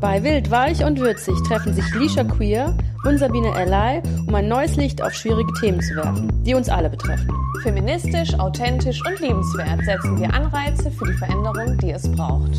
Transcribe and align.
Bei 0.00 0.22
Wild, 0.22 0.48
Weich 0.52 0.84
und 0.84 1.00
Würzig 1.00 1.34
treffen 1.42 1.74
sich 1.74 1.92
Lisha 1.92 2.22
Queer 2.22 2.72
und 3.04 3.18
Sabine 3.18 3.52
Ally, 3.52 4.00
um 4.28 4.34
ein 4.36 4.46
neues 4.46 4.76
Licht 4.76 5.02
auf 5.02 5.12
schwierige 5.12 5.52
Themen 5.54 5.80
zu 5.80 5.96
werfen, 5.96 6.30
die 6.44 6.54
uns 6.54 6.68
alle 6.68 6.88
betreffen. 6.88 7.28
Feministisch, 7.64 8.38
authentisch 8.38 9.04
und 9.04 9.18
liebenswert 9.18 9.84
setzen 9.84 10.20
wir 10.20 10.32
Anreize 10.32 10.92
für 10.92 11.04
die 11.04 11.14
Veränderung, 11.14 11.76
die 11.78 11.90
es 11.90 12.08
braucht. 12.12 12.52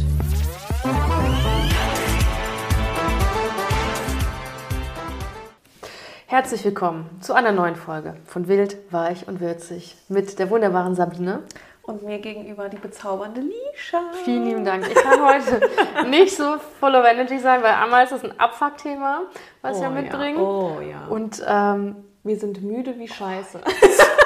Herzlich 6.28 6.66
willkommen 6.66 7.10
zu 7.21 7.34
einer 7.34 7.54
neuen 7.54 7.78
Folge 7.78 8.16
von 8.26 8.50
Wild, 8.50 8.76
Weich 8.92 9.30
und 9.30 9.40
Würzig 9.40 9.96
mit 10.10 10.40
der 10.40 10.50
wunderbaren 10.50 10.94
Sabine. 10.94 11.40
Und 11.90 12.04
mir 12.04 12.20
gegenüber 12.20 12.70
die 12.70 12.78
bezaubernde 12.78 13.42
Lisha. 13.42 14.00
Vielen 14.24 14.46
lieben 14.46 14.64
Dank. 14.66 14.88
Ich 14.88 14.94
kann 14.96 15.26
heute 15.26 15.59
nicht 16.09 16.36
so 16.36 16.58
full 16.80 16.94
of 16.96 17.04
energy 17.05 17.40
sein, 17.40 17.63
weil 17.63 17.73
einmal 17.73 18.05
ist 18.05 18.12
es 18.12 18.23
ein 18.23 18.40
Abfuckthema, 18.40 19.22
was 19.63 19.77
Oh 19.77 19.82
wir 19.82 19.88
ja, 19.88 19.90
mitbringen. 19.90 20.40
oh 20.40 20.77
ja. 20.82 21.08
Und 21.10 21.44
ähm, 21.48 21.96
Wir 22.23 22.38
sind 22.38 22.62
müde 22.63 22.98
wie 22.99 23.08
Scheiße. 23.08 23.60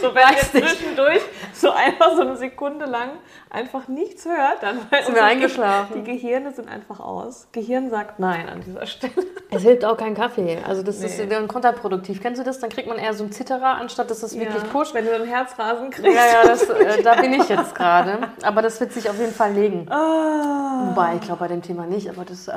so 0.00 0.14
Wenn 0.14 0.22
ihr 0.34 0.38
zwischendurch 0.66 1.20
so 1.52 1.70
einfach 1.70 2.14
so 2.16 2.22
eine 2.22 2.36
Sekunde 2.36 2.86
lang 2.86 3.10
einfach 3.50 3.88
nichts 3.88 4.24
hört, 4.24 4.62
dann 4.62 4.78
weil 4.90 5.04
Sind 5.04 5.14
wir 5.14 5.24
eingeschlafen. 5.24 6.04
Die 6.04 6.10
Gehirne 6.12 6.52
sind 6.52 6.68
einfach 6.68 7.00
aus. 7.00 7.48
Gehirn 7.52 7.90
sagt 7.90 8.18
Nein 8.18 8.48
an 8.48 8.60
dieser 8.60 8.86
Stelle. 8.86 9.12
Es 9.50 9.62
hilft 9.62 9.84
auch 9.84 9.96
kein 9.96 10.14
Kaffee. 10.14 10.58
Also 10.66 10.82
das 10.82 10.98
Nee. 11.00 11.06
ist 11.06 11.32
dann 11.32 11.48
kontraproduktiv. 11.48 12.20
Kennst 12.20 12.40
du 12.40 12.44
das? 12.44 12.58
Dann 12.60 12.70
kriegt 12.70 12.88
man 12.88 12.98
eher 12.98 13.14
so 13.14 13.24
einen 13.24 13.32
Zitterer, 13.32 13.76
anstatt 13.76 14.10
dass 14.10 14.22
es 14.22 14.38
wirklich 14.38 14.68
pusht. 14.70 14.94
Wenn 14.94 15.04
du 15.06 15.14
einen 15.14 15.26
Herzrasen 15.26 15.90
kriegst. 15.90 16.14
Ja, 16.14 16.26
ja, 16.42 16.46
das, 16.48 16.68
äh, 16.68 17.02
da 17.02 17.14
bin 17.14 17.32
ich 17.32 17.48
jetzt 17.48 17.74
gerade. 17.74 18.18
Aber 18.42 18.62
das 18.62 18.80
wird 18.80 18.92
sich 18.92 19.08
auf 19.08 19.18
jeden 19.18 19.32
Fall 19.34 19.52
legen. 19.52 19.86
Ah. 19.90 20.88
Wobei, 20.88 21.14
ich 21.16 21.20
glaube 21.22 21.40
bei 21.40 21.48
dem 21.48 21.62
Thema 21.62 21.86
nicht, 21.86 22.08
aber 22.08 22.24
das 22.24 22.48
äh, 22.48 22.52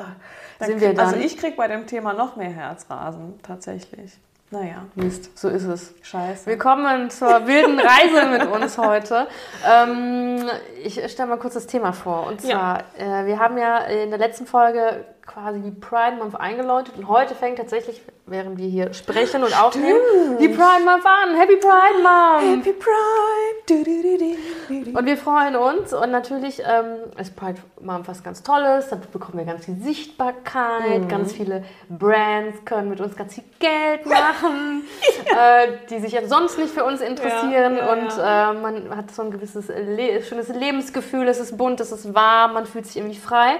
sind 0.60 0.82
wir 0.82 0.90
krieg- 0.90 0.98
dann. 0.98 1.08
Also 1.08 1.20
ich 1.20 1.38
krieg 1.38 1.56
bei 1.56 1.68
dem 1.68 1.88
Thema 1.88 2.14
noch 2.14 2.36
mehr 2.36 2.50
Herzrasen, 2.50 3.40
tatsächlich. 3.44 4.12
Naja, 4.52 4.84
Mist, 4.96 5.38
so 5.38 5.48
ist 5.48 5.66
es. 5.66 5.94
scheiße. 6.02 6.48
Willkommen 6.48 7.12
zur 7.12 7.46
wilden 7.46 7.80
Reise 7.80 8.26
mit 8.32 8.48
uns 8.48 8.80
heute. 8.80 9.28
Ähm, 9.70 10.50
ich 10.84 11.12
stelle 11.12 11.30
mal 11.30 11.38
kurz 11.38 11.54
das 11.54 11.68
Thema 11.68 11.94
vor. 11.94 12.28
Und 12.28 12.42
zwar, 12.42 12.80
äh, 12.98 13.26
wir 13.26 13.40
haben 13.40 13.58
ja 13.58 13.80
in 13.80 14.10
der 14.10 14.20
letzten 14.20 14.46
Folge 14.46 15.06
quasi 15.26 15.60
die 15.60 15.72
Pride 15.72 16.18
Month 16.18 16.36
eingeläutet 16.36 16.96
und 16.98 17.08
heute 17.08 17.36
fängt 17.36 17.58
tatsächlich, 17.60 18.02
während 18.26 18.58
wir 18.58 18.68
hier 18.68 18.94
sprechen 18.94 19.44
und 19.44 19.60
aufnehmen, 19.62 20.00
die 20.40 20.48
Pride 20.48 20.84
Month 20.84 21.06
an. 21.06 21.36
Happy 21.36 21.56
Pride 21.58 22.02
Month! 22.02 22.66
Happy 22.66 22.74
Pride! 22.74 23.56
Du, 23.68 23.84
du, 23.84 24.18
du. 24.18 24.98
Und 24.98 25.06
wir 25.06 25.18
freuen 25.18 25.56
uns 25.56 25.94
und 25.94 26.10
natürlich 26.10 26.60
ähm, 26.66 26.96
ist 27.20 27.36
Pride 27.36 27.60
Month 27.80 28.08
was 28.08 28.24
ganz 28.24 28.42
Tolles. 28.42 28.90
Da 28.90 28.96
bekommen 28.96 29.38
wir 29.38 29.46
ganz 29.46 29.66
viel 29.66 29.78
Sichtbarkeit, 29.82 31.08
ganz 31.10 31.34
viele 31.34 31.64
Brands 31.90 32.66
können 32.66 32.90
mit 32.90 33.00
uns 33.00 33.16
ganz 33.16 33.36
viel 33.36 33.44
Geld 33.60 34.08
machen, 34.08 34.84
äh, 35.26 35.68
die 35.92 36.00
sich 36.00 36.14
ja 36.14 36.26
sonst 36.28 36.58
nicht 36.58 36.74
für 36.74 36.84
uns 36.84 37.02
interessieren. 37.02 37.78
Ja, 37.78 37.86
ja, 37.86 37.92
und 37.94 38.10
Äh, 38.20 38.54
man 38.62 38.96
hat 38.96 39.12
so 39.12 39.22
ein 39.22 39.32
gewisses 39.32 39.68
Le 39.68 40.22
schönes 40.24 40.50
Lebensgefühl, 40.70 41.28
es 41.28 41.40
ist 41.40 41.58
bunt, 41.58 41.80
es 41.80 41.92
ist 41.92 42.14
warm, 42.14 42.54
man 42.54 42.66
fühlt 42.66 42.86
sich 42.86 42.98
irgendwie 42.98 43.18
frei. 43.18 43.58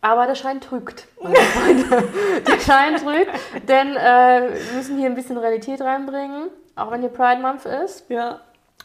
Aber 0.00 0.26
der 0.26 0.34
Schein 0.36 0.60
trügt, 0.60 1.06
meine 1.20 1.34
Freunde. 1.56 2.04
Der 2.46 2.60
Schein 2.60 2.96
trügt, 2.96 3.30
denn 3.68 3.96
äh, 3.96 4.50
wir 4.52 4.76
müssen 4.76 4.98
hier 4.98 5.06
ein 5.06 5.14
bisschen 5.14 5.36
Realität 5.38 5.80
reinbringen, 5.80 6.48
auch 6.76 6.90
wenn 6.90 7.00
hier 7.00 7.10
Pride 7.10 7.40
Month 7.40 7.64
ist. 7.64 8.04
Ja, 8.08 8.40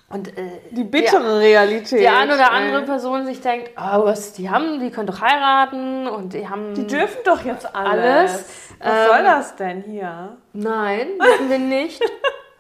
Und, 0.09 0.30
äh, 0.30 0.62
die 0.72 0.84
bittere 0.86 1.39
Realität. 1.39 2.00
die 2.02 2.08
eine 2.08 2.34
oder 2.34 2.52
andere 2.52 2.80
ey. 2.82 2.86
Person 2.88 3.26
sich 3.26 3.42
denkt, 3.42 3.72
oh, 3.78 4.06
was 4.06 4.34
die 4.34 4.50
haben, 4.50 4.80
die 4.80 4.89
können 4.89 5.08
doch 5.08 5.22
heiraten 5.22 6.08
und 6.08 6.34
die 6.34 6.48
haben. 6.50 6.73
Die 6.73 6.88
dürfen 6.88 7.20
doch 7.26 7.44
jetzt 7.45 7.76
alles. 7.76 7.92
Alles. 8.04 8.45
Was 8.80 8.89
Ähm, 8.94 9.08
soll 9.09 9.23
das 9.23 9.56
denn 9.58 9.82
hier? 9.84 10.38
Nein, 10.54 11.08
dürfen 11.23 11.49
wir 11.49 11.60
nicht. 11.60 12.02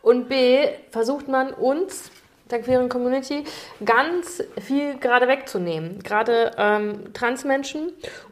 Und 0.03 0.29
B, 0.29 0.67
versucht 0.91 1.27
man 1.27 1.51
uns, 1.51 2.11
der 2.51 2.59
queeren 2.61 2.89
Community, 2.89 3.43
ganz 3.83 4.43
viel 4.59 4.97
gerade 4.99 5.27
wegzunehmen. 5.27 5.99
Gerade 6.03 6.51
ähm, 6.57 7.13
Transmenschen 7.13 7.91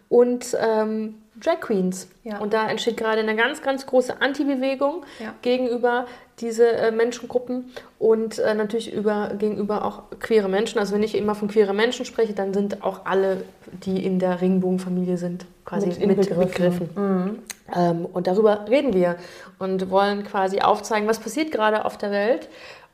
und 0.10 0.56
ähm, 0.60 1.16
Drag 1.42 1.62
Queens. 1.62 2.10
Ja. 2.26 2.40
Und 2.40 2.54
da 2.54 2.68
entsteht 2.70 2.98
gerade 2.98 3.22
eine 3.22 3.36
ganz, 3.36 3.62
ganz 3.62 3.86
große 3.86 4.22
Anti-Bewegung 4.22 5.06
Ja. 5.20 5.34
gegenüber 5.42 6.06
diese 6.40 6.68
äh, 6.72 6.92
Menschengruppen 6.92 7.72
und 7.98 8.40
äh, 8.40 8.54
natürlich 8.54 8.94
über, 8.94 9.32
gegenüber 9.38 9.86
auch 9.86 10.04
queere 10.20 10.48
Menschen. 10.50 10.80
Also 10.80 10.94
wenn 10.94 11.04
ich 11.04 11.16
immer 11.16 11.36
von 11.36 11.48
queere 11.50 11.74
Menschen 11.74 12.06
spreche, 12.06 12.34
dann 12.34 12.54
sind 12.54 12.84
auch 12.84 13.06
alle, 13.06 13.44
die 13.84 14.04
in 14.06 14.20
der 14.20 14.42
Regenbogenfamilie 14.42 15.18
sind, 15.18 15.46
quasi 15.66 15.88
Mit 15.88 15.98
inbegriffen. 16.02 16.40
begriffen. 16.40 17.44
Ähm, 17.76 18.06
und 18.06 18.28
darüber 18.28 18.66
reden 18.70 18.94
wir 18.94 19.16
und 19.60 19.90
wollen 19.90 20.24
quasi 20.24 20.60
aufzeigen, 20.62 21.08
was 21.08 21.20
passiert 21.20 21.52
gerade 21.52 21.86
auf 21.86 21.98
der 21.98 22.12
Welt. 22.12 22.48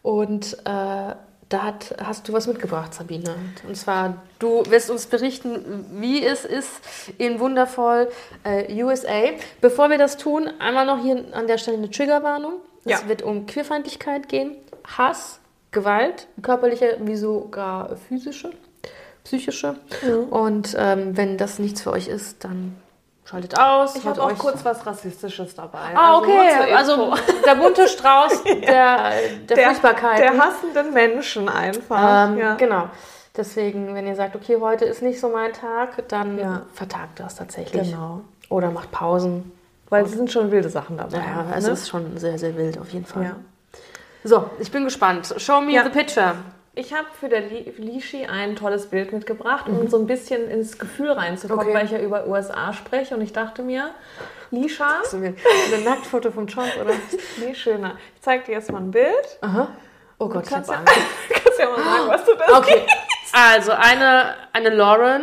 Und 0.06 0.54
äh, 0.66 1.16
da 1.50 1.64
hat, 1.64 1.96
hast 2.00 2.28
du 2.28 2.34
was 2.34 2.46
mitgebracht, 2.46 2.94
Sabine. 2.94 3.34
Und 3.68 3.76
zwar, 3.76 4.22
du 4.38 4.64
wirst 4.70 4.92
uns 4.92 5.08
berichten, 5.08 5.86
wie 6.00 6.24
es 6.24 6.46
ist 6.46 6.70
in 7.18 7.40
wundervoll 7.40 8.10
äh, 8.44 8.84
USA. 8.84 9.32
Bevor 9.62 9.90
wir 9.90 9.98
das 9.98 10.18
tun, 10.18 10.48
einmal 10.60 10.86
noch 10.86 11.02
hier 11.02 11.26
an 11.32 11.48
der 11.48 11.58
Stelle 11.58 11.78
eine 11.78 11.90
Triggerwarnung. 11.90 12.54
Es 12.84 12.92
Ja. 13.02 13.08
wird 13.08 13.24
um 13.24 13.48
Queerfeindlichkeit 13.48 14.30
gehen, 14.30 14.56
Hass, 14.96 15.40
Gewalt, 15.72 16.28
körperliche 16.44 16.98
wie 17.02 17.16
sogar 17.16 17.96
physische, 18.08 18.52
psychische. 19.24 19.76
Und 20.30 20.76
ähm, 20.78 21.18
wenn 21.18 21.38
das 21.38 21.58
nichts 21.58 21.82
für 21.82 21.92
euch 21.92 22.08
ist, 22.10 22.44
dann 22.44 22.76
schaltet 23.26 23.60
aus. 23.60 23.96
Ich 23.96 24.06
habe 24.06 24.22
auch 24.24 24.38
kurz 24.38 24.64
was 24.64 24.86
Rassistisches 24.86 25.56
dabei. 25.56 25.80
Ah, 25.96 26.16
Also 26.18 26.30
okay. 26.32 26.74
Also, 26.74 27.14
der 27.46 27.56
bunte 27.56 27.88
Strauß 27.88 28.44
der, 28.44 28.62
der, 28.62 29.10
der, 29.56 29.66
Furchtbarkeiten. 29.68 30.22
der 30.22 30.38
hassenden 30.38 30.94
Menschen 30.94 31.50
einfach. 31.50 32.28
ähm, 32.30 32.38
ja. 32.38 32.56
Genau. 32.56 32.88
Deswegen, 33.36 33.94
wenn 33.96 34.08
ihr 34.08 34.16
sagt, 34.16 34.36
okay, 34.36 34.58
heute 34.62 34.86
ist 34.86 35.02
nicht 35.02 35.20
so 35.20 35.28
mein 35.30 35.52
Tag, 35.52 36.08
dann 36.08 36.38
Ja. 36.40 36.62
vertagt 36.74 37.20
das 37.20 37.36
tatsächlich. 37.36 37.92
Genau. 37.92 38.22
Oder 38.50 38.72
macht 38.72 38.92
Pausen. 38.92 39.52
Weil 39.90 40.06
es 40.06 40.14
sind 40.14 40.32
schon 40.32 40.52
wilde 40.52 40.70
Sachen 40.70 40.98
dabei. 40.98 41.18
Ja, 41.18 41.46
es 41.56 41.66
ne? 41.66 41.74
ist 41.74 41.90
schon 41.90 42.18
sehr, 42.18 42.38
sehr 42.40 42.56
wild 42.56 42.80
auf 42.80 42.90
jeden 42.90 43.06
Fall. 43.06 43.24
Ja. 43.24 43.36
So, 44.24 44.50
ich 44.60 44.72
bin 44.72 44.84
gespannt. 44.86 45.34
Show 45.38 45.62
me 45.62 45.74
Ja. 45.74 45.84
the 45.84 45.90
picture. 45.90 46.36
Ich 46.78 46.94
habe 46.94 47.08
für 47.18 47.30
der 47.30 47.42
Li- 47.42 47.74
Lishi 47.78 48.26
ein 48.26 48.56
tolles 48.58 48.88
Bild 48.88 49.14
mitgebracht, 49.14 49.66
um 49.68 49.88
so 49.88 49.98
ein 49.98 50.08
bisschen 50.08 50.50
ins 50.50 50.78
Gefühl 50.78 51.12
reinzukommen, 51.12 51.66
Okay. 51.68 51.74
weil 51.74 51.86
ich 51.86 51.92
ja 51.92 52.00
über 52.00 52.28
USA 52.28 52.74
spreche 52.74 53.16
und 53.16 53.22
ich 53.22 53.32
dachte 53.32 53.62
mir, 53.64 53.92
Lisha, 54.52 55.00
So 55.06 55.18
ein 55.18 55.36
ein 55.74 55.84
Nacktfoto 55.86 56.32
vom 56.32 56.48
Trump, 56.48 56.72
oder? 56.82 56.94
nee, 57.38 57.56
schöner. 57.56 57.98
Ich 58.16 58.22
zeige 58.22 58.44
dir 58.46 58.52
jetzt 58.54 58.72
mal 58.72 58.80
ein 58.82 58.92
Bild. 58.92 59.38
Aha. 59.42 59.70
Oh 60.20 60.28
Gott, 60.30 60.44
ich 60.44 60.50
kannst, 60.50 60.70
hab 60.70 60.86
ja, 60.86 60.94
Angst. 60.94 61.06
kannst 61.44 61.60
ja 61.60 61.70
mal 61.70 61.78
sagen, 61.84 62.08
was 62.08 62.26
du 62.26 62.32
da 62.36 62.58
Okay. 62.58 62.86
Also, 63.34 63.72
eine, 63.72 64.36
eine 64.54 64.70
Lauren. 64.70 65.22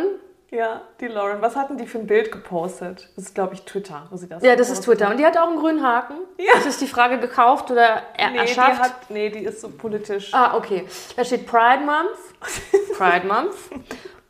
Ja, 0.53 0.81
die 0.99 1.07
Lauren. 1.07 1.41
Was 1.41 1.55
hatten 1.55 1.77
die 1.77 1.87
für 1.87 1.97
ein 1.97 2.05
Bild 2.05 2.31
gepostet? 2.31 3.09
Das 3.15 3.25
ist, 3.25 3.33
glaube 3.33 3.55
ich, 3.55 3.63
Twitter, 3.63 4.05
wo 4.11 4.17
sie 4.17 4.29
das 4.29 4.43
Ja, 4.43 4.55
das 4.55 4.69
ist 4.69 4.83
Twitter. 4.83 5.09
Und 5.09 5.17
die 5.17 5.25
hat 5.25 5.35
auch 5.35 5.47
einen 5.47 5.57
grünen 5.57 5.83
Haken. 5.83 6.13
Ja. 6.37 6.53
Das 6.53 6.67
ist 6.67 6.79
die 6.79 6.87
Frage, 6.87 7.17
gekauft 7.17 7.71
oder 7.71 8.03
er. 8.15 8.29
Nee, 8.29 8.33
die 8.33 8.37
erschafft? 8.39 8.79
hat, 8.79 9.09
nee, 9.09 9.31
die 9.31 9.39
ist 9.39 9.61
so 9.61 9.69
politisch. 9.69 10.31
Ah, 10.31 10.55
okay. 10.55 10.85
Da 11.15 11.25
steht 11.25 11.47
Pride 11.47 11.83
Month. 11.83 12.11
Pride 12.97 13.25
Month. 13.25 13.55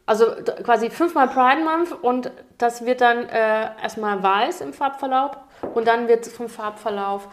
Also 0.05 0.27
quasi 0.63 0.89
fünfmal 0.89 1.27
Pride 1.27 1.61
Month 1.61 1.91
und 2.01 2.31
das 2.57 2.85
wird 2.85 3.01
dann 3.01 3.27
äh, 3.27 3.69
erstmal 3.81 4.21
weiß 4.23 4.61
im 4.61 4.73
Farbverlauf 4.73 5.31
und 5.73 5.87
dann 5.87 6.07
wird 6.07 6.25
vom 6.27 6.47
Farbverlauf 6.47 7.27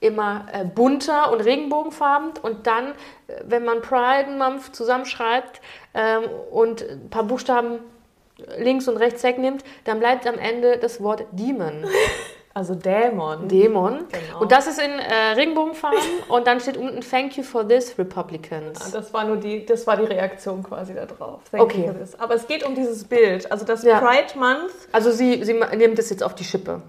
immer 0.00 0.46
äh, 0.52 0.64
bunter 0.64 1.32
und 1.32 1.40
regenbogenfarben 1.40 2.32
und 2.42 2.66
dann, 2.66 2.92
äh, 3.26 3.40
wenn 3.44 3.64
man 3.64 3.80
Pride 3.80 4.30
Month 4.30 4.76
zusammenschreibt 4.76 5.62
ähm, 5.94 6.24
und 6.50 6.82
ein 6.82 7.08
paar 7.08 7.24
Buchstaben 7.24 7.80
links 8.58 8.88
und 8.88 8.96
rechts 8.96 9.22
wegnimmt, 9.22 9.64
dann 9.84 9.98
bleibt 10.00 10.26
am 10.26 10.38
Ende 10.38 10.78
das 10.78 11.02
Wort 11.02 11.24
Demon. 11.32 11.84
Also 12.56 12.76
Dämon. 12.76 13.48
Dämon. 13.48 14.04
Genau. 14.12 14.40
Und 14.42 14.52
das 14.52 14.68
ist 14.68 14.78
in 14.80 14.88
äh, 14.92 15.32
Regenbogenfarben 15.34 15.98
und 16.28 16.46
dann 16.46 16.60
steht 16.60 16.76
unten 16.76 17.00
Thank 17.00 17.36
you 17.36 17.42
for 17.42 17.66
this, 17.66 17.98
Republicans. 17.98 18.92
Das 18.92 19.12
war 19.12 19.24
nur 19.24 19.38
die, 19.38 19.66
das 19.66 19.88
war 19.88 19.96
die 19.96 20.04
Reaktion 20.04 20.62
quasi 20.62 20.94
da 20.94 21.04
drauf. 21.04 21.40
Thank 21.50 21.64
Okay. 21.64 21.78
you 21.80 21.86
for 21.86 21.94
this. 21.98 22.14
Aber 22.20 22.34
es 22.36 22.46
geht 22.46 22.64
um 22.64 22.76
dieses 22.76 23.02
Bild. 23.02 23.50
Also 23.50 23.64
das 23.64 23.82
Ja. 23.82 23.98
Pride 23.98 24.38
Month, 24.38 24.70
Also 24.92 25.10
sie, 25.10 25.42
sie 25.42 25.54
nimmt 25.76 25.98
das 25.98 26.10
jetzt 26.10 26.22
auf 26.22 26.36
die 26.36 26.44
Schippe. 26.44 26.80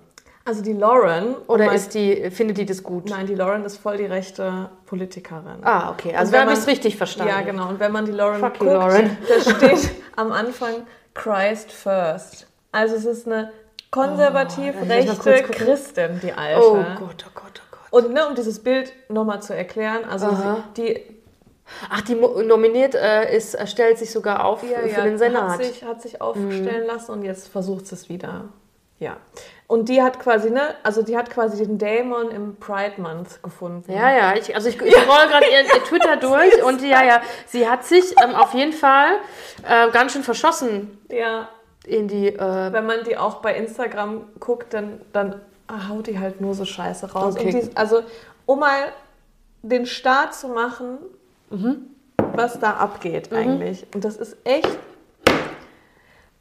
also 0.45 0.61
die 0.61 0.73
Lauren. 0.73 1.33
Oder 1.47 1.65
mal- 1.65 1.75
ist 1.75 1.95
die, 1.95 2.29
findet 2.29 2.59
die 2.59 2.67
das 2.67 2.83
gut? 2.83 3.09
Nein, 3.09 3.25
die 3.25 3.33
Lauren 3.33 3.65
ist 3.65 3.77
voll 3.77 3.97
die 3.97 4.05
rechte 4.05 4.69
Politikerin. 4.85 5.63
Ah, 5.63 5.89
okay. 5.89 6.15
Also 6.15 6.31
wenn 6.31 6.41
haben 6.41 6.49
es 6.51 6.67
richtig 6.67 6.95
verstanden. 6.95 7.33
Ja, 7.33 7.41
genau. 7.41 7.69
Und 7.69 7.79
wenn 7.79 7.91
man 7.91 8.05
die 8.05 8.11
Lauren 8.11 8.39
Fuck 8.39 8.59
guckt, 8.59 8.71
Lauren. 8.71 9.17
da 9.27 9.51
steht 9.51 9.89
am 10.15 10.31
Anfang 10.31 10.85
Christ 11.15 11.71
first. 11.71 12.45
Also 12.71 12.95
es 12.95 13.05
ist 13.05 13.25
eine 13.25 13.51
konservativ 13.89 14.75
Oh, 14.79 14.85
rechte. 14.85 15.43
Christin, 15.43 16.19
die 16.21 16.33
alte. 16.33 16.61
Oh 16.61 16.75
Gott, 16.99 17.25
oh 17.27 17.31
Gott, 17.33 17.61
oh 17.63 17.75
Gott. 17.89 18.03
Und 18.03 18.13
ne, 18.13 18.27
um 18.27 18.35
dieses 18.35 18.61
Bild 18.61 18.93
nochmal 19.09 19.41
zu 19.41 19.55
erklären, 19.55 20.05
also 20.05 20.27
Aha. 20.27 20.63
sie, 20.75 20.81
die 20.83 21.15
Ach, 21.89 22.01
die 22.01 22.13
nominiert 22.13 22.93
äh, 22.93 23.35
ist, 23.35 23.55
äh, 23.55 23.65
stellt 23.65 23.97
sich 23.97 24.11
sogar 24.11 24.45
auf 24.45 24.59
für 24.59 25.01
den 25.01 25.17
Senat. 25.17 25.53
Hat 25.53 25.63
sich, 25.63 25.83
hat 25.83 26.01
sich 26.01 26.21
aufstellen 26.21 26.85
lassen 26.85 27.11
und 27.11 27.23
jetzt 27.23 27.47
versucht 27.47 27.91
es 27.91 28.07
wieder. 28.07 28.49
Ja. 28.99 29.17
Und 29.67 29.89
die 29.89 30.01
hat 30.01 30.19
quasi, 30.19 30.51
ne, 30.51 30.75
also 30.83 31.01
die 31.01 31.17
hat 31.17 31.29
quasi 31.29 31.63
den 31.65 31.77
Dämon 31.77 32.29
im 32.31 32.55
Pride 32.57 33.01
Month 33.01 33.41
gefunden. 33.43 33.91
Ja, 33.91 34.11
ja, 34.15 34.35
ich, 34.35 34.53
also 34.55 34.69
ich, 34.69 34.79
ich 34.81 34.93
scroll 34.95 35.27
gerade 35.27 35.45
ihr, 35.47 35.61
ihr 35.61 35.83
Twitter 35.83 36.15
durch 36.21 36.63
und 36.63 36.81
ja, 36.81 37.03
ja, 37.03 37.21
sie 37.47 37.67
hat 37.67 37.83
sich 37.83 38.15
ähm, 38.23 38.35
auf 38.35 38.53
jeden 38.53 38.73
Fall 38.73 39.17
äh, 39.67 39.89
ganz 39.91 40.13
schön 40.13 40.23
verschossen 40.23 40.97
Ja. 41.09 41.49
in 41.85 42.07
die. 42.07 42.27
Äh, 42.29 42.71
Wenn 42.73 42.85
man 42.85 43.03
die 43.03 43.17
auch 43.17 43.35
bei 43.41 43.55
Instagram 43.55 44.21
guckt, 44.39 44.73
dann, 44.73 45.01
dann 45.11 45.41
haut 45.89 46.07
die 46.07 46.19
halt 46.19 46.39
nur 46.41 46.53
so 46.53 46.63
Scheiße 46.63 47.11
raus. 47.11 47.35
Okay. 47.35 47.61
Die, 47.69 47.75
also, 47.75 48.01
um 48.45 48.59
mal 48.59 48.93
den 49.63 49.87
Start 49.87 50.35
zu 50.35 50.47
machen, 50.49 50.99
was 52.17 52.59
da 52.59 52.73
abgeht 52.75 53.33
eigentlich. 53.33 53.85
Und 53.95 54.05
das 54.05 54.15
ist 54.17 54.37
echt 54.43 54.69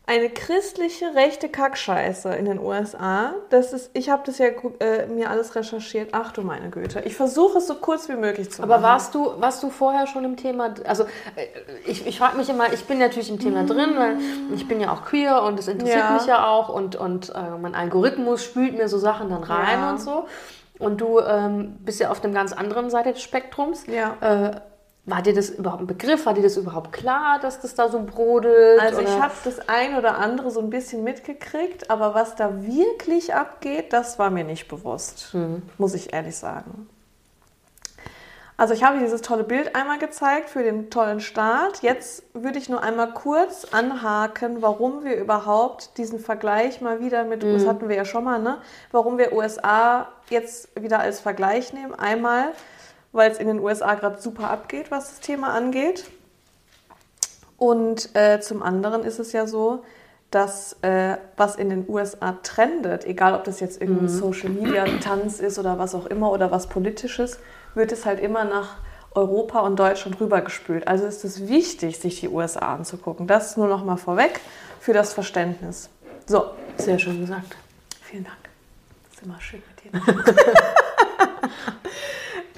eine 0.06 0.28
christliche 0.28 1.14
rechte 1.14 1.48
Kackscheiße 1.48 2.34
in 2.34 2.44
den 2.44 2.58
USA. 2.58 3.32
Das 3.48 3.72
ist, 3.72 3.90
ich 3.94 4.10
habe 4.10 4.22
das 4.26 4.36
ja 4.36 4.48
äh, 4.80 5.06
mir 5.06 5.30
alles 5.30 5.54
recherchiert. 5.56 6.10
Ach 6.12 6.30
du 6.32 6.42
meine 6.42 6.68
Güte. 6.68 7.00
Ich 7.06 7.16
versuche 7.16 7.56
es 7.58 7.66
so 7.66 7.76
kurz 7.76 8.08
wie 8.10 8.16
möglich 8.16 8.50
zu 8.50 8.62
aber 8.62 8.74
machen. 8.74 8.82
warst 8.82 9.14
du, 9.14 9.32
warst 9.40 9.62
du 9.62 9.70
vorher 9.70 10.06
schon 10.06 10.24
im 10.26 10.36
Thema? 10.36 10.74
Also 10.86 11.04
äh, 11.04 11.46
ich, 11.86 12.06
ich 12.06 12.18
frage 12.18 12.36
mich 12.36 12.50
immer, 12.50 12.70
ich 12.72 12.84
bin 12.84 12.98
natürlich 12.98 13.30
im 13.30 13.38
Thema 13.40 13.64
drin, 13.64 13.94
weil 13.96 14.18
ich 14.54 14.68
bin 14.68 14.78
ja 14.80 14.92
auch 14.92 15.06
queer 15.06 15.42
und 15.42 15.58
es 15.58 15.68
interessiert 15.68 16.00
Ja. 16.04 16.10
mich 16.12 16.26
ja 16.26 16.46
auch 16.48 16.68
und, 16.68 16.96
und 16.96 17.30
äh, 17.30 17.56
mein 17.58 17.74
Algorithmus 17.74 18.44
spült 18.44 18.76
mir 18.76 18.88
so 18.88 18.98
Sachen 18.98 19.30
dann 19.30 19.42
rein 19.42 19.80
Ja. 19.80 19.90
und 19.90 20.00
so. 20.02 20.26
Und 20.80 21.00
du 21.00 21.20
ähm, 21.20 21.76
bist 21.80 22.00
ja 22.00 22.10
auf 22.10 22.20
der 22.20 22.30
ganz 22.32 22.52
anderen 22.52 22.90
Seite 22.90 23.12
des 23.12 23.22
Spektrums. 23.22 23.86
Ja. 23.86 24.16
Äh, 24.20 24.60
war 25.06 25.20
dir 25.20 25.34
das 25.34 25.50
überhaupt 25.50 25.82
ein 25.82 25.86
Begriff? 25.86 26.24
War 26.24 26.34
dir 26.34 26.42
das 26.42 26.56
überhaupt 26.56 26.92
klar, 26.92 27.38
dass 27.38 27.60
das 27.60 27.74
da 27.74 27.88
so 27.88 28.02
brodelt? 28.02 28.80
Also 28.80 29.00
ich 29.00 29.08
oder? 29.08 29.22
habe 29.22 29.34
das 29.44 29.68
ein 29.68 29.96
oder 29.96 30.18
andere 30.18 30.50
so 30.50 30.60
ein 30.60 30.70
bisschen 30.70 31.04
mitgekriegt, 31.04 31.90
aber 31.90 32.14
was 32.14 32.36
da 32.36 32.62
wirklich 32.64 33.34
abgeht, 33.34 33.92
das 33.92 34.18
war 34.18 34.30
mir 34.30 34.44
nicht 34.44 34.68
bewusst, 34.68 35.36
muss 35.78 35.94
ich 35.94 36.12
ehrlich 36.12 36.36
sagen. 36.36 36.88
Also 38.56 38.72
ich 38.72 38.84
habe 38.84 39.00
dieses 39.00 39.20
tolle 39.20 39.42
Bild 39.42 39.74
einmal 39.74 39.98
gezeigt 39.98 40.48
für 40.48 40.62
den 40.62 40.88
tollen 40.88 41.18
Start. 41.18 41.82
Jetzt 41.82 42.22
würde 42.34 42.58
ich 42.58 42.68
nur 42.68 42.84
einmal 42.84 43.12
kurz 43.12 43.66
anhaken, 43.72 44.62
warum 44.62 45.04
wir 45.04 45.16
überhaupt 45.16 45.98
diesen 45.98 46.20
Vergleich 46.20 46.80
mal 46.80 47.00
wieder 47.00 47.24
mit, 47.24 47.42
das 47.42 47.66
hatten 47.66 47.88
wir 47.88 47.96
ja 47.96 48.04
schon 48.04 48.22
mal, 48.22 48.40
ne? 48.40 48.58
Warum 48.92 49.18
wir 49.18 49.32
USA 49.32 50.08
jetzt 50.30 50.68
wieder 50.80 51.00
als 51.00 51.18
Vergleich 51.18 51.72
nehmen. 51.72 51.96
Einmal, 51.96 52.52
weil 53.14 53.30
es 53.30 53.38
in 53.38 53.46
den 53.46 53.60
USA 53.60 53.94
gerade 53.94 54.20
super 54.20 54.50
abgeht, 54.50 54.90
was 54.90 55.08
das 55.08 55.20
Thema 55.20 55.54
angeht. 55.54 56.04
Und 57.56 58.14
äh, 58.14 58.40
zum 58.40 58.62
anderen 58.62 59.04
ist 59.04 59.18
es 59.18 59.32
ja 59.32 59.46
so, 59.46 59.84
dass 60.30 60.76
äh, 60.82 61.16
was 61.36 61.54
in 61.54 61.70
den 61.70 61.88
USA 61.88 62.32
trendet, 62.42 63.06
egal 63.06 63.34
ob 63.34 63.44
das 63.44 63.60
jetzt 63.60 63.80
irgendwie 63.80 64.08
Social 64.08 64.50
Media 64.50 64.84
Tanz 65.00 65.38
ist 65.38 65.58
oder 65.60 65.78
was 65.78 65.94
auch 65.94 66.06
immer 66.06 66.32
oder 66.32 66.50
was 66.50 66.66
politisches, 66.66 67.38
wird 67.74 67.92
es 67.92 68.04
halt 68.04 68.18
immer 68.18 68.44
nach 68.44 68.78
Europa 69.14 69.60
und 69.60 69.78
Deutschland 69.78 70.20
rübergespült. 70.20 70.88
Also 70.88 71.06
ist 71.06 71.24
es 71.24 71.46
wichtig, 71.46 72.00
sich 72.00 72.18
die 72.18 72.28
USA 72.28 72.74
anzugucken. 72.74 73.28
Das 73.28 73.56
nur 73.56 73.68
noch 73.68 73.84
mal 73.84 73.96
vorweg 73.96 74.40
für 74.80 74.92
das 74.92 75.14
Verständnis. 75.14 75.88
So, 76.26 76.46
Sehr 76.78 76.98
schön 76.98 77.20
gesagt. 77.20 77.56
vielen 78.02 78.24
Dank. 78.24 78.36
Das 79.04 79.18
ist 79.18 79.26
immer 79.26 79.40
schön 79.40 79.62
mit 79.68 79.84
dir. 79.84 80.24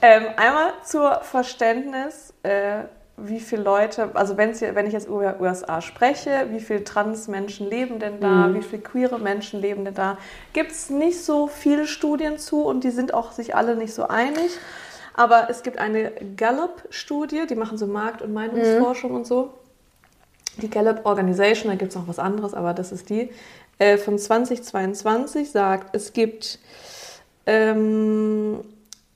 ähm, 0.07 0.27
einmal 0.37 0.73
zur 0.85 1.21
Verständnis, 1.23 2.33
äh, 2.45 2.85
wie 3.17 3.41
viele 3.41 3.63
Leute, 3.63 4.11
also 4.15 4.37
wenn's 4.37 4.61
hier, 4.61 4.75
wenn 4.75 4.87
ich 4.87 4.93
jetzt 4.93 5.09
über 5.09 5.41
USA 5.41 5.81
spreche, 5.81 6.49
wie 6.51 6.61
viele 6.61 6.85
Trans-Menschen 6.85 7.69
leben 7.69 7.99
denn 7.99 8.21
da, 8.21 8.53
wie 8.55 8.63
viele 8.63 8.83
queere 8.83 9.19
Menschen 9.19 9.61
leben 9.61 9.85
denn 9.85 9.95
da, 9.95 10.19
gibt 10.53 10.71
es 10.71 10.91
nicht 10.91 11.25
so 11.25 11.49
viele 11.49 11.87
Studien 11.87 12.39
zu 12.39 12.63
und 12.63 12.85
die 12.85 12.91
sind 12.91 13.15
auch 13.15 13.33
sich 13.33 13.57
alle 13.57 13.75
nicht 13.75 13.95
so 13.95 14.07
einig. 14.07 14.59
Aber 15.15 15.49
es 15.49 15.63
gibt 15.63 15.79
eine 15.79 16.13
Gallup-Studie, 16.37 17.47
die 17.49 17.55
machen 17.55 17.79
so 17.79 17.87
Markt- 17.87 18.21
und 18.21 18.35
Meinungsforschung 18.35 19.13
und 19.13 19.27
so. 19.27 19.55
Die 20.59 20.69
Gallup 20.69 21.05
Organization, 21.05 21.71
da 21.71 21.77
gibt 21.77 21.91
es 21.93 21.97
noch 21.97 22.07
was 22.07 22.19
anderes, 22.19 22.53
aber 22.53 22.75
das 22.75 22.93
ist 22.93 23.09
die, 23.09 23.31
äh, 23.79 23.97
von 23.97 24.19
2022 24.19 25.51
sagt, 25.51 25.97
es 25.97 26.13
gibt 26.13 26.59
ähm, 27.47 28.61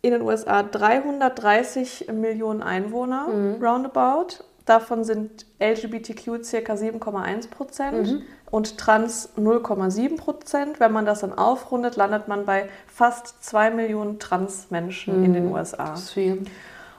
in 0.03 0.13
den 0.13 0.23
USA 0.23 0.63
330 0.63 2.09
Millionen 2.13 2.63
Einwohner, 2.63 3.29
roundabout. 3.61 4.45
Davon 4.67 5.05
sind 5.05 5.47
LGBTQ 5.59 6.45
circa 6.45 6.75
7,1 6.75 7.51
Prozent 7.51 8.23
und 8.51 8.79
Trans 8.79 9.31
0,7 9.37 10.17
Prozent. 10.17 10.81
Wenn 10.81 10.93
man 10.93 11.07
das 11.07 11.21
dann 11.21 11.33
aufrundet, 11.37 11.97
landet 11.97 12.29
man 12.29 12.45
bei 12.47 12.69
fast 12.87 13.43
2 13.45 13.71
Millionen 13.71 14.19
Trans-Menschen 14.19 15.25
in 15.25 15.33
den 15.33 15.53
USA. 15.53 15.91
Das 15.91 16.03
ist 16.03 16.11
viel. 16.11 16.45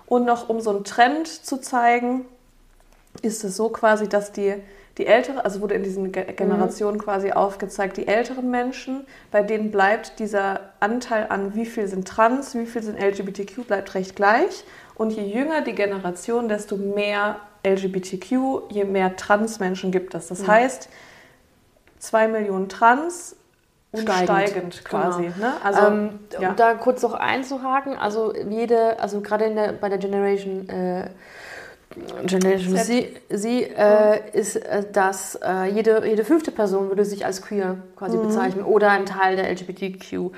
Und 0.05 0.25
noch 0.25 0.49
um 0.49 0.59
so 0.59 0.71
einen 0.71 0.83
Trend 0.83 1.27
zu 1.27 1.61
zeigen, 1.61 2.25
ist 3.21 3.43
es 3.43 3.55
so 3.55 3.69
quasi, 3.69 4.09
dass 4.09 4.31
die, 4.31 4.55
die 5.01 5.07
ältere, 5.07 5.43
also 5.43 5.61
wurde 5.61 5.73
in 5.73 5.83
diesen 5.83 6.11
Ge 6.11 6.31
Generationen 6.33 6.99
quasi 6.99 7.31
aufgezeigt, 7.31 7.97
die 7.97 8.07
älteren 8.07 8.51
Menschen, 8.51 9.05
bei 9.31 9.41
denen 9.41 9.71
bleibt 9.71 10.19
dieser 10.19 10.59
Anteil 10.79 11.25
an, 11.29 11.55
wie 11.55 11.65
viel 11.65 11.87
sind 11.87 12.07
trans, 12.07 12.53
wie 12.53 12.67
viel 12.67 12.83
sind 12.83 13.01
LGBTQ, 13.01 13.65
bleibt 13.65 13.95
recht 13.95 14.15
gleich. 14.15 14.63
Und 14.95 15.11
je 15.11 15.23
jünger 15.23 15.61
die 15.61 15.73
Generation, 15.73 16.47
desto 16.47 16.77
mehr 16.77 17.37
LGBTQ, 17.65 18.69
je 18.69 18.83
mehr 18.83 19.15
Trans-Menschen 19.15 19.91
gibt 19.91 20.13
es. 20.13 20.27
Das 20.27 20.47
heißt, 20.47 20.89
zwei 21.97 22.27
Millionen 22.27 22.69
Trans 22.69 23.35
und 23.91 24.03
steigend, 24.03 24.29
Steigend, 24.29 24.85
quasi. 24.85 25.23
genau. 25.23 25.37
Ne? 25.39 25.53
Also, 25.63 25.81
ähm, 25.87 26.19
ja. 26.39 26.49
Um 26.49 26.55
da 26.55 26.75
kurz 26.75 27.01
noch 27.01 27.13
einzuhaken, 27.13 27.97
also 27.97 28.35
jede, 28.35 28.99
also 28.99 29.21
gerade 29.21 29.51
der, 29.53 29.73
bei 29.73 29.89
der 29.89 29.97
Generation, 29.97 30.69
äh, 30.69 31.09
Generation 32.25 32.77
Z. 32.77 33.21
Z 33.29 33.45
äh, 33.45 34.29
ist, 34.31 34.55
äh, 34.55 34.85
dass 34.91 35.35
äh, 35.35 35.65
jede, 35.65 36.05
jede 36.07 36.23
fünfte 36.23 36.51
Person 36.51 36.89
würde 36.89 37.05
sich 37.05 37.25
als 37.25 37.41
queer 37.41 37.77
quasi 37.95 38.17
Mhm. 38.17 38.27
bezeichnen 38.27 38.65
oder 38.65 38.89
ein 38.91 39.05
Teil 39.05 39.35
der 39.35 39.49
LGBTQAI 39.51 40.31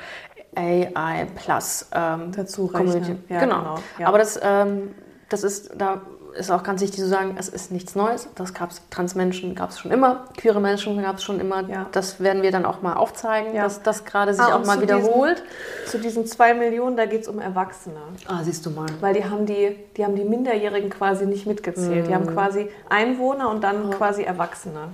Plus 1.36 1.88
ähm, 1.94 2.32
Dazu 2.36 2.68
Community. 2.68 3.00
rechnen. 3.00 3.24
Ja, 3.30 3.40
genau. 3.40 3.60
genau, 3.60 3.80
ja. 4.00 4.08
Aber 4.08 4.18
das, 4.18 4.40
ähm, 4.42 4.96
das 5.30 5.44
ist, 5.44 5.72
da 5.78 6.02
ist 6.38 6.52
auch 6.52 6.64
ganz 6.64 6.82
wichtig 6.82 7.00
zu 7.00 7.08
sagen, 7.08 7.36
es 7.40 7.48
ist 7.50 7.72
nichts 7.72 7.96
Neues. 7.96 8.28
Das 8.36 8.54
gab 8.54 8.72
es, 8.72 8.82
Transmenschen 8.90 9.56
gab 9.56 9.70
es 9.70 9.80
schon 9.80 9.92
immer, 9.92 10.26
queere 10.38 10.60
Menschen 10.60 11.02
gab 11.02 11.18
es 11.18 11.24
schon 11.24 11.40
immer. 11.40 11.68
Ja. 11.70 11.86
Das 11.92 12.20
werden 12.20 12.42
wir 12.42 12.52
dann 12.52 12.66
auch 12.66 12.82
mal 12.82 12.94
aufzeigen, 12.94 13.54
Ja. 13.56 13.64
dass 13.64 13.82
das 13.84 14.06
gerade 14.06 14.34
sich 14.34 14.44
Ah, 14.44 14.56
auch 14.56 14.66
mal 14.66 14.76
zu 14.78 14.82
wiederholt. 14.82 15.44
Zu 15.88 16.00
diesen 16.00 16.26
zwei 16.26 16.54
Millionen, 16.54 16.98
da 16.98 17.06
geht 17.06 17.22
es 17.22 17.28
um 17.28 17.40
Erwachsene. 17.40 18.00
Ah, 18.28 18.40
siehst 18.44 18.66
du 18.66 18.70
mal. 18.72 18.88
Weil 19.02 19.14
die 19.14 19.26
haben 19.26 19.46
die, 19.46 19.78
die 19.98 20.04
haben 20.04 20.16
die 20.16 20.24
Minderjährigen 20.26 20.90
quasi 20.90 21.26
nicht 21.26 21.46
mitgezählt. 21.46 22.08
Die 22.08 22.14
haben 22.16 22.26
Mhm. 22.26 22.34
quasi 22.34 22.70
Einwohner 22.90 23.50
und 23.50 23.64
dann 23.64 23.92
quasi 23.92 24.24
Erwachsene. 24.24 24.90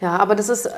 Ja, 0.00 0.16
aber 0.18 0.36
das 0.36 0.48
ist, 0.48 0.70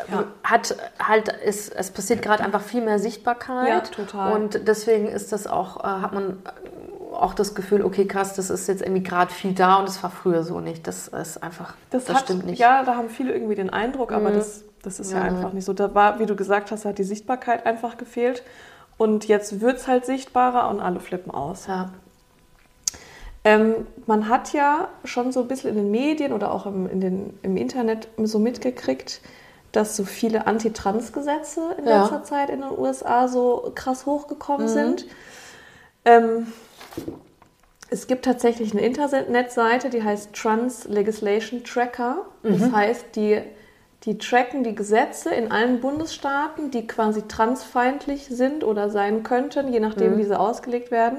hat 0.42 0.74
halt, 0.98 1.28
ist, 1.44 1.74
es 1.74 1.90
passiert 1.90 2.22
gerade 2.22 2.42
einfach 2.42 2.62
viel 2.62 2.80
mehr 2.80 2.98
Sichtbarkeit. 2.98 3.68
Ja, 3.68 3.80
total. 3.80 4.32
Und 4.32 4.66
deswegen 4.66 5.08
ist 5.08 5.30
das 5.32 5.46
auch, 5.46 5.84
äh, 5.84 5.86
hat 5.86 6.14
man 6.14 6.38
auch 7.20 7.34
das 7.34 7.54
Gefühl, 7.54 7.84
okay, 7.84 8.06
krass, 8.06 8.34
das 8.34 8.50
ist 8.50 8.66
jetzt 8.66 8.82
irgendwie 8.82 9.02
gerade 9.02 9.32
viel 9.32 9.52
da 9.52 9.76
und 9.76 9.88
es 9.88 10.02
war 10.02 10.10
früher 10.10 10.42
so 10.42 10.60
nicht. 10.60 10.86
Das 10.86 11.08
ist 11.08 11.42
einfach, 11.42 11.74
das, 11.90 12.08
hat, 12.08 12.20
stimmt 12.20 12.46
nicht. 12.46 12.58
Ja, 12.58 12.82
da 12.84 12.96
haben 12.96 13.10
viele 13.10 13.32
irgendwie 13.32 13.54
den 13.54 13.70
Eindruck, 13.70 14.12
aber 14.12 14.30
Mhm. 14.30 14.34
das, 14.34 14.64
das 14.82 15.00
ist 15.00 15.12
ja, 15.12 15.18
Ja. 15.18 15.24
einfach 15.24 15.52
nicht 15.52 15.64
so. 15.64 15.72
Da 15.72 15.94
war, 15.94 16.18
wie 16.18 16.26
du 16.26 16.34
gesagt 16.36 16.70
hast, 16.70 16.84
hat 16.84 16.98
die 16.98 17.04
Sichtbarkeit 17.04 17.66
einfach 17.66 17.96
gefehlt. 17.98 18.42
Und 18.96 19.28
jetzt 19.28 19.60
wird 19.60 19.78
es 19.78 19.86
halt 19.88 20.04
sichtbarer 20.06 20.68
und 20.70 20.80
alle 20.80 21.00
flippen 21.00 21.30
aus. 21.30 21.66
Ja. 21.66 21.90
Ähm, 23.44 23.86
man 24.06 24.28
hat 24.28 24.52
ja 24.52 24.88
schon 25.04 25.32
so 25.32 25.40
ein 25.40 25.48
bisschen 25.48 25.70
in 25.70 25.76
den 25.76 25.90
Medien 25.90 26.32
oder 26.32 26.52
auch 26.52 26.66
im, 26.66 26.88
in 26.88 27.00
den, 27.00 27.38
im 27.42 27.56
Internet 27.56 28.08
so 28.22 28.38
mitgekriegt, 28.38 29.22
dass 29.72 29.96
so 29.96 30.04
viele 30.04 30.46
Anti-Trans-Gesetze 30.46 31.76
in 31.78 31.86
Ja. 31.86 32.02
letzter 32.02 32.22
Zeit 32.24 32.50
in 32.50 32.60
den 32.60 32.70
USA 32.70 33.28
so 33.28 33.72
krass 33.74 34.04
hochgekommen 34.04 34.66
Mhm. 34.66 34.72
sind. 34.72 35.06
Ähm, 36.04 36.46
es 37.90 38.06
gibt 38.06 38.24
tatsächlich 38.24 38.72
eine 38.72 38.82
Internetseite, 38.82 39.90
die 39.90 40.02
heißt 40.02 40.32
Trans 40.32 40.86
Legislation 40.86 41.64
Tracker. 41.64 42.26
Das 42.42 42.72
heißt, 42.72 43.16
die, 43.16 43.40
die 44.04 44.16
tracken 44.16 44.62
die 44.62 44.76
Gesetze 44.76 45.34
in 45.34 45.50
allen 45.50 45.80
Bundesstaaten, 45.80 46.70
die 46.70 46.86
quasi 46.86 47.22
transfeindlich 47.22 48.26
sind 48.26 48.62
oder 48.62 48.90
sein 48.90 49.24
könnten, 49.24 49.72
je 49.72 49.80
nachdem, 49.80 50.18
wie 50.18 50.24
sie 50.24 50.38
ausgelegt 50.38 50.92
werden. 50.92 51.18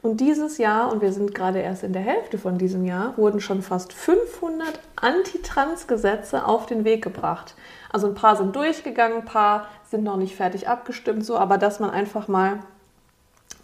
Und 0.00 0.20
dieses 0.20 0.58
Jahr, 0.58 0.92
und 0.92 1.02
wir 1.02 1.12
sind 1.12 1.34
gerade 1.34 1.58
erst 1.58 1.82
in 1.82 1.92
der 1.92 2.02
Hälfte 2.02 2.38
von 2.38 2.58
diesem 2.58 2.84
Jahr, 2.84 3.18
wurden 3.18 3.40
schon 3.40 3.60
fast 3.60 3.92
500 3.92 4.78
Anti-Trans-Gesetze 4.94 6.46
auf 6.46 6.66
den 6.66 6.84
Weg 6.84 7.02
gebracht. 7.02 7.56
Also 7.92 8.06
ein 8.06 8.14
paar 8.14 8.36
sind 8.36 8.54
durchgegangen, 8.54 9.18
ein 9.18 9.24
paar 9.24 9.66
sind 9.90 10.04
noch 10.04 10.16
nicht 10.16 10.36
fertig 10.36 10.68
abgestimmt, 10.68 11.26
so, 11.26 11.36
aber 11.36 11.58
dass 11.58 11.80
man 11.80 11.90
einfach 11.90 12.28
mal 12.28 12.60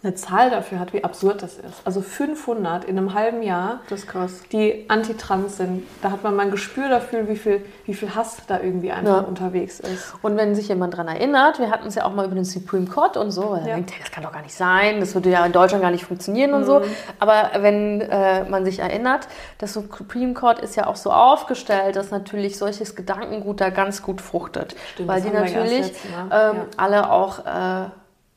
eine 0.03 0.15
Zahl 0.15 0.49
dafür 0.49 0.79
hat, 0.79 0.91
wie 0.91 1.01
absurd 1.03 1.41
das 1.41 1.53
ist. 1.53 1.81
Also 1.85 2.01
500 2.01 2.83
in 2.83 2.97
einem 2.97 3.13
halben 3.13 3.41
Jahr, 3.41 3.79
Das 3.89 4.01
ist 4.01 4.07
krass. 4.07 4.41
die 4.51 4.83
antitrans 4.89 5.55
sind. 5.57 5.83
Da 6.01 6.11
hat 6.11 6.23
man 6.23 6.35
mal 6.35 6.43
ein 6.43 6.51
Gespür 6.51 6.89
dafür, 6.89 7.29
wie 7.29 7.37
viel, 7.37 7.63
wie 7.85 7.93
viel 7.93 8.13
Hass 8.13 8.35
da 8.47 8.59
irgendwie 8.59 8.91
einfach 8.91 9.21
Ja. 9.21 9.27
unterwegs 9.27 9.79
ist. 9.79 10.13
Und 10.21 10.35
wenn 10.35 10.55
sich 10.55 10.67
jemand 10.67 10.93
daran 10.93 11.07
erinnert, 11.07 11.59
wir 11.59 11.71
hatten 11.71 11.87
es 11.87 11.95
ja 11.95 12.03
auch 12.03 12.13
mal 12.13 12.25
über 12.25 12.35
den 12.35 12.43
Supreme 12.43 12.85
Court 12.85 13.15
und 13.15 13.31
so, 13.31 13.51
weil 13.51 13.61
er 13.61 13.67
Ja. 13.69 13.75
denkt, 13.75 13.91
hey, 13.91 13.99
das 14.01 14.11
kann 14.11 14.23
doch 14.23 14.33
gar 14.33 14.41
nicht 14.41 14.55
sein, 14.55 14.99
das 14.99 15.13
würde 15.15 15.29
ja 15.29 15.45
in 15.45 15.53
Deutschland 15.53 15.81
gar 15.81 15.91
nicht 15.91 16.03
funktionieren 16.03 16.53
und 16.53 16.65
so. 16.65 16.81
Mhm. 16.81 16.85
Aber 17.19 17.51
wenn 17.59 18.01
äh, 18.01 18.43
man 18.49 18.65
sich 18.65 18.79
erinnert, 18.79 19.29
das 19.59 19.71
Supreme 19.71 20.33
Court 20.33 20.59
ist 20.59 20.75
ja 20.75 20.87
auch 20.87 20.97
so 20.97 21.11
aufgestellt, 21.11 21.95
dass 21.95 22.11
natürlich 22.11 22.57
solches 22.57 22.95
Gedankengut 22.97 23.61
da 23.61 23.69
ganz 23.69 24.01
gut 24.01 24.19
fruchtet. 24.19 24.75
Stimmt, 24.95 25.07
weil 25.07 25.21
die 25.21 25.29
natürlich 25.29 25.87
letztes 25.87 26.11
Mal. 26.11 26.23
ähm, 26.51 26.57
Ja. 26.57 26.65
alle 26.75 27.09
auch 27.09 27.39
äh, 27.45 27.89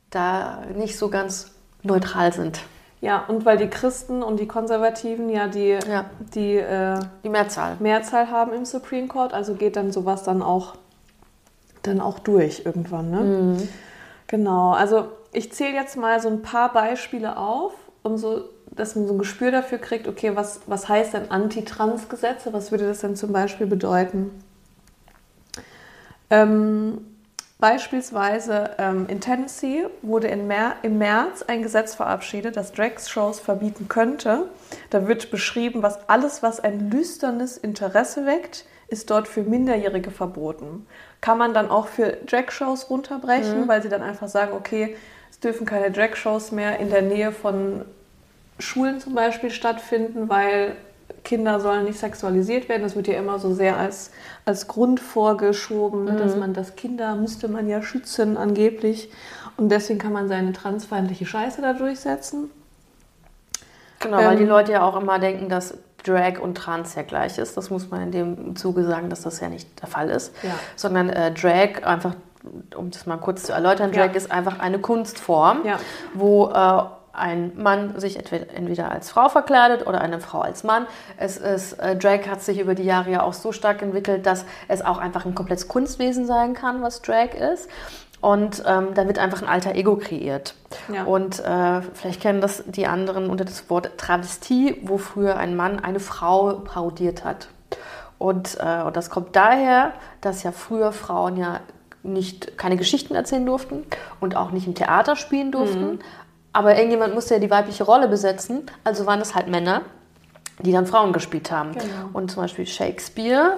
da 0.09 0.59
nicht 0.73 0.97
so 0.97 1.09
ganz 1.09 1.51
neutral 1.87 2.31
sind. 2.33 2.59
Ja, 3.01 3.23
und 3.27 3.45
weil 3.45 3.57
die 3.57 3.67
Christen 3.67 4.23
und 4.23 4.39
die 4.39 4.47
Konservativen 4.47 5.29
ja 5.29 5.47
die, 5.47 5.77
Ja. 5.87 6.05
die 6.33 6.55
äh, 6.57 6.99
Die 7.23 7.29
Mehrzahl. 7.29 7.75
Mehrzahl 7.79 8.31
haben 8.31 8.53
im 8.53 8.65
Supreme 8.65 9.07
Court, 9.07 9.33
also 9.33 9.53
geht 9.53 9.75
dann 9.75 9.91
sowas 9.91 10.23
dann 10.23 10.41
auch, 10.41 10.75
dann 11.83 12.01
auch 12.01 12.17
durch 12.19 12.63
irgendwann. 12.65 13.11
Ne? 13.11 13.67
Genau, 14.27 14.71
also 14.71 15.09
ich 15.31 15.51
zähle 15.53 15.73
jetzt 15.75 15.95
mal 15.95 16.19
so 16.19 16.27
ein 16.27 16.41
paar 16.41 16.73
Beispiele 16.73 17.37
auf, 17.37 17.73
um 18.01 18.17
so, 18.17 18.45
dass 18.71 18.95
man 18.95 19.05
so 19.07 19.13
ein 19.13 19.19
Gespür 19.19 19.51
dafür 19.51 19.77
kriegt, 19.77 20.07
okay, 20.07 20.35
was, 20.35 20.61
was 20.65 20.89
heißt 20.89 21.13
denn 21.13 21.29
Anti-Trans-Gesetze? 21.29 22.51
Was 22.51 22.71
würde 22.71 22.87
das 22.87 23.01
denn 23.01 23.15
zum 23.15 23.31
Beispiel 23.31 23.67
bedeuten? 23.67 24.31
Ähm, 26.29 27.05
beispielsweise 27.59 28.71
ähm, 28.77 29.07
in 29.07 29.19
Tennessee 29.19 29.85
wurde 30.01 30.27
in 30.27 30.47
Mer 30.47 30.75
im 30.83 30.97
März 30.97 31.43
ein 31.43 31.63
Gesetz 31.63 31.95
verabschiedet, 31.95 32.55
das 32.55 32.71
Drag-Shows 32.71 33.39
verbieten 33.39 33.87
könnte. 33.87 34.49
Da 34.89 35.07
wird 35.07 35.31
beschrieben, 35.31 35.81
was 35.81 36.07
alles, 36.09 36.43
was 36.43 36.59
ein 36.59 36.91
lüsternes 36.91 37.57
Interesse 37.57 38.25
weckt, 38.25 38.65
ist 38.89 39.09
dort 39.09 39.27
für 39.27 39.41
Minderjährige 39.41 40.11
verboten. 40.11 40.85
Kann 41.19 41.37
man 41.37 41.53
dann 41.53 41.69
auch 41.69 41.87
für 41.87 42.17
Drag-Shows 42.25 42.89
runterbrechen, 42.89 43.67
weil 43.67 43.81
sie 43.81 43.89
dann 43.89 44.03
einfach 44.03 44.27
sagen, 44.27 44.53
okay, 44.53 44.95
es 45.29 45.39
dürfen 45.39 45.65
keine 45.65 45.91
Drag-Shows 45.91 46.51
mehr 46.51 46.79
in 46.79 46.89
der 46.89 47.01
Nähe 47.01 47.31
von 47.31 47.85
Schulen 48.59 48.99
zum 48.99 49.13
Beispiel 49.13 49.51
stattfinden, 49.51 50.29
weil 50.29 50.75
Kinder 51.23 51.59
sollen 51.59 51.85
nicht 51.85 51.99
sexualisiert 51.99 52.69
werden. 52.69 52.83
Das 52.83 52.95
wird 52.95 53.07
ja 53.07 53.17
immer 53.17 53.39
so 53.39 53.53
sehr 53.53 53.77
als, 53.77 54.11
als 54.45 54.67
Grund 54.67 54.99
vorgeschoben, 54.99 56.05
ne, 56.05 56.15
dass 56.15 56.35
man 56.35 56.53
das 56.53 56.75
Kinder 56.75 57.15
müsste 57.15 57.47
man 57.47 57.67
ja 57.67 57.81
schützen 57.81 58.37
angeblich. 58.37 59.09
Und 59.57 59.69
deswegen 59.69 59.99
kann 59.99 60.13
man 60.13 60.27
seine 60.27 60.53
transfeindliche 60.53 61.25
Scheiße 61.25 61.61
da 61.61 61.73
durchsetzen. 61.73 62.49
Genau, 63.99 64.17
weil 64.17 64.37
die 64.37 64.43
Ähm, 64.43 64.49
Leute 64.49 64.71
ja 64.73 64.83
auch 64.83 64.99
immer 64.99 65.19
denken, 65.19 65.49
dass 65.49 65.73
Drag 66.03 66.39
und 66.39 66.55
Trans 66.55 66.95
ja 66.95 67.01
gleich 67.01 67.37
ist. 67.37 67.57
Das 67.57 67.69
muss 67.69 67.89
man 67.89 68.01
in 68.03 68.11
dem 68.11 68.55
Zuge 68.55 68.83
sagen, 68.85 69.09
dass 69.09 69.21
das 69.23 69.39
ja 69.39 69.49
nicht 69.49 69.81
der 69.81 69.87
Fall 69.89 70.09
ist. 70.09 70.31
Ja. 70.43 70.51
Sondern 70.75 71.09
äh, 71.09 71.33
Drag, 71.33 71.83
einfach, 71.83 72.13
um 72.75 72.91
das 72.91 73.05
mal 73.07 73.17
kurz 73.17 73.43
zu 73.43 73.51
erläutern, 73.53 73.91
Ja. 73.91 74.05
Drag 74.07 74.15
ist 74.15 74.31
einfach 74.31 74.59
eine 74.59 74.79
Kunstform, 74.79 75.65
Ja. 75.65 75.79
wo 76.13 76.49
äh, 76.49 76.83
ein 77.17 77.51
Mann 77.55 77.99
sich 77.99 78.17
entweder, 78.17 78.91
als 78.91 79.09
Frau 79.09 79.29
verkleidet 79.29 79.85
oder 79.87 80.01
eine 80.01 80.19
Frau 80.19 80.41
als 80.41 80.63
Mann. 80.63 80.87
Es 81.17 81.37
ist, 81.37 81.73
äh, 81.73 81.95
Drag 81.95 82.27
hat 82.27 82.41
sich 82.41 82.59
über 82.59 82.75
die 82.75 82.83
Jahre 82.83 83.11
ja 83.11 83.23
auch 83.23 83.33
so 83.33 83.51
stark 83.51 83.81
entwickelt, 83.81 84.25
dass 84.25 84.45
es 84.67 84.81
auch 84.81 84.97
einfach 84.97 85.25
ein 85.25 85.35
komplettes 85.35 85.67
Kunstwesen 85.67 86.25
sein 86.25 86.53
kann, 86.53 86.81
was 86.81 87.01
Drag 87.01 87.33
ist. 87.33 87.69
Und 88.19 88.63
ähm, 88.65 88.93
da 88.95 89.07
wird 89.07 89.19
einfach 89.19 89.41
ein 89.41 89.47
alter 89.47 89.75
Ego 89.75 89.95
kreiert. 89.95 90.55
Ja. 90.91 91.03
Und 91.03 91.39
äh, 91.39 91.81
vielleicht 91.93 92.21
kennen 92.21 92.41
das 92.41 92.63
die 92.65 92.87
anderen 92.87 93.29
unter 93.29 93.45
das 93.45 93.69
Wort 93.69 93.97
Travestie, 93.97 94.81
wo 94.83 94.97
früher 94.97 95.37
ein 95.37 95.55
Mann 95.55 95.79
eine 95.79 95.99
Frau 95.99 96.53
parodiert 96.63 97.23
hat. 97.23 97.49
Und, 98.17 98.57
äh, 98.59 98.81
und 98.81 98.97
das 98.97 99.11
kommt 99.11 99.35
daher, 99.35 99.93
dass 100.21 100.41
ja 100.41 100.51
früher 100.51 100.91
Frauen 100.91 101.37
ja 101.37 101.59
nicht 102.01 102.57
keine 102.57 102.77
Geschichten 102.77 103.13
erzählen 103.13 103.45
durften 103.45 103.83
und 104.19 104.35
auch 104.35 104.51
nicht 104.51 104.65
im 104.65 104.73
Theater 104.73 105.15
spielen 105.15 105.51
durften. 105.51 105.99
Aber 106.57 106.75
irgendjemand 106.75 107.13
musste 107.13 107.35
ja 107.35 107.39
die 107.39 107.51
weibliche 107.51 107.83
Rolle 107.83 108.07
besetzen, 108.07 108.63
also 108.83 109.05
waren 109.05 109.21
es 109.21 109.35
halt 109.35 109.47
Männer, 109.47 109.83
die 110.57 110.71
dann 110.71 110.87
Frauen 110.87 111.13
gespielt 111.13 111.51
haben. 111.51 111.73
Genau. 111.73 112.09
Und 112.13 112.31
zum 112.31 112.41
Beispiel 112.41 112.65
Shakespeare, 112.65 113.57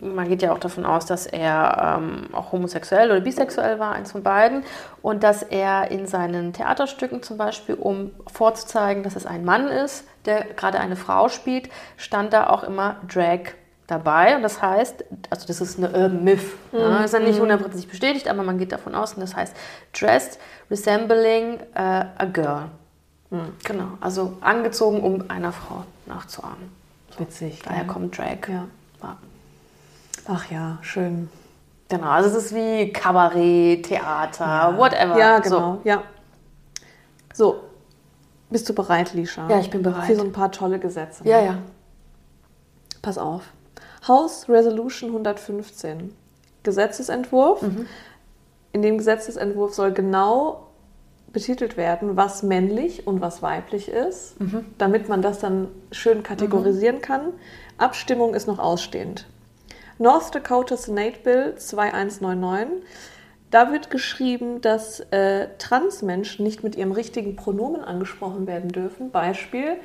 man 0.00 0.26
geht 0.26 0.40
ja 0.40 0.54
auch 0.54 0.58
davon 0.58 0.86
aus, 0.86 1.04
dass 1.04 1.26
er 1.26 1.98
ähm, 1.98 2.28
auch 2.32 2.50
homosexuell 2.50 3.10
oder 3.10 3.20
bisexuell 3.20 3.78
war, 3.78 3.92
eins 3.92 4.12
von 4.12 4.22
beiden. 4.22 4.64
Und 5.02 5.22
dass 5.22 5.42
er 5.42 5.90
in 5.90 6.06
seinen 6.06 6.54
Theaterstücken 6.54 7.22
zum 7.22 7.36
Beispiel, 7.36 7.74
um 7.74 8.12
vorzuzeigen, 8.32 9.02
dass 9.02 9.16
es 9.16 9.26
ein 9.26 9.44
Mann 9.44 9.68
ist, 9.68 10.06
der 10.24 10.44
gerade 10.44 10.80
eine 10.80 10.96
Frau 10.96 11.28
spielt, 11.28 11.68
stand 11.98 12.32
da 12.32 12.46
auch 12.46 12.62
immer 12.64 12.96
Drag 13.06 13.52
dabei. 13.86 14.36
Und 14.36 14.42
das 14.42 14.60
heißt, 14.62 15.04
also 15.30 15.46
das 15.46 15.60
ist 15.60 15.78
eine 15.78 15.88
Urban 15.88 16.24
Myth. 16.24 16.40
Ja, 16.72 17.04
ist 17.04 17.12
ja 17.14 17.20
nicht 17.20 17.40
hundertprozentig 17.40 17.88
bestätigt, 17.88 18.28
aber 18.28 18.42
man 18.42 18.58
geht 18.58 18.72
davon 18.72 18.94
aus. 18.94 19.14
Und 19.14 19.20
das 19.20 19.34
heißt, 19.34 19.54
dressed 19.98 20.38
resembling 20.70 21.60
äh, 21.74 21.80
a 22.16 22.24
girl. 22.32 22.66
Genau, 23.64 23.88
also 24.00 24.36
angezogen, 24.42 25.00
um 25.00 25.24
einer 25.28 25.50
Frau 25.52 25.84
nachzuahmen. 26.06 26.70
Witzig. 27.18 27.62
Daher 27.64 27.84
gell? 27.84 27.92
kommt 27.92 28.16
Drag. 28.16 28.48
Ja. 28.48 28.66
Ja. 29.02 29.16
Ach 30.28 30.50
ja, 30.50 30.78
schön. 30.82 31.28
Genau, 31.88 32.08
also 32.08 32.30
es 32.30 32.46
ist 32.46 32.54
wie 32.54 32.92
Kabarett, 32.92 33.86
Theater, 33.86 34.74
whatever. 34.78 35.18
Ja, 35.18 35.42
So. 35.42 35.56
genau. 35.56 35.80
Ja. 35.84 36.02
So, 37.32 37.64
bist 38.50 38.68
du 38.68 38.74
bereit, 38.74 39.12
Lisha? 39.14 39.48
Ja, 39.48 39.58
ich 39.58 39.70
bin 39.70 39.82
bereit. 39.82 40.06
Für 40.06 40.14
so 40.16 40.22
ein 40.22 40.32
paar 40.32 40.52
tolle 40.52 40.78
Gesetze. 40.78 41.24
Ja, 41.28 41.40
ja. 41.40 41.58
Pass 43.02 43.18
auf. 43.18 43.42
House 44.06 44.48
Resolution 44.48 45.10
115. 45.10 46.14
Gesetzesentwurf. 46.62 47.62
Mhm. 47.62 47.86
In 48.72 48.82
dem 48.82 48.98
Gesetzesentwurf 48.98 49.74
soll 49.74 49.92
genau 49.92 50.68
betitelt 51.32 51.76
werden, 51.76 52.16
was 52.16 52.42
männlich 52.42 53.06
und 53.06 53.20
was 53.20 53.42
weiblich 53.42 53.88
ist, 53.88 54.40
Mhm. 54.40 54.64
damit 54.78 55.08
man 55.08 55.20
das 55.20 55.40
dann 55.40 55.68
schön 55.90 56.22
kategorisieren 56.22 57.00
kann. 57.00 57.32
Abstimmung 57.76 58.34
ist 58.34 58.46
noch 58.46 58.58
ausstehend. 58.58 59.26
North 59.98 60.34
Dakota 60.34 60.76
Senate 60.76 61.18
Bill 61.22 61.54
2199. 61.56 62.82
Da 63.50 63.70
wird 63.72 63.90
geschrieben, 63.90 64.60
dass 64.60 65.00
äh, 65.12 65.48
Transmenschen 65.58 66.44
nicht 66.44 66.64
mit 66.64 66.74
ihrem 66.76 66.92
richtigen 66.92 67.36
Pronomen 67.36 67.82
angesprochen 67.84 68.46
werden 68.46 68.70
dürfen. 68.70 69.10
Beispiel, 69.10 69.76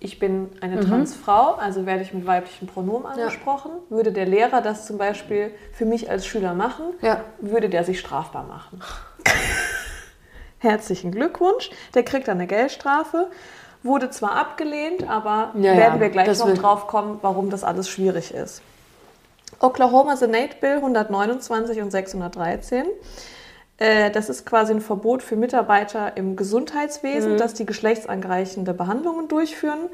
ich 0.00 0.18
bin 0.18 0.50
eine 0.60 0.80
Transfrau, 0.80 1.54
also 1.54 1.86
werde 1.86 2.02
ich 2.02 2.12
mit 2.12 2.26
weiblichen 2.26 2.66
Pronomen 2.66 3.06
angesprochen. 3.06 3.70
Würde 3.88 4.12
der 4.12 4.26
Lehrer 4.26 4.60
das 4.60 4.86
zum 4.86 4.98
Beispiel 4.98 5.52
für 5.72 5.84
mich 5.84 6.10
als 6.10 6.26
Schüler 6.26 6.54
machen, 6.54 6.84
Ja. 7.00 7.20
würde 7.38 7.68
der 7.68 7.84
sich 7.84 8.00
strafbar 8.00 8.44
machen. 8.44 8.80
Herzlichen 10.58 11.12
Glückwunsch. 11.12 11.70
Der 11.94 12.02
kriegt 12.02 12.28
dann 12.28 12.38
eine 12.38 12.46
Geldstrafe. 12.46 13.30
Wurde 13.82 14.10
zwar 14.10 14.32
abgelehnt, 14.36 15.08
aber 15.08 15.52
Ja, 15.54 15.72
ja, 15.72 15.76
werden 15.78 16.00
wir 16.00 16.08
gleich 16.10 16.38
noch 16.38 16.52
drauf 16.54 16.86
kommen, 16.88 17.18
warum 17.22 17.50
das 17.50 17.62
alles 17.62 17.88
schwierig 17.88 18.34
ist. 18.34 18.62
Oklahoma 19.60 20.16
Senate 20.16 20.56
Bill 20.60 20.76
129 20.76 21.80
und 21.80 21.90
613. 21.90 22.84
Äh, 23.78 24.10
Das 24.10 24.28
ist 24.28 24.46
quasi 24.46 24.72
ein 24.72 24.80
Verbot 24.80 25.22
für 25.22 25.36
Mitarbeiter 25.36 26.16
im 26.16 26.36
Gesundheitswesen, 26.36 27.32
Mhm. 27.34 27.36
dass 27.38 27.54
die 27.54 27.66
geschlechtsangleichende 27.66 28.72
Behandlungen 28.74 29.28
durchführen. 29.28 29.88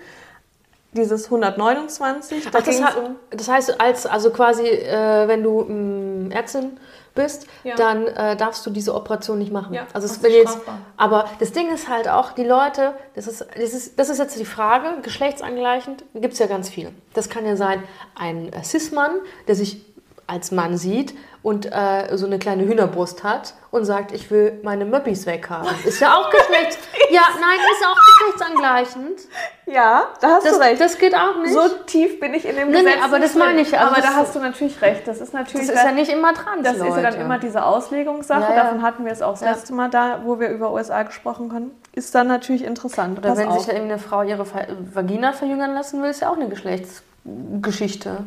Dieses 0.94 1.30
129, 1.30 2.50
da 2.50 2.58
Ach, 2.58 2.62
das, 2.62 2.78
um 2.96 3.16
das 3.30 3.48
heißt, 3.48 3.80
als, 3.80 4.04
also 4.04 4.30
quasi, 4.30 4.64
äh, 4.66 5.26
wenn 5.26 5.42
du 5.42 5.62
mh, 5.64 6.34
Ärztin 6.34 6.76
bist, 7.14 7.46
Ja. 7.64 7.76
dann 7.76 8.06
äh, 8.06 8.36
darfst 8.36 8.64
du 8.66 8.70
diese 8.70 8.94
Operation 8.94 9.38
nicht 9.38 9.50
machen. 9.52 9.72
Ja, 9.74 9.86
also 9.94 10.06
es 10.06 10.20
jetzt, 10.22 10.58
aber 10.98 11.30
das 11.40 11.52
Ding 11.52 11.72
ist 11.72 11.88
halt 11.88 12.08
auch, 12.08 12.32
die 12.32 12.44
Leute, 12.44 12.92
das 13.14 13.26
ist, 13.26 13.40
das 13.54 13.72
ist, 13.72 13.98
das 13.98 14.10
ist 14.10 14.18
jetzt 14.18 14.38
die 14.38 14.44
Frage, 14.44 15.00
geschlechtsangleichend 15.02 16.04
gibt 16.14 16.34
es 16.34 16.38
ja 16.38 16.46
ganz 16.46 16.68
viel. 16.68 16.90
Das 17.14 17.30
kann 17.30 17.46
ja 17.46 17.56
sein, 17.56 17.82
ein 18.14 18.50
Cis-Mann, 18.62 19.12
der 19.48 19.54
sich 19.54 19.84
als 20.26 20.52
Mann 20.52 20.76
sieht 20.76 21.14
und 21.42 21.66
äh, 21.66 22.16
so 22.16 22.26
eine 22.26 22.38
kleine 22.38 22.64
Hühnerbrust 22.64 23.24
hat 23.24 23.54
und 23.72 23.84
sagt, 23.84 24.12
ich 24.12 24.30
will 24.30 24.60
meine 24.62 24.84
Möppis 24.84 25.26
weghaben. 25.26 25.68
Ist 25.84 26.00
ja 26.00 26.14
auch 26.14 26.30
geschlechts... 26.30 26.78
ja, 27.10 27.22
nein, 27.40 27.58
ist 27.72 27.84
auch 27.86 27.98
geschlechtsangleichend. 28.06 29.20
Ja, 29.66 30.08
da 30.20 30.28
hast 30.34 30.46
Das, 30.46 30.52
du 30.54 30.60
recht. 30.60 30.80
das 30.80 30.98
geht 30.98 31.14
auch 31.16 31.36
nicht. 31.42 31.52
so 31.52 31.60
tief 31.86 32.20
bin 32.20 32.34
ich 32.34 32.46
in 32.48 32.54
dem 32.56 32.70
Nee, 32.70 32.78
nee, 32.78 32.84
Gesetz. 32.84 33.02
aber 33.04 33.18
nicht 33.18 33.34
das 33.34 33.38
meine 33.38 33.60
ich, 33.60 33.76
also 33.78 33.92
aber 33.92 34.00
da 34.02 34.14
hast 34.14 34.34
du 34.36 34.38
natürlich 34.40 34.80
recht. 34.82 35.06
Das 35.08 35.20
ist 35.20 35.32
natürlich 35.34 35.66
Das 35.66 35.76
ist 35.76 35.82
ja 35.84 35.92
nicht 35.92 36.12
immer 36.12 36.32
trans, 36.34 36.62
Das 36.62 36.74
ist 36.76 36.84
ja 36.84 36.94
dann 36.94 37.04
Leute. 37.04 37.16
immer 37.18 37.38
diese 37.38 37.64
Auslegungssache. 37.64 38.40
Ja, 38.42 38.50
ja. 38.56 38.62
Davon 38.64 38.82
hatten 38.82 39.04
wir 39.04 39.12
es 39.12 39.22
auch 39.22 39.32
das 39.32 39.40
Ja. 39.40 39.50
letzte 39.52 39.72
Mal 39.74 39.88
da, 39.90 40.20
wo 40.24 40.38
wir 40.38 40.48
über 40.50 40.72
USA 40.72 41.02
gesprochen 41.02 41.52
haben. 41.52 41.70
Ist 41.92 42.14
dann 42.14 42.28
natürlich 42.28 42.64
interessant. 42.64 43.18
Oder 43.18 43.30
Pass 43.30 43.38
wenn 43.38 43.48
auf. 43.48 43.58
sich 43.60 43.68
irgendeine 43.72 43.98
Frau 44.00 44.22
ihre 44.22 44.46
Va- 44.46 44.66
Vagina 44.94 45.32
verjüngern 45.32 45.74
lassen 45.74 46.02
will, 46.02 46.10
ist 46.10 46.20
ja 46.20 46.28
auch 46.30 46.36
eine 46.36 46.48
Geschlechtsgeschichte. 46.48 48.18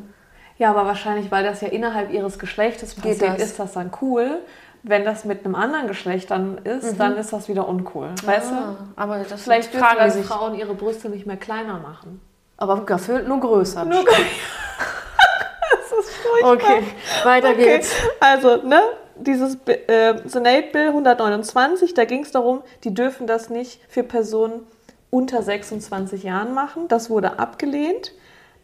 Ja, 0.58 0.70
aber 0.70 0.86
wahrscheinlich, 0.86 1.32
weil 1.32 1.44
das 1.44 1.62
ja 1.62 1.68
innerhalb 1.68 2.12
ihres 2.12 2.40
Geschlechtes 2.40 2.96
Geht 2.96 3.04
passiert, 3.20 3.40
das? 3.40 3.42
ist 3.42 3.60
das 3.60 3.74
dann 3.74 3.92
cool. 4.02 4.40
Wenn 4.84 5.04
das 5.04 5.26
mit 5.26 5.44
einem 5.44 5.56
anderen 5.56 5.88
Geschlecht 5.88 6.30
dann 6.30 6.60
ist, 6.60 7.00
dann 7.00 7.18
ist 7.18 7.34
das 7.34 7.50
wieder 7.50 7.68
uncool. 7.68 8.10
Weißt 8.24 8.52
du? 8.52 8.56
Ah, 8.56 8.76
aber 8.96 9.18
das 9.18 9.42
Vielleicht 9.42 9.74
dass 9.74 10.14
sich. 10.14 10.26
Frauen 10.26 10.54
ihre 10.54 10.76
Brüste 10.76 11.10
nicht 11.10 11.26
mehr 11.26 11.38
kleiner 11.38 11.80
machen. 11.80 12.22
Aber 12.58 12.78
dafür 12.86 13.24
nur 13.24 13.40
größer. 13.40 13.84
Nur 13.84 14.04
das 14.06 16.00
ist 16.00 16.16
furchtbar. 16.16 16.54
Okay, 16.54 16.84
weiter 17.24 17.50
Okay, 17.50 17.66
geht's. 17.66 17.96
also, 18.20 18.58
ne, 18.58 18.80
dieses 19.16 19.58
äh, 19.66 20.16
Senate 20.26 20.68
Bill 20.72 20.88
129, 20.90 21.94
da 21.94 22.06
ging 22.06 22.22
es 22.22 22.32
darum, 22.32 22.62
die 22.84 22.94
dürfen 22.94 23.28
das 23.28 23.50
nicht 23.50 23.82
für 23.90 24.04
Personen 24.04 24.68
unter 25.10 25.42
26 25.42 26.24
Jahren 26.24 26.54
machen. 26.54 26.88
Das 26.88 27.10
wurde 27.10 27.40
abgelehnt. 27.40 28.12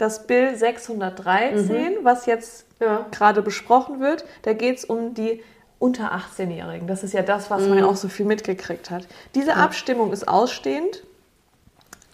Das 0.01 0.25
Bill 0.25 0.55
613, 0.55 1.97
was 2.01 2.25
jetzt 2.25 2.65
Ja. 2.79 3.05
gerade 3.11 3.43
besprochen 3.43 3.99
wird, 3.99 4.25
da 4.41 4.53
geht 4.53 4.79
es 4.79 4.83
um 4.85 5.13
die 5.13 5.43
unter 5.77 6.11
18-Jährigen. 6.11 6.87
Das 6.87 7.03
ist 7.03 7.13
ja 7.13 7.21
das, 7.21 7.51
was 7.51 7.67
man 7.67 7.77
ja 7.77 7.85
auch 7.85 7.95
so 7.95 8.07
viel 8.09 8.25
mitgekriegt 8.25 8.89
hat. 8.89 9.07
Diese 9.35 9.57
Abstimmung 9.57 10.11
ist 10.11 10.27
ausstehend. 10.27 11.03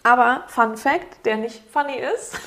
Aber 0.02 0.42
Fun 0.48 0.76
Fact, 0.76 1.24
der 1.24 1.38
nicht 1.38 1.62
funny 1.72 1.94
ist, 2.14 2.38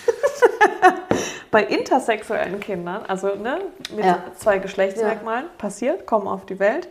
bei 1.51 1.63
intersexuellen 1.63 2.59
Kindern, 2.59 3.03
also 3.07 3.33
ne, 3.33 3.61
mit 3.95 4.05
Ja. 4.05 4.23
zwei 4.35 4.59
Geschlechtsmerkmalen, 4.59 5.47
passiert, 5.57 6.05
kommen 6.05 6.27
auf 6.27 6.45
die 6.45 6.59
Welt, 6.59 6.87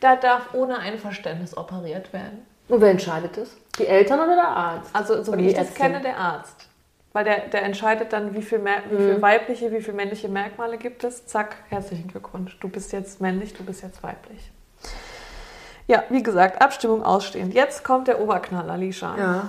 da 0.00 0.16
darf 0.16 0.54
ohne 0.54 0.76
Einverständnis 0.78 1.56
operiert 1.56 2.12
werden. 2.12 2.44
Und 2.68 2.80
wer 2.80 2.90
entscheidet 2.90 3.36
das? 3.36 3.50
Die 3.78 3.86
Eltern 3.86 4.18
oder 4.18 4.34
der 4.34 4.48
Arzt? 4.48 4.90
Also 4.92 5.22
so 5.22 5.36
wie 5.38 5.50
ich 5.50 5.54
das 5.54 5.72
kenne, 5.74 6.00
der 6.00 6.16
Arzt. 6.16 6.66
Weil 7.12 7.24
der, 7.24 7.48
der 7.48 7.62
entscheidet 7.64 8.12
dann, 8.12 8.34
wie 8.34 8.42
viel, 8.42 8.58
Mer 8.60 8.82
wie 8.88 8.96
viel 8.96 9.20
weibliche, 9.20 9.72
wie 9.72 9.80
viel 9.80 9.94
männliche 9.94 10.28
Merkmale 10.28 10.78
gibt 10.78 11.02
es. 11.02 11.26
Zack, 11.26 11.56
herzlichen 11.68 12.06
Glückwunsch. 12.08 12.56
Du 12.60 12.68
bist 12.68 12.92
jetzt 12.92 13.20
männlich, 13.20 13.52
du 13.54 13.64
bist 13.64 13.82
jetzt 13.82 14.02
weiblich. 14.02 14.52
Ja, 15.88 16.04
wie 16.08 16.22
gesagt, 16.22 16.62
Abstimmung 16.62 17.02
ausstehend. 17.02 17.52
Jetzt 17.52 17.82
kommt 17.82 18.06
der 18.06 18.20
Oberknall, 18.20 18.70
Alicia. 18.70 19.16
Ja. 19.18 19.48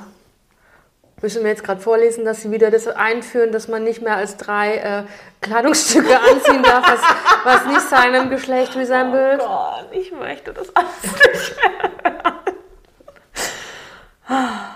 Müssen 1.21 1.43
wir 1.43 1.51
jetzt 1.51 1.63
gerade 1.63 1.79
vorlesen, 1.79 2.25
dass 2.25 2.41
sie 2.41 2.49
wieder 2.49 2.71
das 2.71 2.87
einführen, 2.87 3.51
dass 3.51 3.67
man 3.67 3.83
nicht 3.83 4.01
mehr 4.01 4.15
als 4.15 4.37
drei 4.37 4.77
äh, 4.77 5.03
Kleidungsstücke 5.41 6.19
anziehen 6.31 6.63
darf, 6.63 6.83
was, 6.83 7.01
was 7.43 7.65
nicht 7.67 7.81
seinem 7.81 8.31
Geschlecht 8.31 8.75
resembelt? 8.75 9.39
Oh 9.43 9.47
Gott, 9.47 9.89
ich 9.91 10.11
möchte 10.11 10.51
das 10.51 10.75
alles 10.75 11.03
nicht. 11.03 11.55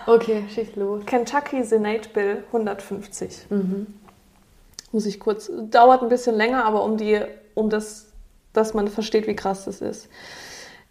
Okay, 0.07 0.43
schieß 0.53 0.75
los. 0.75 1.05
Kentucky 1.05 1.63
Senate 1.63 2.09
Bill 2.09 2.43
150. 2.47 3.47
Muss 4.91 5.05
ich 5.05 5.19
kurz, 5.19 5.51
dauert 5.69 6.03
ein 6.03 6.09
bisschen 6.09 6.35
länger, 6.35 6.65
aber 6.65 6.83
um, 6.83 6.97
die, 6.97 7.19
um 7.53 7.69
das, 7.69 8.07
dass 8.53 8.74
man 8.74 8.88
versteht, 8.88 9.27
wie 9.27 9.35
krass 9.35 9.65
das 9.65 9.81
ist. 9.81 10.09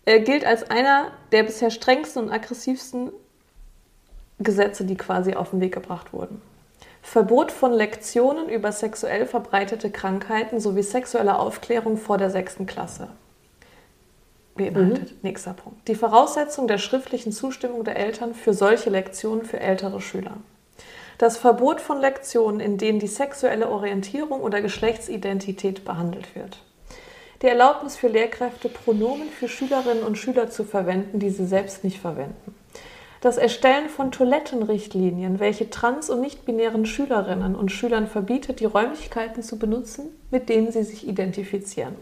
Er 0.04 0.20
gilt 0.20 0.44
als 0.44 0.70
einer 0.70 1.12
der 1.32 1.44
bisher 1.44 1.70
strengsten 1.70 2.24
und 2.24 2.30
aggressivsten 2.30 3.12
Gesetze, 4.38 4.84
die 4.84 4.96
quasi 4.96 5.34
auf 5.34 5.50
den 5.50 5.60
Weg 5.60 5.72
gebracht 5.72 6.12
wurden. 6.12 6.42
Verbot 7.02 7.52
von 7.52 7.72
Lektionen 7.72 8.48
über 8.48 8.72
sexuell 8.72 9.26
verbreitete 9.26 9.90
Krankheiten 9.90 10.58
sowie 10.60 10.82
sexuelle 10.82 11.38
Aufklärung 11.38 11.96
vor 11.96 12.18
der 12.18 12.30
sechsten 12.30 12.66
Klasse. 12.66 13.08
Beinhaltet. 14.54 15.24
Nächster 15.24 15.52
Punkt. 15.52 15.88
Die 15.88 15.96
Voraussetzung 15.96 16.68
der 16.68 16.78
schriftlichen 16.78 17.32
Zustimmung 17.32 17.84
der 17.84 17.96
Eltern 17.96 18.34
für 18.34 18.54
solche 18.54 18.90
Lektionen 18.90 19.44
für 19.44 19.58
ältere 19.58 20.00
Schüler. 20.00 20.36
Das 21.18 21.36
Verbot 21.36 21.80
von 21.80 22.00
Lektionen, 22.00 22.60
in 22.60 22.78
denen 22.78 22.98
die 22.98 23.06
sexuelle 23.06 23.68
Orientierung 23.68 24.40
oder 24.40 24.60
Geschlechtsidentität 24.60 25.84
behandelt 25.84 26.34
wird. 26.34 26.58
Die 27.42 27.46
Erlaubnis 27.46 27.96
für 27.96 28.08
Lehrkräfte, 28.08 28.68
Pronomen 28.68 29.28
für 29.28 29.48
Schülerinnen 29.48 30.04
und 30.04 30.16
Schüler 30.16 30.50
zu 30.50 30.64
verwenden, 30.64 31.18
die 31.18 31.30
sie 31.30 31.46
selbst 31.46 31.84
nicht 31.84 31.98
verwenden. 31.98 32.54
Das 33.20 33.38
Erstellen 33.38 33.88
von 33.88 34.12
Toilettenrichtlinien, 34.12 35.40
welche 35.40 35.70
trans- 35.70 36.10
und 36.10 36.20
nicht-binären 36.20 36.84
Schülerinnen 36.84 37.56
und 37.56 37.72
Schülern 37.72 38.06
verbietet, 38.06 38.60
die 38.60 38.66
Räumlichkeiten 38.66 39.42
zu 39.42 39.58
benutzen, 39.58 40.10
mit 40.30 40.48
denen 40.48 40.72
sie 40.72 40.84
sich 40.84 41.08
identifizieren. 41.08 41.96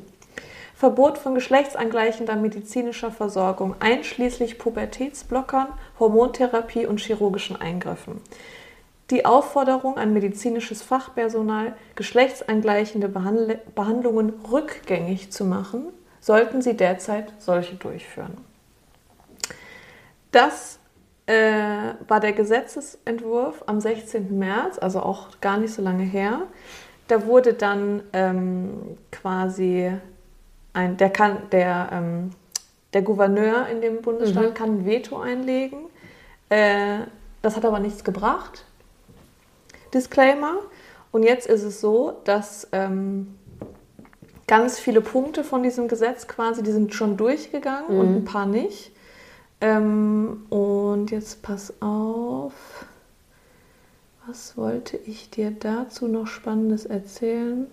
Verbot 0.82 1.16
von 1.16 1.36
geschlechtsangleichender 1.36 2.34
medizinischer 2.34 3.12
Versorgung, 3.12 3.76
einschließlich 3.78 4.58
Pubertätsblockern, 4.58 5.68
Hormontherapie 6.00 6.86
und 6.86 6.98
chirurgischen 6.98 7.54
Eingriffen. 7.54 8.20
Die 9.10 9.24
Aufforderung 9.24 9.96
an 9.96 10.12
medizinisches 10.12 10.82
Fachpersonal, 10.82 11.76
geschlechtsangleichende 11.94 13.08
Behandl 13.08 13.60
Behandlungen 13.76 14.32
rückgängig 14.50 15.30
zu 15.30 15.44
machen, 15.44 15.84
sollten 16.20 16.62
sie 16.62 16.76
derzeit 16.76 17.32
solche 17.38 17.76
durchführen. 17.76 18.38
Das 20.32 20.80
äh, 21.26 21.94
war 22.08 22.18
der 22.18 22.32
Gesetzesentwurf 22.32 23.62
am 23.66 23.80
16. 23.80 24.36
März, 24.36 24.80
also 24.80 24.98
auch 24.98 25.40
gar 25.40 25.58
nicht 25.58 25.74
so 25.74 25.80
lange 25.80 26.02
her. 26.02 26.40
Da 27.06 27.24
wurde 27.24 27.54
dann 27.54 28.02
ähm, 28.12 28.98
quasi 29.12 29.92
ein, 30.72 30.96
der 30.96 31.10
kann, 31.10 31.50
der, 31.50 31.90
ähm, 31.92 32.30
der 32.92 33.02
Gouverneur 33.02 33.66
in 33.68 33.80
dem 33.80 34.02
Bundesstaat 34.02 34.54
kann 34.54 34.78
ein 34.78 34.86
Veto 34.86 35.18
einlegen. 35.18 35.78
Äh, 36.48 37.00
das 37.42 37.56
hat 37.56 37.64
aber 37.64 37.80
nichts 37.80 38.04
gebracht. 38.04 38.64
Disclaimer. 39.92 40.54
Und 41.10 41.22
jetzt 41.24 41.46
ist 41.46 41.62
es 41.62 41.80
so, 41.80 42.20
dass 42.24 42.68
ähm, 42.72 43.34
ganz 44.46 44.78
viele 44.78 45.00
Punkte 45.00 45.44
von 45.44 45.62
diesem 45.62 45.88
Gesetz 45.88 46.26
quasi, 46.26 46.62
die 46.62 46.72
sind 46.72 46.94
schon 46.94 47.16
durchgegangen 47.16 47.98
und 47.98 48.16
ein 48.16 48.24
paar 48.24 48.46
nicht. 48.46 48.92
Ähm, 49.60 50.46
und 50.50 51.10
jetzt 51.10 51.42
pass 51.42 51.74
auf. 51.80 52.52
Was 54.26 54.56
wollte 54.56 54.96
ich 54.96 55.30
dir 55.30 55.50
dazu 55.50 56.06
noch 56.06 56.26
Spannendes 56.26 56.86
erzählen? 56.86 57.66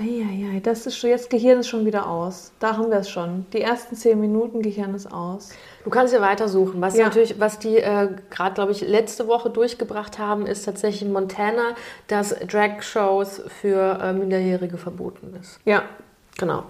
Eieiei, 0.00 0.60
das 0.60 0.86
ist 0.86 0.96
schon, 0.96 1.10
jetzt 1.10 1.28
Gehirn 1.28 1.58
ist 1.60 1.68
schon 1.68 1.84
wieder 1.84 2.08
aus. 2.08 2.52
Da 2.60 2.76
haben 2.76 2.90
wir 2.90 2.98
es 2.98 3.10
schon. 3.10 3.46
Die 3.52 3.60
ersten 3.60 3.96
zehn 3.96 4.20
Minuten 4.20 4.62
Gehirn 4.62 4.94
ist 4.94 5.10
aus. 5.12 5.50
Du 5.82 5.90
kannst 5.90 6.14
ja 6.14 6.20
weitersuchen. 6.20 6.80
Was 6.80 6.96
Ja. 6.96 7.04
natürlich, 7.06 7.40
was 7.40 7.58
die 7.58 7.78
äh, 7.78 8.08
gerade, 8.30 8.54
glaube 8.54 8.72
ich, 8.72 8.80
letzte 8.82 9.26
Woche 9.26 9.50
durchgebracht 9.50 10.18
haben, 10.18 10.46
ist 10.46 10.64
tatsächlich 10.64 11.02
in 11.02 11.12
Montana, 11.12 11.74
dass 12.06 12.30
Drag-Shows 12.30 13.42
für 13.60 13.98
äh, 14.00 14.12
Minderjährige 14.12 14.78
verboten 14.78 15.34
ist. 15.40 15.58
Ja, 15.64 15.82
Genau. 16.38 16.62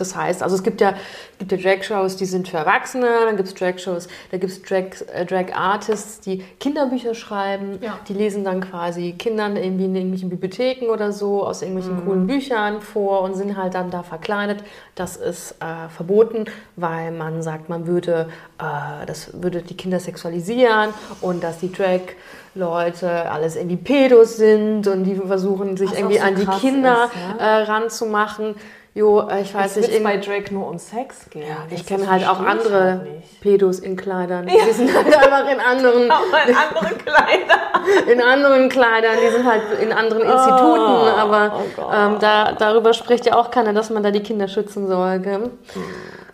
Das 0.00 0.14
heißt, 0.16 0.42
also 0.42 0.54
es 0.56 0.62
gibt 0.62 0.80
ja, 0.80 0.94
gibt 1.38 1.52
ja 1.52 1.58
Drag-Shows, 1.58 2.16
die 2.16 2.24
sind 2.26 2.48
für 2.48 2.56
Erwachsene, 2.58 3.06
dann 3.26 3.36
gibt 3.36 3.48
es 3.48 3.54
Drag-Shows, 3.54 4.08
da 4.30 4.36
gibt 4.38 4.52
es 4.52 4.62
Drag, 4.62 4.84
äh, 5.12 5.24
Drag-Artists, 5.26 6.20
die 6.20 6.42
Kinderbücher 6.60 7.14
schreiben, 7.14 7.78
Ja. 7.80 7.98
die 8.08 8.14
lesen 8.14 8.44
dann 8.44 8.60
quasi 8.60 9.12
Kindern 9.18 9.56
irgendwie 9.56 9.84
in 9.86 9.94
irgendwelchen 9.94 10.30
Bibliotheken 10.30 10.86
oder 10.90 11.12
so 11.12 11.44
aus 11.46 11.62
irgendwelchen 11.62 12.04
coolen 12.04 12.26
Büchern 12.26 12.80
vor 12.80 13.22
und 13.22 13.34
sind 13.34 13.56
halt 13.56 13.74
dann 13.74 13.90
da 13.90 14.02
verkleidet. 14.02 14.64
Das 14.94 15.16
ist 15.16 15.52
äh, 15.60 15.88
verboten, 15.88 16.46
weil 16.76 17.12
man 17.12 17.42
sagt, 17.42 17.68
man 17.68 17.86
würde, 17.86 18.28
äh, 18.58 19.06
das 19.06 19.30
würde 19.42 19.62
die 19.62 19.76
Kinder 19.76 20.00
sexualisieren 20.00 20.90
und 21.20 21.42
dass 21.44 21.58
die 21.58 21.70
Drag-Leute 21.72 23.30
alles 23.30 23.56
irgendwie 23.56 23.76
Pedos 23.76 24.36
sind 24.36 24.86
und 24.86 25.04
die 25.04 25.14
versuchen 25.16 25.76
sich 25.76 25.90
Was 25.90 25.98
irgendwie 25.98 26.18
so 26.18 26.24
an 26.24 26.34
die 26.36 26.46
Kinder 26.46 27.04
ist, 27.06 27.38
ne? 27.38 27.40
äh, 27.40 27.62
ranzumachen. 27.64 28.54
Jo, 28.98 29.28
äh, 29.28 29.42
ich 29.42 29.54
weiß 29.54 29.76
es 29.76 29.86
nicht, 29.86 29.98
in, 29.98 30.02
bei 30.02 30.16
Drake 30.16 30.52
nur 30.52 30.68
um 30.68 30.76
Sex 30.76 31.30
gehen. 31.30 31.46
ja, 31.48 31.58
ich 31.70 31.86
kenne 31.86 32.10
halt 32.10 32.26
auch 32.26 32.40
andere 32.40 32.98
halt. 32.98 33.40
Pedos 33.40 33.78
in 33.78 33.96
Kleidern. 33.96 34.48
Die 34.48 34.72
sind 34.72 34.92
halt 34.92 35.06
einfach 35.06 35.48
in 35.48 35.60
anderen, 35.60 36.10
Aber 36.10 36.48
in 36.48 36.56
andere 36.56 36.94
Kleider. 36.96 38.12
in 38.12 38.20
anderen 38.20 38.68
Kleidern, 38.68 39.16
die 39.24 39.30
sind 39.30 39.46
halt 39.46 39.62
in 39.80 39.92
anderen 39.92 40.22
Instituten, 40.24 41.16
aber 41.16 41.60
oh 41.76 41.82
ähm, 41.94 42.16
da, 42.18 42.52
darüber 42.58 42.92
spricht 42.92 43.24
ja 43.26 43.36
auch 43.36 43.52
keiner, 43.52 43.72
dass 43.72 43.88
man 43.90 44.02
da 44.02 44.10
die 44.10 44.22
Kinder 44.22 44.48
schützen 44.48 44.88
soll. 44.88 45.20
Gell? 45.20 45.50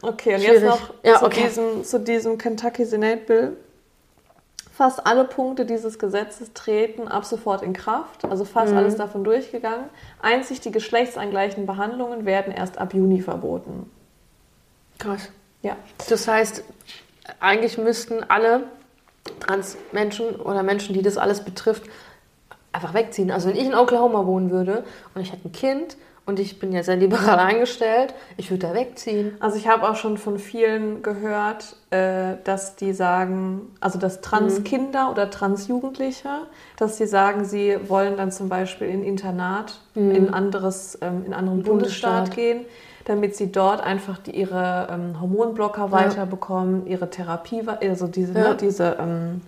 Okay, 0.00 0.34
und 0.34 0.40
Schwierig. 0.40 0.62
jetzt 0.62 0.64
noch 0.64 0.80
Ja, 1.02 1.18
zu, 1.18 1.26
okay. 1.26 1.42
diesem, 1.46 1.84
zu 1.84 2.00
diesem 2.00 2.38
Kentucky 2.38 2.86
Senate 2.86 3.26
Bill. 3.26 3.56
Fast 4.76 5.06
alle 5.06 5.24
Punkte 5.24 5.66
dieses 5.66 6.00
Gesetzes 6.00 6.52
treten 6.52 7.06
ab 7.06 7.24
sofort 7.24 7.62
in 7.62 7.72
Kraft, 7.74 8.24
also 8.24 8.44
fast 8.44 8.72
Mhm. 8.72 8.78
alles 8.78 8.96
davon 8.96 9.22
durchgegangen. 9.22 9.84
Einzig 10.20 10.60
die 10.60 10.72
geschlechtsangleichen 10.72 11.64
Behandlungen 11.64 12.24
werden 12.24 12.52
erst 12.52 12.78
ab 12.78 12.92
Juni 12.92 13.20
verboten. 13.20 13.88
Krass. 14.98 15.28
Ja. 15.62 15.76
Das 16.08 16.26
heißt, 16.26 16.64
eigentlich 17.38 17.78
müssten 17.78 18.24
alle 18.28 18.64
Transmenschen 19.40 20.34
oder 20.36 20.64
Menschen, 20.64 20.92
die 20.92 21.02
das 21.02 21.18
alles 21.18 21.44
betrifft, 21.44 21.84
einfach 22.72 22.94
wegziehen. 22.94 23.30
Also 23.30 23.48
wenn 23.48 23.56
ich 23.56 23.66
in 23.66 23.74
Oklahoma 23.74 24.26
wohnen 24.26 24.50
würde 24.50 24.84
und 25.14 25.20
ich 25.22 25.30
hätte 25.32 25.48
ein 25.48 25.52
Kind 25.52 25.96
Und 26.26 26.40
ich 26.40 26.58
bin 26.58 26.72
ja 26.72 26.82
sehr 26.82 26.96
liberal 26.96 27.38
eingestellt. 27.38 28.14
Ich 28.36 28.50
würde 28.50 28.68
da 28.68 28.74
wegziehen. 28.74 29.36
Also 29.40 29.56
ich 29.56 29.68
habe 29.68 29.88
auch 29.88 29.96
schon 29.96 30.16
von 30.16 30.38
vielen 30.38 31.02
gehört, 31.02 31.76
äh, 31.90 32.36
dass 32.44 32.76
die 32.76 32.94
sagen, 32.94 33.72
also 33.80 33.98
dass 33.98 34.22
Transkinder 34.22 35.04
mhm. 35.04 35.10
oder 35.10 35.30
Transjugendliche, 35.30 36.30
dass 36.76 36.96
sie 36.96 37.06
sagen, 37.06 37.44
sie 37.44 37.76
wollen 37.88 38.16
dann 38.16 38.32
zum 38.32 38.48
Beispiel 38.48 38.88
in 38.88 39.04
Internat 39.04 39.80
mhm. 39.94 40.10
in 40.12 40.34
anderes, 40.34 40.98
ähm, 41.02 41.24
in 41.26 41.34
anderen 41.34 41.62
Bundesstaat. 41.62 42.24
Bundesstaat 42.30 42.36
gehen, 42.36 42.64
damit 43.04 43.36
sie 43.36 43.52
dort 43.52 43.82
einfach 43.82 44.18
die, 44.18 44.30
ihre 44.30 44.88
ähm, 44.90 45.20
Hormonblocker 45.20 45.86
ja. 45.86 45.92
weiterbekommen, 45.92 46.86
ihre 46.86 47.10
Therapie, 47.10 47.62
also 47.68 48.06
diese, 48.06 48.32
ja. 48.32 48.48
ne, 48.48 48.56
diese 48.56 48.96
ähm, 48.98 49.42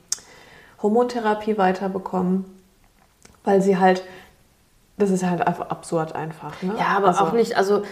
Hormontherapie 0.83 1.57
weiterbekommen, 1.57 2.45
weil 3.45 3.63
sie 3.63 3.79
halt 3.79 4.03
das 4.99 5.11
ist 5.11 5.25
halt 5.25 5.47
einfach 5.47 5.69
absurd 5.69 6.15
einfach. 6.15 6.63
Ne? 6.63 6.75
Ja, 6.79 6.97
aber 6.97 7.09
also, 7.09 7.25
auch 7.25 7.33
nicht, 7.33 7.57
also 7.57 7.83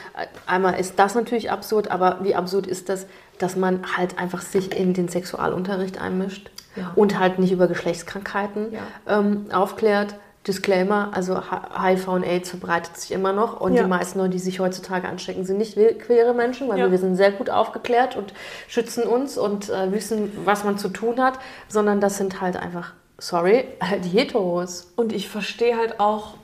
einmal 0.46 0.78
ist 0.78 0.98
das 0.98 1.14
natürlich 1.14 1.50
absurd, 1.50 1.90
aber 1.90 2.18
wie 2.22 2.34
absurd 2.34 2.66
ist 2.66 2.88
das, 2.88 3.06
dass 3.38 3.56
man 3.56 3.84
halt 3.96 4.18
einfach 4.18 4.40
sich 4.40 4.74
in 4.76 4.94
den 4.94 5.08
Sexualunterricht 5.08 6.00
einmischt 6.00 6.50
ja. 6.76 6.92
und 6.94 7.18
halt 7.18 7.38
nicht 7.38 7.52
über 7.52 7.66
Geschlechtskrankheiten 7.66 8.72
ja. 8.72 8.80
ähm, 9.06 9.46
aufklärt. 9.52 10.16
Disclaimer, 10.46 11.08
also 11.12 11.40
HIV 11.40 12.06
und 12.08 12.22
AIDS 12.22 12.50
verbreitet 12.50 12.98
sich 12.98 13.12
immer 13.12 13.32
noch 13.32 13.62
und 13.62 13.72
ja. 13.72 13.82
die 13.82 13.88
meisten 13.88 14.18
Leute, 14.18 14.32
die 14.32 14.38
sich 14.38 14.60
heutzutage 14.60 15.08
anstecken, 15.08 15.46
sind 15.46 15.56
nicht 15.56 15.74
queere 15.74 16.34
Menschen, 16.34 16.68
weil 16.68 16.90
wir 16.90 16.98
sind 16.98 17.16
sehr 17.16 17.32
gut 17.32 17.48
aufgeklärt 17.48 18.14
und 18.14 18.34
schützen 18.68 19.04
uns 19.04 19.38
und 19.38 19.70
äh, 19.70 19.90
wissen, 19.90 20.30
was 20.44 20.62
man 20.62 20.76
zu 20.76 20.90
tun 20.90 21.18
hat, 21.18 21.38
sondern 21.68 21.98
das 21.98 22.18
sind 22.18 22.42
halt 22.42 22.58
einfach, 22.58 22.92
sorry, 23.16 23.64
die 24.04 24.10
Heteros. 24.10 24.92
Und 24.96 25.14
ich 25.14 25.30
verstehe 25.30 25.78
halt 25.78 25.98
auch, 25.98 26.34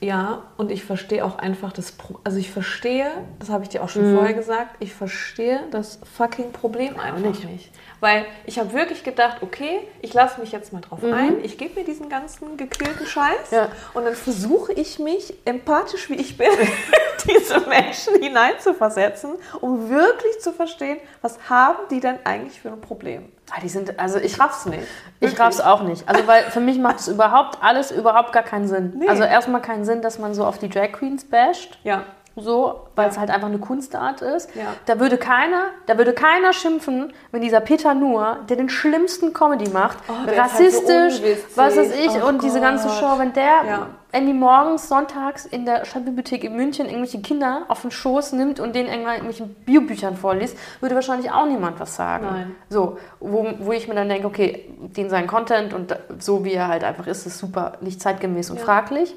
ja, 0.00 0.44
und 0.56 0.70
ich 0.70 0.84
verstehe 0.84 1.24
auch 1.24 1.38
einfach 1.38 1.72
das, 1.72 1.90
Pro 1.90 2.20
also 2.22 2.38
ich 2.38 2.50
verstehe, 2.50 3.10
das 3.40 3.48
habe 3.48 3.64
ich 3.64 3.70
dir 3.70 3.82
auch 3.82 3.88
schon 3.88 4.12
mhm. 4.12 4.16
vorher 4.16 4.34
gesagt, 4.34 4.76
ich 4.78 4.94
verstehe 4.94 5.60
das 5.72 5.98
fucking 6.16 6.52
Problem 6.52 7.00
einfach 7.00 7.18
nicht. 7.18 7.44
nicht. 7.44 7.70
Weil 7.98 8.24
ich 8.46 8.60
habe 8.60 8.72
wirklich 8.72 9.02
gedacht, 9.02 9.38
okay, 9.42 9.80
ich 10.00 10.14
lasse 10.14 10.40
mich 10.40 10.52
jetzt 10.52 10.72
mal 10.72 10.80
drauf 10.80 11.02
mhm. 11.02 11.12
ein, 11.12 11.44
ich 11.44 11.58
gebe 11.58 11.80
mir 11.80 11.84
diesen 11.84 12.08
ganzen 12.08 12.56
gequälten 12.56 13.06
Scheiß 13.06 13.50
ja. 13.50 13.70
und 13.92 14.04
dann 14.04 14.14
versuche 14.14 14.72
ich 14.72 15.00
mich, 15.00 15.34
empathisch 15.44 16.08
wie 16.10 16.14
ich 16.14 16.36
bin, 16.36 16.50
diese 17.28 17.60
Menschen 17.66 18.22
hineinzuversetzen, 18.22 19.32
um 19.60 19.90
wirklich 19.90 20.38
zu 20.38 20.52
verstehen, 20.52 20.98
was 21.22 21.50
haben 21.50 21.78
die 21.90 21.98
denn 21.98 22.18
eigentlich 22.24 22.60
für 22.60 22.70
ein 22.70 22.80
Problem. 22.80 23.32
Ah, 23.50 23.60
die 23.62 23.68
sind, 23.68 23.98
also 23.98 24.18
ich 24.18 24.38
raff's 24.38 24.66
nicht. 24.66 24.82
Wirklich? 25.20 25.32
Ich 25.32 25.40
raff's 25.40 25.60
auch 25.60 25.82
nicht. 25.82 26.08
Also 26.08 26.26
weil 26.26 26.44
für 26.44 26.60
mich 26.60 26.78
macht 26.78 27.00
es 27.00 27.08
überhaupt 27.08 27.58
alles 27.62 27.90
überhaupt 27.90 28.32
gar 28.32 28.42
keinen 28.42 28.68
Sinn. 28.68 28.94
Nee. 28.98 29.08
Also 29.08 29.22
erstmal 29.22 29.62
keinen 29.62 29.84
Sinn, 29.84 30.02
dass 30.02 30.18
man 30.18 30.34
so 30.34 30.44
auf 30.44 30.58
die 30.58 30.68
Drag 30.68 30.92
Queens 30.92 31.24
basht. 31.24 31.78
Ja 31.82 32.04
so, 32.40 32.88
weil 32.94 33.06
ja. 33.06 33.10
es 33.10 33.18
halt 33.18 33.30
einfach 33.30 33.48
eine 33.48 33.58
Kunstart 33.58 34.22
ist. 34.22 34.54
Ja. 34.54 34.74
Da 34.86 35.00
würde 35.00 35.18
keiner, 35.18 35.66
da 35.86 35.98
würde 35.98 36.12
keiner 36.12 36.52
schimpfen, 36.52 37.12
wenn 37.32 37.42
dieser 37.42 37.60
Peter 37.60 37.94
Nur, 37.94 38.38
der 38.48 38.56
den 38.56 38.68
schlimmsten 38.68 39.32
Comedy 39.32 39.70
macht, 39.70 39.98
oh, 40.08 40.30
rassistisch, 40.30 41.22
halt 41.22 41.50
so 41.50 41.56
was 41.56 41.76
weiß 41.76 41.92
ich, 41.98 42.10
oh 42.10 42.26
und 42.26 42.38
Gott. 42.38 42.42
diese 42.42 42.60
ganze 42.60 42.88
Show, 42.88 43.18
wenn 43.18 43.32
der 43.32 43.64
ja. 43.66 43.86
irgendwie 44.12 44.34
morgens, 44.34 44.88
sonntags 44.88 45.46
in 45.46 45.64
der 45.64 45.84
Stadtbibliothek 45.84 46.44
in 46.44 46.56
München 46.56 46.86
irgendwelche 46.86 47.20
Kinder 47.20 47.62
auf 47.68 47.82
den 47.82 47.90
Schoß 47.90 48.32
nimmt 48.32 48.60
und 48.60 48.74
denen 48.74 48.88
irgendwelchen 48.88 49.54
Biobüchern 49.64 50.16
vorliest, 50.16 50.56
würde 50.80 50.94
wahrscheinlich 50.94 51.30
auch 51.30 51.46
niemand 51.46 51.80
was 51.80 51.96
sagen. 51.96 52.26
Nein. 52.30 52.54
So, 52.68 52.98
wo, 53.20 53.46
wo 53.58 53.72
ich 53.72 53.88
mir 53.88 53.94
dann 53.94 54.08
denke, 54.08 54.26
okay, 54.26 54.68
den 54.96 55.10
sein 55.10 55.26
Content 55.26 55.74
und 55.74 55.96
so 56.18 56.44
wie 56.44 56.52
er 56.52 56.68
halt 56.68 56.84
einfach 56.84 57.06
ist, 57.06 57.26
ist 57.26 57.38
super 57.38 57.72
nicht 57.80 58.00
zeitgemäß 58.00 58.50
und 58.50 58.60
fraglich. 58.60 59.14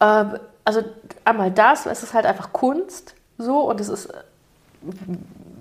Äh, 0.00 0.24
also 0.68 0.84
einmal 1.24 1.50
das, 1.50 1.86
es 1.86 2.02
ist 2.02 2.12
halt 2.12 2.26
einfach 2.26 2.52
Kunst 2.52 3.14
so 3.38 3.70
und 3.70 3.80
es 3.80 3.88
ist 3.88 4.12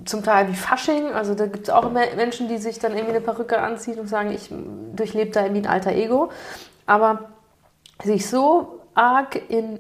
zum 0.04 0.22
Teil 0.22 0.50
wie 0.50 0.54
Fasching, 0.54 1.14
also 1.14 1.34
da 1.34 1.46
gibt 1.46 1.70
es 1.70 1.74
auch 1.74 1.86
immer 1.86 2.02
Menschen, 2.18 2.50
die 2.50 2.58
sich 2.58 2.78
dann 2.78 2.92
irgendwie 2.92 3.16
eine 3.16 3.22
Perücke 3.22 3.60
anziehen 3.60 4.00
und 4.00 4.08
sagen, 4.08 4.32
ich 4.32 4.50
durchlebe 4.94 5.32
da 5.32 5.44
irgendwie 5.44 5.62
ein 5.62 5.72
alter 5.72 5.94
Ego. 5.94 6.30
Aber 6.86 7.30
sich 8.04 8.30
so 8.30 8.82
arg 8.96 9.50
in 9.50 9.80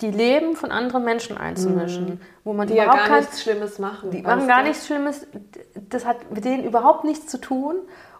die 0.00 0.10
Leben 0.10 0.56
von 0.56 0.72
anderen 0.72 1.04
Menschen 1.04 1.38
einzumischen, 1.38 2.04
mhm. 2.04 2.20
wo 2.42 2.52
man 2.52 2.66
die 2.66 2.74
überhaupt 2.74 2.94
ja 2.94 3.02
gar 3.02 3.08
kein, 3.08 3.20
nichts 3.20 3.42
Schlimmes 3.42 3.78
machen. 3.78 4.10
Die 4.10 4.22
machen 4.22 4.48
gar 4.48 4.64
nichts 4.64 4.84
Schlimmes, 4.84 5.28
das 5.88 6.06
hat 6.06 6.28
mit 6.32 6.44
denen 6.44 6.64
überhaupt 6.64 7.04
nichts 7.04 7.28
zu 7.28 7.40
tun 7.40 7.76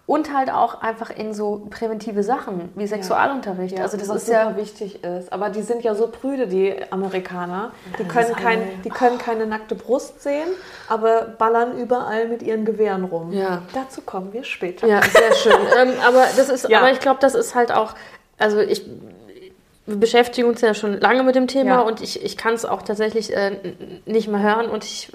und 0.06 0.34
halt 0.34 0.50
auch 0.50 0.82
einfach 0.82 1.10
in 1.10 1.34
so 1.34 1.66
präventive 1.70 2.22
Sachen 2.22 2.70
wie 2.74 2.86
Sexualunterricht. 2.86 3.78
Ja, 3.78 3.84
also 3.84 3.96
das 3.96 4.08
was 4.08 4.24
ist 4.24 4.28
ja 4.28 4.56
wichtig 4.56 5.04
ist. 5.04 5.32
Aber 5.32 5.50
die 5.50 5.62
sind 5.62 5.84
ja 5.84 5.94
so 5.94 6.08
prüde, 6.08 6.48
die 6.48 6.74
Amerikaner. 6.90 7.70
Die 7.98 8.04
können, 8.04 8.34
kein, 8.34 8.82
die 8.82 8.88
können 8.88 9.18
keine 9.18 9.46
nackte 9.46 9.76
Brust 9.76 10.20
sehen, 10.22 10.48
aber 10.88 11.22
ballern 11.22 11.78
überall 11.78 12.26
mit 12.26 12.42
ihren 12.42 12.64
Gewehren 12.64 13.04
rum. 13.04 13.32
Ja. 13.32 13.62
Dazu 13.72 14.00
kommen 14.00 14.32
wir 14.32 14.42
später. 14.42 14.86
Ja, 14.86 15.00
sehr 15.02 15.32
schön. 15.34 15.52
ähm, 15.80 15.92
aber 16.04 16.26
das 16.36 16.48
ist, 16.48 16.68
ja. 16.68 16.80
aber 16.80 16.90
ich 16.90 17.00
glaube, 17.00 17.20
das 17.20 17.34
ist 17.34 17.54
halt 17.54 17.70
auch, 17.70 17.94
also 18.38 18.58
ich 18.58 18.84
wir 19.86 19.96
beschäftigen 19.96 20.48
uns 20.48 20.60
ja 20.60 20.72
schon 20.72 21.00
lange 21.00 21.22
mit 21.22 21.34
dem 21.34 21.48
Thema 21.48 21.70
ja. 21.70 21.80
und 21.80 22.00
ich, 22.00 22.22
ich 22.22 22.36
kann 22.36 22.54
es 22.54 22.64
auch 22.64 22.82
tatsächlich 22.82 23.34
äh, 23.34 23.74
nicht 24.06 24.28
mehr 24.28 24.40
hören 24.40 24.66
und 24.66 24.84
ich 24.84 25.10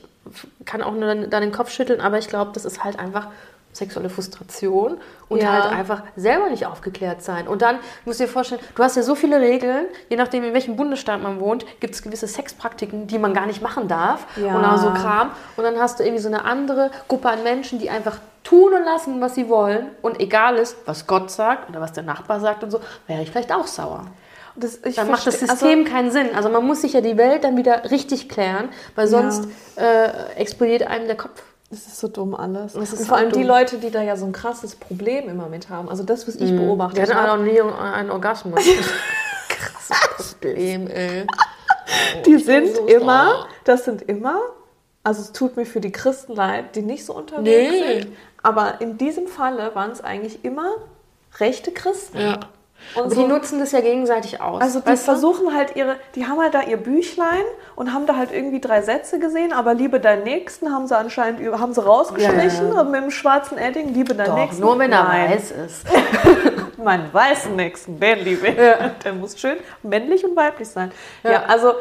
kann 0.65 0.81
auch 0.81 0.93
nur 0.93 1.05
dann, 1.05 1.29
dann 1.29 1.41
den 1.41 1.51
Kopf 1.51 1.71
schütteln, 1.71 2.01
aber 2.01 2.17
ich 2.17 2.27
glaube, 2.27 2.51
das 2.53 2.65
ist 2.65 2.83
halt 2.83 2.99
einfach 2.99 3.27
sexuelle 3.75 4.09
Frustration 4.09 4.97
und 5.27 5.41
ja. 5.41 5.51
halt 5.51 5.65
einfach 5.65 6.03
selber 6.15 6.49
nicht 6.49 6.65
aufgeklärt 6.65 7.21
sein. 7.21 7.47
Und 7.47 7.61
dann 7.61 7.79
musst 8.05 8.19
du 8.19 8.25
dir 8.25 8.29
vorstellen, 8.29 8.61
du 8.75 8.83
hast 8.83 8.95
ja 8.95 9.03
so 9.03 9.15
viele 9.15 9.39
Regeln, 9.41 9.87
je 10.09 10.17
nachdem 10.17 10.43
in 10.43 10.53
welchem 10.53 10.75
Bundesstaat 10.75 11.21
man 11.21 11.39
wohnt, 11.39 11.65
gibt 11.79 11.93
es 11.93 12.01
gewisse 12.01 12.27
Sexpraktiken, 12.27 13.07
die 13.07 13.19
man 13.19 13.33
gar 13.33 13.45
nicht 13.45 13.61
machen 13.61 13.87
darf 13.87 14.25
ja. 14.37 14.55
und 14.55 14.79
so 14.79 14.91
Kram. 14.91 15.31
Und 15.57 15.63
dann 15.63 15.77
hast 15.79 15.99
du 15.99 16.03
irgendwie 16.03 16.21
so 16.21 16.29
eine 16.29 16.45
andere 16.45 16.89
Gruppe 17.07 17.29
an 17.29 17.43
Menschen, 17.43 17.79
die 17.79 17.89
einfach 17.89 18.19
tun 18.43 18.73
und 18.73 18.85
lassen, 18.85 19.19
was 19.19 19.35
sie 19.35 19.49
wollen 19.49 19.87
und 20.01 20.19
egal 20.19 20.55
ist, 20.55 20.77
was 20.85 21.07
Gott 21.07 21.31
sagt 21.31 21.69
oder 21.69 21.81
was 21.81 21.93
der 21.93 22.03
Nachbar 22.03 22.39
sagt 22.39 22.63
und 22.63 22.71
so, 22.71 22.79
wäre 23.07 23.21
ich 23.23 23.31
vielleicht 23.31 23.51
auch 23.51 23.67
sauer. 23.67 24.05
Das, 24.55 24.79
dann 24.81 25.11
macht 25.11 25.27
das 25.27 25.39
System 25.39 25.79
also, 25.79 25.91
keinen 25.91 26.11
Sinn. 26.11 26.29
Also 26.33 26.49
man 26.49 26.65
muss 26.65 26.81
sich 26.81 26.93
ja 26.93 27.01
die 27.01 27.17
Welt 27.17 27.43
dann 27.43 27.57
wieder 27.57 27.91
richtig 27.91 28.29
klären, 28.29 28.69
weil 28.95 29.07
sonst 29.07 29.49
ja. 29.75 29.83
äh, 29.83 30.33
explodiert 30.35 30.83
einem 30.83 31.07
der 31.07 31.17
Kopf. 31.17 31.43
Das 31.69 31.87
ist 31.87 31.99
so 31.99 32.07
dumm 32.07 32.35
alles. 32.35 32.75
Und 32.75 32.87
vor 32.87 33.17
allem 33.17 33.31
dumm. 33.31 33.41
die 33.41 33.47
Leute, 33.47 33.77
die 33.79 33.89
da 33.89 34.01
ja 34.01 34.15
so 34.15 34.25
ein 34.25 34.31
krasses 34.31 34.75
Problem 34.75 35.29
immer 35.29 35.49
mit 35.49 35.69
haben. 35.69 35.89
Also 35.89 36.03
das, 36.03 36.27
was 36.27 36.35
ich 36.35 36.51
mm. 36.51 36.57
beobachte. 36.57 37.01
Die 37.01 37.11
hatten 37.11 37.29
auch 37.29 37.43
nie 37.43 37.59
einen 37.59 38.11
Orgasmus. 38.11 38.59
krasses 39.49 40.35
Problem, 40.35 40.87
ey. 40.87 41.25
die 42.25 42.37
sind 42.37 42.75
so 42.75 42.85
immer, 42.85 43.47
das 43.63 43.85
sind 43.85 44.03
immer, 44.03 44.39
also 45.03 45.21
es 45.21 45.31
tut 45.31 45.57
mir 45.57 45.65
für 45.65 45.81
die 45.81 45.91
Christen 45.91 46.33
leid, 46.33 46.75
die 46.75 46.81
nicht 46.81 47.05
so 47.05 47.13
unterwegs 47.13 47.71
nee. 47.71 48.01
sind. 48.01 48.17
Aber 48.43 48.79
in 48.81 48.97
diesem 48.97 49.27
Falle 49.27 49.73
waren 49.73 49.91
es 49.91 50.01
eigentlich 50.01 50.45
immer 50.45 50.75
rechte 51.39 51.71
Christen. 51.71 52.19
Ja. 52.19 52.39
Und 52.93 53.09
so, 53.09 53.21
die 53.21 53.27
nutzen 53.27 53.59
das 53.59 53.71
ja 53.71 53.81
gegenseitig 53.81 54.41
aus. 54.41 54.61
Also 54.61 54.79
die 54.79 54.95
versuchen 54.95 55.47
du? 55.47 55.53
halt 55.53 55.75
ihre, 55.75 55.97
die 56.15 56.25
haben 56.27 56.39
halt 56.39 56.53
da 56.53 56.61
ihr 56.61 56.77
Büchlein 56.77 57.43
und 57.75 57.93
haben 57.93 58.05
da 58.05 58.15
halt 58.15 58.31
irgendwie 58.31 58.61
drei 58.61 58.81
Sätze 58.81 59.19
gesehen, 59.19 59.53
aber 59.53 59.73
Liebe 59.73 59.99
deinen 59.99 60.23
Nächsten 60.23 60.71
haben 60.71 60.87
sie 60.87 60.95
anscheinend 60.95 61.41
haben 61.59 61.73
sie 61.73 61.83
rausgestrichen 61.83 62.69
ja, 62.69 62.75
ja. 62.75 62.83
mit 62.83 63.01
dem 63.01 63.11
schwarzen 63.11 63.57
Edding, 63.57 63.93
Liebe 63.93 64.15
deinen 64.15 64.27
Doch, 64.27 64.35
Nächsten. 64.35 64.61
Nur 64.61 64.77
wenn 64.79 64.91
er 64.91 65.03
Nein. 65.03 65.31
weiß 65.31 65.51
ist. 65.51 65.85
Meinen 66.77 67.11
weißen 67.11 67.55
Nächsten, 67.55 67.99
den 67.99 68.19
liebe 68.19 68.47
ich. 68.47 68.57
Ja. 68.57 68.91
Der 69.03 69.13
muss 69.13 69.39
schön 69.39 69.57
männlich 69.81 70.23
und 70.23 70.35
weiblich 70.35 70.69
sein. 70.69 70.91
Ja, 71.23 71.43
also 71.47 71.73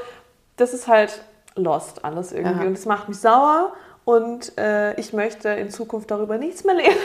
das 0.56 0.72
ist 0.72 0.88
halt 0.88 1.20
lost 1.56 2.04
alles 2.04 2.32
irgendwie 2.32 2.66
und 2.66 2.76
das 2.76 2.86
macht 2.86 3.08
mich 3.08 3.18
sauer 3.18 3.72
und 4.04 4.56
äh, 4.58 4.98
ich 5.00 5.12
möchte 5.12 5.48
in 5.48 5.70
Zukunft 5.70 6.10
darüber 6.10 6.36
nichts 6.36 6.64
mehr 6.64 6.74
lernen. 6.74 6.96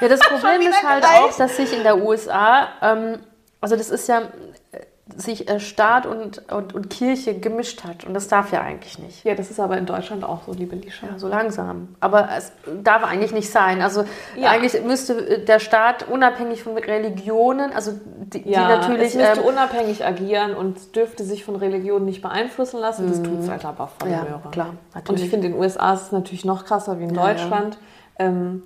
Ja, 0.00 0.08
das 0.08 0.20
Problem 0.28 0.62
ist 0.62 0.82
halt 0.82 1.04
auch, 1.04 1.36
dass 1.36 1.56
sich 1.56 1.76
in 1.76 1.82
der 1.82 1.98
USA 1.98 2.68
ähm, 2.80 3.18
also 3.60 3.76
das 3.76 3.90
ist 3.90 4.08
ja 4.08 4.22
äh, 4.72 4.80
sich 5.14 5.48
äh, 5.48 5.60
Staat 5.60 6.04
und, 6.04 6.50
und, 6.50 6.74
und 6.74 6.90
Kirche 6.90 7.38
gemischt 7.38 7.84
hat. 7.84 8.04
Und 8.04 8.14
das 8.14 8.26
darf 8.26 8.52
ja 8.52 8.60
eigentlich 8.60 8.98
nicht. 8.98 9.24
Ja, 9.24 9.34
das 9.34 9.50
ist 9.50 9.60
aber 9.60 9.78
in 9.78 9.86
Deutschland 9.86 10.24
auch 10.24 10.42
so, 10.44 10.52
liebe 10.52 10.74
Lisha. 10.74 11.06
Ja, 11.06 11.18
so 11.18 11.28
langsam. 11.28 11.94
Aber 12.00 12.28
es 12.36 12.50
darf 12.82 13.04
eigentlich 13.04 13.32
nicht 13.32 13.50
sein. 13.50 13.82
Also 13.82 14.04
ja. 14.36 14.50
eigentlich 14.50 14.82
müsste 14.82 15.14
äh, 15.14 15.44
der 15.44 15.60
Staat 15.60 16.08
unabhängig 16.08 16.64
von 16.64 16.76
Religionen, 16.76 17.72
also 17.72 17.92
die, 17.92 18.48
ja, 18.50 18.66
die 18.66 18.74
natürlich... 18.74 19.08
es 19.08 19.14
müsste 19.14 19.40
ähm, 19.40 19.46
unabhängig 19.46 20.04
agieren 20.04 20.54
und 20.54 20.96
dürfte 20.96 21.22
sich 21.22 21.44
von 21.44 21.54
Religionen 21.54 22.04
nicht 22.04 22.20
beeinflussen 22.20 22.80
lassen. 22.80 23.08
Das 23.08 23.22
tut 23.22 23.40
es 23.40 23.48
halt 23.48 23.64
aber 23.64 23.86
voll 23.86 24.10
ja, 24.10 24.24
Möhre. 24.24 24.50
klar. 24.50 24.74
Natürlich. 24.92 25.08
Und 25.08 25.24
ich 25.24 25.30
finde, 25.30 25.46
in 25.46 25.52
den 25.52 25.60
USA 25.62 25.94
ist 25.94 26.02
es 26.02 26.12
natürlich 26.12 26.44
noch 26.44 26.64
krasser 26.64 26.98
wie 26.98 27.04
in 27.04 27.14
Deutschland, 27.14 27.78
ähm, 28.18 28.64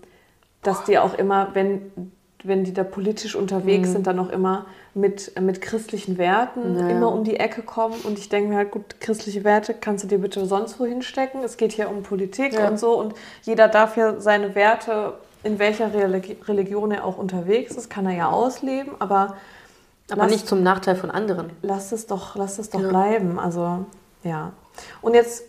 dass 0.62 0.85
die 0.85 0.98
auch 0.98 1.14
immer, 1.14 1.48
wenn 1.53 2.12
wenn 2.44 2.64
die 2.64 2.72
da 2.72 2.85
politisch 2.85 3.35
unterwegs 3.35 3.88
mhm. 3.88 3.92
sind, 3.92 4.07
dann 4.07 4.18
auch 4.18 4.31
immer 4.31 4.66
mit, 4.94 5.38
mit 5.40 5.61
christlichen 5.61 6.18
Werten 6.18 6.79
ja. 6.79 6.88
immer 6.88 7.12
um 7.12 7.24
die 7.24 7.37
Ecke 7.37 7.62
kommen. 7.62 7.94
Und 8.03 8.18
ich 8.18 8.29
denke 8.29 8.50
mir 8.50 8.57
halt, 8.57 8.70
gut, 8.70 9.00
christliche 9.00 9.44
Werte 9.44 9.74
kannst 9.74 10.05
du 10.05 10.09
dir 10.09 10.18
bitte 10.18 10.44
sonst 10.46 10.81
wo 10.81 10.85
hinstecken. 10.85 11.42
Es 11.44 11.57
geht 11.57 11.72
hier 11.72 11.90
um 11.90 12.03
Politik 12.03 12.55
ja. 12.55 12.68
und 12.68 12.79
so. 12.79 12.98
Und 12.98 13.14
jeder 13.42 13.68
darf 13.68 13.96
ja 13.96 14.18
seine 14.20 14.55
Werte, 14.55 15.14
in 15.42 15.59
welcher 15.59 15.90
Religion 15.94 16.90
er 16.90 17.05
auch 17.05 17.18
unterwegs 17.18 17.76
ist, 17.76 17.88
kann 17.88 18.07
er 18.07 18.16
ja 18.16 18.31
ausleben. 18.31 18.92
Aber 18.98 19.37
Aber 20.11 20.22
lass, 20.22 20.33
nicht 20.33 20.48
zum 20.48 20.62
Nachteil 20.62 20.96
von 20.96 21.11
anderen. 21.11 21.50
lass 21.62 21.92
es 21.92 22.07
doch, 22.07 22.37
lass 22.37 22.59
es 22.59 22.70
doch 22.70 22.81
Ja. 22.81 22.88
bleiben. 22.88 23.38
Also, 23.38 23.85
ja. 24.22 24.53
Und 25.03 25.14
jetzt 25.14 25.44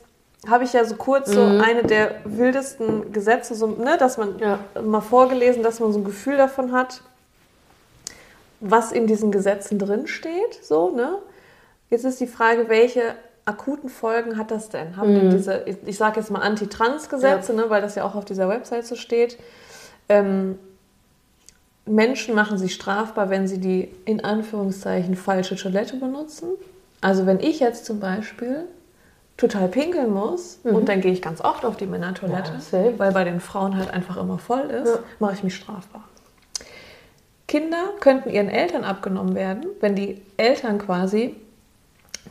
habe 0.47 0.63
ich 0.63 0.73
ja 0.73 0.83
so 0.85 0.95
kurz 0.95 1.31
so 1.33 1.41
Mhm. 1.41 1.61
eine 1.61 1.83
der 1.83 2.15
wildesten 2.25 3.11
Gesetze, 3.11 3.53
so, 3.55 3.67
ne, 3.67 3.97
dass 3.97 4.17
man 4.17 4.39
Ja. 4.39 4.59
mal 4.81 5.01
vorgelesen, 5.01 5.61
dass 5.63 5.79
man 5.79 5.91
so 5.93 5.99
ein 5.99 6.03
Gefühl 6.03 6.37
davon 6.37 6.71
hat, 6.71 7.01
was 8.59 8.91
in 8.91 9.07
diesen 9.07 9.31
Gesetzen 9.31 9.77
drin 9.79 10.07
steht. 10.07 10.63
So, 10.63 10.91
ne? 10.91 11.17
Jetzt 11.89 12.05
ist 12.05 12.19
die 12.19 12.27
Frage, 12.27 12.69
welche 12.69 13.15
akuten 13.45 13.89
Folgen 13.89 14.37
hat 14.37 14.51
das 14.51 14.69
denn? 14.69 14.97
Haben 14.97 15.11
Mhm. 15.11 15.15
denn 15.15 15.29
diese, 15.31 15.63
ich, 15.65 15.77
ich 15.85 15.97
sage 15.97 16.19
jetzt 16.19 16.29
mal 16.31 16.39
Anti-Trans-Gesetze, 16.39 17.53
ne, 17.53 17.69
weil 17.69 17.81
das 17.81 17.95
ja 17.95 18.03
auch 18.05 18.15
auf 18.15 18.25
dieser 18.25 18.47
Website 18.49 18.85
so 18.85 18.95
steht. 18.95 19.37
Ähm, 20.09 20.57
Menschen 21.85 22.35
machen 22.35 22.57
sich 22.57 22.73
strafbar, 22.75 23.29
wenn 23.29 23.47
sie 23.47 23.59
die 23.59 23.91
in 24.05 24.23
Anführungszeichen 24.23 25.15
falsche 25.15 25.55
Toilette 25.55 25.97
benutzen. 25.97 26.49
Also 27.01 27.25
wenn 27.25 27.39
ich 27.39 27.59
jetzt 27.59 27.85
zum 27.85 27.99
Beispiel 27.99 28.65
total 29.37 29.67
pinkeln 29.69 30.13
muss 30.13 30.59
und 30.63 30.87
dann 30.87 31.01
gehe 31.01 31.11
ich 31.11 31.21
ganz 31.21 31.41
oft 31.41 31.65
auf 31.65 31.75
die 31.77 31.87
Männertoilette, 31.87 32.51
Mhm. 32.51 32.85
Ja, 32.91 32.99
weil 32.99 33.11
bei 33.11 33.23
den 33.23 33.39
Frauen 33.39 33.75
halt 33.75 33.91
einfach 33.91 34.17
immer 34.17 34.37
voll 34.37 34.69
ist, 34.69 34.89
Ja. 34.89 34.99
mache 35.19 35.33
ich 35.33 35.43
mich 35.43 35.55
strafbar. 35.55 36.03
Kinder 37.47 37.89
könnten 37.99 38.29
ihren 38.29 38.49
Eltern 38.49 38.83
abgenommen 38.83 39.35
werden, 39.35 39.65
wenn 39.81 39.95
die 39.95 40.21
Eltern 40.37 40.77
quasi 40.77 41.35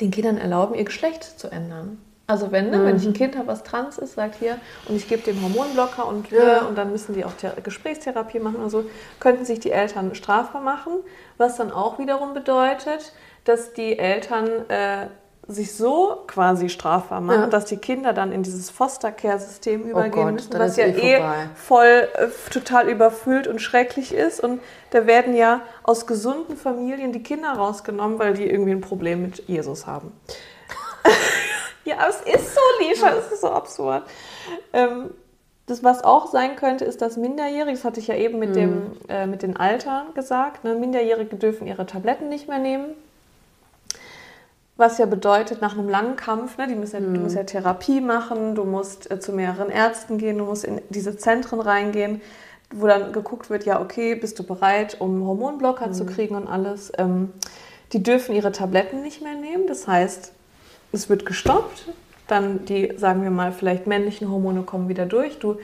den 0.00 0.10
Kindern 0.10 0.38
erlauben, 0.38 0.74
ihr 0.74 0.84
Geschlecht 0.84 1.24
zu 1.38 1.48
ändern. 1.50 1.98
Also 2.26 2.52
wenn, 2.52 2.70
ne, 2.70 2.84
wenn 2.84 2.94
ich 2.96 3.04
ein 3.04 3.12
Kind 3.12 3.36
habe, 3.36 3.48
was 3.48 3.64
trans 3.64 3.98
ist, 3.98 4.14
sagt 4.14 4.36
hier, 4.36 4.56
und 4.88 4.94
ich 4.94 5.08
gebe 5.08 5.20
dem 5.22 5.42
Hormonblocker 5.42 6.06
und, 6.06 6.30
Ja. 6.30 6.60
ne, 6.62 6.68
und 6.68 6.78
dann 6.78 6.92
müssen 6.92 7.12
die 7.12 7.24
auch 7.24 7.32
Thera- 7.32 7.60
Gesprächstherapie 7.60 8.38
machen 8.38 8.56
oder 8.60 8.70
so, 8.70 8.84
könnten 9.18 9.44
sich 9.44 9.58
die 9.58 9.72
Eltern 9.72 10.14
strafbar 10.14 10.62
machen, 10.62 10.92
was 11.38 11.56
dann 11.56 11.72
auch 11.72 11.98
wiederum 11.98 12.32
bedeutet, 12.32 13.12
dass 13.44 13.72
die 13.72 13.98
Eltern 13.98 14.46
äh, 14.68 15.08
sich 15.50 15.74
so 15.74 16.18
quasi 16.26 16.68
strafbar 16.68 17.20
machen, 17.20 17.40
Ja. 17.42 17.46
dass 17.48 17.64
die 17.64 17.76
Kinder 17.76 18.12
dann 18.12 18.32
in 18.32 18.42
dieses 18.42 18.70
Foster-Care-System 18.70 19.82
übergehen 19.82 20.10
Gott, 20.10 20.32
müssen, 20.34 20.58
was 20.58 20.76
ja 20.76 20.86
eh 20.86 21.16
eh 21.16 21.22
voll 21.54 22.08
äh, 22.14 22.28
total 22.52 22.88
überfüllt 22.88 23.48
und 23.48 23.60
schrecklich 23.60 24.14
ist. 24.14 24.40
Und 24.40 24.60
da 24.90 25.06
werden 25.06 25.34
ja 25.34 25.62
aus 25.82 26.06
gesunden 26.06 26.56
Familien 26.56 27.12
die 27.12 27.22
Kinder 27.22 27.52
rausgenommen, 27.52 28.18
weil 28.18 28.34
die 28.34 28.48
irgendwie 28.48 28.72
ein 28.72 28.80
Problem 28.80 29.22
mit 29.22 29.48
Jesus 29.48 29.86
haben. 29.86 30.12
ja, 31.84 31.96
aber 31.98 32.10
es 32.10 32.20
ist 32.20 32.54
so, 32.54 32.60
Lisha, 32.80 33.10
es 33.16 33.32
ist 33.32 33.40
so 33.40 33.50
absurd. 33.50 34.04
Ähm, 34.72 35.10
das, 35.66 35.82
was 35.84 36.04
auch 36.04 36.26
sein 36.26 36.56
könnte, 36.56 36.84
ist, 36.84 37.00
dass 37.02 37.16
Minderjährige, 37.16 37.76
das 37.76 37.84
hatte 37.84 38.00
ich 38.00 38.08
ja 38.08 38.16
eben 38.16 38.38
mit, 38.38 38.56
dem, 38.56 38.92
äh, 39.08 39.26
mit 39.26 39.42
den 39.42 39.56
Altern 39.56 40.14
gesagt, 40.14 40.64
ne, 40.64 40.74
Minderjährige 40.74 41.36
dürfen 41.36 41.66
ihre 41.66 41.86
Tabletten 41.86 42.28
nicht 42.28 42.48
mehr 42.48 42.58
nehmen. 42.58 42.94
Was 44.80 44.96
ja 44.96 45.04
bedeutet, 45.04 45.60
nach 45.60 45.76
einem 45.76 45.90
langen 45.90 46.16
Kampf, 46.16 46.56
ne, 46.56 46.66
die 46.66 46.74
müssen 46.74 46.94
ja, 46.94 47.12
du 47.12 47.20
musst 47.20 47.36
ja 47.36 47.44
Therapie 47.44 48.00
machen, 48.00 48.54
du 48.54 48.64
musst 48.64 49.10
äh, 49.10 49.20
zu 49.20 49.30
mehreren 49.30 49.68
Ärzten 49.68 50.16
gehen, 50.16 50.38
du 50.38 50.46
musst 50.46 50.64
in 50.64 50.80
diese 50.88 51.18
Zentren 51.18 51.60
reingehen, 51.60 52.22
wo 52.72 52.86
dann 52.86 53.12
geguckt 53.12 53.50
wird, 53.50 53.66
ja, 53.66 53.78
okay, 53.82 54.14
bist 54.14 54.38
du 54.38 54.42
bereit, 54.42 54.96
um 54.98 55.26
Hormonblocker 55.26 55.92
zu 55.92 56.06
kriegen 56.06 56.34
und 56.34 56.48
alles. 56.48 56.92
Ähm, 56.96 57.30
die 57.92 58.02
dürfen 58.02 58.34
ihre 58.34 58.52
Tabletten 58.52 59.02
nicht 59.02 59.20
mehr 59.20 59.34
nehmen, 59.34 59.66
das 59.66 59.86
heißt, 59.86 60.32
es 60.92 61.10
wird 61.10 61.26
gestoppt, 61.26 61.84
dann 62.26 62.64
die, 62.64 62.94
sagen 62.96 63.22
wir 63.22 63.30
mal, 63.30 63.52
vielleicht 63.52 63.86
männlichen 63.86 64.30
Hormone 64.30 64.62
kommen 64.62 64.88
wieder 64.88 65.04
durch, 65.04 65.38
du 65.38 65.58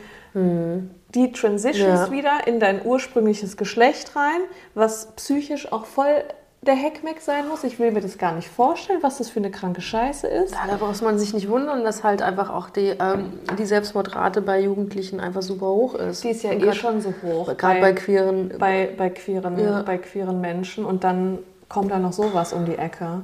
die 1.14 1.32
transitions 1.32 2.00
Ja. 2.00 2.10
wieder 2.10 2.46
in 2.46 2.60
dein 2.60 2.84
ursprüngliches 2.84 3.56
Geschlecht 3.56 4.14
rein, 4.14 4.40
was 4.74 5.12
psychisch 5.16 5.72
auch 5.72 5.86
voll 5.86 6.22
der 6.66 6.74
Heckmeck 6.74 7.20
sein 7.20 7.48
muss. 7.48 7.64
Ich 7.64 7.78
will 7.78 7.90
mir 7.92 8.00
das 8.00 8.18
gar 8.18 8.32
nicht 8.32 8.48
vorstellen, 8.48 8.98
was 9.02 9.18
das 9.18 9.28
für 9.30 9.38
eine 9.40 9.50
kranke 9.50 9.80
Scheiße 9.80 10.26
ist. 10.26 10.52
Ja, 10.54 10.60
da 10.68 10.76
braucht 10.76 11.00
man 11.02 11.18
sich 11.18 11.32
nicht 11.34 11.48
wundern, 11.48 11.84
dass 11.84 12.04
halt 12.04 12.22
einfach 12.22 12.50
auch 12.50 12.70
die, 12.70 12.88
ähm, 12.98 13.32
die 13.58 13.64
Selbstmordrate 13.66 14.42
bei 14.42 14.60
Jugendlichen 14.60 15.20
einfach 15.20 15.42
super 15.42 15.66
hoch 15.66 15.94
ist. 15.94 16.24
Die 16.24 16.30
ist 16.30 16.42
ja 16.42 16.50
Und 16.50 16.58
eh 16.62 16.66
grad- 16.66 16.76
schon 16.76 17.00
so 17.00 17.14
hoch. 17.22 17.56
Gerade 17.56 17.80
bei 17.80 17.92
queeren. 17.92 18.52
bei, 18.58 18.90
bei, 18.96 19.10
queeren, 19.10 19.58
Ja. 19.58 19.82
bei 19.82 19.98
queeren 19.98 20.40
Menschen 20.40 20.84
und 20.84 21.04
dann 21.04 21.38
kommt 21.68 21.90
da 21.90 21.98
noch 21.98 22.12
sowas 22.12 22.52
um 22.52 22.64
die 22.64 22.76
Ecke. 22.76 23.22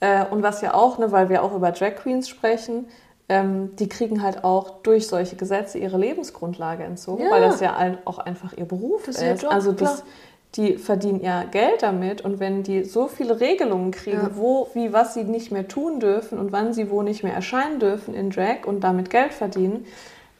Äh, 0.00 0.24
und 0.30 0.42
was 0.42 0.60
ja 0.60 0.74
auch, 0.74 0.98
ne, 0.98 1.10
weil 1.12 1.28
wir 1.28 1.42
auch 1.42 1.54
über 1.54 1.72
Drag 1.72 1.96
Queens 1.96 2.28
sprechen, 2.28 2.86
ähm, 3.28 3.74
die 3.76 3.88
kriegen 3.88 4.22
halt 4.22 4.44
auch 4.44 4.82
durch 4.82 5.08
solche 5.08 5.34
Gesetze 5.34 5.78
ihre 5.78 5.98
Lebensgrundlage 5.98 6.84
entzogen, 6.84 7.24
Ja. 7.24 7.30
weil 7.32 7.40
das 7.40 7.58
ja 7.60 7.74
ein- 7.74 7.98
auch 8.04 8.18
einfach 8.18 8.52
ihr 8.56 8.66
Beruf 8.66 9.04
Das 9.06 9.16
ist. 9.16 9.42
ist 9.42 9.44
also 9.44 9.72
das, 9.72 9.94
klar. 9.96 10.06
Die 10.54 10.78
verdienen 10.78 11.20
ja 11.22 11.44
Geld 11.44 11.82
damit 11.82 12.22
und 12.22 12.40
wenn 12.40 12.62
die 12.62 12.84
so 12.84 13.08
viele 13.08 13.40
Regelungen 13.40 13.90
kriegen, 13.90 14.16
Ja. 14.22 14.30
wo, 14.36 14.68
wie, 14.72 14.92
was 14.92 15.12
sie 15.14 15.24
nicht 15.24 15.52
mehr 15.52 15.68
tun 15.68 16.00
dürfen 16.00 16.38
und 16.38 16.52
wann 16.52 16.72
sie 16.72 16.90
wo 16.90 17.02
nicht 17.02 17.22
mehr 17.22 17.34
erscheinen 17.34 17.78
dürfen 17.78 18.14
in 18.14 18.30
Drag 18.30 18.64
und 18.64 18.80
damit 18.80 19.10
Geld 19.10 19.34
verdienen, 19.34 19.84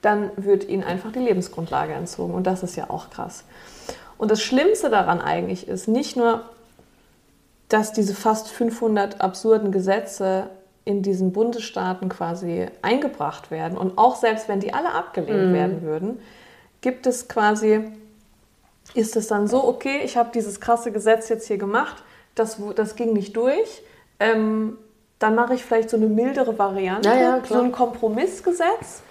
dann 0.01 0.31
wird 0.37 0.69
ihnen 0.69 0.85
einfach 0.85 1.13
die 1.13 1.19
Lebensgrundlage 1.19 1.93
entzogen 1.93 2.33
und 2.33 2.47
das 2.47 2.63
ist 2.63 2.77
ja 2.77 2.89
auch 2.89 3.11
krass. 3.11 3.45
Und 4.17 4.31
das 4.31 4.41
Schlimmste 4.41 4.89
daran 4.89 5.21
eigentlich 5.21 5.69
ist 5.69 5.89
nicht 5.89 6.17
nur, 6.17 6.43
dass 7.69 7.93
diese 7.93 8.15
fast 8.15 8.49
500 8.49 9.21
absurden 9.21 9.73
Gesetze 9.73 10.49
in 10.85 11.03
diesen 11.03 11.33
Bundesstaaten 11.33 12.09
quasi 12.09 12.67
eingebracht 12.81 13.51
werden 13.51 13.77
und 13.77 13.99
auch 13.99 14.15
selbst 14.17 14.49
wenn 14.49 14.61
die 14.61 14.73
alle 14.73 14.93
abgelehnt 14.93 15.53
werden 15.53 15.83
würden, 15.83 16.21
gibt 16.81 17.07
es 17.07 17.27
quasi, 17.29 17.81
ist 18.97 19.17
es 19.17 19.29
dann 19.29 19.47
so, 19.47 19.65
okay, 19.65 20.01
ich 20.05 20.17
habe 20.17 20.31
dieses 20.35 20.61
krasse 20.61 20.91
Gesetz 20.93 21.29
jetzt 21.29 21.47
hier 21.47 21.59
gemacht, 21.59 22.03
das, 22.35 22.59
das 22.75 22.97
ging 22.97 23.13
nicht 23.13 23.37
durch, 23.37 23.83
ähm, 24.21 24.79
dann 25.19 25.35
mache 25.35 25.55
ich 25.55 25.65
vielleicht 25.65 25.91
so 25.91 25.97
eine 25.97 26.07
mildere 26.07 26.59
Variante, 26.59 27.09
Ja, 27.09 27.17
ja, 27.17 27.41
so 27.47 27.61
ein 27.61 27.73
Kompromissgesetz, 27.73 29.03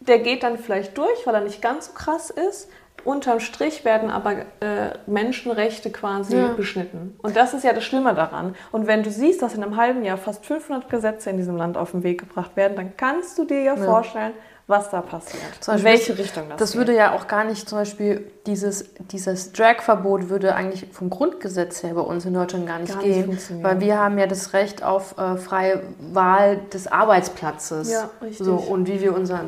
der 0.00 0.18
geht 0.18 0.42
dann 0.42 0.58
vielleicht 0.58 0.96
durch, 0.96 1.26
weil 1.26 1.34
er 1.34 1.40
nicht 1.42 1.62
ganz 1.62 1.86
so 1.86 1.92
krass 1.92 2.30
ist. 2.30 2.68
Unterm 3.04 3.40
Strich 3.40 3.84
werden 3.86 4.10
aber 4.10 4.32
äh, 4.60 4.90
Menschenrechte 5.06 5.90
quasi 5.90 6.36
Ja. 6.36 6.48
beschnitten. 6.48 7.18
Und 7.22 7.34
das 7.34 7.54
ist 7.54 7.64
ja 7.64 7.72
das 7.72 7.84
Schlimme 7.84 8.14
daran. 8.14 8.54
Und 8.72 8.86
wenn 8.86 9.02
du 9.02 9.10
siehst, 9.10 9.40
dass 9.40 9.54
in 9.54 9.62
einem 9.62 9.76
halben 9.76 10.04
Jahr 10.04 10.18
fast 10.18 10.44
500 10.44 10.90
Gesetze 10.90 11.30
in 11.30 11.38
diesem 11.38 11.56
Land 11.56 11.78
auf 11.78 11.92
den 11.92 12.02
Weg 12.02 12.20
gebracht 12.20 12.56
werden, 12.56 12.76
dann 12.76 12.96
kannst 12.98 13.38
du 13.38 13.44
dir 13.44 13.62
ja, 13.62 13.76
vorstellen, 13.76 14.32
was 14.70 14.90
da 14.90 15.02
passiert. 15.02 15.42
Zum 15.60 15.74
in 15.76 15.82
Beispiel, 15.82 16.08
welche 16.16 16.18
Richtung 16.22 16.44
das, 16.48 16.58
Das 16.58 16.70
geht. 16.72 16.78
würde 16.78 16.94
ja 16.96 17.12
auch 17.14 17.26
gar 17.26 17.44
nicht, 17.44 17.68
zum 17.68 17.78
Beispiel, 17.78 18.24
dieses, 18.46 18.86
dieses 19.10 19.52
Drag-Verbot 19.52 20.30
würde 20.30 20.54
eigentlich 20.54 20.86
vom 20.92 21.10
Grundgesetz 21.10 21.82
her 21.82 21.92
bei 21.94 22.00
uns 22.00 22.24
in 22.24 22.32
Deutschland 22.32 22.66
gar 22.66 22.78
nicht 22.78 22.94
Gar 22.94 23.02
nicht 23.02 23.12
gehen. 23.14 23.24
funktionieren. 23.26 23.64
weil 23.68 23.80
wir 23.80 23.98
haben 23.98 24.16
ja 24.18 24.26
das 24.26 24.54
Recht 24.54 24.82
auf 24.82 25.18
äh, 25.18 25.36
freie 25.36 25.82
Wahl 26.12 26.58
des 26.72 26.86
Arbeitsplatzes. 26.86 27.90
Ja, 27.92 28.08
richtig. 28.22 28.46
So, 28.46 28.54
und 28.54 28.88
wie 28.88 29.00
wir 29.02 29.14
unser 29.14 29.40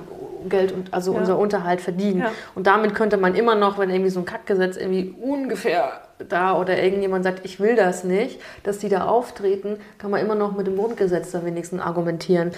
Geld 0.48 0.72
und 0.72 0.92
also 0.92 1.12
Ja. 1.14 1.20
unser 1.20 1.38
Unterhalt 1.38 1.80
verdienen. 1.80 2.18
Ja. 2.20 2.32
Und 2.54 2.66
damit 2.66 2.94
könnte 2.94 3.16
man 3.16 3.34
immer 3.34 3.54
noch, 3.54 3.78
wenn 3.78 3.88
irgendwie 3.90 4.10
so 4.10 4.20
ein 4.20 4.26
Kackgesetz 4.26 4.76
irgendwie 4.76 5.14
ungefähr 5.20 5.92
da 6.28 6.58
oder 6.58 6.80
irgendjemand 6.82 7.24
sagt, 7.24 7.44
ich 7.44 7.60
will 7.60 7.76
das 7.76 8.04
nicht, 8.04 8.40
dass 8.64 8.78
die 8.78 8.88
da 8.88 9.06
auftreten, 9.06 9.78
kann 9.98 10.10
man 10.10 10.20
immer 10.20 10.34
noch 10.34 10.52
mit 10.56 10.66
dem 10.66 10.76
Grundgesetz 10.76 11.30
da 11.30 11.44
wenigstens 11.44 11.80
argumentieren. 11.80 12.50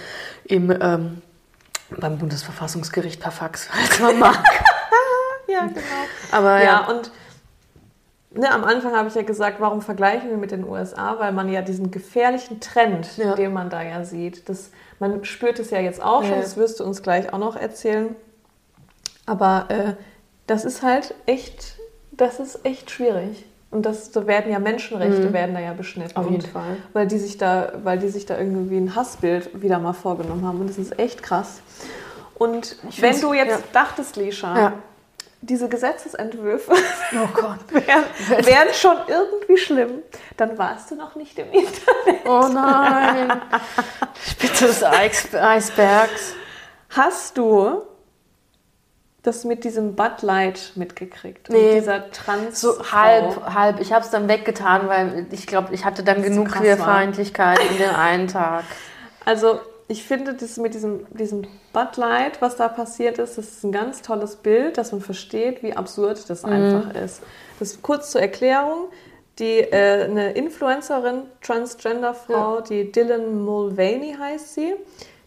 Im, 0.45 0.71
ähm, 0.81 1.23
beim 2.01 2.19
Bundesverfassungsgericht 2.19 3.21
per 3.21 3.31
Fax, 3.33 3.67
falls 3.73 4.01
man 4.01 4.19
mag. 4.19 4.39
Ja, 5.47 5.67
genau. 5.67 5.81
Aber 6.33 6.57
Ja, 6.59 6.65
ja, 6.65 6.87
und 6.89 7.11
ne, 8.31 8.51
am 8.51 8.65
Anfang 8.65 8.97
habe 8.97 9.09
ich 9.09 9.15
ja 9.15 9.23
gesagt, 9.23 9.61
warum 9.61 9.83
vergleichen 9.83 10.31
wir 10.31 10.39
mit 10.39 10.53
den 10.53 10.65
USA? 10.67 11.19
Weil 11.19 11.33
man 11.33 11.51
ja 11.51 11.61
diesen 11.61 11.91
gefährlichen 11.91 12.61
Trend, 12.61 13.17
Ja. 13.19 13.35
den 13.35 13.53
man 13.53 13.69
da 13.69 13.83
ja 13.83 14.05
sieht, 14.05 14.49
das, 14.49 14.71
man 15.01 15.23
spürt 15.25 15.59
es 15.59 15.71
ja 15.71 15.81
jetzt 15.81 16.03
auch 16.03 16.23
schon, 16.23 16.33
Ja. 16.37 16.41
das 16.41 16.57
wirst 16.57 16.81
du 16.81 16.85
uns 16.85 17.03
gleich 17.03 17.31
auch 17.33 17.39
noch 17.39 17.57
erzählen. 17.57 18.17
Aber 19.27 19.67
äh, 19.69 19.95
das 20.47 20.65
ist 20.65 20.83
halt 20.83 21.15
echt, 21.27 21.77
das 22.13 22.41
ist 22.41 22.65
echt 22.65 22.91
schwierig. 22.91 23.45
Und 23.75 23.85
das, 23.87 24.13
da 24.13 24.25
werden 24.29 24.53
ja 24.53 24.61
Menschenrechte 24.61 25.33
werden 25.33 25.53
da 25.55 25.61
ja 25.61 25.73
beschnitten. 25.73 26.13
Mhm. 26.13 26.25
auf 26.25 26.31
jeden 26.31 26.45
und, 26.45 26.51
Fall. 26.53 26.77
Weil 26.93 27.07
die 27.09 27.19
sich 27.19 27.39
da, 27.39 27.73
weil 27.83 27.99
die 27.99 28.09
sich 28.09 28.25
da 28.25 28.39
irgendwie 28.39 28.77
ein 28.77 28.95
Hassbild 28.95 29.61
wieder 29.63 29.81
mal 29.81 29.93
vorgenommen 29.95 30.47
haben. 30.47 30.61
Und 30.61 30.71
das 30.71 30.79
ist 30.79 30.97
echt 30.99 31.23
krass. 31.25 31.61
Und 32.37 32.77
wenn 32.83 32.93
find's- 32.93 33.21
du 33.21 33.33
jetzt 33.35 33.51
ja. 33.51 33.59
dachtest, 33.73 34.15
Lisha, 34.17 34.57
Ja. 34.57 34.73
diese 35.41 35.69
Gesetzesentwürfe 35.69 36.73
Oh 37.15 37.29
Gott. 37.35 37.59
wären, 37.71 38.05
wären 38.47 38.73
schon 38.75 38.97
irgendwie 39.09 39.57
schlimm, 39.57 39.91
dann 40.37 40.57
warst 40.57 40.93
du 40.93 40.95
noch 40.95 41.17
nicht 41.17 41.37
im 41.39 41.47
Internet. 41.47 42.25
Oh 42.27 42.47
nein. 42.53 43.41
Spitze 44.25 44.67
des 44.67 44.85
Eis 44.85 45.35
Eisbergs. 45.35 46.35
Hast 46.91 47.37
du 47.37 47.83
das 49.25 49.45
mit 49.45 49.65
diesem 49.65 49.95
Bud 49.97 50.23
Light 50.23 50.73
mitgekriegt? 50.77 51.49
Und 51.49 51.57
Nee. 51.57 51.81
dieser 51.81 52.11
Trans. 52.13 52.61
So 52.61 52.79
halb, 52.93 53.43
halb. 53.53 53.81
Ich 53.81 53.93
habe 53.93 54.05
es 54.05 54.11
dann 54.11 54.29
weggetan, 54.29 54.89
weil 54.89 55.27
ich 55.33 55.47
glaube, 55.47 55.75
ich 55.75 55.85
hatte 55.85 56.05
dann 56.05 56.23
so 56.23 56.29
genug 56.29 56.53
Queerfeindlichkeit 56.53 57.59
in 57.71 57.79
den 57.79 57.91
einen 57.91 58.29
Tag. 58.29 58.65
Also, 59.25 59.59
ich 59.89 60.05
finde, 60.05 60.35
das 60.35 60.57
mit 60.57 60.75
diesem, 60.75 61.07
diesem 61.11 61.43
Bud 61.73 61.97
Light, 61.97 62.41
was 62.41 62.57
da 62.57 62.69
passiert 62.69 63.19
ist, 63.19 63.37
das 63.37 63.49
ist 63.49 63.65
ein 63.65 63.73
ganz 63.73 64.01
tolles 64.03 64.37
Bild, 64.37 64.79
dass 64.79 64.93
man 64.93 65.01
versteht, 65.01 65.63
wie 65.63 65.75
absurd 65.75 66.29
das 66.31 66.45
einfach 66.45 66.95
ist. 66.95 67.23
Das 67.59 67.83
kurz 67.83 68.11
zur 68.11 68.21
Erklärung. 68.21 68.89
die 69.41 69.59
äh, 69.59 70.05
eine 70.05 70.33
Influencerin, 70.33 71.23
Transgender-Frau, 71.43 72.61
die 72.61 72.93
Dylan 72.93 73.45
Mulvaney 73.45 74.15
heißt 74.19 74.55
sie. 74.55 74.75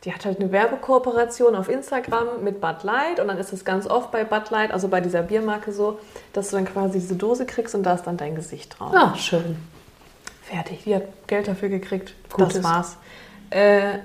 Die 0.07 0.13
hat 0.13 0.23
halt 0.23 0.39
eine 0.39 0.53
Werbekooperation 0.53 1.53
auf 1.53 1.67
Instagram 1.67 2.41
mit 2.41 2.61
Bud 2.61 2.83
Light 2.83 3.19
und 3.19 3.27
dann 3.27 3.37
ist 3.37 3.51
es 3.51 3.65
ganz 3.65 3.85
oft 3.85 4.09
bei 4.09 4.23
Bud 4.23 4.49
Light, 4.51 4.71
also 4.71 4.87
bei 4.87 5.01
dieser 5.01 5.21
Biermarke 5.21 5.73
so, 5.73 5.99
dass 6.31 6.49
du 6.49 6.55
dann 6.55 6.63
quasi 6.63 6.99
diese 6.99 7.15
Dose 7.15 7.45
kriegst 7.45 7.75
und 7.75 7.83
da 7.83 7.95
ist 7.95 8.03
dann 8.03 8.15
dein 8.15 8.33
Gesicht 8.33 8.79
drauf. 8.79 8.93
Ah, 8.95 9.13
schön. 9.17 9.57
Fertig. 10.43 10.85
Die 10.85 10.95
hat 10.95 11.03
Geld 11.27 11.49
dafür 11.49 11.67
gekriegt. 11.67 12.13
Gutes. 12.31 12.53
Das 12.53 12.63
war's. 12.63 12.97
Äh, 13.49 13.99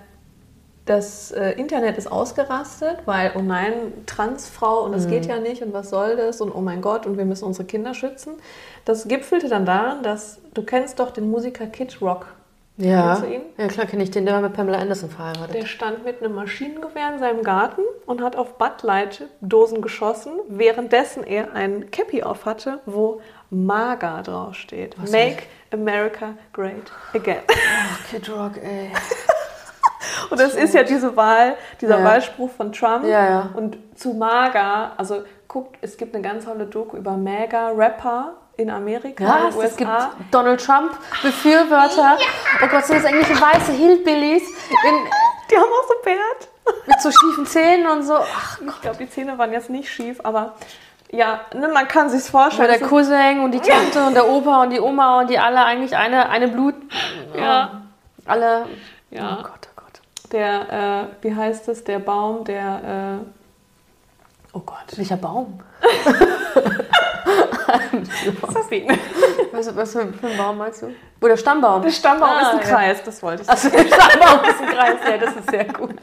das 0.87 1.31
äh, 1.31 1.53
Internet 1.53 1.97
ist 1.97 2.11
ausgerastet, 2.11 3.03
weil, 3.05 3.31
oh 3.37 3.41
nein, 3.41 3.73
Transfrau 4.07 4.83
und 4.83 4.91
das 4.91 5.07
geht 5.07 5.27
ja 5.27 5.38
nicht 5.38 5.62
und 5.62 5.73
was 5.73 5.91
soll 5.91 6.17
das 6.17 6.41
und 6.41 6.51
oh 6.53 6.61
mein 6.61 6.81
Gott 6.81 7.07
und 7.07 7.17
wir 7.17 7.25
müssen 7.25 7.45
unsere 7.45 7.65
Kinder 7.65 7.95
schützen. 7.95 8.33
Das 8.85 9.07
gipfelte 9.07 9.49
dann 9.49 9.67
daran, 9.67 10.03
dass 10.03 10.41
du 10.53 10.65
kennst 10.65 10.99
doch 10.99 11.12
den 11.12 11.31
Musiker 11.31 11.67
Kid 11.67 12.03
Rock. 12.03 12.27
Ja. 12.83 13.23
Ja, 13.57 13.68
klar 13.68 13.87
kenne 13.87 14.03
ich 14.03 14.11
den, 14.11 14.25
der 14.25 14.35
war 14.35 14.40
mit 14.42 14.55
Pamela 14.55 14.79
Anderson 14.79 15.09
verheiratet. 15.11 15.55
Der 15.55 15.66
stand 15.66 16.05
mit 16.05 16.23
einem 16.23 16.35
Maschinengewehr 16.35 17.12
in 17.14 17.18
seinem 17.18 17.42
Garten 17.42 17.83
und 18.07 18.23
hat 18.23 18.37
auf 18.37 18.59
Bud 18.59 18.83
Light 18.83 19.25
Dosen 19.40 19.83
geschossen, 19.83 20.33
währenddessen 20.49 21.25
er 21.25 21.55
ein 21.55 21.90
Cappy 21.90 22.23
auf 22.23 22.45
hatte, 22.45 22.81
wo 22.87 23.21
MAGA 23.51 24.23
draufsteht. 24.23 24.97
Was 25.01 25.11
Make 25.12 25.45
America 25.73 26.35
Great 26.53 26.90
Again. 27.14 27.40
Ach, 27.49 28.11
Kid 28.11 28.29
Rock, 28.31 28.57
ey. 28.62 28.90
Und 30.31 30.40
das 30.40 30.55
ist 30.55 30.75
ja 30.75 30.83
diese 30.83 31.14
Wahl, 31.16 31.57
dieser 31.81 31.99
Ja. 31.99 32.05
Wahlspruch 32.05 32.51
von 32.51 32.73
Trump. 32.73 33.05
Ja, 33.05 33.25
ja. 33.29 33.51
Und 33.55 33.77
zu 33.95 34.14
MAGA, 34.14 34.92
also 34.97 35.23
guckt, 35.47 35.77
es 35.83 35.97
gibt 35.97 36.14
eine 36.14 36.23
ganz 36.27 36.45
tolle 36.47 36.66
Doku 36.66 36.97
über 36.97 37.16
MAGA-Rapper 37.16 38.33
in 38.57 38.71
Amerika, 38.71 39.25
Ja, 39.25 39.37
in 39.37 39.43
den 39.43 39.49
es 39.51 39.57
USA. 39.57 39.77
gibt 40.19 40.35
Donald 40.35 40.65
Trump, 40.65 40.93
Befürworter. 41.23 42.19
Oh 42.62 42.67
Gott, 42.69 42.85
sind 42.85 43.03
das 43.03 43.11
englische 43.11 43.41
weiße 43.41 43.73
Hillbillies 43.73 44.43
in, 44.49 44.95
Die 45.51 45.57
haben 45.57 45.65
auch 45.65 45.88
so 45.88 45.95
Bert. 46.05 46.49
mit 46.87 47.01
so 47.01 47.11
schiefen 47.11 47.47
Zähnen 47.47 47.87
und 47.87 48.03
so. 48.05 48.15
Ach, 48.17 48.59
Ich 48.61 48.81
glaube, 48.83 48.97
die 48.99 49.11
Zähne 49.11 49.37
waren 49.38 49.53
jetzt 49.53 49.71
nicht 49.71 49.88
schief, 49.91 50.21
aber 50.23 50.55
ja, 51.11 51.41
ne, 51.55 51.69
man 51.69 51.88
kann 51.88 52.09
sich's 52.09 52.31
vorstellen. 52.31 52.69
der 52.69 52.77
Es 52.77 52.83
ist- 52.83 52.88
Cousin 52.88 53.41
und 53.41 53.53
die 53.53 53.61
Tante 53.61 54.05
und 54.05 54.15
der 54.15 54.29
Opa 54.29 54.62
und 54.62 54.71
die 54.71 54.81
Oma 54.81 55.21
und 55.21 55.31
die 55.31 55.38
alle 55.38 55.65
eigentlich 55.65 55.97
eine, 55.97 56.29
eine 56.31 56.49
Blut. 56.49 56.75
Ja. 57.37 57.83
Alle. 58.27 58.67
Ja. 59.11 59.38
Oh 59.41 59.43
Gott, 59.43 59.69
oh 59.69 59.77
Gott. 59.83 60.33
der, 60.33 60.73
äh, 60.73 61.25
wie 61.25 61.35
heißt 61.35 61.69
es, 61.69 61.85
der 61.85 61.99
Baum, 61.99 62.45
der, 62.45 63.21
äh, 63.23 64.57
oh 64.57 64.61
Gott. 64.61 64.97
Welcher 64.97 65.17
Baum? 65.17 65.61
Sabine. 68.52 68.98
Was, 69.52 69.74
was 69.76 69.92
für, 69.92 70.00
ein 70.00 70.37
Baum 70.37 70.58
meinst 70.58 70.82
du? 70.82 70.94
Wo 71.20 71.28
der 71.28 71.37
Stammbaum? 71.37 71.82
Der 71.82 71.90
Stammbaum 71.90 72.30
Ah, 72.30 72.40
ist 72.40 72.48
ein 72.48 72.58
ja. 72.58 72.64
Kreis, 72.64 73.02
das 73.04 73.22
wollte 73.22 73.42
ich 73.42 73.48
Achso, 73.48 73.68
der 73.70 73.87
Stammbaum 73.87 74.44
ist 74.48 74.61
ein 74.61 74.68
Kreis. 74.68 74.96
Ja, 75.08 75.16
das 75.18 75.37
ist 75.37 75.50
sehr 75.50 75.64
gut. 75.64 75.96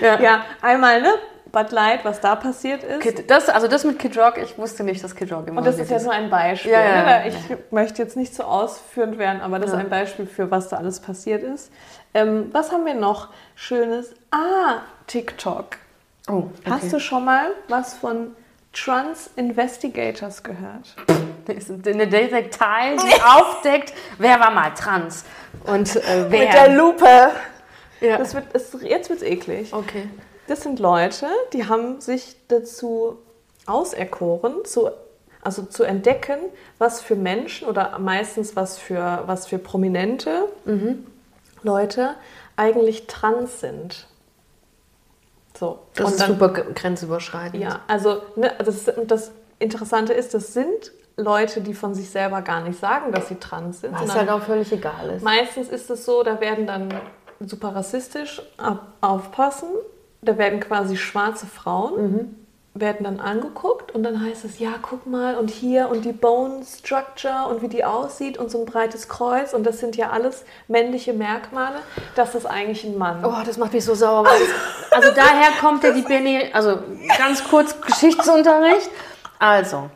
Ja. 0.00 0.20
Ja, 0.20 0.44
einmal, 0.62 1.02
ne, 1.02 1.12
Bud 1.52 1.72
Light, 1.72 2.04
was 2.04 2.20
da 2.20 2.36
passiert 2.36 2.82
ist. 2.84 3.00
Kid, 3.00 3.30
das, 3.30 3.48
also 3.48 3.66
das 3.66 3.84
mit 3.84 3.98
Kid 3.98 4.16
Rock, 4.16 4.38
ich 4.38 4.56
wusste 4.56 4.84
nicht, 4.84 5.02
dass 5.02 5.14
Kid 5.14 5.32
Rock 5.32 5.48
immer 5.48 5.58
Und 5.58 5.66
das 5.66 5.78
ist 5.78 5.90
ja 5.90 6.00
nur 6.00 6.12
ein 6.12 6.30
Beispiel. 6.30 6.72
Ja, 6.72 6.80
ja, 6.82 7.02
ne? 7.02 7.28
Ich 7.28 7.36
möchte 7.72 8.02
jetzt 8.02 8.16
nicht 8.16 8.34
so 8.34 8.44
ausführend 8.44 9.18
werden, 9.18 9.40
aber 9.40 9.58
das 9.58 9.70
ist 9.70 9.76
ein 9.76 9.90
Beispiel 9.90 10.26
für, 10.26 10.50
was 10.50 10.68
da 10.68 10.76
alles 10.76 11.00
passiert 11.00 11.42
ist. 11.42 11.72
Ähm, 12.14 12.48
was 12.52 12.72
haben 12.72 12.84
wir 12.86 12.94
noch 12.94 13.28
Schönes? 13.54 14.14
Ah, 14.30 14.80
TikTok. 15.06 15.76
Oh, 16.28 16.32
okay. 16.32 16.70
Hast 16.70 16.92
du 16.92 17.00
schon 17.00 17.24
mal 17.24 17.48
was 17.68 17.94
von 17.94 18.34
Trans 18.72 19.30
Investigators 19.36 20.42
gehört? 20.42 20.94
Das 21.46 21.68
ist 21.68 21.86
eine 21.88 22.06
Detektei, 22.06 22.96
die 22.96 23.22
aufdeckt, 23.24 23.92
wer 24.18 24.38
war 24.38 24.50
mal 24.50 24.70
trans 24.70 25.24
und 25.64 25.96
äh, 25.96 26.26
wer. 26.28 26.40
Mit 26.40 26.52
der 26.52 26.68
Lupe. 26.76 27.30
ja. 28.00 28.18
Das 28.18 28.34
wird, 28.34 28.46
es, 28.52 28.76
jetzt 28.82 29.10
wird's 29.10 29.22
eklig. 29.22 29.72
okay. 29.72 30.08
Das 30.46 30.62
sind 30.62 30.80
Leute, 30.80 31.26
die 31.52 31.68
haben 31.68 32.00
sich 32.00 32.34
dazu 32.48 33.18
auserkoren, 33.66 34.64
zu, 34.64 34.90
also 35.42 35.62
zu 35.62 35.84
entdecken, 35.84 36.38
was 36.78 37.00
für 37.00 37.14
Menschen 37.14 37.68
oder 37.68 38.00
meistens 38.00 38.56
was 38.56 38.76
für, 38.76 39.22
was 39.26 39.46
für 39.46 39.58
prominente 39.58 40.48
Leute 41.62 42.16
eigentlich 42.56 43.06
trans 43.06 43.60
sind. 43.60 44.08
So. 45.60 45.78
Das 45.94 46.06
Und 46.06 46.12
ist 46.12 46.20
dann- 46.22 46.28
super 46.30 46.48
grenzüberschreitend. 46.48 47.62
Ja, 47.62 47.80
also 47.86 48.22
ne, 48.34 48.50
das, 48.64 48.88
und 48.88 49.10
das 49.10 49.30
Interessante 49.58 50.14
ist, 50.14 50.32
das 50.32 50.54
sind 50.54 50.90
Leute, 51.18 51.60
die 51.60 51.74
von 51.74 51.94
sich 51.94 52.08
selber 52.08 52.40
gar 52.40 52.62
nicht 52.62 52.80
sagen, 52.80 53.12
dass 53.12 53.28
sie 53.28 53.34
trans 53.34 53.82
sind. 53.82 53.92
Was 53.92 54.14
halt 54.14 54.30
auch 54.30 54.40
völlig 54.40 54.72
egal 54.72 55.10
ist. 55.10 55.22
Meistens 55.22 55.68
ist 55.68 55.90
es 55.90 56.06
so, 56.06 56.22
da 56.22 56.40
werden 56.40 56.66
dann 56.66 56.88
super 57.40 57.76
rassistisch 57.76 58.40
aufpassen. 59.02 59.68
Da 60.22 60.38
werden 60.38 60.60
quasi 60.60 60.96
schwarze 60.96 61.46
Frauen, 61.46 62.36
werden 62.72 63.02
dann 63.02 63.18
angeguckt 63.18 63.92
und 63.92 64.04
dann 64.04 64.24
heißt 64.24 64.44
es, 64.44 64.60
ja, 64.60 64.70
guck 64.80 65.04
mal 65.06 65.36
und 65.36 65.50
hier 65.50 65.88
und 65.90 66.04
die 66.04 66.12
Bone 66.12 66.64
Structure 66.64 67.48
und 67.48 67.62
wie 67.62 67.68
die 67.68 67.84
aussieht 67.84 68.38
und 68.38 68.50
so 68.50 68.60
ein 68.60 68.64
breites 68.64 69.08
Kreuz 69.08 69.52
und 69.52 69.64
das 69.64 69.80
sind 69.80 69.96
ja 69.96 70.10
alles 70.10 70.44
männliche 70.68 71.12
Merkmale. 71.12 71.76
Das 72.14 72.34
ist 72.36 72.46
eigentlich 72.46 72.84
ein 72.84 72.96
Mann. 72.96 73.24
Oh, 73.24 73.42
das 73.44 73.58
macht 73.58 73.72
mich 73.72 73.84
so 73.84 73.94
sauer. 73.94 74.24
Also 74.92 75.10
daher 75.14 75.50
kommt 75.60 75.82
ja 75.82 75.90
die 75.92 76.02
Benny, 76.02 76.48
also 76.52 76.78
ganz 77.18 77.42
kurz 77.42 77.80
Geschichtsunterricht. 77.80 78.90
Also, 79.40 79.90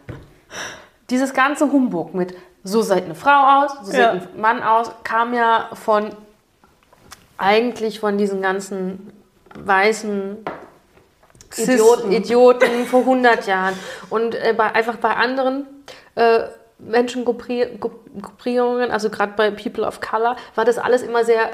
dieses 1.11 1.33
ganze 1.33 1.71
Humbug 1.71 2.13
mit 2.15 2.35
so 2.65 2.83
sieht 2.83 3.05
eine 3.05 3.15
Frau 3.15 3.63
aus, 3.65 3.73
so 3.83 3.91
sieht 3.93 4.01
Ja. 4.01 4.11
ein 4.13 4.29
Mann 4.37 4.63
aus, 4.63 4.91
kam 5.05 5.33
ja 5.33 5.69
von 5.75 6.11
eigentlich 7.39 8.01
von 8.01 8.19
diesen 8.19 8.43
ganzen 8.43 9.13
weißen 9.57 10.39
Idioten. 11.57 12.13
Idioten 12.13 12.87
vor 12.87 13.01
100 13.01 13.47
Jahren. 13.47 13.75
Und 14.11 14.35
äh, 14.35 14.55
bei, 14.57 14.75
einfach 14.75 14.97
bei 14.97 15.15
anderen 15.15 15.67
äh, 16.15 16.41
Menschengruppierungen, 16.79 18.91
also 18.91 19.11
gerade 19.11 19.33
bei 19.37 19.51
People 19.51 19.87
of 19.87 20.01
Color, 20.01 20.37
war 20.55 20.65
das 20.65 20.79
alles 20.79 21.03
immer 21.03 21.25
sehr, 21.25 21.51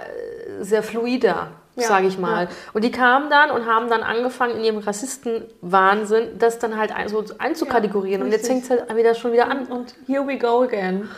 sehr 0.60 0.82
fluider, 0.82 1.48
Ja, 1.76 1.88
sage 1.88 2.06
ich 2.06 2.18
mal. 2.18 2.44
ja. 2.44 2.48
Und 2.72 2.84
die 2.84 2.90
kamen 2.90 3.30
dann 3.30 3.50
und 3.50 3.66
haben 3.66 3.88
dann 3.88 4.02
angefangen, 4.02 4.56
in 4.56 4.64
ihrem 4.64 4.78
Rassistenwahnsinn 4.78 6.38
das 6.38 6.58
dann 6.58 6.76
halt 6.76 6.94
ein, 6.94 7.08
so 7.08 7.22
einzukategorieren. 7.38 8.20
Ja, 8.22 8.26
und 8.26 8.32
jetzt 8.32 8.46
fängt 8.46 8.64
es 8.64 8.70
halt 8.70 8.94
wieder 8.96 9.14
schon 9.14 9.32
wieder 9.32 9.50
an. 9.50 9.66
Und 9.66 9.94
here 10.06 10.26
we 10.26 10.38
go 10.38 10.62
again. 10.62 11.08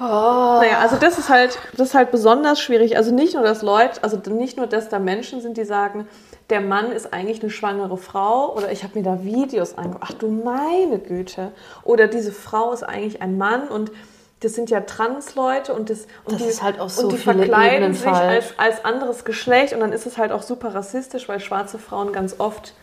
Oh. 0.00 0.58
Naja, 0.60 0.78
also 0.80 0.96
das 0.96 1.18
ist 1.18 1.28
halt, 1.28 1.58
das 1.76 1.88
ist 1.88 1.94
halt 1.94 2.10
besonders 2.10 2.60
schwierig. 2.60 2.96
Also 2.96 3.14
nicht 3.14 3.34
nur, 3.34 3.44
dass 3.44 3.62
Leute, 3.62 4.02
also 4.02 4.16
nicht 4.30 4.56
nur, 4.56 4.66
dass 4.66 4.88
da 4.88 4.98
Menschen 4.98 5.40
sind, 5.40 5.56
die 5.56 5.64
sagen, 5.64 6.08
der 6.54 6.60
Mann 6.60 6.92
ist 6.92 7.12
eigentlich 7.12 7.42
eine 7.42 7.50
schwangere 7.50 7.96
Frau 7.96 8.54
oder 8.54 8.70
ich 8.70 8.84
habe 8.84 8.96
mir 8.96 9.02
da 9.04 9.24
Videos 9.24 9.76
angeguckt. 9.76 10.04
Ach 10.08 10.12
du 10.12 10.28
meine 10.28 11.00
Güte. 11.00 11.50
Oder 11.82 12.06
diese 12.06 12.30
Frau 12.30 12.72
ist 12.72 12.84
eigentlich 12.84 13.20
ein 13.20 13.36
Mann 13.36 13.66
und 13.66 13.90
das 14.38 14.54
sind 14.54 14.70
ja 14.70 14.80
Transleute 14.82 15.74
und 15.74 15.90
das 15.90 16.06
und 16.24 16.34
Das 16.34 16.42
die, 16.42 16.48
ist 16.48 16.62
halt 16.62 16.78
auf 16.78 16.92
so 16.92 17.02
und 17.02 17.12
die 17.12 17.16
viele 17.16 17.38
verkleiden 17.38 17.74
Ebenen 17.76 17.94
sich 17.94 18.06
als, 18.06 18.54
als 18.56 18.84
anderes 18.84 19.24
Geschlecht 19.24 19.72
und 19.72 19.80
dann 19.80 19.92
ist 19.92 20.06
es 20.06 20.16
halt 20.16 20.30
auch 20.30 20.42
super 20.42 20.72
rassistisch, 20.76 21.28
weil 21.28 21.40
schwarze 21.40 21.78
Frauen 21.80 22.12
ganz 22.12 22.36
oft 22.38 22.74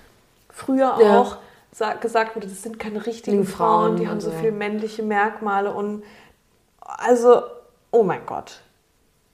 früher 0.49 0.97
Ja. 0.99 1.19
auch 1.21 1.37
sa- 1.71 1.93
gesagt 1.93 2.35
wurde, 2.35 2.47
das 2.47 2.61
sind 2.63 2.77
keine 2.77 3.05
richtigen 3.05 3.45
Frauen, 3.45 3.91
Frauen 3.91 3.95
die 3.95 4.09
haben 4.09 4.19
so 4.19 4.31
so. 4.31 4.37
viel 4.37 4.51
männliche 4.51 5.01
Merkmale 5.03 5.71
und 5.71 6.03
also, 6.81 7.43
oh 7.91 8.03
mein 8.03 8.25
Gott, 8.25 8.59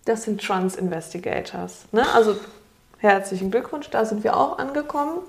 das 0.06 0.24
sind 0.24 0.46
Trans 0.46 0.76
Investigators. 0.76 1.86
Ne? 1.92 2.04
Also 2.14 2.36
herzlichen 3.00 3.52
Glückwunsch, 3.52 3.90
da 3.90 4.06
sind 4.06 4.24
wir 4.24 4.36
auch 4.36 4.58
angekommen. 4.58 5.20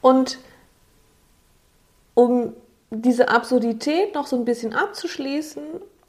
Und 0.00 0.38
um 2.14 2.54
diese 2.90 3.28
Absurdität 3.28 4.14
noch 4.14 4.26
so 4.26 4.36
ein 4.36 4.44
bisschen 4.44 4.74
abzuschließen, 4.74 5.62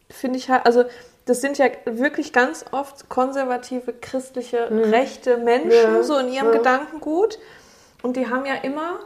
finde 0.10 0.38
ich 0.38 0.50
halt, 0.50 0.66
also 0.66 0.84
das 1.26 1.42
sind 1.42 1.58
ja 1.58 1.68
wirklich 1.86 2.34
ganz 2.34 2.66
oft 2.72 3.08
konservative, 3.08 3.94
christliche, 3.94 4.70
rechte 4.72 5.38
Menschen, 5.38 5.72
Ja, 5.72 6.04
so 6.04 6.18
in 6.18 6.30
ihrem 6.30 6.48
ja. 6.48 6.58
Gedankengut. 6.58 7.38
Und 8.02 8.18
die 8.18 8.28
haben 8.28 8.46
ja 8.46 8.56
immer 8.56 9.00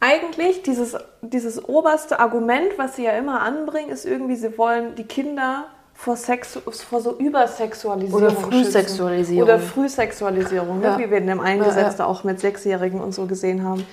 eigentlich 0.00 0.62
dieses, 0.62 0.96
dieses 1.20 1.62
oberste 1.68 2.18
Argument, 2.18 2.76
was 2.78 2.96
sie 2.96 3.04
ja 3.04 3.12
immer 3.12 3.42
anbringen, 3.42 3.90
ist 3.90 4.04
irgendwie, 4.04 4.34
sie 4.36 4.56
wollen 4.58 4.94
die 4.96 5.04
Kinder 5.04 5.66
vor, 6.02 6.16
Sex, 6.16 6.58
vor 6.88 7.00
so 7.00 7.16
Übersexualisierung 7.16 8.22
Oder 8.22 8.32
Frühsexualisierung. 8.32 9.44
Oder 9.44 9.60
Frühsexualisierung, 9.60 10.80
ne? 10.80 10.86
Ja. 10.86 10.98
wie 10.98 11.08
wir 11.08 11.18
in 11.18 11.28
dem 11.28 11.38
einen 11.38 11.62
Ja, 11.62 11.78
ja. 11.78 12.04
auch 12.06 12.24
mit 12.24 12.40
Sechsjährigen 12.40 13.00
und 13.00 13.12
so 13.14 13.26
gesehen 13.26 13.62
haben. 13.64 13.86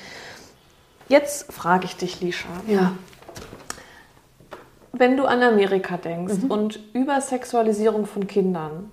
Jetzt 1.07 1.53
frage 1.53 1.85
ich 1.85 1.97
dich, 1.97 2.19
Lisha, 2.19 2.47
Ja. 2.67 2.93
wenn 4.91 5.17
du 5.17 5.25
an 5.25 5.43
Amerika 5.43 5.97
denkst 5.97 6.43
Mhm. 6.43 6.51
und 6.51 6.79
Übersexualisierung 6.93 8.07
von 8.07 8.25
Kindern, 8.25 8.89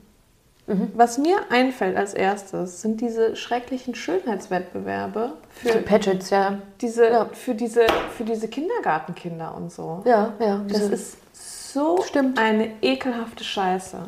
was 0.94 1.16
mir 1.16 1.38
einfällt 1.48 1.96
als 1.96 2.12
erstes, 2.12 2.82
sind 2.82 3.00
diese 3.00 3.34
schrecklichen 3.36 3.94
Schönheitswettbewerbe 3.94 5.32
Für 5.48 5.68
für 5.70 5.78
Patriots, 5.78 6.28
ja. 6.30 6.58
diese, 6.80 7.08
Ja. 7.08 7.26
für 7.32 7.54
diese, 7.54 7.86
für 8.16 8.24
diese 8.24 8.48
Kindergartenkinder 8.48 9.54
und 9.56 9.72
so. 9.72 10.02
Ja, 10.04 10.32
ja. 10.40 10.60
Das 10.68 10.78
diese- 10.80 10.92
ist 10.94 11.16
so 11.76 12.02
Stimmt. 12.02 12.38
eine 12.38 12.70
ekelhafte 12.80 13.44
Scheiße. 13.44 13.98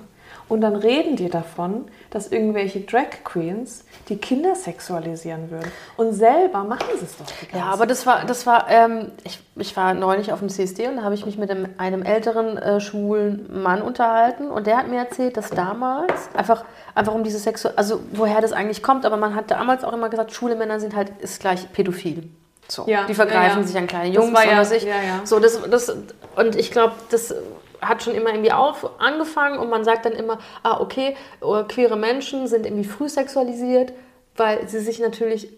Und 0.49 0.63
dann 0.63 0.77
reden 0.77 1.17
die 1.17 1.29
davon, 1.29 1.85
dass 2.09 2.33
irgendwelche 2.33 2.81
Drag 2.81 3.23
Queens 3.23 3.85
die 4.09 4.17
Kinder 4.17 4.55
sexualisieren 4.55 5.51
würden. 5.51 5.71
Und 5.99 6.15
selber 6.15 6.65
machen 6.65 6.89
sie 6.99 7.05
es 7.05 7.19
doch 7.19 7.27
Ja, 7.55 7.67
aber 7.67 7.85
das 7.85 8.07
war, 8.07 8.25
das 8.25 8.47
war, 8.47 8.71
ähm, 8.71 9.13
ich, 9.25 9.41
ich 9.57 9.77
war 9.77 9.93
neulich 9.93 10.33
auf 10.33 10.39
dem 10.39 10.49
CSD 10.49 10.89
und 10.89 10.97
da 10.97 11.03
habe 11.03 11.15
ich 11.15 11.27
mich 11.27 11.37
mit 11.37 11.51
einem, 11.51 11.69
einem 11.77 12.03
älteren 12.03 12.57
äh, 12.57 12.81
schwulen 12.81 13.63
Mann 13.63 13.83
unterhalten 13.83 14.51
und 14.51 14.67
der 14.67 14.79
hat 14.79 14.89
mir 14.89 14.99
erzählt, 14.99 15.37
dass 15.37 15.51
damals 15.51 16.31
einfach, 16.35 16.65
einfach 16.95 17.15
um 17.15 17.25
diese 17.25 17.39
Sexu 17.39 17.69
also 17.77 18.01
woher 18.13 18.41
das 18.41 18.53
eigentlich 18.53 18.83
kommt, 18.83 19.05
aber 19.05 19.19
man 19.19 19.35
hat 19.35 19.51
damals 19.51 19.85
auch 19.85 19.93
immer 19.93 20.09
gesagt, 20.09 20.33
schwule 20.33 20.57
Männer 20.57 20.81
sind 20.81 20.97
halt, 20.97 21.11
ist 21.21 21.41
gleich 21.41 21.71
pädophil. 21.73 22.31
So, 22.71 22.85
Ja, 22.87 23.07
die 23.07 23.15
vergreifen 23.15 23.59
ja, 23.59 23.61
ja. 23.61 23.67
sich 23.67 23.77
an 23.79 23.87
kleine 23.87 24.13
Das 24.13 24.25
Jungs 24.25 24.37
war 24.37 24.47
oder 24.47 24.65
sich. 24.65 24.83
ja, 24.83 25.03
ja. 25.03 25.21
So, 25.25 25.41
das, 25.41 25.61
das, 25.71 25.95
und 26.37 26.57
ich 26.57 26.71
glaube, 26.71 26.95
das 27.11 27.35
hat 27.81 28.03
schon 28.03 28.15
immer 28.15 28.31
irgendwie 28.31 28.53
auf, 28.53 29.01
angefangen 29.01 29.59
und 29.59 29.71
man 29.71 29.85
sagt 29.85 30.05
dann 30.05 30.13
immer, 30.13 30.39
ah, 30.63 30.81
okay, 30.81 31.17
äh, 31.41 31.65
queere 31.65 31.97
Menschen 31.97 32.47
sind 32.47 32.67
irgendwie 32.67 32.89
früh 32.89 33.09
sexualisiert, 33.09 33.93
weil 34.37 34.69
sie 34.69 34.81
sich 34.81 34.99
natürlich 34.99 35.49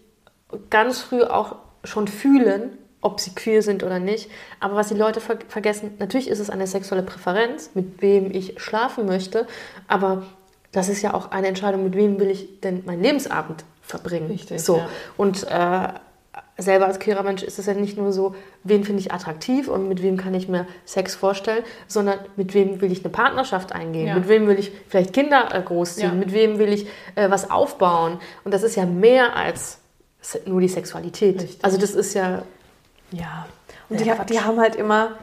ganz 0.69 1.01
früh 1.01 1.23
auch 1.23 1.55
schon 1.83 2.07
fühlen, 2.07 2.77
ob 3.01 3.19
sie 3.19 3.33
queer 3.33 3.61
sind 3.61 3.83
oder 3.83 3.99
nicht. 3.99 4.29
Aber 4.59 4.75
was 4.75 4.89
die 4.89 4.93
Leute 4.93 5.19
ver 5.21 5.39
vergessen, 5.47 5.95
natürlich 5.99 6.29
ist 6.29 6.39
es 6.39 6.49
eine 6.49 6.67
sexuelle 6.67 7.03
Präferenz, 7.03 7.71
mit 7.73 8.01
wem 8.01 8.31
ich 8.31 8.61
schlafen 8.61 9.05
möchte, 9.05 9.47
aber 9.87 10.23
das 10.71 10.87
ist 10.87 11.01
ja 11.01 11.13
auch 11.13 11.31
eine 11.31 11.47
Entscheidung, 11.47 11.83
mit 11.83 11.95
wem 11.95 12.19
will 12.19 12.29
ich 12.29 12.61
denn 12.61 12.83
meinen 12.85 13.01
Lebensabend 13.01 13.65
verbringen. 13.81 14.27
Richtig, 14.27 14.61
so. 14.63 14.81
Und 15.17 15.45
äh, 15.49 15.87
selber 16.57 16.85
als 16.85 16.99
queerer 16.99 17.23
Mensch 17.23 17.43
ist 17.43 17.59
es 17.59 17.65
ja 17.65 17.73
nicht 17.73 17.97
nur 17.97 18.13
so, 18.13 18.35
wen 18.63 18.83
finde 18.83 19.01
ich 19.01 19.11
attraktiv 19.11 19.67
und 19.67 19.87
mit 19.89 20.01
wem 20.01 20.15
kann 20.17 20.33
ich 20.33 20.47
mir 20.47 20.65
Sex 20.85 21.13
vorstellen, 21.15 21.63
sondern 21.87 22.19
mit 22.37 22.53
wem 22.53 22.79
will 22.81 22.91
ich 22.91 23.03
eine 23.03 23.11
Partnerschaft 23.11 23.73
eingehen, 23.73 24.07
Ja. 24.07 24.15
mit 24.15 24.27
wem 24.29 24.47
will 24.47 24.57
ich 24.57 24.71
vielleicht 24.87 25.11
Kinder 25.13 25.53
äh, 25.53 25.61
großziehen, 25.61 26.11
Ja. 26.11 26.15
mit 26.17 26.31
wem 26.33 26.57
will 26.59 26.71
ich 26.71 26.87
äh, 27.15 27.29
was 27.29 27.51
aufbauen. 27.51 28.19
Und 28.43 28.53
das 28.53 28.63
ist 28.63 28.75
ja 28.75 28.85
mehr 28.85 29.35
als 29.35 29.79
nur 30.45 30.61
die 30.61 30.67
Sexualität. 30.69 31.41
Richtig. 31.41 31.65
Also 31.65 31.77
das 31.77 31.91
ist 31.91 32.13
ja, 32.13 32.43
Ja. 33.11 33.47
Und 33.89 33.99
Ja, 33.99 34.15
die, 34.23 34.33
die 34.33 34.39
haben 34.39 34.57
halt 34.59 34.77
immer, 34.77 35.17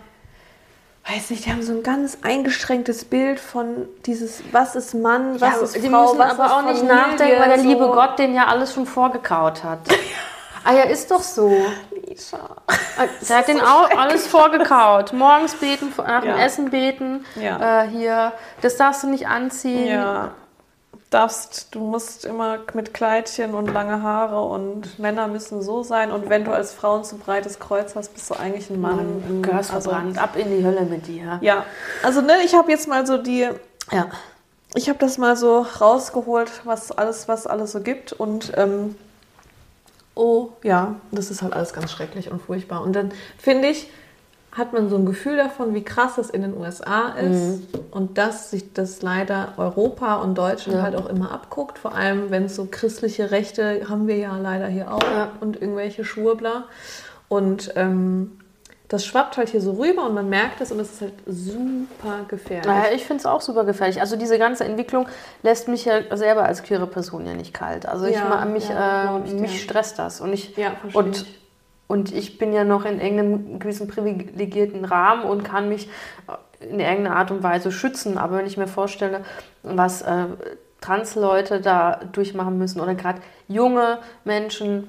weiß 1.10 1.30
nicht, 1.30 1.46
die 1.46 1.50
haben 1.52 1.62
so 1.62 1.72
ein 1.72 1.82
ganz 1.82 2.18
eingeschränktes 2.22 3.06
Bild 3.06 3.40
von 3.40 3.86
dieses, 4.04 4.42
was 4.52 4.76
ist 4.76 4.92
Mann, 4.92 5.40
was 5.40 5.54
ja, 5.54 5.60
ist 5.62 5.76
die 5.76 5.88
Frau, 5.88 6.02
müssen 6.02 6.18
was 6.18 6.32
aber 6.38 6.44
ist 6.46 6.52
auch 6.52 6.70
nicht 6.72 6.84
nachdenken, 6.84 7.40
weil 7.40 7.48
der 7.48 7.60
so. 7.60 7.66
liebe 7.68 7.86
Gott 7.86 8.18
den 8.18 8.34
ja 8.34 8.46
alles 8.48 8.74
schon 8.74 8.84
vorgekaut 8.84 9.64
hat. 9.64 9.80
ah 10.64 10.72
ja, 10.72 10.82
ist 10.84 11.10
doch 11.10 11.22
so. 11.22 11.50
Lisa. 12.06 12.38
Der 13.28 13.36
hat 13.38 13.48
den 13.48 13.60
auch 13.60 13.90
alles 13.96 14.26
vorgekaut. 14.26 15.12
Morgens 15.12 15.54
beten, 15.54 15.92
nach 15.96 16.20
dem 16.22 16.30
Ja. 16.30 16.38
Essen 16.38 16.70
beten. 16.70 17.24
Ja. 17.36 17.82
Äh, 17.84 17.88
hier, 17.88 18.32
das 18.62 18.76
darfst 18.76 19.02
du 19.02 19.08
nicht 19.08 19.26
anziehen. 19.28 19.86
Ja. 19.88 20.30
Darfst, 21.10 21.74
du 21.74 21.80
musst 21.80 22.26
immer 22.26 22.58
mit 22.74 22.92
Kleidchen 22.92 23.54
und 23.54 23.72
lange 23.72 24.02
Haare 24.02 24.42
und 24.42 24.98
Männer 24.98 25.26
müssen 25.26 25.62
so 25.62 25.82
sein. 25.82 26.12
Und 26.12 26.28
wenn 26.28 26.44
du 26.44 26.52
als 26.52 26.74
Frau 26.74 26.98
ein 26.98 27.04
zu 27.04 27.16
breites 27.16 27.58
Kreuz 27.58 27.96
hast, 27.96 28.12
bist 28.12 28.28
du 28.28 28.34
eigentlich 28.34 28.68
ein 28.68 28.78
Mann. 28.78 28.96
Mann, 29.26 29.42
gehörst 29.42 29.72
Also- 29.72 29.88
verbrannt. 29.90 30.18
Ab 30.22 30.36
in 30.36 30.50
die 30.58 30.62
Hölle 30.64 30.82
mit 30.82 31.06
dir. 31.06 31.38
Ja, 31.40 31.64
also 32.02 32.20
ne, 32.20 32.34
ich 32.44 32.54
habe 32.54 32.70
jetzt 32.70 32.88
mal 32.88 33.06
so 33.06 33.16
die, 33.16 33.48
Ja. 33.90 34.06
ich 34.74 34.90
habe 34.90 34.98
das 34.98 35.16
mal 35.16 35.34
so 35.34 35.60
rausgeholt, 35.80 36.50
was 36.64 36.92
alles, 36.92 37.26
was 37.26 37.46
alles 37.46 37.72
so 37.72 37.80
gibt 37.80 38.12
und 38.12 38.52
ähm, 38.58 38.94
oh 40.18 40.50
ja, 40.62 40.96
das 41.12 41.30
ist 41.30 41.40
halt 41.42 41.52
alles 41.54 41.72
ganz 41.72 41.90
schrecklich 41.92 42.30
und 42.30 42.42
furchtbar. 42.42 42.82
Und 42.82 42.94
dann 42.94 43.10
finde 43.38 43.68
ich, 43.68 43.88
hat 44.52 44.72
man 44.72 44.88
so 44.90 44.96
ein 44.96 45.06
Gefühl 45.06 45.36
davon, 45.36 45.74
wie 45.74 45.84
krass 45.84 46.16
das 46.16 46.30
in 46.30 46.42
den 46.42 46.56
USA 46.56 47.10
ist 47.10 47.60
und 47.92 48.18
dass 48.18 48.50
sich 48.50 48.72
das 48.72 49.02
leider 49.02 49.52
Europa 49.56 50.16
und 50.16 50.36
Deutschland 50.36 50.78
Ja. 50.78 50.82
halt 50.82 50.96
auch 50.96 51.06
immer 51.06 51.30
abguckt. 51.30 51.78
Vor 51.78 51.94
allem, 51.94 52.30
wenn 52.30 52.44
es 52.46 52.56
so 52.56 52.66
christliche 52.68 53.30
Rechte 53.30 53.88
haben 53.88 54.08
wir 54.08 54.16
ja 54.16 54.36
leider 54.36 54.66
hier 54.66 54.92
auch 54.92 55.02
Ja. 55.02 55.30
und 55.40 55.60
irgendwelche 55.60 56.04
Schwurbler. 56.04 56.64
Und 57.28 57.72
ähm, 57.76 58.38
das 58.88 59.04
schwappt 59.04 59.36
halt 59.36 59.50
hier 59.50 59.60
so 59.60 59.72
rüber 59.72 60.06
und 60.06 60.14
man 60.14 60.28
merkt 60.30 60.62
es 60.62 60.72
und 60.72 60.80
es 60.80 60.92
ist 60.92 61.00
halt 61.02 61.12
super 61.26 62.24
gefährlich. 62.26 62.66
Naja, 62.66 62.94
ich 62.94 63.04
finde 63.04 63.20
es 63.20 63.26
auch 63.26 63.42
super 63.42 63.64
gefährlich. 63.64 64.00
Also 64.00 64.16
diese 64.16 64.38
ganze 64.38 64.64
Entwicklung 64.64 65.06
lässt 65.42 65.68
mich 65.68 65.84
ja 65.84 66.16
selber 66.16 66.44
als 66.44 66.62
queere 66.62 66.86
Person 66.86 67.26
ja 67.26 67.34
nicht 67.34 67.52
kalt. 67.52 67.84
Also 67.86 68.06
ich 68.06 68.14
Ja, 68.14 68.44
mich, 68.46 68.68
ja, 68.68 69.18
äh, 69.18 69.26
ich 69.26 69.34
mich 69.34 69.62
stresst 69.62 69.98
das. 69.98 70.22
Und 70.22 70.32
ich, 70.32 70.56
Ja, 70.56 70.72
und, 70.94 71.26
und 71.86 72.14
ich 72.14 72.38
bin 72.38 72.54
ja 72.54 72.64
noch 72.64 72.86
in 72.86 72.98
irgendeinem 72.98 73.58
gewissen 73.58 73.88
privilegierten 73.88 74.86
Rahmen 74.86 75.24
und 75.24 75.44
kann 75.44 75.68
mich 75.68 75.90
in 76.60 76.80
irgendeiner 76.80 77.16
Art 77.16 77.30
und 77.30 77.42
Weise 77.42 77.70
schützen. 77.70 78.16
Aber 78.16 78.38
wenn 78.38 78.46
ich 78.46 78.56
mir 78.56 78.68
vorstelle, 78.68 79.20
was 79.62 80.00
äh, 80.00 80.24
Transleute 80.80 81.60
da 81.60 82.00
durchmachen 82.12 82.56
müssen 82.56 82.80
oder 82.80 82.94
gerade 82.94 83.20
junge 83.48 83.98
Menschen, 84.24 84.88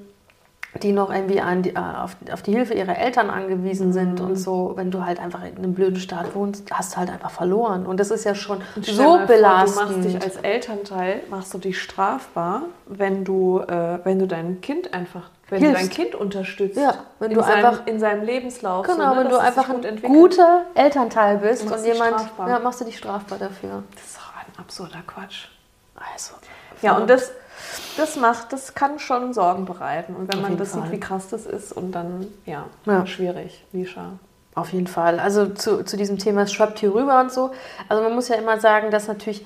die 0.84 0.92
noch 0.92 1.12
irgendwie 1.12 1.42
an 1.42 1.64
die, 1.64 1.72
äh, 1.72 1.80
auf, 1.80 2.16
auf 2.32 2.42
die 2.44 2.52
Hilfe 2.54 2.76
ihrer 2.76 2.96
Eltern 2.98 3.30
angewiesen 3.32 3.92
sind 3.92 4.20
Mhm. 4.20 4.28
und 4.28 4.36
so, 4.36 4.74
wenn 4.76 4.92
du 4.92 5.04
halt 5.04 5.20
einfach 5.20 5.44
in 5.44 5.58
einem 5.58 5.74
blöden 5.74 6.00
Staat 6.00 6.36
wohnst, 6.36 6.72
hast 6.72 6.94
du 6.94 6.98
halt 6.98 7.10
einfach 7.10 7.32
verloren. 7.32 7.86
Und 7.88 8.00
das 8.00 8.12
ist 8.12 8.24
ja 8.24 8.36
schon 8.36 8.62
so 8.82 9.04
vor, 9.04 9.18
belastend. 9.26 9.90
Du 9.90 9.94
machst 9.96 10.04
dich 10.06 10.22
als 10.22 10.36
Elternteil, 10.38 11.22
machst 11.30 11.54
du 11.54 11.58
dich 11.58 11.82
strafbar, 11.82 12.64
wenn 12.86 13.24
du, 13.26 13.60
äh, 13.62 14.00
wenn 14.04 14.20
du 14.20 14.28
dein 14.28 14.62
Kind 14.62 14.94
einfach, 14.94 15.32
wenn 15.50 15.60
Hilfst. 15.64 15.76
du 15.84 15.88
dein 15.88 15.90
Kind 15.90 16.14
unterstützt. 16.16 16.78
Ja, 16.78 16.94
wenn 17.18 17.32
in 17.32 17.38
du 17.38 17.44
seinem, 17.44 17.66
einfach- 17.66 17.88
in 17.88 18.00
seinem 18.00 18.24
Lebenslauf. 18.24 18.86
so, 18.86 18.94
genau, 18.94 19.16
ne, 19.16 19.22
wenn 19.22 19.30
du 19.30 19.38
einfach 19.40 19.68
gut 19.68 19.86
ein 19.88 20.00
guter 20.04 20.66
Elternteil 20.76 21.38
bist 21.40 21.64
und 21.70 21.84
jemand, 21.84 22.30
ja, 22.48 22.60
machst 22.60 22.80
du 22.82 22.86
dich 22.86 22.98
strafbar 23.00 23.40
dafür. 23.40 23.82
Das 23.96 24.04
ist 24.04 24.18
doch 24.18 24.34
ein 24.36 24.60
absurder 24.60 25.02
Quatsch. 25.08 25.48
Also, 26.14 26.36
Ja, 26.84 26.96
und 26.96 27.10
das, 27.10 27.32
das 28.00 28.16
macht, 28.16 28.52
das 28.54 28.74
kann 28.74 28.98
schon 29.00 29.34
Sorgen 29.34 29.66
bereiten. 29.66 30.16
Und 30.16 30.28
wenn 30.32 30.40
Auf 30.40 30.50
man 30.50 30.58
das 30.58 30.72
Fall. 30.72 30.84
sieht, 30.84 30.92
wie 30.94 31.00
krass 31.00 31.28
das 31.30 31.46
ist, 31.46 31.72
und 31.72 31.92
dann, 31.92 32.28
ja, 32.46 32.66
Ja. 32.86 33.06
schwierig, 33.06 33.64
Lisha. 33.72 34.14
Auf 34.56 34.74
jeden 34.74 34.88
Fall. 34.88 35.20
Also 35.20 35.48
zu, 35.48 35.84
zu 35.86 35.96
diesem 35.96 36.18
Thema, 36.18 36.42
es 36.42 36.52
schwappt 36.52 36.80
hier 36.80 36.94
rüber 36.94 37.22
und 37.22 37.32
so. 37.32 37.52
Also 37.88 38.04
man 38.04 38.14
muss 38.16 38.28
ja 38.28 38.36
immer 38.36 38.60
sagen, 38.60 38.90
dass 38.92 39.08
natürlich 39.08 39.46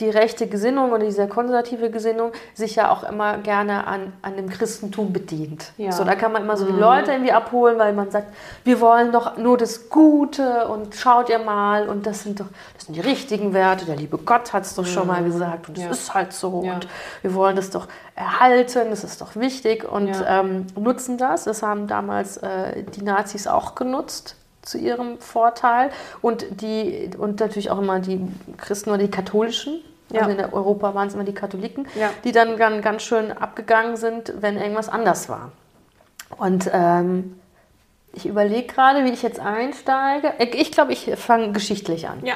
die 0.00 0.10
rechte 0.10 0.46
Gesinnung 0.46 0.90
oder 0.92 1.04
diese 1.04 1.28
konservative 1.28 1.90
Gesinnung 1.90 2.32
sich 2.54 2.76
ja 2.76 2.90
auch 2.90 3.02
immer 3.04 3.38
gerne 3.38 3.86
an, 3.86 4.12
an 4.22 4.36
dem 4.36 4.48
Christentum 4.48 5.12
bedient. 5.12 5.72
Ja. 5.76 5.92
So, 5.92 6.04
da 6.04 6.14
kann 6.14 6.32
man 6.32 6.42
immer 6.42 6.56
so 6.56 6.64
die 6.66 6.72
Leute 6.78 7.12
irgendwie 7.12 7.32
abholen, 7.32 7.78
weil 7.78 7.92
man 7.92 8.10
sagt, 8.10 8.34
wir 8.64 8.80
wollen 8.80 9.12
doch 9.12 9.36
nur 9.36 9.56
das 9.58 9.88
Gute 9.90 10.66
und 10.68 10.94
schaut 10.94 11.28
ihr 11.28 11.38
mal 11.38 11.88
und 11.88 12.06
das 12.06 12.22
sind 12.22 12.40
doch 12.40 12.46
das 12.74 12.86
sind 12.86 12.94
die 12.96 13.00
richtigen 13.00 13.52
Werte. 13.54 13.84
Der 13.86 13.96
liebe 13.96 14.18
Gott 14.18 14.52
hat 14.52 14.64
es 14.64 14.74
doch 14.74 14.86
schon 14.86 15.06
mal 15.06 15.22
gesagt 15.22 15.68
und 15.68 15.78
es 15.78 15.84
Ja. 15.84 15.90
ist 15.90 16.14
halt 16.14 16.32
so 16.32 16.62
Ja. 16.64 16.74
und 16.74 16.88
wir 17.22 17.34
wollen 17.34 17.56
das 17.56 17.70
doch 17.70 17.86
erhalten, 18.14 18.90
das 18.90 19.04
ist 19.04 19.20
doch 19.20 19.36
wichtig 19.36 19.84
und 19.90 20.12
ähm, 20.26 20.66
nutzen 20.78 21.18
das. 21.18 21.44
Das 21.44 21.62
haben 21.62 21.86
damals 21.86 22.38
äh, 22.38 22.82
die 22.82 23.02
Nazis 23.02 23.46
auch 23.46 23.74
genutzt 23.74 24.36
zu 24.62 24.78
ihrem 24.78 25.18
Vorteil 25.18 25.90
und 26.20 26.44
die 26.60 27.10
und 27.16 27.40
natürlich 27.40 27.70
auch 27.70 27.78
immer 27.78 27.98
die 27.98 28.20
Christen 28.58 28.90
oder 28.90 28.98
die 28.98 29.10
Katholischen. 29.10 29.80
Ja. 30.10 30.22
Also 30.22 30.36
in 30.36 30.44
Europa 30.52 30.94
waren 30.94 31.08
es 31.08 31.14
immer 31.14 31.24
die 31.24 31.34
Katholiken, 31.34 31.86
Ja. 31.94 32.10
die 32.24 32.32
dann 32.32 32.56
ganz, 32.56 33.02
schön 33.02 33.32
abgegangen 33.32 33.96
sind, 33.96 34.32
wenn 34.40 34.56
irgendwas 34.56 34.88
anders 34.88 35.28
war. 35.28 35.52
Und 36.36 36.70
ähm, 36.72 37.40
ich 38.12 38.26
überlege 38.26 38.66
gerade, 38.72 39.04
wie 39.04 39.10
ich 39.10 39.22
jetzt 39.22 39.40
einsteige. 39.40 40.34
Ich 40.52 40.72
glaube, 40.72 40.92
ich 40.92 41.10
fange 41.16 41.52
geschichtlich 41.52 42.08
an. 42.08 42.24
Ja. 42.24 42.34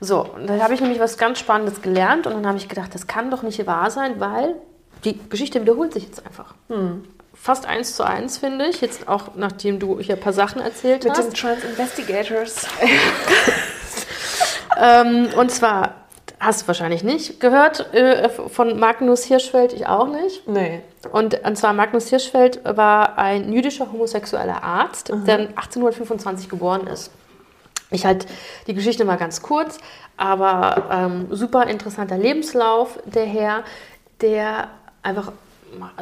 So, 0.00 0.28
da 0.46 0.58
habe 0.60 0.74
ich 0.74 0.80
nämlich 0.80 0.98
was 0.98 1.16
ganz 1.16 1.38
Spannendes 1.38 1.80
gelernt 1.80 2.26
und 2.26 2.32
dann 2.34 2.46
habe 2.46 2.58
ich 2.58 2.68
gedacht, 2.68 2.92
das 2.94 3.06
kann 3.06 3.30
doch 3.30 3.42
nicht 3.42 3.64
wahr 3.66 3.90
sein, 3.90 4.18
weil 4.18 4.56
die 5.04 5.18
Geschichte 5.28 5.60
wiederholt 5.60 5.92
sich 5.92 6.04
jetzt 6.04 6.26
einfach. 6.26 6.54
Hm. 6.68 7.04
Fast 7.34 7.66
eins 7.66 7.96
zu 7.96 8.04
eins, 8.04 8.38
finde 8.38 8.66
ich. 8.66 8.80
Jetzt 8.80 9.08
auch, 9.08 9.34
nachdem 9.36 9.78
du 9.78 9.98
hier 10.00 10.16
ein 10.16 10.20
paar 10.20 10.32
Sachen 10.32 10.60
erzählt 10.60 11.04
Mit 11.04 11.12
hast. 11.16 11.26
den 11.28 11.34
Trans 11.34 11.64
Investigators. 11.64 12.66
Ähm, 14.80 15.28
und 15.36 15.50
zwar, 15.50 15.94
hast 16.42 16.62
du 16.62 16.66
wahrscheinlich 16.66 17.04
nicht 17.04 17.38
gehört, 17.40 17.94
äh, 17.94 18.28
von 18.28 18.78
Magnus 18.78 19.24
Hirschfeld, 19.24 19.72
ich 19.72 19.86
auch 19.86 20.08
nicht. 20.08 20.46
Nee. 20.48 20.80
Und, 21.12 21.42
und 21.44 21.56
zwar 21.56 21.72
Magnus 21.72 22.08
Hirschfeld 22.08 22.60
war 22.64 23.16
ein 23.16 23.52
jüdischer 23.52 23.90
homosexueller 23.92 24.62
Arzt, 24.62 25.10
der 25.10 25.38
1825 25.38 26.48
geboren 26.48 26.86
ist. 26.88 27.12
Ich 27.90 28.04
halt 28.04 28.26
die 28.66 28.74
Geschichte 28.74 29.04
mal 29.04 29.16
ganz 29.16 29.42
kurz, 29.42 29.78
aber 30.16 30.88
ähm, 30.90 31.26
super 31.30 31.66
interessanter 31.66 32.18
Lebenslauf 32.18 32.98
der 33.04 33.26
Herr, 33.26 33.62
der 34.20 34.68
einfach 35.02 35.32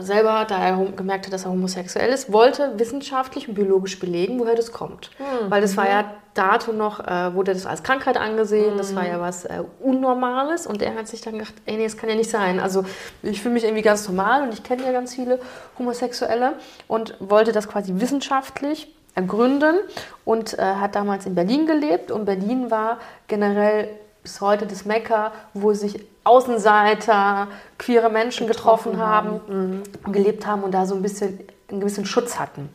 selber, 0.00 0.44
da 0.48 0.58
er 0.58 0.76
gemerkt 0.96 1.26
hat, 1.26 1.32
dass 1.32 1.44
er 1.44 1.50
homosexuell 1.50 2.12
ist, 2.12 2.32
wollte 2.32 2.78
wissenschaftlich 2.78 3.48
und 3.48 3.54
biologisch 3.54 3.98
belegen, 3.98 4.38
woher 4.38 4.54
das 4.54 4.72
kommt. 4.72 5.10
Weil 5.48 5.60
das 5.60 5.76
war 5.76 5.88
ja 5.88 6.04
dato 6.34 6.72
noch, 6.72 7.00
äh, 7.00 7.34
wurde 7.34 7.52
das 7.52 7.66
als 7.66 7.82
Krankheit 7.82 8.16
angesehen, 8.16 8.76
das 8.78 8.94
war 8.94 9.06
ja 9.06 9.20
was 9.20 9.44
äh, 9.44 9.62
Unnormales 9.80 10.66
und 10.66 10.80
er 10.80 10.94
hat 10.94 11.08
sich 11.08 11.20
dann 11.20 11.34
gedacht, 11.34 11.54
ey, 11.66 11.76
nee, 11.76 11.84
das 11.84 11.96
kann 11.96 12.08
ja 12.08 12.14
nicht 12.14 12.30
sein. 12.30 12.60
Also 12.60 12.84
ich 13.22 13.42
fühle 13.42 13.54
mich 13.54 13.64
irgendwie 13.64 13.82
ganz 13.82 14.06
normal 14.08 14.42
und 14.42 14.52
ich 14.52 14.62
kenne 14.62 14.84
ja 14.84 14.92
ganz 14.92 15.14
viele 15.14 15.40
Homosexuelle 15.78 16.52
und 16.86 17.14
wollte 17.18 17.52
das 17.52 17.68
quasi 17.68 17.94
wissenschaftlich 17.96 18.94
ergründen 19.14 19.76
und 20.24 20.58
äh, 20.58 20.62
hat 20.62 20.94
damals 20.94 21.26
in 21.26 21.34
Berlin 21.34 21.66
gelebt. 21.66 22.10
Und 22.10 22.24
Berlin 22.24 22.70
war 22.70 22.98
generell 23.26 23.88
bis 24.30 24.40
heute 24.40 24.64
das 24.64 24.84
Mekka, 24.84 25.32
wo 25.54 25.74
sich 25.74 26.06
Außenseiter, 26.22 27.48
queere 27.78 28.10
Menschen 28.10 28.46
getroffen, 28.46 28.92
getroffen 28.92 29.06
haben, 29.08 29.40
haben. 29.48 29.82
Mhm. 30.06 30.12
gelebt 30.12 30.46
haben 30.46 30.62
und 30.62 30.72
da 30.72 30.86
so 30.86 30.94
ein 30.94 31.02
bisschen 31.02 31.40
einen 31.68 31.80
gewissen 31.80 32.06
Schutz 32.06 32.38
hatten. 32.38 32.68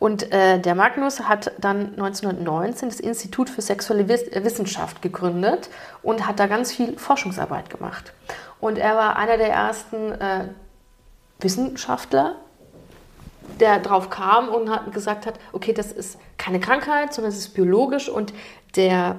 Und 0.00 0.32
äh, 0.32 0.58
der 0.58 0.74
Magnus 0.74 1.20
hat 1.20 1.52
dann 1.58 1.90
1919 1.92 2.88
das 2.88 2.98
Institut 2.98 3.48
für 3.48 3.62
sexuelle 3.62 4.08
Wissenschaft 4.08 5.00
gegründet 5.00 5.70
und 6.02 6.26
hat 6.26 6.40
da 6.40 6.46
ganz 6.46 6.72
viel 6.72 6.98
Forschungsarbeit 6.98 7.70
gemacht. 7.70 8.12
Und 8.58 8.76
er 8.78 8.96
war 8.96 9.16
einer 9.16 9.36
der 9.36 9.50
ersten 9.50 10.12
äh, 10.12 10.48
Wissenschaftler, 11.38 12.36
der 13.60 13.78
drauf 13.78 14.10
kam 14.10 14.48
und 14.48 14.68
hat 14.68 14.92
gesagt 14.92 15.26
hat, 15.26 15.34
okay, 15.52 15.72
das 15.72 15.92
ist 15.92 16.18
keine 16.38 16.58
Krankheit, 16.58 17.14
sondern 17.14 17.32
es 17.32 17.38
ist 17.38 17.54
biologisch 17.54 18.08
und 18.08 18.32
der 18.74 19.16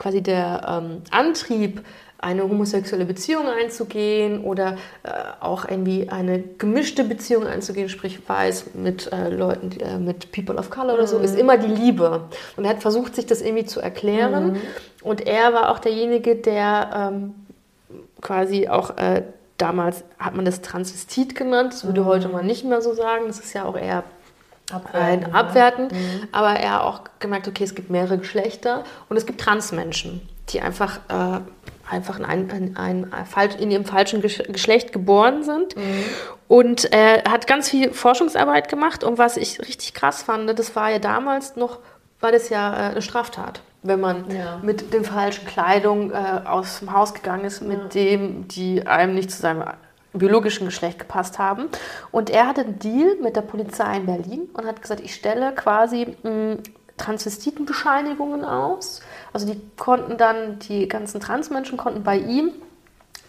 quasi 0.00 0.22
der 0.22 0.82
ähm, 0.82 1.02
Antrieb, 1.12 1.82
eine 2.18 2.42
homosexuelle 2.42 3.06
Beziehung 3.06 3.46
einzugehen 3.46 4.44
oder 4.44 4.76
äh, 5.02 5.10
auch 5.40 5.66
irgendwie 5.66 6.08
eine 6.10 6.40
gemischte 6.58 7.04
Beziehung 7.04 7.46
einzugehen, 7.46 7.88
sprich 7.88 8.18
weiß 8.28 8.74
mit 8.74 9.10
äh, 9.10 9.30
Leuten, 9.30 9.78
äh, 9.80 9.98
mit 9.98 10.30
People 10.32 10.56
of 10.56 10.68
Color 10.68 10.94
oder 10.94 11.06
so, 11.06 11.18
ist 11.18 11.34
mhm. 11.34 11.40
immer 11.40 11.56
die 11.56 11.68
Liebe. 11.68 12.24
Und 12.56 12.64
er 12.64 12.70
hat 12.70 12.82
versucht, 12.82 13.14
sich 13.14 13.24
das 13.24 13.40
irgendwie 13.40 13.64
zu 13.64 13.80
erklären. 13.80 14.52
Mhm. 14.52 14.56
Und 15.02 15.26
er 15.26 15.54
war 15.54 15.70
auch 15.70 15.78
derjenige, 15.78 16.36
der 16.36 17.12
ähm, 17.12 17.34
quasi 18.20 18.68
auch 18.68 18.98
äh, 18.98 19.22
damals 19.56 20.04
hat 20.18 20.34
man 20.34 20.44
das 20.44 20.60
Transvestit 20.60 21.34
genannt, 21.34 21.72
das 21.72 21.86
würde 21.86 22.02
mhm. 22.02 22.06
heute 22.06 22.28
man 22.28 22.46
nicht 22.46 22.64
mehr 22.64 22.82
so 22.82 22.92
sagen, 22.92 23.24
das 23.28 23.38
ist 23.38 23.54
ja 23.54 23.64
auch 23.64 23.76
eher 23.76 24.04
Abwerten, 24.72 25.24
ein 25.24 25.34
Abwerten, 25.34 25.84
mhm. 25.86 26.28
aber 26.32 26.58
er 26.58 26.84
auch 26.84 27.02
gemerkt, 27.18 27.48
okay, 27.48 27.64
es 27.64 27.74
gibt 27.74 27.90
mehrere 27.90 28.18
Geschlechter 28.18 28.84
und 29.08 29.16
es 29.16 29.26
gibt 29.26 29.40
Transmenschen, 29.40 30.20
die 30.50 30.60
einfach, 30.60 30.98
äh, 31.08 31.40
einfach 31.90 32.18
in, 32.18 32.24
ein, 32.24 32.48
in, 32.50 32.76
ein, 32.76 33.12
in, 33.58 33.70
ihrem 33.70 33.84
falschen 33.84 34.20
Geschlecht 34.20 34.92
geboren 34.92 35.42
sind. 35.42 35.76
Mhm. 35.76 36.04
Und 36.48 36.92
er 36.92 37.30
hat 37.30 37.46
ganz 37.46 37.68
viel 37.68 37.92
Forschungsarbeit 37.92 38.68
gemacht 38.68 39.04
und 39.04 39.18
was 39.18 39.36
ich 39.36 39.60
richtig 39.60 39.94
krass 39.94 40.22
fand, 40.22 40.58
das 40.58 40.74
war 40.76 40.90
ja 40.90 40.98
damals 40.98 41.56
noch, 41.56 41.78
war 42.20 42.32
das 42.32 42.48
ja 42.48 42.72
äh, 42.72 42.90
eine 42.90 43.02
Straftat 43.02 43.60
wenn 43.82 44.00
man 44.00 44.30
ja. 44.30 44.60
mit 44.62 44.92
den 44.92 45.04
falschen 45.04 45.46
Kleidung 45.46 46.10
äh, 46.12 46.42
aus 46.44 46.80
dem 46.80 46.92
Haus 46.92 47.14
gegangen 47.14 47.44
ist, 47.44 47.62
mit 47.62 47.78
ja. 47.78 47.88
dem, 47.88 48.48
die 48.48 48.86
einem 48.86 49.14
nicht 49.14 49.30
zu 49.30 49.40
seinem 49.40 49.64
biologischen 50.12 50.64
Geschlecht 50.66 50.98
gepasst 50.98 51.38
haben. 51.38 51.68
Und 52.10 52.30
er 52.30 52.46
hatte 52.46 52.62
einen 52.62 52.78
Deal 52.78 53.16
mit 53.22 53.36
der 53.36 53.42
Polizei 53.42 53.96
in 53.96 54.06
Berlin 54.06 54.48
und 54.54 54.66
hat 54.66 54.82
gesagt, 54.82 55.00
ich 55.00 55.14
stelle 55.14 55.52
quasi 55.54 56.16
mh, 56.22 56.56
Transvestitenbescheinigungen 56.96 58.44
aus. 58.44 59.00
Also 59.32 59.46
die 59.46 59.60
konnten 59.76 60.16
dann, 60.16 60.58
die 60.60 60.88
ganzen 60.88 61.20
Transmenschen 61.20 61.78
konnten 61.78 62.02
bei 62.02 62.18
ihm 62.18 62.52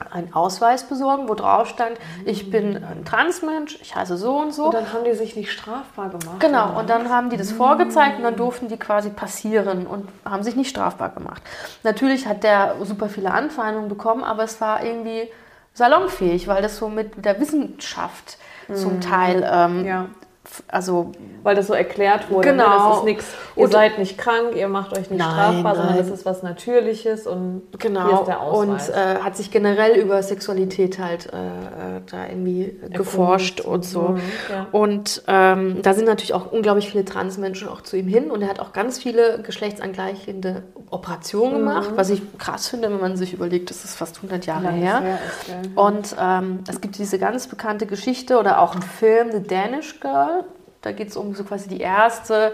einen 0.09 0.33
Ausweis 0.33 0.83
besorgen, 0.83 1.29
wo 1.29 1.35
drauf 1.35 1.67
stand, 1.67 1.97
ich 2.25 2.49
bin 2.49 2.83
ein 2.83 3.05
Transmensch, 3.05 3.77
ich 3.81 3.95
heiße 3.95 4.17
so 4.17 4.37
und 4.37 4.51
so. 4.51 4.65
Und 4.65 4.73
dann 4.73 4.91
haben 4.93 5.03
die 5.03 5.13
sich 5.13 5.35
nicht 5.35 5.51
strafbar 5.51 6.09
gemacht. 6.09 6.39
Genau, 6.39 6.79
und 6.79 6.89
dann 6.89 7.09
haben 7.09 7.29
die 7.29 7.37
das 7.37 7.51
vorgezeigt 7.51 8.17
und 8.17 8.23
dann 8.23 8.35
durften 8.35 8.67
die 8.67 8.77
quasi 8.77 9.09
passieren 9.09 9.85
und 9.85 10.07
haben 10.25 10.43
sich 10.43 10.55
nicht 10.55 10.69
strafbar 10.69 11.09
gemacht. 11.09 11.43
Natürlich 11.83 12.25
hat 12.25 12.43
der 12.43 12.75
super 12.83 13.09
viele 13.09 13.31
Anfeindungen 13.31 13.89
bekommen, 13.89 14.23
aber 14.23 14.43
es 14.43 14.59
war 14.59 14.83
irgendwie 14.83 15.29
salonfähig, 15.73 16.47
weil 16.47 16.61
das 16.61 16.77
so 16.77 16.89
mit 16.89 17.25
der 17.25 17.39
Wissenschaft 17.39 18.37
mhm. 18.67 18.75
zum 18.75 19.01
Teil 19.01 19.49
ähm, 19.49 19.85
ja 19.85 20.09
also 20.67 21.11
weil 21.43 21.55
das 21.55 21.67
so 21.67 21.73
erklärt 21.73 22.29
wurde, 22.29 22.49
genau. 22.49 22.63
Ne? 22.63 22.69
das 22.69 22.83
ist 22.83 22.89
genau. 22.89 23.03
nichts, 23.05 23.25
ihr 23.55 23.63
und 23.63 23.71
seid 23.71 23.99
nicht 23.99 24.17
krank, 24.17 24.55
ihr 24.55 24.67
macht 24.67 24.91
euch 24.97 25.09
nicht 25.09 25.19
nein, 25.19 25.31
strafbar, 25.31 25.75
sondern 25.75 25.97
das 25.97 26.09
ist 26.09 26.25
was 26.25 26.43
Natürliches 26.43 27.25
und 27.25 27.63
genau. 27.79 28.07
hier 28.07 28.19
ist 28.19 28.27
der 28.27 28.41
Ausweis. 28.41 28.89
Und 28.89 28.95
äh, 28.95 29.19
hat 29.19 29.35
sich 29.35 29.49
generell 29.51 29.97
über 29.97 30.21
Sexualität 30.21 30.99
halt 30.99 31.27
äh, 31.33 31.37
äh 31.37 32.01
da 32.09 32.27
irgendwie 32.27 32.65
Erkundigt. 32.65 32.93
geforscht 32.93 33.61
und 33.61 33.85
so. 33.85 34.01
Mhm, 34.01 34.21
ja. 34.49 34.67
Und 34.71 35.23
ähm, 35.27 35.81
da 35.81 35.93
sind 35.93 36.05
natürlich 36.05 36.33
auch 36.33 36.51
unglaublich 36.51 36.89
viele 36.89 37.05
Transmenschen 37.05 37.67
auch 37.67 37.81
zu 37.81 37.97
ihm 37.97 38.07
hin 38.07 38.31
und 38.31 38.41
er 38.41 38.49
hat 38.49 38.59
auch 38.59 38.73
ganz 38.73 38.99
viele 38.99 39.41
geschlechtsangleichende 39.41 40.63
Operationen 40.91 41.53
mhm. 41.61 41.67
gemacht, 41.67 41.89
was 41.95 42.09
ich 42.09 42.21
krass 42.37 42.67
finde, 42.67 42.91
wenn 42.91 42.99
man 42.99 43.15
sich 43.15 43.33
überlegt, 43.33 43.69
das 43.69 43.85
ist 43.85 43.95
fast 43.95 44.17
100 44.17 44.45
Jahre 44.45 44.65
ja, 44.65 44.71
her. 44.71 45.19
Ist, 45.25 45.47
ja. 45.47 45.81
Und 45.81 46.15
ähm, 46.19 46.59
es 46.67 46.81
gibt 46.81 46.97
diese 46.97 47.17
ganz 47.17 47.47
bekannte 47.47 47.85
Geschichte 47.85 48.37
oder 48.37 48.59
auch 48.59 48.73
einen 48.73 48.81
Film, 48.81 49.31
The 49.31 49.41
Danish 49.41 49.99
Girl, 50.01 50.40
da 50.81 50.91
geht 50.91 51.09
es 51.09 51.17
um 51.17 51.35
so 51.35 51.43
quasi 51.43 51.69
die 51.69 51.79
erste, 51.79 52.53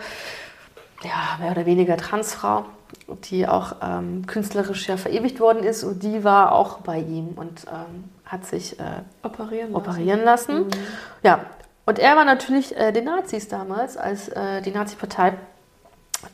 ja, 1.03 1.37
mehr 1.39 1.51
oder 1.51 1.65
weniger 1.65 1.97
Transfrau, 1.97 2.65
die 3.29 3.47
auch 3.47 3.75
ähm, 3.81 4.25
künstlerisch 4.27 4.87
ja 4.87 4.97
verewigt 4.97 5.39
worden 5.39 5.63
ist. 5.63 5.83
Und 5.83 6.03
die 6.03 6.23
war 6.23 6.51
auch 6.51 6.79
bei 6.79 6.99
ihm 6.99 7.29
und 7.35 7.65
ähm, 7.67 8.05
hat 8.25 8.45
sich 8.45 8.79
äh, 8.79 8.83
operieren 9.23 9.71
lassen. 9.71 9.75
Operieren 9.75 10.23
lassen. 10.23 10.57
Mhm. 10.57 10.69
Ja, 11.23 11.45
und 11.85 11.99
er 11.99 12.15
war 12.15 12.25
natürlich 12.25 12.75
äh, 12.75 12.91
den 12.91 13.05
Nazis 13.05 13.47
damals, 13.47 13.95
als 13.95 14.27
äh, 14.29 14.61
die 14.61 14.71
Nazi-Partei 14.71 15.33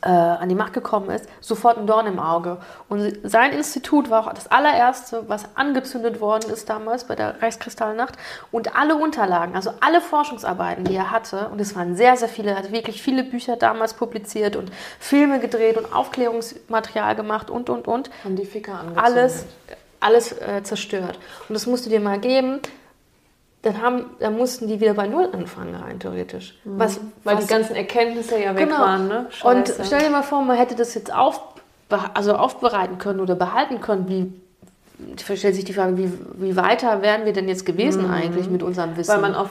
äh, 0.02 0.08
an 0.08 0.48
die 0.48 0.54
Macht 0.54 0.72
gekommen 0.72 1.10
ist, 1.10 1.28
sofort 1.40 1.78
ein 1.78 1.86
Dorn 1.86 2.06
im 2.06 2.18
Auge. 2.18 2.58
Und 2.88 3.18
sein 3.22 3.52
Institut 3.52 4.10
war 4.10 4.26
auch 4.26 4.32
das 4.32 4.50
allererste, 4.50 5.28
was 5.28 5.44
angezündet 5.54 6.20
worden 6.20 6.50
ist 6.50 6.68
damals 6.68 7.04
bei 7.04 7.14
der 7.14 7.40
Reichskristallnacht. 7.42 8.14
Und 8.50 8.76
alle 8.76 8.96
Unterlagen, 8.96 9.54
also 9.54 9.72
alle 9.80 10.00
Forschungsarbeiten, 10.00 10.84
die 10.84 10.94
er 10.94 11.10
hatte, 11.10 11.48
und 11.48 11.60
es 11.60 11.74
waren 11.74 11.96
sehr, 11.96 12.16
sehr 12.16 12.28
viele, 12.28 12.50
er 12.50 12.58
hat 12.58 12.72
wirklich 12.72 13.02
viele 13.02 13.24
Bücher 13.24 13.56
damals 13.56 13.94
publiziert 13.94 14.56
und 14.56 14.70
Filme 14.98 15.40
gedreht 15.40 15.76
und 15.76 15.92
Aufklärungsmaterial 15.92 17.16
gemacht 17.16 17.50
und, 17.50 17.70
und, 17.70 17.88
und. 17.88 18.10
Haben 18.24 18.36
die 18.36 18.46
Ficker 18.46 18.74
angezündet. 18.74 19.04
Alles, 19.04 19.46
alles 20.00 20.32
äh, 20.32 20.62
zerstört. 20.62 21.18
Und 21.48 21.54
das 21.54 21.66
musst 21.66 21.86
du 21.86 21.90
dir 21.90 22.00
mal 22.00 22.18
geben 22.18 22.60
dann, 23.64 23.80
haben, 23.80 24.04
dann 24.20 24.36
mussten 24.36 24.68
die 24.68 24.80
wieder 24.80 24.94
bei 24.94 25.06
Null 25.06 25.28
anfangen, 25.32 25.74
rein 25.74 25.98
theoretisch. 25.98 26.54
Mhm. 26.64 26.78
Was, 26.78 27.00
Weil 27.24 27.36
was, 27.36 27.46
die 27.46 27.52
ganzen 27.52 27.74
Erkenntnisse 27.74 28.38
ja 28.38 28.54
weg 28.54 28.68
genau. 28.68 28.80
waren. 28.80 29.08
Ne? 29.08 29.26
Und 29.42 29.72
stell 29.82 30.00
dir 30.00 30.10
mal 30.10 30.22
vor, 30.22 30.42
man 30.42 30.56
hätte 30.56 30.74
das 30.74 30.94
jetzt 30.94 31.12
auf, 31.12 31.40
also 32.12 32.34
aufbereiten 32.34 32.98
können 32.98 33.20
oder 33.20 33.34
behalten 33.34 33.80
können, 33.80 34.08
wie 34.08 34.32
stellt 35.18 35.54
sich 35.54 35.64
die 35.64 35.72
Frage, 35.72 35.98
wie, 35.98 36.12
wie 36.34 36.56
weiter 36.56 37.02
wären 37.02 37.24
wir 37.24 37.32
denn 37.32 37.48
jetzt 37.48 37.66
gewesen 37.66 38.06
mhm. 38.06 38.12
eigentlich 38.12 38.48
mit 38.48 38.62
unserem 38.62 38.96
Wissen? 38.96 39.12
Weil 39.12 39.20
man 39.20 39.34
auf, 39.34 39.50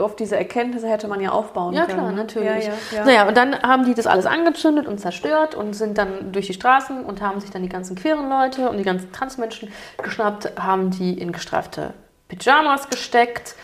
auf 0.00 0.14
diese 0.14 0.36
Erkenntnisse 0.36 0.88
hätte 0.88 1.08
man 1.08 1.20
ja 1.20 1.30
aufbauen 1.30 1.74
ja, 1.74 1.86
können. 1.86 1.98
Ja, 1.98 2.04
klar, 2.04 2.12
natürlich. 2.12 2.66
Ja, 2.66 2.72
ja, 2.92 2.98
ja. 2.98 3.04
Naja, 3.04 3.28
und 3.28 3.36
dann 3.36 3.60
haben 3.62 3.84
die 3.84 3.94
das 3.94 4.06
alles 4.06 4.26
angezündet 4.26 4.86
und 4.86 5.00
zerstört 5.00 5.54
und 5.54 5.74
sind 5.74 5.98
dann 5.98 6.32
durch 6.32 6.46
die 6.46 6.54
Straßen 6.54 7.04
und 7.04 7.22
haben 7.22 7.40
sich 7.40 7.50
dann 7.50 7.62
die 7.62 7.68
ganzen 7.68 7.96
queeren 7.96 8.28
Leute 8.28 8.70
und 8.70 8.76
die 8.76 8.84
ganzen 8.84 9.10
Transmenschen 9.10 9.70
geschnappt, 10.02 10.52
haben 10.60 10.90
die 10.90 11.18
in 11.18 11.32
gestreifte 11.32 11.94
Pyjamas 12.28 12.88
gesteckt, 12.88 13.54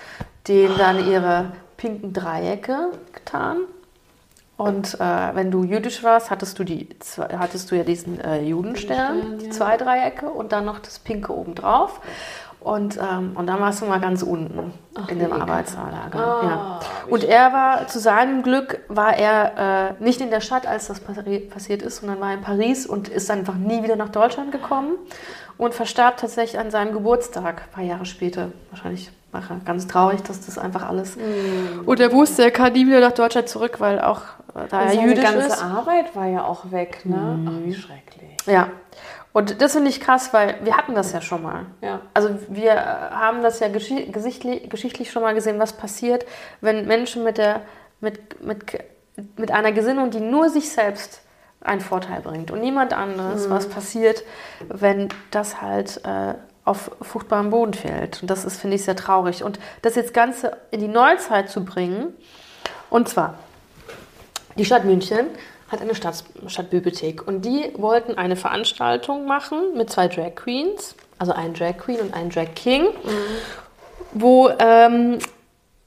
denen 0.49 0.77
dann 0.79 1.09
ihre 1.09 1.53
pinken 1.77 2.13
Dreiecke 2.13 2.93
getan. 3.13 3.59
Und 4.57 5.01
äh, 5.01 5.35
wenn 5.35 5.51
du 5.51 5.65
jüdisch 5.65 6.03
warst, 6.03 6.31
hattest 6.31 6.59
du, 6.59 6.65
die, 6.65 6.87
hattest 7.19 7.71
du 7.71 7.77
ja 7.77 7.83
diesen 7.83 8.21
äh, 8.21 8.43
Judenstern, 8.43 9.39
die 9.39 9.49
zwei 9.49 9.79
Dreiecke 9.79 10.27
und 10.29 10.53
dann 10.53 10.67
noch 10.67 10.81
das 10.81 10.99
pinke 10.99 11.35
obendrauf. 11.35 12.01
Und, 12.61 12.99
ähm, 12.99 13.33
und 13.37 13.47
dann 13.47 13.59
warst 13.59 13.81
du 13.81 13.87
mal 13.87 14.01
ganz 14.01 14.23
unten 14.23 14.75
Ach, 14.95 15.09
in 15.09 15.19
dem 15.19 15.33
Arbeitslager. 15.33 16.11
Oh, 16.15 16.47
ja. 16.47 16.81
Und 17.09 17.25
er 17.25 17.53
war, 17.55 17.87
zu 17.87 17.99
seinem 17.99 18.43
Glück, 18.43 18.81
war 18.89 19.17
er 19.17 19.97
äh, 19.99 20.05
nicht 20.05 20.21
in 20.21 20.31
der 20.31 20.43
Stadt, 20.43 20.67
als 20.67 20.87
das 20.87 21.01
passiert 21.01 21.83
ist, 21.83 21.97
sondern 21.97 22.21
war 22.21 22.35
in 22.35 22.43
Paris 22.43 22.87
und 22.87 23.09
ist 23.09 23.31
einfach 23.31 23.55
nie 23.55 23.83
wieder 23.83 23.97
nach 23.97 24.11
Deutschland 24.11 24.53
gekommen 24.53 24.97
und 25.57 25.75
verstarb 25.75 26.19
tatsächlich 26.19 26.61
an 26.61 26.71
seinem 26.71 26.93
Geburtstag, 26.93 27.63
ein 27.63 27.73
paar 27.73 27.85
Jahre 27.85 28.05
später. 28.05 28.49
Wahrscheinlich 28.71 29.11
war 29.33 29.43
er 29.49 29.57
ganz 29.65 29.87
traurig, 29.87 30.23
dass 30.23 30.45
das 30.45 30.59
einfach 30.59 30.89
alles. 30.89 31.17
Mm. 31.17 31.87
Und 31.87 32.01
er 32.01 32.13
wusste, 32.13 32.43
er 32.43 32.51
kann 32.51 32.73
nie 32.73 32.87
wieder 32.87 33.01
nach 33.01 33.13
Deutschland 33.13 33.49
zurück, 33.49 33.77
weil 33.79 34.01
auch 34.01 34.23
äh, 34.55 34.67
da 34.69 34.83
er 34.83 34.95
jüdisch 34.95 35.25
ist. 35.25 35.35
Die 35.35 35.39
ganze 35.39 35.65
Arbeit 35.65 36.17
war 36.17 36.27
ja 36.27 36.45
auch 36.45 36.71
weg, 36.71 37.03
ne? 37.05 37.17
Mm. 37.17 37.49
Ach, 37.49 37.65
wie 37.65 37.75
schrecklich. 37.75 38.37
Ja. 38.47 38.69
Und 39.33 39.63
das 39.63 39.73
finde 39.73 39.91
ich 39.91 40.01
krass, 40.01 40.33
weil 40.33 40.57
wir 40.63 40.77
hatten 40.77 40.95
das 40.95 41.13
ja 41.13 41.21
schon 41.21 41.43
mal. 41.43 41.67
Ja. 41.81 42.01
Also 42.15 42.31
wir 42.49 42.75
haben 42.75 43.43
das 43.43 43.61
ja 43.61 43.69
geschichtlich, 43.69 44.69
geschichtlich 44.69 45.13
schon 45.13 45.23
mal 45.23 45.35
gesehen, 45.35 45.59
was 45.61 45.73
passiert, 45.73 46.27
wenn 46.61 46.87
Menschen 46.87 47.23
mit, 47.23 47.39
der, 47.39 47.63
mit, 48.01 48.45
mit, 48.45 48.65
mit 49.37 49.51
einer 49.53 49.71
Gesinnung, 49.71 50.11
die 50.11 50.21
nur 50.21 50.49
sich 50.51 50.73
selbst 50.73 51.21
einen 51.61 51.81
Vorteil 51.81 52.23
bringt 52.23 52.51
und 52.51 52.61
niemand 52.61 52.93
anderes, 52.93 53.47
mhm. 53.47 53.51
was 53.51 53.69
passiert, 53.69 54.25
wenn 54.69 55.11
das 55.31 55.61
halt 55.61 56.01
äh, 56.05 56.35
auf 56.65 56.91
fruchtbarem 57.03 57.51
Boden 57.51 57.75
fällt. 57.75 58.23
Und 58.23 58.31
das 58.31 58.45
ist, 58.45 58.61
finde 58.61 58.77
ich, 58.77 58.85
sehr 58.85 58.97
traurig. 58.97 59.45
Und 59.45 59.61
das 59.83 59.95
jetzt 59.95 60.15
Ganze 60.15 60.57
in 60.71 60.81
die 60.81 60.89
Neuzeit 60.89 61.51
zu 61.51 61.65
bringen, 61.65 62.15
und 62.89 63.09
zwar, 63.09 63.35
die 64.57 64.65
Stadt 64.65 64.85
München 64.85 65.27
hat 65.71 65.81
eine 65.81 65.95
Stadt, 65.95 66.25
Stadtbibliothek 66.47 67.27
und 67.27 67.45
die 67.45 67.73
wollten 67.77 68.15
eine 68.19 68.37
Veranstaltung 68.37 69.27
machen 69.27 69.77
mit 69.77 69.91
zwei 69.91 70.09
Drag 70.09 70.35
Queens, 70.35 70.97
also 71.19 71.33
einen 71.33 71.55
Drag 71.55 71.79
Queen 71.79 72.01
und 72.01 72.13
einen 72.13 72.31
Drag 72.31 72.55
King, 72.55 72.85
mhm. 72.85 72.91
wo, 74.13 74.51
ähm, 74.59 75.19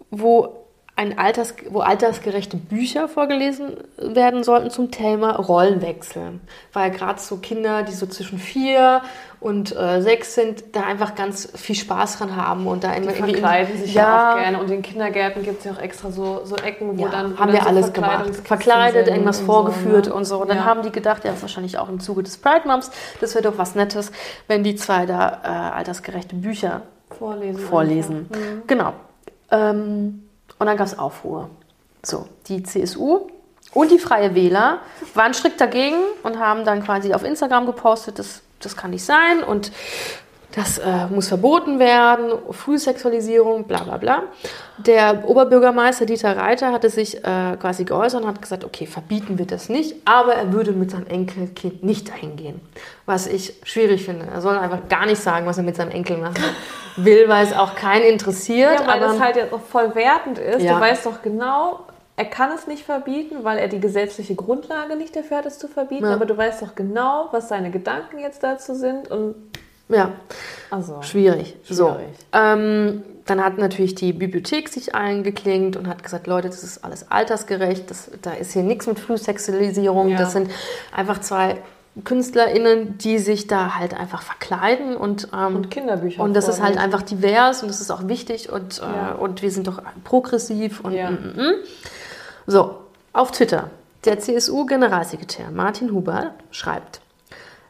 wo 0.09 0.62
ein 0.95 1.17
Alters, 1.17 1.55
wo 1.71 1.79
altersgerechte 1.79 2.55
Bücher 2.55 3.07
vorgelesen 3.07 3.77
werden 3.97 4.43
sollten 4.43 4.69
zum 4.69 4.91
Thema 4.91 5.37
Rollenwechsel. 5.37 6.39
Weil 6.71 6.91
gerade 6.91 7.19
so 7.19 7.37
Kinder, 7.37 7.81
die 7.81 7.93
so 7.93 8.05
zwischen 8.05 8.37
vier 8.37 9.01
und 9.39 9.75
äh, 9.75 10.01
sechs 10.01 10.35
sind, 10.35 10.63
da 10.73 10.83
einfach 10.83 11.15
ganz 11.15 11.51
viel 11.55 11.75
Spaß 11.75 12.19
dran 12.19 12.35
haben 12.35 12.67
und 12.67 12.83
da 12.83 12.91
Die 12.91 12.97
immer 13.01 13.11
verkleiden 13.11 13.75
sich 13.77 13.95
ja, 13.95 14.03
ja 14.03 14.31
auch 14.33 14.39
gerne. 14.39 14.59
Und 14.59 14.69
in 14.69 14.83
Kindergärten 14.83 15.41
gibt 15.41 15.59
es 15.59 15.65
ja 15.65 15.71
auch 15.71 15.79
extra 15.79 16.11
so, 16.11 16.41
so 16.45 16.55
Ecken, 16.57 16.95
wo 16.97 17.05
ja, 17.05 17.09
dann. 17.09 17.33
wo 17.33 17.39
haben 17.39 17.47
dann 17.47 17.53
wir 17.53 17.61
so 17.63 17.69
alles 17.69 17.91
gemacht. 17.91 18.35
Verkleidet, 18.45 19.07
irgendwas 19.07 19.39
und 19.39 19.45
vorgeführt 19.47 20.05
so, 20.05 20.11
ne? 20.11 20.15
und 20.17 20.25
so. 20.25 20.41
Und 20.41 20.49
dann 20.49 20.57
Ja. 20.57 20.65
haben 20.65 20.83
die 20.83 20.91
gedacht, 20.91 21.25
ja, 21.25 21.33
wahrscheinlich 21.41 21.79
auch 21.79 21.89
im 21.89 21.99
Zuge 22.01 22.21
des 22.21 22.37
Pride 22.37 22.67
Months, 22.67 22.91
das 23.19 23.33
wäre 23.33 23.43
doch 23.43 23.57
was 23.57 23.73
Nettes, 23.73 24.11
wenn 24.47 24.63
die 24.63 24.75
zwei 24.75 25.07
da 25.07 25.41
äh, 25.43 25.47
altersgerechte 25.75 26.35
Bücher 26.35 26.83
vorlesen. 27.17 27.59
vorlesen. 27.59 28.17
Mhm. 28.29 28.61
Genau. 28.67 28.93
Ähm, 29.51 30.22
und 30.59 30.67
dann 30.67 30.77
gab 30.77 30.87
es 30.87 30.97
Aufruhr. 30.97 31.49
So, 32.03 32.27
die 32.47 32.63
CSU 32.63 33.27
und 33.73 33.91
die 33.91 33.99
Freie 33.99 34.35
Wähler 34.35 34.79
waren 35.13 35.33
strikt 35.33 35.59
dagegen 35.59 35.97
und 36.23 36.39
haben 36.39 36.65
dann 36.65 36.83
quasi 36.83 37.13
auf 37.13 37.23
Instagram 37.23 37.65
gepostet, 37.65 38.19
das, 38.19 38.41
das 38.59 38.75
kann 38.75 38.91
nicht 38.91 39.05
sein 39.05 39.43
und 39.43 39.71
das 40.55 40.77
äh, 40.77 41.07
muss 41.09 41.29
verboten 41.29 41.79
werden, 41.79 42.31
Frühsexualisierung, 42.51 43.63
bla 43.63 43.83
bla 43.83 43.97
bla. 43.97 44.23
Der 44.77 45.27
Oberbürgermeister 45.27 46.05
Dieter 46.05 46.37
Reiter 46.37 46.71
hatte 46.71 46.89
sich 46.89 47.17
äh, 47.17 47.57
quasi 47.59 47.85
geäußert 47.85 48.21
und 48.21 48.27
hat 48.27 48.41
gesagt, 48.41 48.63
okay, 48.63 48.85
verbieten 48.85 49.39
wir 49.39 49.47
das 49.47 49.69
nicht, 49.69 49.95
aber 50.05 50.35
er 50.35 50.53
würde 50.53 50.71
mit 50.71 50.91
seinem 50.91 51.07
Enkelkind 51.07 51.83
nicht 51.83 52.09
dahin 52.09 52.35
gehen. 52.35 52.61
Was 53.07 53.25
ich 53.25 53.55
schwierig 53.63 54.05
finde. 54.05 54.27
Er 54.31 54.41
soll 54.41 54.57
einfach 54.57 54.87
gar 54.89 55.07
nicht 55.07 55.21
sagen, 55.21 55.47
was 55.47 55.57
er 55.57 55.63
mit 55.63 55.75
seinem 55.75 55.91
Enkel 55.91 56.17
machen 56.17 56.35
will, 56.97 57.27
weil 57.27 57.45
es 57.45 57.53
auch 57.53 57.73
keinen 57.73 58.05
interessiert. 58.05 58.79
Ja, 58.79 58.87
weil 58.87 59.01
aber 59.01 59.13
das 59.13 59.19
halt 59.19 59.35
jetzt 59.35 59.53
auch 59.53 59.61
voll 59.61 59.95
wertend 59.95 60.37
ist. 60.37 60.61
Ja. 60.61 60.75
Du 60.75 60.81
weißt 60.81 61.05
doch 61.07 61.23
genau, 61.23 61.79
er 62.15 62.25
kann 62.25 62.51
es 62.51 62.67
nicht 62.67 62.83
verbieten, 62.83 63.37
weil 63.43 63.57
er 63.57 63.67
die 63.67 63.79
gesetzliche 63.79 64.35
Grundlage 64.35 64.95
nicht 64.95 65.15
dafür 65.15 65.37
hat, 65.37 65.47
es 65.47 65.57
zu 65.57 65.67
verbieten. 65.67 66.05
Ja. 66.05 66.13
Aber 66.13 66.27
du 66.27 66.37
weißt 66.37 66.61
doch 66.61 66.75
genau, 66.75 67.29
was 67.31 67.49
seine 67.49 67.71
Gedanken 67.71 68.19
jetzt 68.19 68.43
dazu 68.43 68.75
sind. 68.75 69.09
Und 69.09 69.35
ja, 69.89 70.11
also. 70.71 71.01
schwierig. 71.01 71.55
So. 71.69 71.89
Schwierig. 71.89 72.15
Ähm, 72.31 73.03
dann 73.25 73.43
hat 73.43 73.57
natürlich 73.57 73.95
die 73.95 74.11
Bibliothek 74.11 74.67
sich 74.67 74.95
eingeklinkt 74.95 75.77
und 75.77 75.88
hat 75.88 76.03
gesagt, 76.03 76.27
Leute, 76.27 76.49
das 76.49 76.63
ist 76.63 76.84
alles 76.84 77.09
altersgerecht, 77.09 77.89
das, 77.89 78.11
da 78.21 78.31
ist 78.31 78.51
hier 78.51 78.63
nichts 78.63 78.86
mit 78.88 78.99
Frühsexualisierung. 78.99 80.09
Ja. 80.09 80.17
Das 80.17 80.34
sind 80.34 80.51
einfach 80.93 81.21
zwei 81.21 81.57
KünstlerInnen, 82.03 82.97
die 82.97 83.19
sich 83.19 83.47
da 83.47 83.75
halt 83.75 83.93
einfach 83.93 84.23
verkleiden 84.23 84.97
und, 84.97 85.29
ähm, 85.34 85.55
Und 85.57 85.69
Kinderbücher 85.69 86.23
Und 86.23 86.34
das 86.34 86.47
ist 86.47 86.61
halt 86.61 86.77
einfach 86.77 87.03
divers 87.03 87.61
und 87.61 87.69
das 87.69 87.81
ist 87.81 87.91
auch 87.91 88.07
wichtig 88.07 88.51
und, 88.51 88.77
Ja. 88.79 89.11
äh, 89.11 89.15
und 89.15 89.41
wir 89.41 89.51
sind 89.51 89.67
doch 89.67 89.81
progressiv 90.03 90.81
und 90.81 90.93
Ja. 90.93 91.11
mm, 91.11 91.34
mm, 91.36 91.39
mm. 91.41 91.53
so, 92.47 92.79
auf 93.13 93.31
Twitter. 93.31 93.69
Der 94.05 94.19
CSU-Generalsekretär 94.19 95.51
Martin 95.51 95.93
Huber 95.93 96.31
schreibt, 96.51 96.99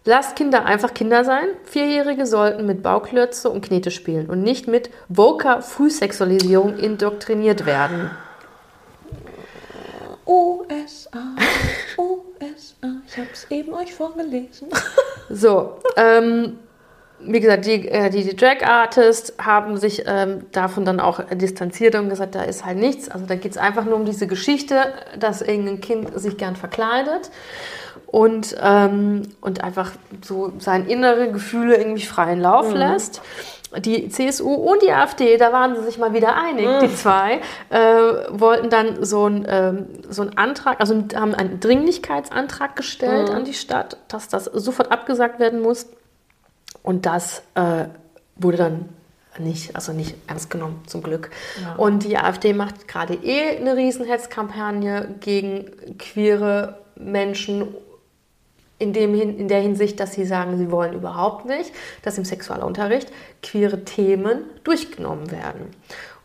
Lasst 0.05 0.35
Kinder 0.35 0.65
einfach 0.65 0.93
Kinder 0.93 1.23
sein. 1.23 1.47
Vierjährige 1.63 2.25
sollten 2.25 2.65
mit 2.65 2.83
Bauklötze 2.83 3.49
und 3.49 3.63
Knete 3.63 3.89
spielen 3.89 4.29
und 4.29 4.41
nicht 4.41 4.67
mit 4.67 4.89
woker 5.07 5.61
Frühsexualisierung 5.61 6.77
indoktriniert 6.77 7.65
werden. 7.65 8.11
USA, 10.25 11.35
USA, 11.97 13.01
ich 13.07 13.17
habe 13.17 13.29
es 13.31 13.47
eben 13.49 13.73
euch 13.73 13.93
vorgelesen. 13.93 14.69
So, 15.29 15.77
ähm, 15.95 16.59
wie 17.19 17.39
gesagt, 17.39 17.65
die, 17.65 17.87
äh, 17.87 18.09
die, 18.09 18.23
die 18.23 18.35
Drag-Artists 18.35 19.33
haben 19.41 19.77
sich 19.77 20.03
ähm, 20.05 20.45
davon 20.51 20.85
dann 20.85 20.99
auch 20.99 21.23
distanziert 21.31 21.95
und 21.95 22.09
gesagt, 22.09 22.35
da 22.35 22.43
ist 22.43 22.65
halt 22.65 22.77
nichts. 22.77 23.09
Also 23.09 23.25
da 23.25 23.35
geht 23.35 23.53
es 23.53 23.57
einfach 23.57 23.85
nur 23.85 23.95
um 23.95 24.05
diese 24.05 24.27
Geschichte, 24.27 24.93
dass 25.17 25.41
irgendein 25.41 25.79
Kind 25.79 26.19
sich 26.19 26.37
gern 26.37 26.55
verkleidet 26.55 27.31
und, 28.13 28.55
ähm, 28.61 29.23
und 29.41 29.63
einfach 29.63 29.91
so 30.23 30.53
seine 30.59 30.87
innere 30.87 31.31
Gefühle 31.31 31.77
irgendwie 31.77 32.05
freien 32.05 32.39
Lauf 32.39 32.71
lässt. 32.71 33.23
Die 33.79 34.07
CSU 34.07 34.53
und 34.53 34.83
die 34.83 34.91
AfD, 34.91 35.35
da 35.37 35.51
waren 35.51 35.75
sie 35.75 35.81
sich 35.81 35.97
mal 35.97 36.13
wieder 36.13 36.35
einig, 36.37 36.67
die 36.83 36.95
zwei, 36.95 37.41
äh, 37.71 37.79
wollten 38.29 38.69
dann 38.69 39.03
so 39.03 39.25
einen 39.25 39.47
ähm, 39.49 39.87
so 40.07 40.21
einen 40.21 40.37
Antrag, 40.37 40.79
also 40.79 40.93
haben 41.15 41.33
einen 41.33 41.59
Dringlichkeitsantrag 41.59 42.75
gestellt 42.75 43.31
an 43.31 43.45
die 43.45 43.55
Stadt, 43.55 43.97
dass 44.09 44.27
das 44.27 44.45
sofort 44.45 44.91
abgesagt 44.91 45.39
werden 45.39 45.59
muss. 45.59 45.87
Und 46.83 47.07
das 47.07 47.41
äh, 47.55 47.85
wurde 48.35 48.57
dann 48.57 48.89
nicht, 49.39 49.75
also 49.75 49.91
nicht 49.91 50.15
ernst 50.27 50.51
genommen, 50.51 50.83
zum 50.85 51.01
Glück. 51.01 51.31
Und 51.77 52.03
die 52.03 52.15
AfD 52.15 52.53
macht 52.53 52.87
gerade 52.87 53.15
eh 53.15 53.57
eine 53.57 53.75
riesen 53.75 54.05
Hetzkampagne 54.05 55.15
gegen 55.19 55.97
queere 55.97 56.77
Menschen 56.95 57.73
in, 58.83 58.93
dem, 58.93 59.15
in 59.15 59.47
der 59.47 59.61
Hinsicht, 59.61 59.99
dass 59.99 60.13
sie 60.13 60.25
sagen, 60.25 60.57
sie 60.57 60.69
wollen 60.69 60.93
überhaupt 60.93 61.45
nicht, 61.45 61.71
dass 62.03 62.17
im 62.17 62.25
Sexualunterricht 62.25 63.11
queere 63.41 63.85
Themen 63.85 64.43
durchgenommen 64.63 65.31
werden. 65.31 65.71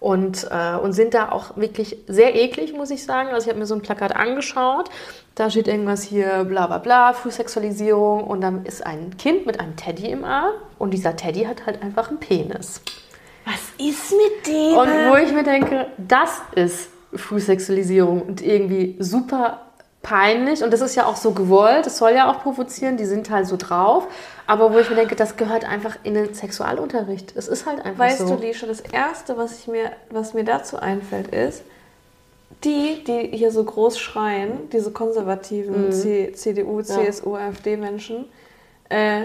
Und, 0.00 0.46
äh, 0.50 0.76
und 0.76 0.92
sind 0.92 1.14
da 1.14 1.30
auch 1.32 1.56
wirklich 1.56 1.96
sehr 2.06 2.34
eklig, 2.34 2.72
muss 2.72 2.90
ich 2.90 3.04
sagen. 3.04 3.30
Also 3.30 3.46
ich 3.46 3.48
habe 3.48 3.59
mir 3.59 3.66
so 3.66 3.74
ein 3.74 3.82
Plakat 3.82 4.14
angeschaut, 4.14 4.90
da 5.34 5.50
steht 5.50 5.68
irgendwas 5.68 6.02
hier, 6.02 6.44
bla 6.44 6.66
bla 6.66 6.78
bla, 6.78 7.12
Frühsexualisierung 7.12 8.24
und 8.24 8.40
dann 8.40 8.64
ist 8.64 8.84
ein 8.84 9.16
Kind 9.16 9.46
mit 9.46 9.61
einem 9.61 9.76
Teddy 9.76 10.11
im 10.11 10.24
Arm 10.24 10.52
und 10.78 10.92
dieser 10.92 11.16
Teddy 11.16 11.44
hat 11.44 11.66
halt 11.66 11.82
einfach 11.82 12.11
einen 12.11 12.18
Penis. 12.18 12.80
Was 13.44 13.86
ist 13.86 14.12
mit 14.12 14.46
dem? 14.46 14.76
Und 14.76 14.88
wo 14.88 15.16
ich 15.16 15.32
mir 15.32 15.44
denke, 15.44 15.86
das 15.96 16.42
ist 16.54 16.90
Frühsexualisierung 17.14 18.22
und 18.22 18.42
irgendwie 18.42 18.96
super 18.98 19.68
peinlich. 20.09 20.62
Und 20.62 20.72
das 20.72 20.80
ist 20.80 20.94
ja 20.94 21.06
auch 21.06 21.16
so 21.16 21.32
gewollt, 21.32 21.84
das 21.86 21.98
soll 21.98 22.12
ja 22.12 22.30
auch 22.30 22.42
provozieren, 22.42 22.96
die 22.96 23.04
sind 23.04 23.30
halt 23.30 23.46
so 23.46 23.56
drauf. 23.56 24.06
Aber 24.46 24.72
wo 24.72 24.78
ich 24.78 24.88
mir 24.88 24.96
denke, 24.96 25.16
das 25.16 25.36
gehört 25.36 25.64
einfach 25.64 25.96
in 26.04 26.14
den 26.14 26.32
Sexualunterricht. 26.32 27.34
Es 27.36 27.48
ist 27.48 27.66
halt 27.66 27.84
einfach 27.84 28.04
Weißt 28.04 28.26
so. 28.26 28.36
du, 28.36 28.42
Lisha, 28.42 28.66
das 28.66 28.80
Erste, 28.80 29.36
was, 29.36 29.59
ich 29.59 29.68
mir, 29.68 29.92
was 30.11 30.32
mir 30.32 30.44
dazu 30.44 30.78
einfällt, 30.78 31.28
ist, 31.28 31.62
die, 32.64 33.04
die 33.04 33.36
hier 33.36 33.52
so 33.52 33.62
groß 33.62 33.98
schreien, 33.98 34.70
diese 34.72 34.90
konservativen 34.90 35.92
C 35.92 36.32
CDU, 36.32 36.82
CSU, 36.82 37.36
AfD-Menschen, 37.36 38.24
äh, 38.88 39.24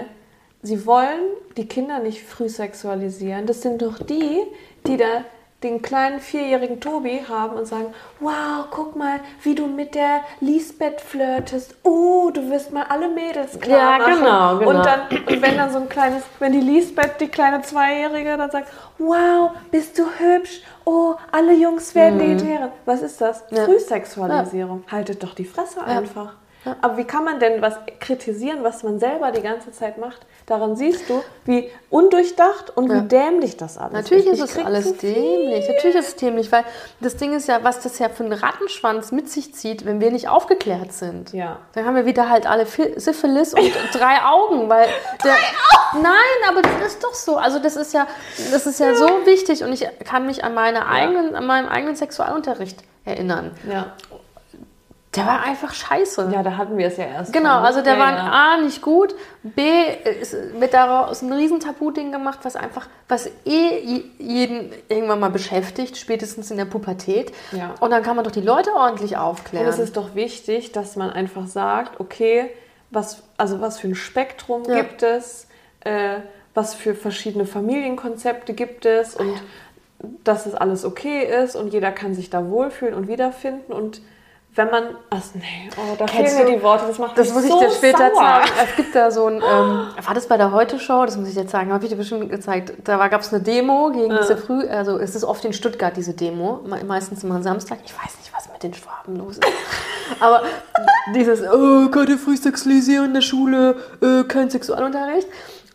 sie 0.62 0.86
wollen 0.86 1.20
die 1.56 1.66
Kinder 1.66 1.98
nicht 2.00 2.22
früh 2.22 2.48
sexualisieren. 2.48 3.46
Das 3.46 3.62
sind 3.62 3.80
doch 3.80 3.98
die, 3.98 4.42
die 4.86 4.98
da 4.98 5.24
den 5.62 5.80
kleinen 5.80 6.20
vierjährigen 6.20 6.78
Tobi 6.80 7.22
haben 7.26 7.56
und 7.56 7.66
sagen, 7.66 7.86
wow, 8.20 8.66
guck 8.70 8.96
mal, 8.96 9.20
wie 9.42 9.54
du 9.54 9.66
mit 9.66 9.94
der 9.94 10.20
Lisbeth 10.40 11.00
flirtest. 11.00 11.74
Oh, 11.82 12.30
du 12.30 12.50
wirst 12.50 12.70
mal 12.72 12.84
alle 12.88 13.08
Mädels 13.08 13.58
klar 13.58 13.78
Ja, 13.78 13.98
machen. 13.98 14.14
genau, 14.18 14.58
genau. 14.58 14.70
Und 14.70 14.84
dann 14.86 15.00
und 15.10 15.42
wenn 15.42 15.56
dann 15.56 15.72
so 15.72 15.78
ein 15.78 15.88
kleines, 15.88 16.22
wenn 16.38 16.52
die 16.52 16.60
Lisbeth, 16.60 17.18
die 17.20 17.28
kleine 17.28 17.62
Zweijährige, 17.62 18.36
dann 18.36 18.50
sagt, 18.50 18.68
wow, 18.98 19.52
bist 19.70 19.98
du 19.98 20.04
hübsch, 20.18 20.60
oh, 20.84 21.14
alle 21.32 21.54
Jungs 21.54 21.94
werden 21.94 22.20
Vegetarier. 22.20 22.70
Was 22.84 23.00
ist 23.00 23.20
das? 23.22 23.50
Mhm. 23.50 23.56
Ja. 23.56 23.64
Frühsexualisierung. 23.64 24.84
Haltet 24.90 25.22
doch 25.22 25.34
die 25.34 25.46
Fresse 25.46 25.82
einfach. 25.82 26.34
Aber 26.80 26.96
wie 26.96 27.04
kann 27.04 27.24
man 27.24 27.40
denn 27.40 27.60
was 27.62 27.74
kritisieren, 28.00 28.58
was 28.62 28.82
man 28.82 28.98
selber 28.98 29.30
die 29.32 29.42
ganze 29.42 29.72
Zeit 29.72 29.98
macht? 29.98 30.20
Daran 30.46 30.76
siehst 30.76 31.08
du, 31.08 31.22
wie 31.44 31.70
undurchdacht 31.90 32.76
und 32.76 32.90
Ja. 32.90 32.96
wie 33.02 33.08
dämlich 33.08 33.56
das 33.56 33.78
alles 33.78 33.92
Natürlich 33.92 34.26
ist. 34.26 34.40
ist 34.40 34.50
Ich 34.52 34.60
es 34.60 34.66
alles 34.66 34.96
dämlich. 34.98 35.68
Natürlich 35.68 35.96
ist 35.96 36.08
es 36.08 36.16
dämlich, 36.16 36.52
weil 36.52 36.64
das 37.00 37.16
Ding 37.16 37.34
ist 37.34 37.48
ja, 37.48 37.62
was 37.62 37.80
das 37.80 37.98
ja 37.98 38.08
für 38.08 38.24
einen 38.24 38.32
Rattenschwanz 38.32 39.12
mit 39.12 39.28
sich 39.30 39.54
zieht, 39.54 39.84
wenn 39.84 40.00
wir 40.00 40.10
nicht 40.10 40.28
aufgeklärt 40.28 40.92
sind. 40.92 41.32
Ja. 41.32 41.58
Dann 41.74 41.84
haben 41.86 41.96
wir 41.96 42.06
wieder 42.06 42.28
halt 42.28 42.46
alle 42.46 42.66
Syphilis 42.66 43.54
und 43.54 43.70
drei 43.92 44.22
Augen, 44.24 44.68
weil 44.68 44.86
der, 45.24 45.34
Nein, 46.00 46.48
aber 46.48 46.62
das 46.62 46.94
ist 46.94 47.04
doch 47.04 47.14
so. 47.14 47.36
Also 47.36 47.58
das 47.60 47.76
ist 47.76 47.94
ja, 47.94 48.06
das 48.52 48.66
ist 48.66 48.80
ja, 48.80 48.94
so 48.94 49.06
wichtig 49.26 49.62
und 49.62 49.72
ich 49.72 49.86
kann 50.04 50.26
mich 50.26 50.42
an 50.44 50.54
meine 50.54 50.86
eigenen, 50.88 51.34
an 51.36 51.46
meinen 51.46 51.68
eigenen 51.68 51.94
Sexualunterricht 51.96 52.78
erinnern. 53.04 53.52
Ja. 53.70 53.92
Der 55.16 55.26
war 55.26 55.42
einfach 55.42 55.72
scheiße. 55.74 56.30
ja, 56.32 56.42
da 56.42 56.56
hatten 56.56 56.76
wir 56.78 56.86
es 56.88 56.96
ja 56.96 57.04
erst. 57.04 57.32
Genau, 57.32 57.60
also 57.60 57.82
der 57.82 57.94
ja, 57.94 57.98
war 57.98 58.12
ja. 58.12 58.30
A 58.30 58.56
nicht 58.60 58.82
gut, 58.82 59.14
B 59.42 59.62
ist, 60.20 60.34
wird 60.58 60.74
daraus 60.74 61.22
ein 61.22 61.32
riesen 61.32 61.60
Tabu-Ding 61.60 62.10
gemacht, 62.12 62.40
was 62.42 62.56
einfach, 62.56 62.88
was 63.08 63.26
eh 63.44 63.78
je- 63.80 64.04
jeden 64.18 64.72
irgendwann 64.88 65.20
mal 65.20 65.30
beschäftigt, 65.30 65.96
spätestens 65.96 66.50
in 66.50 66.56
der 66.56 66.64
Pubertät. 66.64 67.32
Ja. 67.52 67.74
Und 67.80 67.90
dann 67.90 68.02
kann 68.02 68.16
man 68.16 68.24
doch 68.24 68.32
die 68.32 68.40
Leute 68.40 68.72
ordentlich 68.74 69.12
Und 69.12 69.18
aufklären. 69.18 69.66
es 69.66 69.78
ist 69.78 69.96
doch 69.96 70.14
wichtig, 70.14 70.72
dass 70.72 70.96
man 70.96 71.10
einfach 71.10 71.46
sagt, 71.46 72.00
okay, 72.00 72.50
was, 72.90 73.22
also 73.36 73.60
was 73.60 73.78
für 73.78 73.88
ein 73.88 73.94
Spektrum 73.94 74.62
Ja. 74.68 74.74
gibt 74.76 75.02
es, 75.02 75.46
äh, 75.80 76.16
was 76.54 76.74
für 76.74 76.94
verschiedene 76.94 77.46
Familienkonzepte 77.46 78.54
gibt 78.54 78.86
es 78.86 79.16
und 79.16 79.34
dass 80.22 80.46
es 80.46 80.54
alles 80.54 80.84
okay 80.84 81.24
ist 81.42 81.56
und 81.56 81.72
jeder 81.72 81.90
kann 81.90 82.14
sich 82.14 82.30
da 82.30 82.48
wohlfühlen 82.50 82.94
und 82.94 83.08
wiederfinden 83.08 83.72
und 83.72 84.00
wenn 84.56 84.70
man. 84.70 84.84
Ach 85.10 85.20
nee, 85.34 85.68
oh, 85.76 85.94
da 85.98 86.06
fehlen 86.06 86.36
mir 86.36 86.44
du- 86.44 86.52
die 86.52 86.62
Worte. 86.62 86.84
Das 86.86 86.98
macht 86.98 87.18
Das 87.18 87.32
muss 87.32 87.44
ich 87.44 87.50
so 87.50 87.58
dir 87.60 87.70
später 87.70 88.10
sauer. 88.10 88.14
zeigen. 88.42 88.50
Es 88.70 88.76
gibt 88.76 88.94
da 88.94 89.10
so 89.10 89.26
ein, 89.26 89.34
ähm, 89.36 89.42
war 90.06 90.14
das 90.14 90.26
bei 90.28 90.36
der 90.36 90.52
Heute-Show? 90.52 91.04
Das 91.04 91.16
muss 91.16 91.28
ich 91.28 91.34
dir 91.34 91.46
zeigen, 91.46 91.72
habe 91.72 91.84
ich 91.84 91.90
dir 91.90 91.96
bestimmt 91.96 92.30
gezeigt. 92.30 92.72
Da 92.84 93.08
gab 93.08 93.20
es 93.22 93.32
eine 93.32 93.42
Demo 93.42 93.90
gegen 93.92 94.14
diese 94.16 94.36
Früh, 94.36 94.66
also 94.68 94.98
es 94.98 95.14
ist 95.14 95.24
oft 95.24 95.44
in 95.44 95.52
Stuttgart 95.52 95.96
diese 95.96 96.14
Demo, 96.14 96.60
me- 96.66 96.84
meistens 96.84 97.24
immer 97.24 97.36
am 97.36 97.42
Samstag. 97.42 97.78
Ich 97.84 97.92
weiß 97.94 98.16
nicht, 98.18 98.32
was 98.34 98.48
mit 98.52 98.62
den 98.62 98.74
Schwaben 98.74 99.16
los 99.16 99.38
ist. 99.38 99.44
Aber 100.20 100.42
dieses, 101.14 101.40
oh, 101.42 101.88
keine 101.88 102.18
Frühsexualisierung 102.18 103.06
in 103.06 103.14
der 103.14 103.20
Schule, 103.22 103.76
äh, 104.02 104.24
kein 104.24 104.50
Sexualunterricht. 104.50 105.26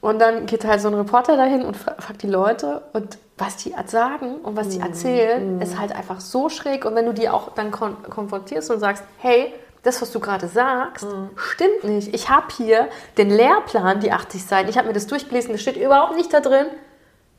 Und 0.02 0.20
dann 0.20 0.46
geht 0.46 0.64
halt 0.64 0.80
so 0.80 0.88
ein 0.88 0.94
Reporter 0.94 1.36
dahin 1.36 1.64
und 1.66 1.76
fra- 1.76 1.96
fragt 2.00 2.22
die 2.24 2.28
Leute 2.28 2.82
und 2.94 3.18
was 3.40 3.56
die 3.58 3.74
sagen 3.88 4.36
und 4.38 4.56
was 4.56 4.70
die 4.70 4.80
erzählen, 4.80 5.62
ist 5.62 5.80
halt 5.80 5.96
einfach 5.96 6.20
so 6.20 6.50
schräg. 6.50 6.86
Und 6.86 6.96
wenn 6.96 7.06
du 7.06 7.14
die 7.14 7.30
auch 7.30 7.54
dann 7.54 7.72
kon 7.72 7.96
konfrontierst 8.04 8.70
und 8.72 8.80
sagst, 8.80 9.04
hey, 9.18 9.54
das, 9.84 10.02
was 10.02 10.12
du 10.12 10.20
gerade 10.20 10.48
sagst, 10.48 11.08
stimmt 11.36 11.84
nicht. 11.86 12.14
Ich 12.14 12.30
habe 12.30 12.48
hier 12.58 12.90
den 13.18 13.30
Lehrplan, 13.30 14.02
die 14.02 14.12
80 14.12 14.44
Seiten, 14.46 14.70
ich 14.70 14.78
habe 14.78 14.88
mir 14.88 14.94
das 14.94 15.08
durchgelesen, 15.08 15.54
das 15.54 15.62
steht 15.62 15.78
überhaupt 15.78 16.16
nicht 16.16 16.34
da 16.34 16.42
drin. 16.42 16.66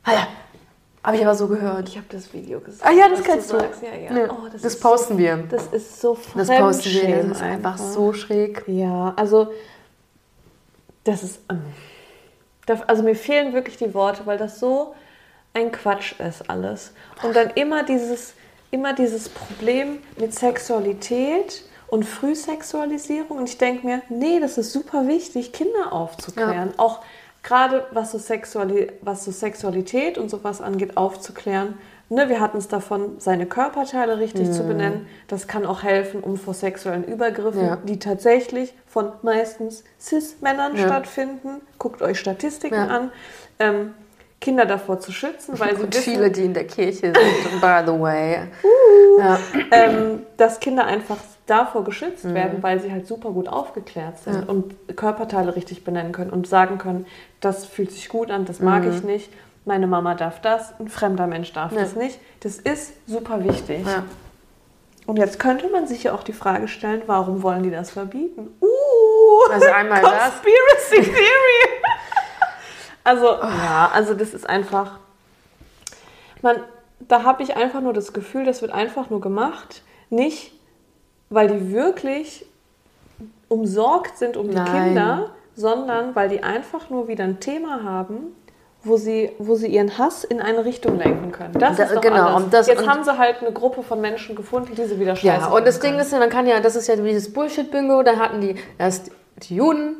Ah 0.03 0.13
ja, 0.13 0.27
habe 1.03 1.17
ich 1.17 1.23
aber 1.23 1.35
so 1.35 1.47
gehört. 1.47 1.87
Ich 1.89 1.97
habe 1.97 2.07
das 2.09 2.33
Video 2.33 2.59
gesehen. 2.59 2.81
Ah 2.83 2.91
ja, 2.91 3.07
das 3.09 3.19
was 3.19 3.25
kennst 3.25 3.51
du. 3.53 3.59
sagst. 3.59 3.83
Ja, 3.83 3.95
ja. 3.95 4.11
Nee, 4.11 4.23
Oh, 4.29 4.47
das 4.51 4.63
ist 4.63 4.79
posten 4.81 5.13
so, 5.13 5.19
wir. 5.19 5.37
Das 5.49 5.67
ist 5.67 6.01
so 6.01 6.17
Das 6.35 6.47
posten 6.49 6.89
wir, 6.91 7.17
das 7.23 7.37
ist 7.37 7.41
einfach 7.43 7.77
so 7.77 8.13
schräg. 8.13 8.63
Ja, 8.67 9.13
also 9.15 9.51
das 11.03 11.21
ist. 11.23 11.41
ähm, 11.49 11.61
Also 12.87 13.03
mir 13.03 13.15
fehlen 13.15 13.53
wirklich 13.53 13.77
die 13.77 13.93
Worte, 13.93 14.25
weil 14.25 14.37
das 14.37 14.59
so 14.59 14.95
ein 15.53 15.71
Quatsch 15.71 16.19
ist 16.19 16.49
alles. 16.49 16.91
Und 17.23 17.35
dann 17.35 17.49
immer 17.51 17.83
dieses, 17.83 18.33
immer 18.71 18.93
dieses 18.93 19.29
Problem 19.29 19.99
mit 20.17 20.33
Sexualität 20.33 21.63
und 21.87 22.05
Frühsexualisierung. 22.05 23.37
Und 23.37 23.49
ich 23.49 23.57
denke 23.57 23.85
mir, 23.85 24.01
nee, 24.09 24.39
das 24.39 24.57
ist 24.57 24.71
super 24.71 25.07
wichtig, 25.07 25.51
Kinder 25.53 25.91
aufzuklären. 25.91 26.71
Auch 26.77 26.99
gerade 27.43 27.85
was 27.91 28.11
so, 28.11 28.17
Sexuali 28.17 28.91
was 29.01 29.25
so 29.25 29.31
Sexualität 29.31 30.17
und 30.17 30.29
sowas 30.29 30.61
angeht, 30.61 30.95
aufzuklären. 30.97 31.77
Ne, 32.09 32.27
wir 32.27 32.41
hatten 32.41 32.57
es 32.57 32.67
davon, 32.67 33.15
seine 33.19 33.45
Körperteile 33.45 34.19
richtig 34.19 34.51
zu 34.51 34.63
benennen. 34.63 35.07
Das 35.29 35.47
kann 35.47 35.65
auch 35.65 35.81
helfen, 35.83 36.19
um 36.21 36.35
vor 36.35 36.53
sexuellen 36.53 37.05
Übergriffen, 37.05 37.65
Ja. 37.65 37.77
die 37.77 37.99
tatsächlich 37.99 38.73
von 38.85 39.13
meistens 39.21 39.85
Cis-Männern 39.97 40.75
Ja. 40.75 40.87
stattfinden. 40.87 41.61
Guckt 41.79 42.01
euch 42.01 42.19
Statistiken 42.19 42.75
Ja. 42.75 42.87
an. 42.87 43.11
Ähm, 43.59 43.93
Kinder 44.41 44.65
davor 44.65 44.99
zu 44.99 45.11
schützen, 45.11 45.57
weil 45.59 45.75
sie 45.77 45.83
Und 45.83 45.93
wissen, 45.95 46.03
viele, 46.03 46.31
die 46.31 46.43
in 46.45 46.53
der 46.53 46.65
Kirche 46.65 47.13
sind, 47.13 47.61
by 47.61 47.81
the 47.85 47.97
way. 47.99 48.39
Ja. 49.19 49.39
ähm, 49.71 50.23
dass 50.37 50.59
Kinder 50.59 50.83
einfach 50.85 51.17
davor 51.45 51.83
geschützt 51.83 52.25
Mhm. 52.25 52.33
werden, 52.33 52.63
weil 52.63 52.79
sie 52.81 52.91
halt 52.91 53.05
super 53.07 53.29
gut 53.31 53.47
aufgeklärt 53.47 54.17
sind 54.19 54.49
und 54.49 54.73
Körperteile 54.97 55.55
richtig 55.55 55.83
benennen 55.83 56.11
können 56.11 56.31
und 56.31 56.47
sagen 56.47 56.77
können, 56.79 57.05
das 57.39 57.65
fühlt 57.65 57.91
sich 57.91 58.09
gut 58.09 58.31
an, 58.31 58.45
das 58.45 58.59
mag 58.59 58.83
ich 58.85 59.03
nicht, 59.03 59.31
meine 59.65 59.85
Mama 59.85 60.15
darf 60.15 60.41
das, 60.41 60.73
ein 60.79 60.87
fremder 60.89 61.27
Mensch 61.27 61.53
darf 61.53 61.71
Mhm. 61.71 61.77
Ja. 61.77 61.83
das 61.83 61.95
nicht. 61.95 62.19
Das 62.39 62.57
ist 62.57 62.93
super 63.07 63.43
wichtig. 63.43 63.85
Ja. 63.85 64.03
Und 65.05 65.17
jetzt 65.17 65.39
könnte 65.39 65.67
man 65.69 65.85
sich 65.87 66.03
ja 66.03 66.13
auch 66.13 66.23
die 66.23 66.33
Frage 66.33 66.67
stellen, 66.67 67.03
warum 67.05 67.43
wollen 67.43 67.61
die 67.63 67.71
das 67.71 67.91
verbieten? 67.91 68.47
Uh, 68.61 69.51
Also 69.53 69.67
einmal 69.67 70.01
das. 70.01 70.11
Conspiracy 70.11 71.11
Theory. 71.11 71.83
also, 73.03 73.25
ja, 73.25 73.89
also 73.93 74.13
das 74.13 74.33
ist 74.33 74.47
einfach. 74.49 74.99
Man, 76.41 76.57
da 76.99 77.23
habe 77.23 77.43
ich 77.43 77.55
einfach 77.55 77.81
nur 77.81 77.93
das 77.93 78.13
Gefühl, 78.13 78.45
das 78.45 78.61
wird 78.61 78.71
einfach 78.71 79.09
nur 79.09 79.21
gemacht, 79.21 79.83
nicht 80.09 80.53
weil 81.29 81.47
die 81.47 81.71
wirklich 81.71 82.45
umsorgt 83.47 84.17
sind 84.17 84.37
um 84.37 84.49
die 84.49 84.55
Nein. 84.55 84.85
Kinder, 84.85 85.29
sondern 85.55 86.15
weil 86.15 86.29
die 86.29 86.43
einfach 86.43 86.89
nur 86.89 87.07
wieder 87.07 87.23
ein 87.23 87.39
Thema 87.39 87.83
haben, 87.83 88.35
wo 88.83 88.97
sie, 88.97 89.31
wo 89.37 89.55
sie 89.55 89.67
ihren 89.67 89.97
Hass 89.97 90.23
in 90.23 90.41
eine 90.41 90.65
Richtung 90.65 90.97
lenken 90.97 91.31
können. 91.31 91.53
Das 91.53 91.77
Da- 91.77 91.83
ist 91.83 91.95
doch 91.95 92.01
genau, 92.01 92.35
alles. 92.35 92.49
das- 92.49 92.67
Jetzt 92.67 92.87
haben 92.87 93.03
sie 93.03 93.17
halt 93.17 93.41
eine 93.41 93.51
Gruppe 93.51 93.83
von 93.83 94.01
Menschen 94.01 94.35
gefunden, 94.35 94.73
die 94.75 94.85
sie 94.85 94.99
wieder 94.99 95.15
scheiße 95.15 95.25
Ja, 95.27 95.47
und 95.47 95.65
das 95.67 95.79
Ding 95.79 95.99
ist 95.99 96.11
ja, 96.11 96.19
man 96.19 96.29
kann 96.29 96.47
ja, 96.47 96.59
das 96.59 96.75
ist 96.75 96.87
ja 96.87 96.95
dieses 96.95 97.31
Bullshit-Bingo, 97.31 98.03
da 98.03 98.15
hatten 98.17 98.41
die 98.41 98.55
erst 98.77 99.11
die 99.43 99.55
Juden, 99.57 99.95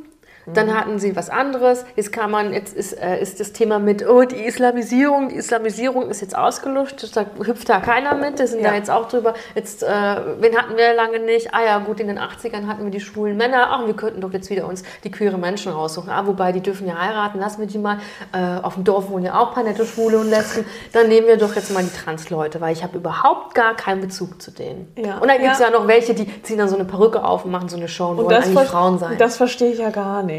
dann 0.46 0.68
Mhm. 0.68 0.78
hatten 0.80 1.00
sie 1.00 1.16
was 1.16 1.30
anderes, 1.30 1.86
jetzt 1.96 2.12
kann 2.12 2.32
man, 2.32 2.54
jetzt 2.54 2.76
ist, 2.76 2.94
äh, 2.94 3.20
ist 3.22 3.40
das 3.40 3.54
Thema 3.54 3.80
mit, 3.80 4.08
oh, 4.08 4.24
die 4.24 4.44
Islamisierung, 4.46 5.30
die 5.30 5.36
Islamisierung 5.36 6.10
ist 6.10 6.22
jetzt 6.22 6.38
ausgelöscht, 6.38 7.16
da 7.16 7.26
hüpft 7.46 7.70
da 7.70 7.80
keiner 7.80 8.16
mit, 8.16 8.40
wir 8.40 8.48
sind 8.48 8.62
Ja. 8.62 8.70
da 8.70 8.76
jetzt 8.76 8.90
auch 8.90 9.08
drüber, 9.08 9.34
jetzt, 9.56 9.84
äh, 9.84 9.88
wen 9.88 10.58
hatten 10.58 10.76
wir 10.78 10.94
lange 10.94 11.20
nicht, 11.20 11.54
ah 11.54 11.64
ja, 11.66 11.80
gut, 11.80 12.00
in 12.00 12.08
den 12.08 12.18
80ern 12.20 12.68
hatten 12.68 12.84
wir 12.84 12.92
die 12.92 13.00
schwulen 13.00 13.38
Männer, 13.38 13.68
ach, 13.72 13.86
wir 13.86 13.94
könnten 13.96 14.22
doch 14.22 14.32
jetzt 14.34 14.50
wieder 14.50 14.66
uns 14.68 14.84
die 15.04 15.12
queere 15.12 15.38
Menschen 15.38 15.72
raussuchen, 15.72 16.10
ah, 16.10 16.26
wobei, 16.26 16.52
die 16.52 16.62
dürfen 16.62 16.88
ja 16.88 17.00
heiraten, 17.00 17.40
lassen 17.40 17.60
wir 17.62 17.68
die 17.68 17.78
mal, 17.78 17.98
äh, 18.34 18.62
auf 18.64 18.76
dem 18.76 18.84
Dorf 18.84 19.10
wohnen 19.10 19.26
ja 19.26 19.40
auch 19.40 19.50
ein 19.50 19.54
paar 19.54 19.64
nette 19.64 19.86
Schwule 19.86 20.18
und 20.20 20.30
Lesben, 20.30 20.66
dann 20.94 21.08
nehmen 21.08 21.28
wir 21.28 21.38
doch 21.38 21.56
jetzt 21.56 21.72
mal 21.74 21.84
die 21.84 21.96
Trans-Leute, 21.96 22.62
weil 22.62 22.74
ich 22.74 22.84
habe 22.84 22.98
überhaupt 22.98 23.54
gar 23.56 23.76
keinen 23.76 24.02
Bezug 24.02 24.42
zu 24.42 24.52
denen. 24.52 24.92
Ja. 24.98 25.18
Und 25.20 25.28
dann 25.30 25.40
gibt 25.40 25.52
es 25.54 25.60
Ja. 25.60 25.66
ja. 25.68 25.72
noch 25.72 25.88
welche, 25.88 26.14
die 26.14 26.42
ziehen 26.44 26.58
dann 26.58 26.70
so 26.70 26.76
eine 26.76 26.86
Perücke 26.86 27.24
auf 27.24 27.46
und 27.46 27.52
machen 27.52 27.70
so 27.70 27.78
eine 27.78 27.88
Show 27.88 28.08
und, 28.10 28.20
Und 28.20 28.26
wollen 28.26 28.36
das, 28.36 28.46
eigentlich 28.48 28.70
Frauen 28.70 28.98
sein. 29.00 29.18
das 29.18 29.38
verstehe 29.38 29.72
ich 29.72 29.80
ja 29.80 29.90
gar 29.90 30.24
nicht. 30.24 30.31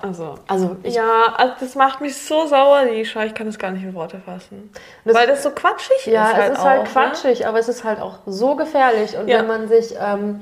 Also, 0.00 0.36
also 0.46 0.76
ich, 0.84 0.94
ja, 0.94 1.34
also 1.36 1.54
das 1.58 1.74
macht 1.74 2.00
mich 2.00 2.16
so 2.16 2.46
sauer, 2.46 2.84
Lisha. 2.84 3.24
Ich 3.24 3.34
kann 3.34 3.46
das 3.48 3.58
gar 3.58 3.72
nicht 3.72 3.82
in 3.82 3.94
Worte 3.94 4.20
fassen. 4.24 4.70
Das- 5.04 5.14
Weil 5.16 5.26
das 5.26 5.42
so 5.42 5.50
quatschig 5.50 6.06
ja, 6.06 6.26
ist. 6.26 6.30
es 6.32 6.36
halt 6.38 6.52
ist 6.52 6.58
auch, 6.60 6.64
halt 6.64 6.82
ne? 6.84 6.88
quatschig, 6.90 7.46
aber 7.48 7.58
es 7.58 7.68
ist 7.68 7.82
halt 7.82 8.00
auch 8.00 8.18
so 8.26 8.54
gefährlich. 8.54 9.16
Und 9.18 9.26
Ja. 9.26 9.38
wenn 9.40 9.48
man 9.48 9.68
sich, 9.68 9.94
ähm, 10.00 10.40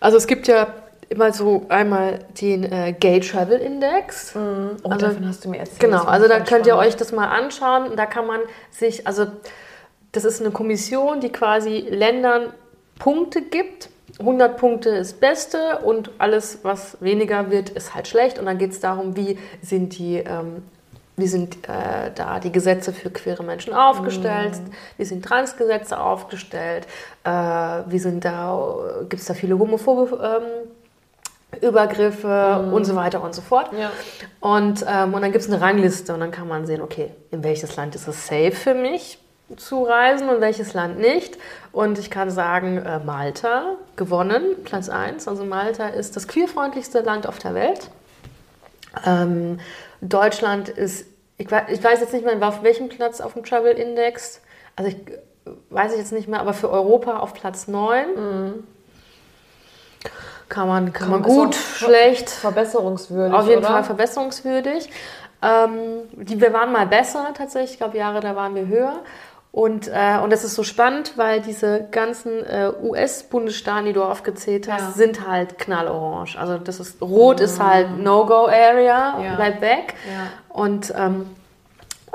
also 0.00 0.16
es 0.16 0.26
gibt 0.26 0.48
ja 0.48 0.68
immer 1.10 1.30
so 1.34 1.66
einmal 1.68 2.20
den 2.40 2.64
äh, 2.64 2.94
Gay 2.98 3.20
Travel 3.20 3.58
Index. 3.60 4.34
Oh, 4.34 4.88
Also- 4.88 5.06
davon 5.06 5.28
hast 5.28 5.44
du 5.44 5.50
mir 5.50 5.58
erzählt. 5.58 5.80
Genau, 5.80 6.04
also 6.04 6.26
da 6.26 6.38
ich 6.38 6.44
könnt 6.46 6.66
ihr 6.66 6.72
spannend. 6.72 6.88
euch 6.88 6.96
das 6.96 7.12
mal 7.12 7.26
anschauen. 7.28 7.96
Da 7.96 8.06
kann 8.06 8.26
man 8.26 8.40
sich, 8.70 9.06
also 9.06 9.26
das 10.12 10.24
ist 10.24 10.40
eine 10.40 10.52
Kommission, 10.52 11.20
die 11.20 11.30
quasi 11.30 11.80
Ländern 11.90 12.54
Punkte 12.98 13.42
gibt. 13.42 13.90
100 14.18 14.56
Punkte 14.56 14.90
ist 14.90 15.20
Beste 15.20 15.78
und 15.84 16.10
alles, 16.18 16.60
was 16.62 16.96
weniger 17.00 17.50
wird, 17.50 17.70
ist 17.70 17.94
halt 17.94 18.08
schlecht. 18.08 18.38
Und 18.38 18.46
dann 18.46 18.58
geht 18.58 18.72
es 18.72 18.80
darum, 18.80 19.16
wie 19.16 19.38
sind 19.62 19.98
die, 19.98 20.16
ähm, 20.16 20.62
wie 21.16 21.26
sind 21.26 21.68
äh, 21.68 22.10
da 22.14 22.38
die 22.40 22.50
Gesetze 22.50 22.92
für 22.92 23.10
queere 23.10 23.42
Menschen 23.42 23.74
aufgestellt, 23.74 24.54
wie 24.96 25.04
sind 25.04 25.24
Transgesetze 25.24 26.00
aufgestellt, 26.00 26.86
äh, 27.24 27.30
wie 27.30 27.98
sind 27.98 28.24
da, 28.24 28.58
gibt 29.08 29.20
es 29.20 29.26
da 29.26 29.34
viele 29.34 29.58
homophobe 29.58 30.40
ähm, 30.42 30.68
Übergriffe 31.62 32.70
und 32.72 32.84
so 32.84 32.94
weiter 32.94 33.22
und 33.22 33.34
so 33.34 33.40
fort. 33.42 33.70
Ja. 33.72 33.90
Und, 34.40 34.84
ähm, 34.88 35.14
und 35.14 35.22
dann 35.22 35.32
gibt 35.32 35.44
es 35.44 35.50
eine 35.50 35.60
Rangliste 35.60 36.12
und 36.12 36.20
dann 36.20 36.30
kann 36.30 36.46
man 36.46 36.66
sehen, 36.66 36.82
okay, 36.82 37.10
in 37.30 37.42
welches 37.42 37.76
Land 37.76 37.94
ist 37.94 38.06
es 38.06 38.26
safe 38.26 38.52
für 38.52 38.74
mich 38.74 39.18
zu 39.56 39.82
reisen 39.82 40.28
und 40.28 40.40
welches 40.40 40.74
Land 40.74 40.98
nicht. 40.98 41.38
Und 41.78 41.96
ich 41.96 42.10
kann 42.10 42.28
sagen, 42.28 42.78
äh, 42.78 42.98
Malta 42.98 43.76
gewonnen, 43.94 44.42
Platz 44.64 44.88
1. 44.88 45.28
Also 45.28 45.44
Malta 45.44 45.86
ist 45.86 46.16
das 46.16 46.26
queerfreundlichste 46.26 47.02
Land 47.02 47.28
auf 47.28 47.38
der 47.38 47.54
Welt. 47.54 47.88
Ähm, 49.06 49.60
Deutschland 50.00 50.68
ist, 50.68 51.06
ich 51.36 51.48
weiß, 51.48 51.66
ich 51.68 51.84
weiß 51.84 52.00
jetzt 52.00 52.12
nicht 52.12 52.24
mehr, 52.24 52.36
auf 52.48 52.64
welchem 52.64 52.88
Platz 52.88 53.20
auf 53.20 53.34
dem 53.34 53.44
Travel 53.44 53.74
Index. 53.74 54.40
Also 54.74 54.90
ich 54.90 54.96
äh, 54.96 55.50
weiß 55.70 55.92
ich 55.92 55.98
jetzt 55.98 56.10
nicht 56.10 56.26
mehr, 56.26 56.40
aber 56.40 56.52
für 56.52 56.68
Europa 56.68 57.20
auf 57.20 57.32
Platz 57.32 57.68
9. 57.68 58.06
Kann 60.48 60.66
man, 60.66 60.92
kann 60.92 61.10
man 61.10 61.20
Ist 61.20 61.26
gut, 61.28 61.54
schlecht. 61.54 62.28
Verbesserungswürdig. 62.28 63.38
Auf 63.38 63.46
jeden 63.46 63.58
oder? 63.58 63.68
Fall 63.68 63.84
verbesserungswürdig. 63.84 64.90
Ähm, 65.40 66.00
die, 66.12 66.40
wir 66.40 66.52
waren 66.52 66.72
mal 66.72 66.88
besser 66.88 67.32
tatsächlich. 67.34 67.74
Ich 67.74 67.78
glaube, 67.78 67.96
Jahre 67.96 68.18
da 68.18 68.34
waren 68.34 68.56
wir 68.56 68.66
höher. 68.66 69.00
Und, 69.50 69.88
äh, 69.88 70.18
und 70.22 70.30
das 70.30 70.44
ist 70.44 70.54
so 70.54 70.62
spannend, 70.62 71.14
weil 71.16 71.40
diese 71.40 71.86
ganzen 71.90 72.44
äh, 72.44 72.70
US-Bundesstaaten, 72.82 73.86
die 73.86 73.92
du 73.94 74.02
aufgezählt 74.04 74.70
hast, 74.70 74.80
Ja. 74.82 74.90
sind 74.92 75.26
halt 75.26 75.58
knallorange. 75.58 76.36
Also 76.38 76.58
das 76.58 76.80
ist 76.80 77.00
rot 77.00 77.40
ist 77.40 77.58
halt 77.60 77.98
No-Go-Area, 77.98 79.18
Ja. 79.22 79.34
bleib 79.36 79.60
weg. 79.60 79.94
Ja. 80.06 80.26
Und, 80.54 80.92
ähm, 80.96 81.26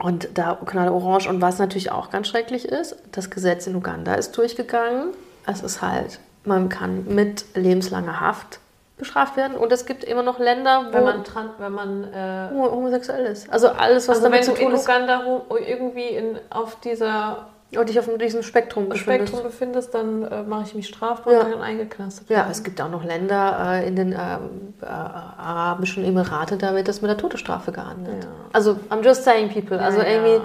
und 0.02 0.30
da 0.36 0.58
knallorange. 0.66 1.28
Und 1.28 1.42
was 1.42 1.58
natürlich 1.60 1.92
auch 1.92 2.12
ganz 2.12 2.28
schrecklich 2.28 2.66
ist, 2.66 2.96
das 3.12 3.30
Gesetz 3.30 3.66
in 3.68 3.76
Uganda 3.76 4.14
ist 4.14 4.38
durchgegangen. 4.38 5.08
Es 5.48 5.62
ist 5.62 5.82
halt, 5.82 6.20
man 6.46 6.70
kann 6.70 7.06
mit 7.08 7.46
lebenslanger 7.56 8.20
Haft 8.22 8.60
bestraft 8.98 9.36
werden. 9.38 9.58
Und 9.58 9.72
es 9.72 9.86
gibt 9.86 10.04
immer 10.04 10.24
noch 10.24 10.39
Länder, 10.39 10.86
wo 10.89 10.94
Wenn 10.94 11.04
man, 11.04 11.24
tran 11.24 11.50
wenn 11.58 11.72
man 11.72 12.04
äh, 12.14 12.50
homo- 12.54 12.72
homosexuell 12.72 13.26
ist. 13.26 13.52
Also 13.52 13.70
alles, 13.70 14.08
was 14.08 14.18
also 14.18 14.24
wenn 14.26 14.32
damit 14.32 14.48
du 14.48 14.54
zu 14.54 14.58
tun 14.60 14.70
in 14.72 14.76
ist 14.76 14.84
Uganda 14.84 15.24
ho- 15.26 15.46
irgendwie 15.58 16.08
in, 16.10 16.39
auf 16.50 16.80
dieser 16.82 17.48
und 17.76 17.89
dich 17.89 17.98
auf 17.98 18.08
diesem 18.20 18.44
Spektrum 18.44 18.88
befindest. 18.88 19.30
Spektrum 19.30 19.41
befindest, 19.44 19.96
dann 19.96 20.22
äh, 20.32 20.44
mache 20.44 20.62
ich 20.68 20.76
mich 20.76 20.88
strafbar 20.88 21.34
Ja. 21.34 21.39
und 21.41 21.52
kann 21.54 21.62
eingeknastet 21.64 22.30
Ja, 22.30 22.48
es 22.52 22.64
gibt 22.64 22.80
auch 22.80 22.88
noch 22.89 23.04
Länder 23.04 23.80
äh, 23.82 23.88
in 23.88 23.96
den 23.96 24.12
ähm, 24.12 24.76
äh, 24.80 24.86
Arabischen 24.86 26.06
Emiraten, 26.06 26.60
da 26.60 26.76
wird 26.76 26.88
das 26.88 27.02
mit 27.02 27.10
der 27.10 27.18
Todesstrafe 27.18 27.72
geahndet. 27.72 28.24
Ja. 28.26 28.30
Also, 28.54 28.78
I'm 28.91 29.04
just 29.04 29.24
saying 29.24 29.50
people. 29.50 29.80
Also 29.80 30.02
Ja, 30.02 30.06
irgendwie, 30.08 30.41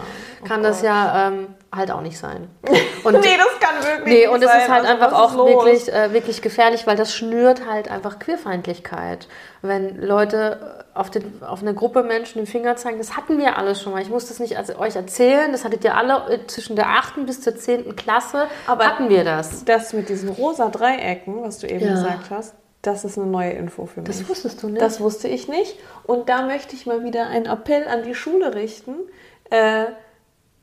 kann 0.46 0.62
das 0.62 0.80
ja 0.80 1.28
ähm, 1.28 1.48
halt 1.70 1.90
auch 1.90 2.00
nicht 2.00 2.16
sein. 2.18 2.48
Und 3.04 3.12
nee, 3.20 3.36
das 3.36 3.57
kann 3.68 3.84
wirklich 3.84 4.14
Nee, 4.14 4.26
und 4.28 4.42
es 4.42 4.50
ist 4.50 4.68
halt 4.68 4.84
Also, 4.84 4.92
einfach 4.92 5.12
auch 5.12 5.34
wirklich, 5.46 5.92
äh, 5.92 6.12
wirklich 6.12 6.42
gefährlich, 6.42 6.86
weil 6.86 6.96
das 6.96 7.14
schnürt 7.14 7.66
halt 7.68 7.90
einfach 7.90 8.18
Queerfeindlichkeit. 8.18 9.28
Wenn 9.62 10.00
Leute 10.00 10.84
auf, 10.94 11.10
den, 11.10 11.42
auf 11.42 11.60
eine 11.62 11.74
Gruppe 11.74 12.02
Menschen 12.02 12.38
den 12.38 12.46
Finger 12.46 12.76
zeigen, 12.76 12.98
das 12.98 13.16
hatten 13.16 13.38
wir 13.38 13.56
alles 13.58 13.82
schon 13.82 13.92
mal. 13.92 14.02
Ich 14.02 14.08
muss 14.10 14.28
das 14.28 14.38
nicht 14.40 14.56
als, 14.56 14.76
euch 14.78 14.96
erzählen, 14.96 15.52
das 15.52 15.64
hattet 15.64 15.84
ihr 15.84 15.96
alle 15.96 16.30
äh, 16.32 16.46
zwischen 16.46 16.76
der 16.76 16.88
8. 16.88 17.26
bis 17.26 17.40
zur 17.40 17.56
10. 17.56 17.96
Klasse, 17.96 18.46
Aber- 18.66 18.86
hatten 18.86 19.08
wir 19.08 19.24
das. 19.24 19.64
Das 19.64 19.92
mit 19.92 20.08
diesen 20.08 20.28
rosa 20.28 20.68
Dreiecken, 20.68 21.42
was 21.42 21.58
du 21.58 21.66
eben 21.68 21.84
Ja. 21.84 21.92
gesagt 21.92 22.30
hast, 22.30 22.54
das 22.82 23.04
ist 23.04 23.18
eine 23.18 23.26
neue 23.26 23.50
Info 23.50 23.86
für 23.86 24.00
mich. 24.00 24.08
Das 24.08 24.28
wusstest 24.28 24.62
du 24.62 24.68
nicht? 24.68 24.80
Das 24.80 25.00
wusste 25.00 25.26
ich 25.28 25.48
nicht. 25.48 25.76
Und 26.04 26.28
da 26.28 26.42
möchte 26.42 26.74
ich 26.76 26.86
mal 26.86 27.02
wieder 27.04 27.26
einen 27.26 27.46
Appell 27.46 27.86
an 27.88 28.04
die 28.04 28.14
Schule 28.14 28.54
richten, 28.54 28.94
äh, 29.50 29.86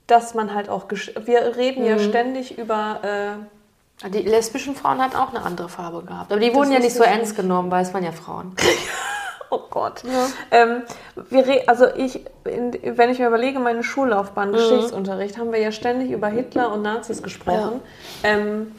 dass 0.07 0.33
man 0.33 0.53
halt 0.53 0.69
auch. 0.69 0.85
Wir 1.25 1.55
reden 1.57 1.83
Mhm. 1.83 1.89
ja 1.89 1.99
ständig 1.99 2.57
über. 2.57 2.99
Äh, 3.03 4.09
die 4.09 4.23
lesbischen 4.23 4.75
Frauen 4.75 5.01
hatten 5.01 5.15
auch 5.15 5.29
eine 5.29 5.41
andere 5.43 5.69
Farbe 5.69 6.03
gehabt. 6.03 6.31
Aber 6.31 6.41
die 6.41 6.53
wurden 6.53 6.71
ja 6.71 6.79
nicht 6.79 6.93
so 6.95 7.03
ernst 7.03 7.35
genommen, 7.35 7.71
weil 7.71 7.81
es 7.81 7.93
waren 7.93 8.03
ja 8.03 8.11
Frauen. 8.11 8.53
oh 9.49 9.61
Gott. 9.69 10.03
Ähm, 10.51 10.83
wir 11.29 11.63
also 11.67 11.87
ich, 11.95 12.25
in, 12.43 12.77
wenn 12.83 13.09
ich 13.09 13.19
mir 13.19 13.27
überlege, 13.27 13.59
meine 13.59 13.83
Schullaufbahn, 13.83 14.51
Geschichtsunterricht, 14.51 15.37
haben 15.37 15.53
wir 15.53 15.59
ja 15.59 15.71
ständig 15.71 16.11
über 16.11 16.27
Hitler 16.27 16.73
und 16.73 16.81
Nazis 16.81 17.23
gesprochen. 17.23 17.79
Ähm, 18.23 18.73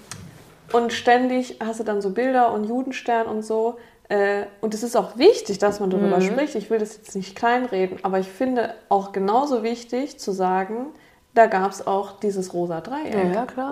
und 0.73 0.93
ständig 0.93 1.59
hast 1.65 1.81
du 1.81 1.85
dann 1.85 2.03
so 2.03 2.11
Bilder 2.11 2.53
und 2.53 2.65
Judenstern 2.65 3.27
und 3.27 3.43
so. 3.43 3.79
Äh, 4.09 4.45
und 4.61 4.75
es 4.75 4.83
ist 4.83 4.97
auch 4.97 5.17
wichtig, 5.17 5.59
dass 5.59 5.81
man 5.81 5.91
darüber 5.91 6.21
spricht. 6.21 6.55
Ich 6.55 6.71
will 6.71 6.79
das 6.79 6.97
jetzt 6.97 7.17
nicht 7.17 7.35
kleinreden, 7.37 7.99
aber 8.03 8.19
ich 8.19 8.29
finde 8.29 8.75
auch 8.89 9.13
genauso 9.13 9.63
wichtig 9.63 10.19
zu 10.21 10.33
sagen, 10.33 10.89
da 11.37 11.47
gab 11.47 11.71
es 11.71 11.87
auch 11.87 12.19
dieses 12.21 12.53
rosa 12.55 12.81
Dreieck. 12.81 13.15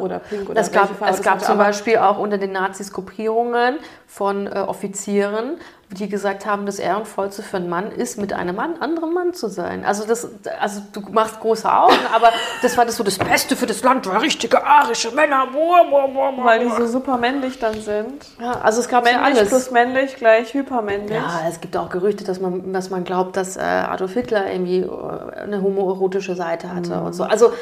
Oder 0.01 0.19
pink 0.19 0.51
oder 0.51 0.61
es 0.61 0.71
gab, 0.71 0.91
Farbe 0.91 1.15
es 1.15 1.23
gab 1.23 1.41
zum 1.41 1.57
Beispiel 1.57 1.97
auch 1.99 2.19
unter 2.19 2.37
den 2.37 2.53
Nazis 2.53 2.93
Gruppierungen 2.93 3.79
von 4.07 4.47
äh, 4.47 4.51
Offizieren, 4.51 5.59
die 5.95 6.09
gesagt 6.09 6.45
haben, 6.47 6.67
das 6.67 6.79
Ehrenvollste 6.79 7.43
für 7.43 7.57
einen 7.59 7.69
Mann 7.69 7.91
ist, 7.91 8.19
mit 8.19 8.33
einem 8.33 8.57
Mann, 8.57 8.75
anderen 8.81 9.15
Mann 9.15 9.33
zu 9.33 9.49
sein. 9.49 9.85
Also, 9.85 10.05
das, 10.07 10.29
also 10.61 10.83
du 10.93 11.01
machst 11.13 11.41
große 11.41 11.73
Augen, 11.73 11.97
aber 12.15 12.31
das 12.63 12.77
war 12.77 12.85
das 12.85 12.97
so 12.97 13.05
das 13.05 13.19
Beste 13.19 13.57
für 13.57 13.67
das 13.67 13.83
Land, 13.83 14.07
war 14.07 14.21
richtige 14.21 14.65
arische 14.67 15.11
Männer. 15.13 15.47
Boah, 15.53 15.85
boah, 15.89 16.09
boah. 16.09 16.45
Weil 16.45 16.61
die 16.61 16.71
so 16.71 16.87
super 16.87 17.17
männlich 17.17 17.59
dann 17.59 17.81
sind. 17.81 18.25
Ja, 18.41 18.61
also 18.61 18.81
es 18.81 18.89
gab 18.89 19.07
ja 19.07 19.19
Männlich 19.21 19.39
alles. 19.39 19.49
plus 19.49 19.71
männlich 19.71 20.17
gleich 20.17 20.53
hypermännlich. 20.53 21.17
Ja, 21.17 21.41
es 21.49 21.61
gibt 21.61 21.77
auch 21.77 21.89
Gerüchte, 21.91 22.25
dass 22.25 22.41
man, 22.41 22.73
dass 22.73 22.91
man 22.91 23.05
glaubt, 23.05 23.37
dass 23.37 23.57
äh, 23.57 23.61
Adolf 23.61 24.13
Hitler 24.15 24.51
irgendwie 24.51 24.81
äh, 24.81 25.41
eine 25.43 25.63
homoerotische 25.63 26.35
Seite 26.35 26.75
hatte 26.75 27.01
und 27.01 27.13
so. 27.15 27.25
Also, 27.25 27.53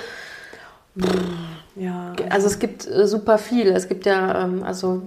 Ja. 1.74 2.12
also 2.28 2.46
es 2.46 2.58
gibt 2.58 2.86
äh, 2.86 3.06
super 3.06 3.38
viel. 3.38 3.68
Es 3.68 3.88
gibt 3.88 4.04
ja, 4.06 4.42
ähm, 4.44 4.62
also, 4.62 5.02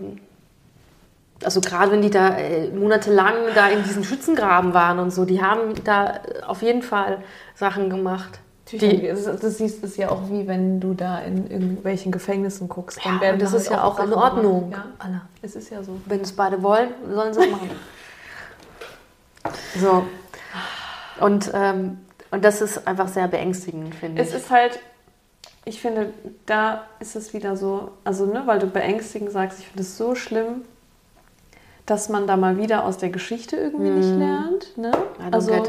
also 1.45 1.61
gerade 1.61 1.91
wenn 1.91 2.01
die 2.01 2.09
da 2.09 2.37
äh, 2.37 2.69
monatelang 2.69 3.35
da 3.53 3.69
in 3.69 3.83
diesen 3.83 4.03
Schützengraben 4.03 4.73
waren 4.73 4.99
und 4.99 5.11
so, 5.11 5.25
die 5.25 5.41
haben 5.41 5.73
da 5.83 6.15
äh, 6.15 6.43
auf 6.45 6.61
jeden 6.61 6.81
Fall 6.81 7.19
Sachen 7.53 7.89
gemacht. 7.89 8.39
Die, 8.71 8.79
Die, 8.79 9.07
das, 9.07 9.57
siehst 9.57 9.83
es 9.83 9.95
ja 9.95 10.09
auch 10.09 10.29
wie 10.29 10.47
wenn 10.47 10.79
du 10.79 10.95
da 10.95 11.19
in 11.19 11.49
irgendwelchen 11.49 12.11
Gefängnissen 12.11 12.67
guckst. 12.67 12.99
ja, 13.05 13.21
werden 13.21 13.35
und 13.35 13.41
das 13.43 13.51
da 13.51 13.57
ist 13.57 13.69
halt 13.69 13.79
ja 13.79 13.83
auch 13.83 13.99
in 13.99 14.13
Ordnung. 14.13 14.71
Ja, 14.71 15.21
es 15.43 15.55
ist 15.55 15.69
ja 15.69 15.83
so. 15.83 16.01
Wenn 16.07 16.21
es 16.21 16.31
beide 16.31 16.63
wollen, 16.63 16.89
sollen 17.13 17.33
sie 17.33 17.41
es 17.41 17.51
machen. 17.51 17.69
so. 19.79 20.05
Und, 21.19 21.51
ähm, 21.53 21.99
und 22.31 22.43
das 22.43 22.61
ist 22.61 22.87
einfach 22.87 23.07
sehr 23.07 23.27
beängstigend, 23.27 23.93
finde 23.93 24.21
ich. 24.21 24.27
Es 24.27 24.33
ist 24.33 24.49
halt, 24.49 24.79
ich 25.63 25.79
finde, 25.79 26.11
da 26.47 26.85
ist 26.99 27.15
es 27.15 27.33
wieder 27.33 27.55
so, 27.55 27.91
also 28.03 28.25
ne, 28.25 28.43
weil 28.45 28.57
du 28.57 28.65
beängstigend 28.67 29.31
sagst, 29.31 29.59
ich 29.59 29.67
finde 29.67 29.83
es 29.83 29.95
so 29.95 30.15
schlimm, 30.15 30.63
dass 31.85 32.09
man 32.09 32.27
da 32.27 32.37
mal 32.37 32.57
wieder 32.57 32.85
aus 32.85 32.97
der 32.97 33.09
Geschichte 33.09 33.57
irgendwie 33.57 33.89
nicht 33.89 34.17
lernt. 34.17 34.77
Ne? 34.77 34.91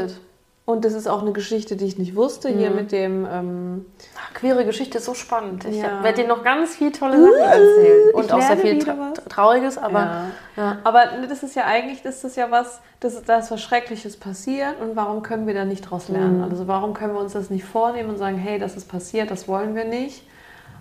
It. 0.04 0.20
Und 0.66 0.84
das 0.84 0.94
ist 0.94 1.06
auch 1.06 1.22
eine 1.22 1.30
Geschichte, 1.30 1.76
die 1.76 1.84
ich 1.84 1.96
nicht 1.96 2.16
wusste, 2.16 2.48
hier 2.48 2.70
mit 2.70 2.90
dem... 2.90 3.24
Ähm, 3.30 3.86
Ach, 4.18 4.34
queere 4.34 4.64
Geschichte 4.64 4.98
ist 4.98 5.04
so 5.04 5.14
spannend. 5.14 5.64
Ich 5.64 5.76
Ja. 5.76 6.02
werde 6.02 6.22
dir 6.22 6.28
noch 6.28 6.42
ganz 6.42 6.74
viel 6.74 6.90
tolle 6.90 7.22
Sachen 7.22 7.38
erzählen. 7.38 8.14
Und 8.14 8.24
ich 8.24 8.32
auch 8.32 8.42
sehr 8.42 8.56
viel 8.56 8.78
Tra. 8.80 9.12
Trauriges, 9.28 9.78
aber 9.78 10.00
ja. 10.00 10.24
ja. 10.56 10.78
Aber 10.82 11.04
das 11.28 11.44
ist 11.44 11.54
ja 11.54 11.66
eigentlich, 11.66 12.02
das 12.02 12.24
ist 12.24 12.36
ja 12.36 12.50
was, 12.50 12.80
das 12.98 13.14
ist, 13.14 13.28
da 13.28 13.38
ist 13.38 13.52
was 13.52 13.62
Schreckliches 13.62 14.16
passiert 14.16 14.80
und 14.80 14.96
warum 14.96 15.22
können 15.22 15.46
wir 15.46 15.54
da 15.54 15.64
nicht 15.64 15.82
draus 15.82 16.08
lernen? 16.08 16.42
Also 16.42 16.66
warum 16.66 16.94
können 16.94 17.14
wir 17.14 17.20
uns 17.20 17.34
das 17.34 17.48
nicht 17.48 17.64
vornehmen 17.64 18.08
und 18.08 18.18
sagen, 18.18 18.36
hey, 18.36 18.58
das 18.58 18.76
ist 18.76 18.88
passiert, 18.88 19.30
das 19.30 19.46
wollen 19.46 19.76
wir 19.76 19.84
nicht. 19.84 20.24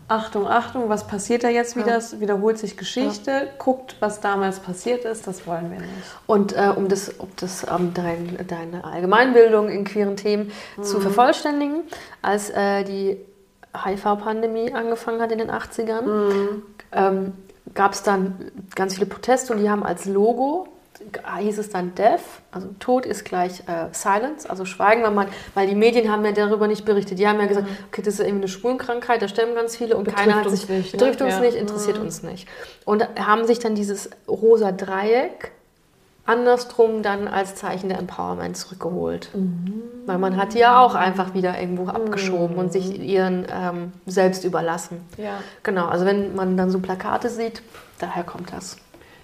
Achtung, 0.07 0.47
Achtung, 0.47 0.87
was 0.87 1.07
passiert 1.07 1.43
da 1.43 1.49
jetzt 1.49 1.75
wieder? 1.75 1.97
Es 1.97 2.19
wiederholt 2.19 2.59
sich 2.59 2.77
Geschichte. 2.77 3.49
Guckt, 3.57 3.95
was 3.99 4.21
damals 4.21 4.59
passiert 4.59 5.03
ist, 5.03 5.25
das 5.25 5.47
wollen 5.47 5.71
wir 5.71 5.79
nicht. 5.79 5.91
Und 6.27 6.53
äh, 6.53 6.71
um 6.75 6.87
das, 6.87 7.09
um 7.09 7.29
das 7.37 7.65
ähm, 7.67 7.91
dein, 7.95 8.37
deine 8.47 8.83
Allgemeinbildung 8.83 9.67
in 9.69 9.83
queeren 9.83 10.15
Themen 10.15 10.51
zu 10.81 10.99
vervollständigen, 10.99 11.81
als 12.21 12.51
äh, 12.51 12.83
die 12.83 13.17
HIV-Pandemie 13.75 14.73
angefangen 14.73 15.21
hat 15.21 15.31
in 15.31 15.39
den 15.39 15.49
80ern, 15.49 16.03
ähm, 16.91 17.33
gab 17.73 17.93
es 17.93 18.03
dann 18.03 18.51
ganz 18.75 18.93
viele 18.93 19.07
Proteste 19.07 19.53
und 19.53 19.59
die 19.59 19.69
haben 19.69 19.83
als 19.83 20.05
Logo, 20.05 20.67
hieß 21.39 21.57
es 21.57 21.69
dann 21.69 21.95
Death, 21.95 22.21
also 22.51 22.69
Tod 22.79 23.05
ist 23.05 23.25
gleich 23.25 23.61
äh, 23.67 23.87
Silence, 23.91 24.49
also 24.49 24.65
Schweigen, 24.65 25.03
weil, 25.03 25.11
man, 25.11 25.27
weil 25.53 25.67
die 25.67 25.75
Medien 25.75 26.11
haben 26.11 26.25
ja 26.25 26.31
darüber 26.31 26.67
nicht 26.67 26.85
berichtet. 26.85 27.19
Die 27.19 27.27
haben 27.27 27.39
ja 27.39 27.45
gesagt, 27.45 27.67
okay, 27.87 28.01
das 28.01 28.15
ist 28.15 28.19
irgendwie 28.21 28.43
eine 28.43 28.47
Schwulenkrankheit, 28.47 29.21
da 29.21 29.27
sterben 29.27 29.55
ganz 29.55 29.75
viele 29.77 29.95
und 29.97 30.07
keiner 30.07 30.35
hat 30.35 30.47
uns 30.47 30.61
sich, 30.61 30.69
nicht, 30.69 30.93
ne? 30.93 30.99
betrifft 30.99 31.21
uns 31.21 31.33
Ja. 31.35 31.39
nicht, 31.41 31.55
interessiert 31.55 31.97
uns 31.99 32.23
nicht. 32.23 32.47
Und 32.85 33.07
haben 33.19 33.45
sich 33.45 33.59
dann 33.59 33.75
dieses 33.75 34.09
rosa 34.27 34.71
Dreieck 34.71 35.51
andersrum 36.25 37.03
dann 37.03 37.27
als 37.27 37.55
Zeichen 37.55 37.89
der 37.89 37.99
Empowerment 37.99 38.57
zurückgeholt. 38.57 39.29
Weil 40.05 40.17
man 40.17 40.37
hat 40.37 40.53
die 40.53 40.59
ja 40.59 40.81
auch 40.83 40.95
einfach 40.95 41.33
wieder 41.33 41.59
irgendwo 41.59 41.87
abgeschoben 41.87 42.57
und 42.57 42.71
sich 42.71 42.99
ihren 42.99 43.45
ähm, 43.51 43.93
selbst 44.07 44.43
überlassen. 44.43 45.01
Ja. 45.17 45.39
Genau, 45.63 45.85
also 45.87 46.05
wenn 46.05 46.35
man 46.35 46.57
dann 46.57 46.71
so 46.71 46.79
Plakate 46.79 47.29
sieht, 47.29 47.61
daher 47.99 48.23
kommt 48.23 48.51
das. 48.51 48.77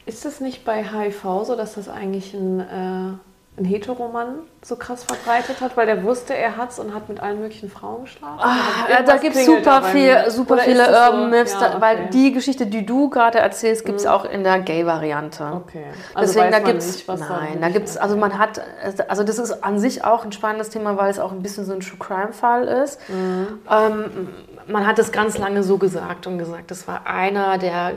Ist 0.05 0.25
es 0.25 0.39
nicht 0.39 0.65
bei 0.65 0.83
HIV 0.83 1.43
so, 1.43 1.55
dass 1.55 1.75
das 1.75 1.87
eigentlich 1.87 2.33
ein, 2.33 2.59
äh, 2.59 3.59
ein 3.59 3.65
Heteromann 3.65 4.39
so 4.63 4.75
krass 4.75 5.03
verbreitet 5.03 5.59
hat, 5.59 5.75
weil 5.75 5.85
der 5.85 6.03
wusste, 6.03 6.33
er 6.35 6.55
hat's 6.55 6.79
und 6.79 6.93
hat 6.93 7.09
mit 7.09 7.19
allen 7.19 7.39
möglichen 7.39 7.69
Frauen 7.69 8.03
geschlafen? 8.03 8.39
Ah, 8.41 8.89
irgendwas 8.89 9.15
da 9.15 9.21
gibt 9.21 9.35
es 9.35 9.45
super, 9.45 9.81
viel, 9.83 10.29
super 10.29 10.53
Oder 10.53 10.63
viele 10.63 10.77
das 10.77 10.87
so? 10.87 11.13
Urban 11.13 11.29
Myths, 11.29 11.53
Ja, 11.53 11.69
da, 11.69 11.81
weil 11.81 11.97
okay. 11.97 12.09
die 12.13 12.31
Geschichte, 12.31 12.65
die 12.65 12.85
du 12.85 13.09
gerade 13.09 13.39
erzählst, 13.39 13.85
gibt 13.85 13.99
es 13.99 14.05
auch 14.05 14.23
in 14.25 14.43
der 14.43 14.59
Gay-Variante. 14.59 15.43
Okay. 15.53 15.85
Also 16.13 16.33
Deswegen, 16.33 16.51
da 16.51 16.59
was 17.07 17.19
da 17.19 17.27
nein, 17.39 17.59
da 17.59 17.69
gibt 17.69 17.87
es, 17.89 17.97
also 17.97 18.15
man 18.15 18.37
hat, 18.37 18.61
also 19.07 19.23
das 19.23 19.37
ist 19.37 19.63
an 19.63 19.79
sich 19.79 20.03
auch 20.03 20.23
ein 20.25 20.31
spannendes 20.31 20.69
Thema, 20.69 20.97
weil 20.97 21.11
es 21.11 21.19
auch 21.19 21.31
ein 21.31 21.41
bisschen 21.41 21.65
so 21.65 21.73
ein 21.73 21.81
True 21.81 21.99
Crime 21.99 22.33
Fall 22.33 22.63
ist. 22.63 22.99
Mhm. 23.09 23.59
Ähm, 23.69 24.29
man 24.71 24.87
hat 24.87 24.99
es 24.99 25.11
ganz 25.11 25.37
lange 25.37 25.63
so 25.63 25.77
gesagt 25.77 26.27
und 26.27 26.37
gesagt, 26.37 26.71
das 26.71 26.87
war 26.87 27.07
einer, 27.07 27.57
der, 27.57 27.93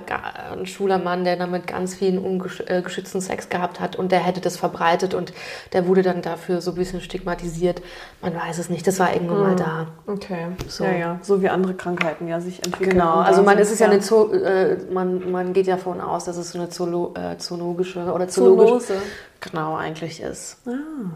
ein 0.52 0.66
schwuler 0.66 0.98
Mann, 0.98 1.24
der 1.24 1.36
damit 1.36 1.66
ganz 1.66 1.94
vielen 1.94 2.18
ungeschützten 2.18 3.20
Sex 3.20 3.48
gehabt 3.48 3.80
hat 3.80 3.96
und 3.96 4.10
der 4.10 4.20
hätte 4.20 4.40
das 4.40 4.56
verbreitet 4.56 5.14
und 5.14 5.32
der 5.72 5.86
wurde 5.86 6.02
dann 6.02 6.22
dafür 6.22 6.60
so 6.60 6.72
ein 6.72 6.76
bisschen 6.76 7.00
stigmatisiert. 7.00 7.82
Man 8.22 8.34
weiß 8.34 8.58
es 8.58 8.70
nicht, 8.70 8.86
das 8.86 8.98
war 8.98 9.12
irgendwann 9.12 9.42
mal 9.42 9.56
da. 9.56 9.86
Okay. 10.06 10.48
So. 10.66 10.84
Ja, 10.84 10.92
ja. 10.92 11.18
So 11.22 11.42
wie 11.42 11.48
andere 11.48 11.74
Krankheiten 11.74 12.26
ja 12.26 12.40
sich 12.40 12.64
entwickeln. 12.64 12.90
Genau, 12.90 13.18
also 13.18 13.42
man 13.42 13.58
ist 13.58 13.70
es 13.70 13.78
ja, 13.78 13.86
eine 13.86 14.00
Zo 14.00 14.32
äh, 14.32 14.78
man, 14.90 15.30
man 15.30 15.52
geht 15.52 15.66
ja 15.66 15.74
davon 15.84 16.00
aus, 16.00 16.24
dass 16.24 16.36
es 16.36 16.52
so 16.52 16.58
eine 16.58 16.68
Zoolo 16.68 17.14
äh, 17.14 17.36
zoologische 17.36 18.12
oder 18.12 18.28
zoologische 18.28 18.86
Zoonose. 18.86 19.02
genau 19.40 19.76
eigentlich 19.76 20.20
ist. 20.20 20.58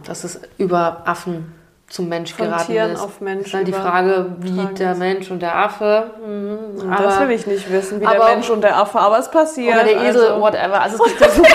Dass 0.04 0.24
es 0.24 0.40
über 0.58 1.02
Affen 1.06 1.54
zum 1.88 2.08
Mensch 2.08 2.34
Von 2.34 2.46
geraten 2.46 2.66
Tieren 2.66 2.92
ist. 2.92 3.00
auf 3.00 3.20
Mensch 3.20 3.46
Ist 3.46 3.54
dann 3.54 3.64
die 3.64 3.70
über- 3.72 3.80
Frage, 3.80 4.36
wie 4.40 4.66
der 4.74 4.94
Mensch 4.94 5.30
und 5.30 5.40
der 5.40 5.56
Affe. 5.56 6.10
Mhm, 6.26 6.90
das 6.90 7.16
aber- 7.16 7.28
will 7.28 7.34
ich 7.36 7.46
nicht 7.46 7.70
wissen, 7.72 8.00
wie 8.00 8.06
aber- 8.06 8.16
der 8.26 8.34
Mensch 8.34 8.50
und 8.50 8.60
der 8.62 8.76
Affe, 8.76 8.98
aber 9.00 9.18
es 9.18 9.30
passiert. 9.30 9.74
Oder 9.74 9.84
der 9.84 10.02
Esel, 10.02 10.26
also. 10.28 10.40
whatever. 10.40 10.80
Also 10.82 11.02
es 11.04 11.16
gibt 11.18 11.30
super, 11.34 11.48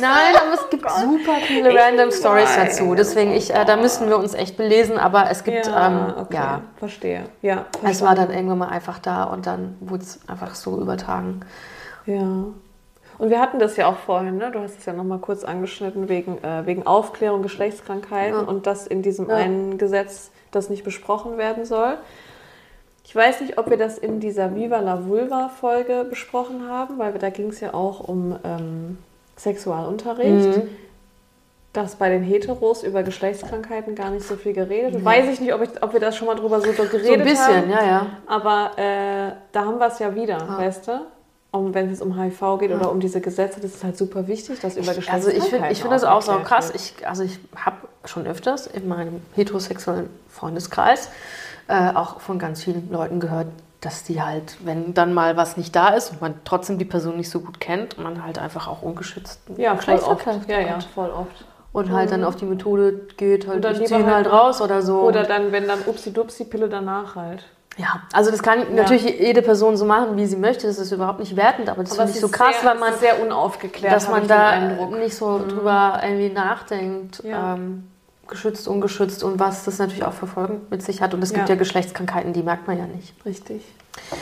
Nein, 0.00 0.34
aber 0.36 0.54
es 0.54 0.70
gibt 0.70 0.88
super 0.88 1.32
viele 1.46 1.74
random 1.74 2.10
Stories 2.12 2.54
dazu. 2.56 2.94
Deswegen, 2.94 3.32
ich, 3.32 3.52
äh, 3.54 3.64
da 3.64 3.76
müssen 3.76 4.08
wir 4.08 4.16
uns 4.18 4.34
echt 4.34 4.56
belesen, 4.56 4.96
aber 4.98 5.28
es 5.30 5.42
gibt, 5.44 5.66
Ja, 5.66 5.86
ähm, 5.88 6.14
okay. 6.16 6.34
ja, 6.36 6.60
Verstehe. 6.78 7.24
Ja. 7.42 7.66
es 7.82 8.00
war 8.00 8.14
dann 8.14 8.30
irgendwann 8.30 8.58
mal 8.58 8.68
einfach 8.68 8.98
da 9.00 9.24
und 9.24 9.46
dann 9.46 9.76
wurde 9.80 10.04
es 10.04 10.20
einfach 10.28 10.54
so 10.54 10.80
übertragen. 10.80 11.40
Ja. 12.06 12.22
Und 13.20 13.28
wir 13.28 13.38
hatten 13.38 13.58
das 13.58 13.76
ja 13.76 13.86
auch 13.86 13.98
vorhin, 13.98 14.38
ne? 14.38 14.50
du 14.50 14.60
hast 14.60 14.78
es 14.78 14.86
ja 14.86 14.94
nochmal 14.94 15.18
kurz 15.18 15.44
angeschnitten, 15.44 16.08
wegen, 16.08 16.42
äh, 16.42 16.64
wegen 16.64 16.86
Aufklärung 16.86 17.42
Geschlechtskrankheiten 17.42 18.40
Ja. 18.40 18.46
und 18.46 18.66
dass 18.66 18.86
in 18.86 19.02
diesem 19.02 19.28
Ja. 19.28 19.36
einen 19.36 19.76
Gesetz 19.76 20.30
das 20.52 20.70
nicht 20.70 20.84
besprochen 20.84 21.36
werden 21.36 21.66
soll. 21.66 21.98
Ich 23.04 23.14
weiß 23.14 23.42
nicht, 23.42 23.58
ob 23.58 23.68
wir 23.68 23.76
das 23.76 23.98
in 23.98 24.20
dieser 24.20 24.54
Viva 24.54 24.80
la 24.80 25.06
Vulva 25.06 25.50
Folge 25.50 26.06
besprochen 26.08 26.66
haben, 26.70 26.98
weil 26.98 27.12
da 27.12 27.28
ging 27.28 27.48
es 27.50 27.60
ja 27.60 27.74
auch 27.74 28.00
um 28.08 28.36
ähm, 28.42 28.96
Sexualunterricht. 29.36 30.56
Mhm. 30.56 30.68
dass 31.72 31.94
bei 31.96 32.08
den 32.08 32.24
Heteros 32.24 32.82
über 32.82 33.04
Geschlechtskrankheiten 33.04 33.94
gar 33.94 34.10
nicht 34.10 34.26
so 34.26 34.34
viel 34.34 34.54
geredet 34.54 34.94
wird. 34.94 35.04
Weiß 35.04 35.28
ich 35.28 35.40
nicht, 35.40 35.54
ob, 35.54 35.62
ich, 35.62 35.80
ob 35.80 35.92
wir 35.92 36.00
das 36.00 36.16
schon 36.16 36.26
mal 36.26 36.34
drüber 36.34 36.60
so 36.60 36.72
geredet 36.72 36.92
haben. 36.92 37.04
So 37.04 37.12
ein 37.12 37.22
bisschen, 37.22 37.56
haben. 37.56 37.70
ja, 37.70 37.84
ja. 37.86 38.06
Aber 38.26 38.72
äh, 38.76 39.32
da 39.52 39.64
haben 39.66 39.78
wir 39.78 39.86
es 39.86 40.00
ja 40.00 40.12
wieder, 40.12 40.38
ja. 40.38 40.58
weißt 40.58 40.88
du? 40.88 41.00
Um, 41.52 41.74
wenn 41.74 41.90
es 41.90 42.00
um 42.00 42.16
HIV 42.16 42.60
geht 42.60 42.70
ja. 42.70 42.76
oder 42.76 42.92
um 42.92 43.00
diese 43.00 43.20
Gesetze, 43.20 43.58
das 43.60 43.74
ist 43.74 43.82
halt 43.82 43.98
super 43.98 44.28
wichtig, 44.28 44.60
dass 44.60 44.76
über 44.76 44.94
Geschlechtskrankheiten 44.94 45.26
Also 45.26 45.30
ich 45.30 45.50
finde 45.50 45.72
ich 45.72 45.80
find 45.80 45.92
das 45.92 46.04
auch 46.04 46.22
so 46.22 46.32
krass. 46.44 46.72
Ich, 46.72 46.94
also 47.08 47.24
ich 47.24 47.40
habe 47.56 47.88
schon 48.04 48.26
öfters 48.26 48.68
in 48.68 48.86
meinem 48.86 49.20
heterosexuellen 49.34 50.08
Freundeskreis 50.28 51.08
äh, 51.66 51.92
auch 51.94 52.20
von 52.20 52.38
ganz 52.38 52.62
vielen 52.62 52.90
Leuten 52.92 53.18
gehört, 53.18 53.48
dass 53.80 54.04
die 54.04 54.20
halt, 54.20 54.58
wenn 54.64 54.92
dann 54.94 55.14
mal 55.14 55.36
was 55.36 55.56
nicht 55.56 55.74
da 55.74 55.88
ist 55.88 56.10
und 56.10 56.20
man 56.20 56.34
trotzdem 56.44 56.78
die 56.78 56.84
Person 56.84 57.16
nicht 57.16 57.30
so 57.30 57.40
gut 57.40 57.60
kennt, 57.60 57.98
man 57.98 58.22
halt 58.24 58.38
einfach 58.38 58.68
auch 58.68 58.82
ungeschützt 58.82 59.40
ja, 59.56 59.76
voll 59.76 59.98
oft. 59.98 60.26
Ja, 60.48 60.60
ja, 60.60 60.78
voll 60.94 61.10
oft. 61.10 61.44
Und 61.72 61.90
halt 61.90 62.10
dann 62.10 62.20
mhm. 62.20 62.26
auf 62.26 62.36
die 62.36 62.44
Methode 62.44 62.92
geht, 63.16 63.46
halt, 63.46 63.58
oder 63.58 63.80
ich 63.80 63.92
halt, 63.92 64.06
halt 64.06 64.30
raus 64.30 64.60
oder 64.60 64.82
so. 64.82 65.00
Oder 65.02 65.22
dann, 65.22 65.52
wenn 65.52 65.68
dann 65.68 65.80
Upsi-Dupsi-Pille 65.86 66.68
danach 66.68 67.14
halt. 67.14 67.44
Ja, 67.80 68.02
also 68.12 68.30
das 68.30 68.42
kann 68.42 68.60
ja. 68.60 68.82
natürlich 68.82 69.04
jede 69.04 69.42
Person 69.42 69.76
so 69.76 69.84
machen, 69.84 70.16
wie 70.16 70.26
sie 70.26 70.36
möchte. 70.36 70.66
Das 70.66 70.78
ist 70.78 70.92
überhaupt 70.92 71.18
nicht 71.18 71.36
wertend, 71.36 71.68
aber 71.68 71.82
das 71.82 71.96
finde 71.96 72.12
ich 72.12 72.20
so 72.20 72.28
krass, 72.28 72.60
sehr, 72.60 72.70
weil 72.70 72.78
man 72.78 72.94
sehr 72.94 73.22
unaufgeklärt, 73.22 73.94
dass 73.94 74.08
man 74.08 74.28
da 74.28 74.88
nicht 74.88 75.14
so 75.14 75.38
mhm. 75.38 75.48
drüber 75.48 76.00
irgendwie 76.02 76.28
nachdenkt. 76.28 77.22
Ja. 77.24 77.54
Ähm, 77.54 77.86
geschützt, 78.28 78.68
ungeschützt 78.68 79.24
und 79.24 79.40
was 79.40 79.64
das 79.64 79.78
natürlich 79.78 80.04
auch 80.04 80.12
für 80.12 80.26
Folgen 80.26 80.60
mit 80.70 80.82
sich 80.82 81.02
hat. 81.02 81.14
Und 81.14 81.22
es 81.22 81.32
gibt 81.32 81.48
ja, 81.48 81.54
ja 81.54 81.58
Geschlechtskrankheiten, 81.58 82.32
die 82.32 82.44
merkt 82.44 82.66
man 82.66 82.78
ja 82.78 82.86
nicht. 82.86 83.12
Richtig. 83.26 83.62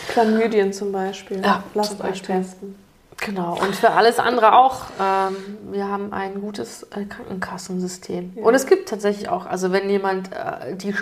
Chlamydien 0.09 0.73
zum 0.73 0.93
Beispiel. 0.93 1.43
Ja, 1.45 1.63
Lasst 1.75 2.03
euch 2.03 2.23
testen. 2.23 2.75
Genau, 3.21 3.59
und 3.61 3.75
für 3.75 3.91
alles 3.91 4.19
andere 4.19 4.57
auch. 4.57 4.83
Ähm, 5.01 5.37
wir 5.73 5.89
haben 5.89 6.13
ein 6.13 6.41
gutes 6.41 6.85
äh, 6.85 7.05
Krankenkassensystem. 7.05 8.35
Ja. 8.37 8.45
Und 8.45 8.55
es 8.55 8.67
gibt 8.67 8.89
tatsächlich 8.89 9.29
auch, 9.29 9.47
also 9.47 9.73
wenn 9.73 9.91
jemand, 9.91 10.31
äh, 10.33 10.77
die, 10.77 10.95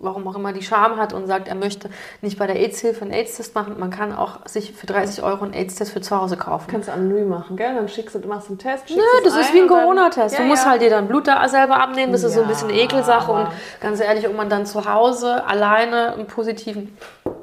warum 0.00 0.28
auch 0.28 0.36
immer, 0.36 0.52
die 0.52 0.62
Scham 0.62 0.98
hat 0.98 1.14
und 1.14 1.26
sagt, 1.26 1.48
er 1.48 1.54
möchte 1.54 1.88
nicht 2.20 2.38
bei 2.38 2.46
der 2.46 2.56
AIDS-Hilfe 2.56 3.02
einen 3.02 3.12
AIDS-Test 3.12 3.54
machen, 3.54 3.76
man 3.78 3.90
kann 3.90 4.14
auch 4.14 4.46
sich 4.46 4.72
für 4.72 4.86
30 4.86 5.24
Euro 5.24 5.44
einen 5.44 5.54
AIDS-Test 5.54 5.92
für 5.92 6.02
zu 6.02 6.20
Hause 6.20 6.36
kaufen. 6.36 6.66
Kannst 6.70 6.88
du 6.88 6.92
anonym 6.92 7.28
machen, 7.28 7.56
gell? 7.56 7.74
Dann 7.74 7.88
schickst 7.88 8.14
du, 8.14 8.28
machst 8.28 8.48
einen 8.48 8.58
Test. 8.58 8.90
Ja, 8.90 8.96
das 9.24 9.36
ist 9.36 9.54
wie 9.54 9.60
ein 9.60 9.68
Corona-Test. 9.68 10.36
Ja, 10.36 10.42
du 10.42 10.48
musst 10.48 10.64
ja. 10.64 10.70
halt 10.72 10.82
dir 10.82 10.90
dann 10.90 11.08
Blut 11.08 11.26
da 11.26 11.48
selber 11.48 11.80
abnehmen, 11.80 12.12
das 12.12 12.22
ist 12.22 12.34
so 12.34 12.42
ein 12.42 12.48
bisschen 12.48 12.70
Ekelsache. 12.70 13.32
Und 13.32 13.48
ganz 13.80 14.00
ehrlich, 14.00 14.28
ob 14.28 14.36
man 14.36 14.50
dann 14.50 14.66
zu 14.66 14.84
Hause 14.84 15.46
alleine 15.46 16.12
einen 16.12 16.26
positiven 16.26 16.96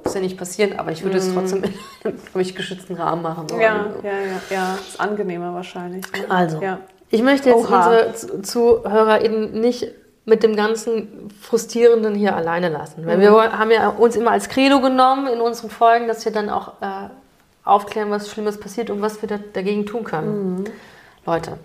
muss 0.09 0.15
ja 0.15 0.21
nicht 0.21 0.37
passieren, 0.37 0.79
aber 0.79 0.91
ich 0.91 1.03
würde 1.03 1.17
mm. 1.17 1.19
es 1.19 1.27
mhm. 1.27 1.33
trotzdem 1.35 1.63
in 2.03 2.19
einem 2.33 2.55
geschützten 2.55 2.95
Rahmen 2.95 3.21
machen. 3.21 3.45
Ja, 3.59 3.85
ja, 4.03 4.18
ja, 4.19 4.41
ja. 4.49 4.75
Ist 4.75 4.99
angenehmer 4.99 5.53
wahrscheinlich. 5.53 6.05
Ne? 6.11 6.25
Also, 6.29 6.61
ja. 6.61 6.79
ich 7.09 7.21
möchte 7.21 7.49
jetzt 7.49 7.69
Oha. 7.69 7.85
unsere 7.85 8.41
ZuhörerInnen 8.41 9.59
nicht 9.59 9.91
mit 10.25 10.43
dem 10.43 10.55
ganzen 10.55 11.29
Frustrierenden 11.41 12.13
hier 12.15 12.35
alleine 12.35 12.69
lassen. 12.69 13.05
Weil 13.05 13.17
mhm. 13.17 13.21
wir 13.21 13.59
haben 13.59 13.71
ja 13.71 13.89
uns 13.89 14.15
immer 14.15 14.31
als 14.31 14.47
Credo 14.49 14.79
genommen 14.79 15.27
in 15.27 15.41
unseren 15.41 15.69
Folgen, 15.69 16.07
dass 16.07 16.23
wir 16.23 16.31
dann 16.31 16.49
auch 16.49 16.73
äh, 16.81 17.09
aufklären, 17.63 18.11
was 18.11 18.29
Schlimmes 18.29 18.59
passiert 18.59 18.89
und 18.89 19.01
was 19.01 19.21
wir 19.21 19.29
da, 19.29 19.39
dagegen 19.53 19.85
tun 19.85 20.03
können. 20.03 20.59
Mhm. 20.59 20.63
Leute, 21.25 21.57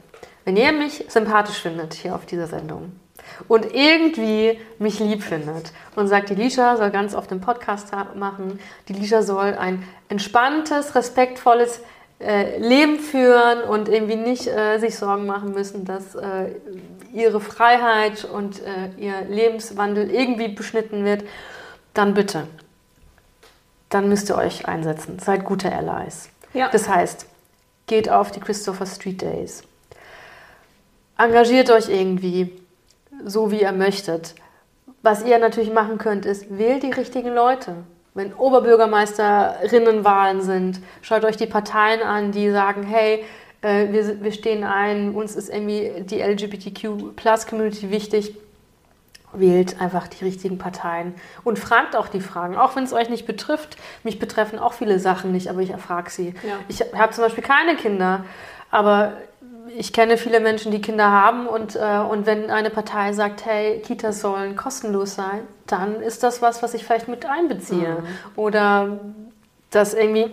wenn 0.45 0.57
ihr 0.57 0.73
mich 0.73 1.05
sympathisch 1.09 1.61
findet 1.61 1.95
hier 1.95 2.15
auf 2.15 2.27
dieser 2.27 2.47
Sendung, 2.47 2.93
und 3.49 3.75
irgendwie 3.75 4.59
mich 4.79 5.01
lieb 5.01 5.23
findet 5.23 5.73
und 5.97 6.09
sagt, 6.09 6.31
die 6.31 6.35
Lisha 6.35 6.77
soll 6.77 6.91
ganz 6.91 7.15
oft 7.15 7.31
den 7.31 7.41
Podcast 7.41 7.93
machen, 8.15 8.59
die 8.89 8.93
Lisha 8.93 9.23
soll 9.23 9.55
ein 9.55 9.87
entspanntes, 10.09 10.95
respektvolles 10.95 11.81
äh, 12.25 12.59
Leben 12.59 12.99
führen 12.99 13.63
und 13.63 13.89
irgendwie 13.89 14.17
nicht 14.17 14.47
äh, 14.47 14.79
sich 14.79 14.97
Sorgen 14.97 15.27
machen 15.27 15.53
müssen, 15.53 15.85
dass 15.85 16.15
äh, 16.15 16.53
ihre 17.13 17.41
Freiheit 17.41 18.25
und 18.25 18.63
äh, 18.63 18.91
ihr 18.99 19.21
Lebenswandel 19.29 20.11
irgendwie 20.11 20.49
beschnitten 20.49 21.05
wird, 21.05 21.25
dann 21.93 22.15
bitte, 22.15 22.49
dann 23.89 24.09
müsst 24.09 24.31
ihr 24.31 24.37
euch 24.37 24.67
einsetzen. 24.67 25.19
Seid 25.19 25.45
gute 25.45 25.73
Allies. 25.73 26.29
Ja. 26.53 26.71
Das 26.71 26.89
heißt, 26.89 27.27
geht 27.87 28.11
auf 28.11 28.31
die 28.31 28.41
Christopher 28.41 28.87
Street 28.87 29.23
Days. 29.23 29.63
Engagiert 31.17 31.71
euch 31.71 31.89
irgendwie 31.89 32.61
so, 33.25 33.51
wie 33.51 33.63
ihr 33.63 33.73
möchtet. 33.73 34.35
Was 35.03 35.25
ihr 35.25 35.39
natürlich 35.39 35.73
machen 35.73 35.99
könnt, 35.99 36.27
ist, 36.27 36.59
wählt 36.59 36.83
die 36.83 36.91
richtigen 36.91 37.35
Leute. 37.35 37.77
Wenn 38.15 38.33
Oberbürgermeisterinnenwahlen 38.33 40.41
sind, 40.41 40.81
schaut 41.03 41.25
euch 41.25 41.37
die 41.37 41.47
Parteien 41.47 42.01
an, 42.01 42.31
die 42.31 42.49
sagen, 42.51 42.85
hey, 42.85 43.25
äh, 43.61 43.93
wir, 43.93 44.23
wir 44.23 44.31
stehen 44.31 44.63
ein, 44.63 45.15
uns 45.15 45.35
ist 45.35 45.49
irgendwie 45.49 46.05
die 46.05 46.21
LGBTQ-Plus-Community 46.21 47.91
wichtig. 47.91 48.37
Wählt 49.33 49.81
einfach 49.81 50.07
die 50.07 50.25
richtigen 50.25 50.59
Parteien 50.59 51.13
und 51.43 51.59
fragt 51.59 51.97
auch 51.97 52.07
die 52.07 52.21
Fragen, 52.21 52.57
auch 52.57 52.77
wenn 52.77 52.85
es 52.85 52.93
euch 52.93 53.11
nicht 53.11 53.27
betrifft. 53.27 53.77
Mich 54.05 54.21
betreffen 54.21 54.61
auch 54.61 54.75
viele 54.75 55.01
Sachen 55.01 55.33
nicht, 55.33 55.51
aber 55.51 55.61
ich 55.61 55.71
erfrage 55.71 56.09
sie. 56.09 56.35
Ja. 56.47 56.61
Ich 56.69 56.85
habe 56.97 57.13
zum 57.13 57.25
Beispiel 57.25 57.43
keine 57.43 57.75
Kinder, 57.75 58.25
aber 58.71 59.15
ich 59.77 59.93
kenne 59.93 60.17
viele 60.17 60.41
Menschen, 60.41 60.73
die 60.73 60.81
Kinder 60.81 61.11
haben 61.11 61.47
und, 61.47 61.77
äh, 61.77 61.99
und 61.99 62.27
wenn 62.27 62.51
eine 62.51 62.71
Partei 62.71 63.13
sagt, 63.13 63.45
hey, 63.45 63.81
Kitas 63.81 64.21
sollen 64.21 64.57
kostenlos 64.57 65.15
sein, 65.15 65.41
dann 65.67 66.01
ist 66.01 66.23
das 66.23 66.43
was, 66.43 66.63
was 66.63 66.75
ich 66.75 66.85
vielleicht 66.85 67.09
mit 67.09 67.27
einbeziehe. 67.27 67.89
Mhm. 67.89 68.07
Oder 68.37 68.99
dass 69.71 69.95
irgendwie 69.95 70.31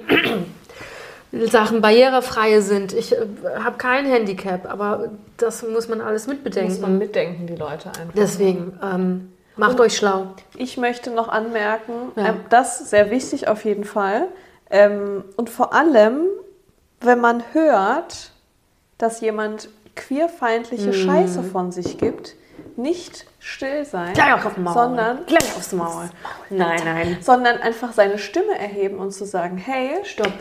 Sachen 1.47 1.81
barrierefreie 1.81 2.61
sind. 2.61 2.93
Ich 2.93 3.13
äh, 3.13 3.25
habe 3.63 3.77
kein 3.77 4.05
Handicap, 4.05 4.69
aber 4.69 5.09
das 5.37 5.63
muss 5.63 5.87
man 5.87 6.01
alles 6.01 6.27
mitbedenken. 6.27 6.73
Muss 6.73 6.81
man 6.81 6.97
mitdenken, 6.97 7.47
die 7.47 7.55
Leute 7.55 7.89
einfach. 7.89 8.13
Deswegen, 8.15 8.77
ähm, 8.83 9.31
macht 9.55 9.73
und 9.73 9.81
euch 9.81 9.95
schlau. 9.95 10.27
Ich 10.57 10.77
möchte 10.77 11.11
noch 11.11 11.29
anmerken, 11.29 11.93
ja. 12.15 12.29
äh, 12.29 12.33
das 12.49 12.81
ist 12.81 12.89
sehr 12.89 13.09
wichtig 13.11 13.47
auf 13.47 13.65
jeden 13.65 13.85
Fall. 13.85 14.27
Ähm, 14.69 15.23
und 15.37 15.49
vor 15.49 15.73
allem, 15.73 16.25
wenn 16.99 17.19
man 17.19 17.43
hört, 17.53 18.30
dass 19.01 19.21
jemand 19.21 19.69
queerfeindliche 19.95 20.89
mm. 20.89 20.93
Scheiße 20.93 21.43
von 21.43 21.71
sich 21.71 21.97
gibt, 21.97 22.35
nicht 22.77 23.25
still 23.39 23.85
sein, 23.85 24.15
sondern 24.15 25.25
gleich 25.25 25.55
aufs 25.55 25.73
Maul. 25.73 26.09
Nein, 26.49 26.81
nein. 26.85 27.17
Sondern 27.21 27.57
einfach 27.57 27.93
seine 27.93 28.17
Stimme 28.17 28.57
erheben 28.57 28.97
und 28.97 29.11
zu 29.11 29.25
sagen, 29.25 29.57
hey, 29.57 29.99
stopp, 30.03 30.33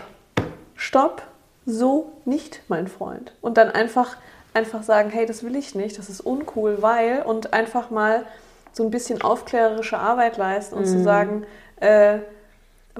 stopp, 0.77 1.23
so 1.67 2.13
nicht, 2.25 2.63
mein 2.69 2.87
Freund. 2.87 3.33
Und 3.41 3.57
dann 3.57 3.71
einfach 3.71 4.17
einfach 4.53 4.83
sagen, 4.83 5.11
hey, 5.11 5.27
das 5.27 5.45
will 5.45 5.55
ich 5.55 5.75
nicht, 5.75 5.97
das 5.99 6.09
ist 6.09 6.21
uncool, 6.21 6.83
weil 6.83 7.23
und 7.23 7.53
einfach 7.53 7.91
mal 7.91 8.27
so 8.73 8.83
ein 8.83 8.91
bisschen 8.91 9.23
aufklärerische 9.23 9.99
Arbeit 9.99 10.37
leisten 10.37 10.75
und 10.75 10.83
mm. 10.83 10.87
zu 10.87 10.97
mhm. 10.97 11.05
sagen, 11.05 11.47
äh, 11.77 12.19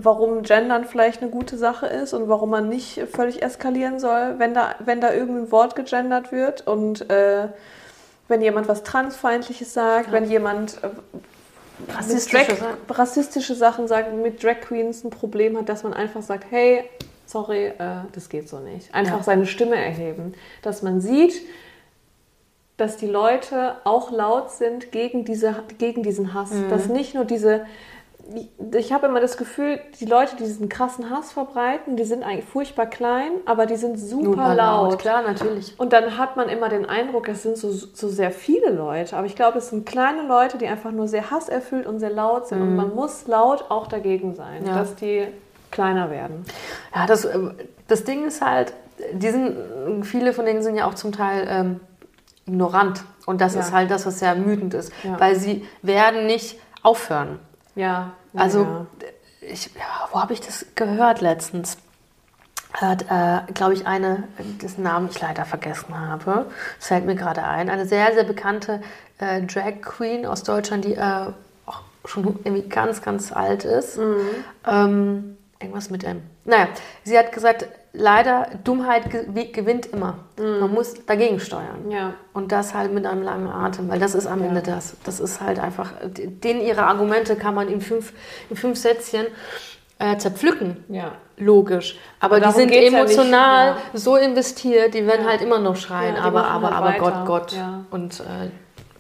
warum 0.05 0.43
Gendern 0.43 0.85
vielleicht 0.85 1.23
eine 1.23 1.31
gute 1.31 1.57
Sache 1.57 1.87
ist 1.87 2.13
und 2.13 2.29
warum 2.29 2.51
man 2.51 2.69
nicht 2.69 3.01
völlig 3.13 3.43
eskalieren 3.43 3.99
soll, 3.99 4.39
wenn 4.39 4.55
da, 4.55 4.75
wenn 4.81 5.01
da 5.01 5.13
irgendein 5.13 5.51
Wort 5.51 5.77
gegendert 5.77 6.33
wird 6.33 6.67
und 6.67 7.11
äh, 7.11 7.49
wenn 8.29 8.41
jemand 8.43 8.69
was 8.69 8.83
Transfeindliches 8.83 9.75
sagt, 9.75 10.09
ja. 10.09 10.13
wenn 10.13 10.31
jemand 10.31 10.79
äh, 10.83 11.93
rassistische, 11.93 12.47
Drag, 12.47 12.59
Sachen. 12.59 12.77
rassistische 12.89 13.55
Sachen 13.55 13.89
sagt, 13.89 14.15
mit 14.15 14.43
Drag 14.43 14.61
Queens 14.61 15.05
ein 15.05 15.11
Problem 15.11 15.57
hat, 15.59 15.69
dass 15.69 15.83
man 15.83 15.95
einfach 15.95 16.23
sagt, 16.23 16.45
hey, 16.51 16.85
sorry, 17.27 17.67
äh, 17.67 18.03
das 18.13 18.29
geht 18.29 18.49
so 18.49 18.59
nicht. 18.59 18.95
Einfach 18.95 19.19
ja. 19.19 19.23
seine 19.23 19.47
Stimme 19.47 19.77
erheben, 19.77 20.35
dass 20.63 20.83
man 20.83 21.01
sieht, 21.01 21.35
dass 22.77 22.97
die 22.97 23.07
Leute 23.07 23.77
auch 23.85 24.11
laut 24.11 24.51
sind 24.51 24.91
gegen, 24.91 25.25
diese, 25.25 25.55
gegen 25.79 26.03
diesen 26.03 26.33
Hass. 26.33 26.51
Mhm. 26.51 26.71
Dass 26.71 26.87
nicht 26.87 27.15
nur 27.15 27.25
diese 27.25 27.67
ich 28.75 28.93
habe 28.93 29.07
immer 29.07 29.21
das 29.21 29.37
Gefühl, 29.37 29.81
die 29.99 30.05
Leute, 30.05 30.37
die 30.37 30.45
diesen 30.45 30.69
krassen 30.69 31.11
Hass 31.11 31.33
verbreiten, 31.33 31.97
die 31.97 32.05
sind 32.05 32.23
eigentlich 32.23 32.45
furchtbar 32.45 32.87
klein, 32.87 33.33
aber 33.47 33.67
die 33.67 33.77
sind 33.77 33.99
super 33.99 34.55
laut. 34.55 34.93
laut. 34.93 34.99
Klar, 34.99 35.23
natürlich. 35.23 35.79
Und 35.79 35.93
dann 35.93 36.17
hat 36.19 36.37
man 36.37 36.49
immer 36.49 36.69
den 36.69 36.87
Eindruck, 36.87 37.29
es 37.29 37.43
sind 37.43 37.57
so, 37.57 37.71
so 37.71 38.09
sehr 38.09 38.31
viele 38.31 38.71
Leute. 38.71 39.17
Aber 39.17 39.27
ich 39.27 39.37
glaube, 39.37 39.59
es 39.59 39.71
sind 39.71 39.87
kleine 39.87 40.23
Leute, 40.27 40.59
die 40.59 40.67
einfach 40.67 40.93
nur 40.93 41.09
sehr 41.09 41.31
hasserfüllt 41.31 41.87
und 41.87 41.99
sehr 41.99 42.11
laut 42.11 42.47
sind. 42.49 42.61
Mhm. 42.61 42.69
Und 42.69 42.77
man 42.77 42.95
muss 42.95 43.27
laut 43.27 43.65
auch 43.69 43.87
dagegen 43.87 44.35
sein, 44.35 44.65
ja. 44.67 44.75
dass 44.75 44.95
die 44.95 45.27
kleiner 45.71 46.11
werden. 46.11 46.45
Ja, 46.95 47.07
das, 47.07 47.25
äh, 47.25 47.39
das 47.89 48.05
Ding 48.05 48.27
ist 48.27 48.43
halt, 48.43 48.73
die 49.13 49.31
sind, 49.31 49.57
viele 50.05 50.33
von 50.33 50.45
denen 50.45 50.63
sind 50.63 50.77
ja 50.77 50.87
auch 50.87 50.95
zum 50.95 51.13
Teil 51.13 51.47
ähm, 51.49 51.81
ignorant. 52.47 53.05
Und 53.27 53.41
das 53.41 53.55
ja. 53.55 53.61
ist 53.61 53.73
halt 53.73 53.91
das, 53.91 54.07
was 54.07 54.19
sehr 54.19 54.31
ermüdend 54.31 54.75
ist. 54.75 54.93
Ja. 55.03 55.19
Weil 55.19 55.37
sie 55.37 55.67
werden 55.83 56.27
nicht 56.27 56.59
aufhören. 56.83 57.39
Ja. 57.75 58.13
Also, 58.35 58.63
ja. 58.63 58.87
Ich, 59.43 59.67
ja, 59.75 60.09
wo 60.13 60.21
habe 60.21 60.33
ich 60.33 60.41
das 60.41 60.67
gehört 60.75 61.21
letztens? 61.21 61.79
Hat, 62.73 63.03
äh, 63.11 63.53
glaube 63.53 63.75
ich, 63.75 63.87
eine, 63.87 64.25
dessen 64.63 64.85
Namen 64.85 65.09
ich 65.11 65.21
leider 65.21 65.45
vergessen 65.45 65.99
habe, 65.99 66.47
das 66.79 66.87
fällt 66.87 67.05
mir 67.05 67.17
gerade 67.17 67.43
ein, 67.43 67.69
eine 67.69 67.85
sehr, 67.85 68.13
sehr 68.15 68.23
bekannte 68.23 68.81
äh, 69.19 69.43
Drag 69.43 69.81
Queen 69.83 70.25
aus 70.25 70.45
Deutschland, 70.45 70.85
die 70.85 70.95
äh, 70.95 71.33
auch 71.67 71.81
schon 72.05 72.39
irgendwie 72.45 72.69
ganz, 72.69 73.03
ganz 73.03 73.33
alt 73.33 73.65
ist. 73.65 73.99
Mhm. 73.99 74.21
Ähm, 74.67 75.37
irgendwas 75.59 75.91
mit 75.91 76.05
M. 76.05 76.23
Naja, 76.45 76.69
sie 77.03 77.19
hat 77.19 77.33
gesagt, 77.33 77.67
leider, 77.93 78.49
Dummheit 78.65 79.11
ge 79.11 79.51
gewinnt 79.53 79.87
immer. 79.87 80.19
Man 80.39 80.73
muss 80.73 80.95
dagegen 81.07 81.41
steuern. 81.41 81.91
Ja. 81.91 82.15
Und 82.33 82.53
das 82.53 82.75
halt 82.75 82.93
mit 82.93 83.07
einem 83.07 83.23
langen 83.23 83.49
Atem, 83.49 83.89
weil 83.89 83.99
das 83.99 84.15
ist 84.15 84.27
am 84.27 84.43
Ende 84.43 84.63
das. 84.63 84.97
Das 85.05 85.21
ist 85.21 85.41
halt 85.41 85.59
einfach, 85.59 85.93
denen 86.05 86.61
ihre 86.61 86.85
Argumente 86.85 87.37
kann 87.37 87.55
man 87.55 87.69
in 87.69 87.81
fünf, 87.81 88.13
in 88.49 88.57
fünf 88.57 88.79
Sätzchen 88.79 89.27
äh, 89.99 90.17
zerpflücken. 90.17 90.85
Ja. 90.89 91.13
Logisch. 91.37 91.99
Aber 92.21 92.41
die 92.41 92.51
sind 92.53 92.71
geht's 92.71 92.93
ja 92.93 92.99
emotional 92.99 93.75
nicht, 93.93 94.03
so 94.03 94.17
investiert, 94.17 94.95
die 94.95 95.07
werden 95.07 95.25
Ja. 95.25 95.31
halt 95.31 95.43
immer 95.43 95.59
noch 95.59 95.77
schreien. 95.77 96.17
Ja, 96.17 96.23
aber, 96.23 96.47
aber, 96.47 96.69
halt 96.69 96.77
aber 96.77 96.87
weiter. 96.87 97.25
Gott, 97.25 97.27
Gott. 97.27 97.53
Ja. 97.53 97.85
Und 97.91 98.21
äh, 98.21 98.51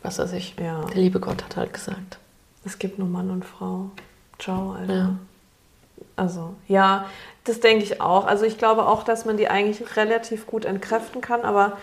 was 0.03 0.19
weiß 0.19 0.33
ich. 0.33 0.55
Ja. 0.59 0.85
Der 0.85 0.97
liebe 0.97 1.21
Gott 1.21 1.45
hat 1.45 1.57
halt 1.57 1.73
gesagt. 1.73 2.19
Es 2.65 2.79
gibt 2.79 2.99
nur 2.99 3.09
Mann 3.09 3.31
und 3.31 3.45
Frau. 3.45 3.91
Ciao, 4.39 4.73
Alter. 4.73 4.95
Ja. 4.95 5.11
Also, 6.17 6.55
ja, 6.69 7.07
das 7.45 7.61
denke 7.61 7.85
ich 7.85 8.01
auch. 8.01 8.27
Also 8.27 8.45
ich 8.45 8.59
glaube 8.59 8.87
auch, 8.87 9.03
dass 9.03 9.25
man 9.25 9.37
die 9.37 9.49
eigentlich 9.49 9.97
relativ 9.97 10.47
gut 10.47 10.65
entkräften 10.65 11.21
kann, 11.21 11.43
aber 11.43 11.79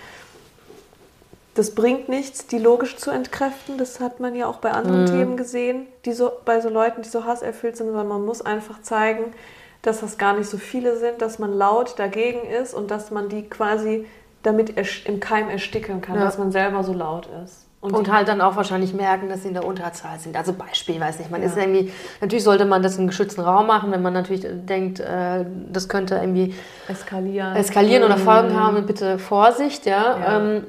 das 1.55 1.74
bringt 1.74 2.08
nichts, 2.08 2.45
die 2.45 2.60
logisch 2.60 2.97
zu 2.97 3.10
entkräften. 3.10 3.78
Das 3.80 3.99
hat 3.99 4.20
man 4.20 4.36
ja 4.36 4.45
auch 4.47 4.58
bei 4.58 4.72
anderen 4.72 5.08
Themen 5.08 5.38
gesehen, 5.38 5.88
die 6.05 6.14
so, 6.14 6.32
bei 6.45 6.62
so 6.62 6.70
Leuten, 6.70 7.01
die 7.01 7.10
so 7.10 7.26
hasserfüllt 7.26 7.76
sind, 7.78 7.88
sondern 7.88 8.08
man 8.08 8.24
muss 8.26 8.43
einfach 8.45 8.82
zeigen, 8.84 9.34
dass 9.82 10.01
das 10.01 10.18
gar 10.20 10.34
nicht 10.38 10.49
so 10.49 10.58
viele 10.58 10.97
sind, 10.97 11.22
dass 11.22 11.39
man 11.39 11.53
laut 11.53 11.97
dagegen 11.97 12.41
ist 12.47 12.74
und 12.76 12.91
dass 12.91 13.10
man 13.10 13.30
die 13.30 13.49
quasi 13.49 14.05
damit 14.43 14.78
ersch- 14.78 15.05
im 15.08 15.20
Keim 15.20 15.49
ersticken 15.49 16.01
kann, 16.01 16.16
Ja. 16.18 16.26
dass 16.26 16.38
man 16.38 16.51
selber 16.51 16.84
so 16.84 16.93
laut 16.93 17.28
ist. 17.43 17.66
Und, 17.80 18.07
die- 18.07 18.11
halt 18.11 18.28
dann 18.28 18.41
auch 18.41 18.55
wahrscheinlich 18.55 18.93
merken, 18.93 19.30
dass 19.30 19.43
sie 19.43 19.49
in 19.49 19.53
der 19.53 19.63
Unterzahl 19.65 20.19
sind. 20.19 20.36
Also 20.36 20.51
Beispiel, 20.53 20.99
weiß 20.99 21.19
nicht, 21.19 21.30
man 21.30 21.41
Ja. 21.41 21.47
ist 21.47 21.57
irgendwie, 21.57 21.91
natürlich 22.21 22.43
sollte 22.43 22.65
man 22.65 22.82
das 22.82 22.93
in 22.93 23.01
einem 23.01 23.07
geschützten 23.09 23.41
Raum 23.41 23.67
machen, 23.67 23.91
wenn 23.91 24.01
man 24.01 24.13
natürlich 24.13 24.45
denkt, 24.49 24.99
äh, 24.99 25.45
das 25.71 25.88
könnte 25.88 26.15
irgendwie 26.15 26.55
eskalieren. 26.88 27.55
eskalieren 27.55 28.03
oder 28.03 28.17
Folgen 28.17 28.59
haben, 28.59 28.86
bitte 28.88 29.19
Vorsicht, 29.19 29.86
ja. 29.86 30.17
Ja. 30.19 30.38
Ähm, 30.38 30.63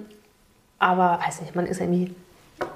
aber 0.78 1.18
weiß 1.26 1.40
nicht, 1.40 1.56
man 1.56 1.66
ist 1.66 1.80
irgendwie 1.80 2.14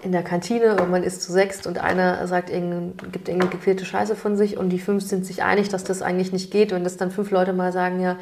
in 0.03 0.13
der 0.13 0.23
Kantine 0.23 0.77
und 0.81 0.91
man 0.91 1.03
ist 1.03 1.23
zu 1.23 1.33
sechst 1.33 1.67
und 1.67 1.79
einer 1.79 2.25
sagt 2.29 2.51
irgendein, 2.51 2.95
gibt 3.11 3.29
irgendeine 3.29 3.51
gequälte 3.51 3.85
Scheiße 3.85 4.15
von 4.17 4.37
sich 4.37 4.57
und 4.57 4.71
die 4.71 4.79
fünf 4.79 5.03
sind 5.05 5.27
sich 5.27 5.43
einig, 5.43 5.69
dass 5.69 5.83
das 5.85 6.03
eigentlich 6.03 6.33
nicht 6.33 6.51
geht 6.53 6.73
und 6.73 6.85
dass 6.85 6.97
dann 6.97 7.11
fünf 7.11 7.31
Leute 7.33 7.53
mal 7.53 7.73
sagen, 7.73 8.01
ja, 8.01 8.13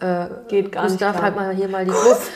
äh, 0.00 0.28
Geht 0.48 0.72
gar 0.72 0.82
nicht 0.84 0.92
Gustav, 0.92 1.12
klar. 1.14 1.22
halt 1.24 1.36
mal 1.36 1.54
hier 1.54 1.68
mal 1.68 1.84
die 1.84 1.90
Luft. 1.90 2.30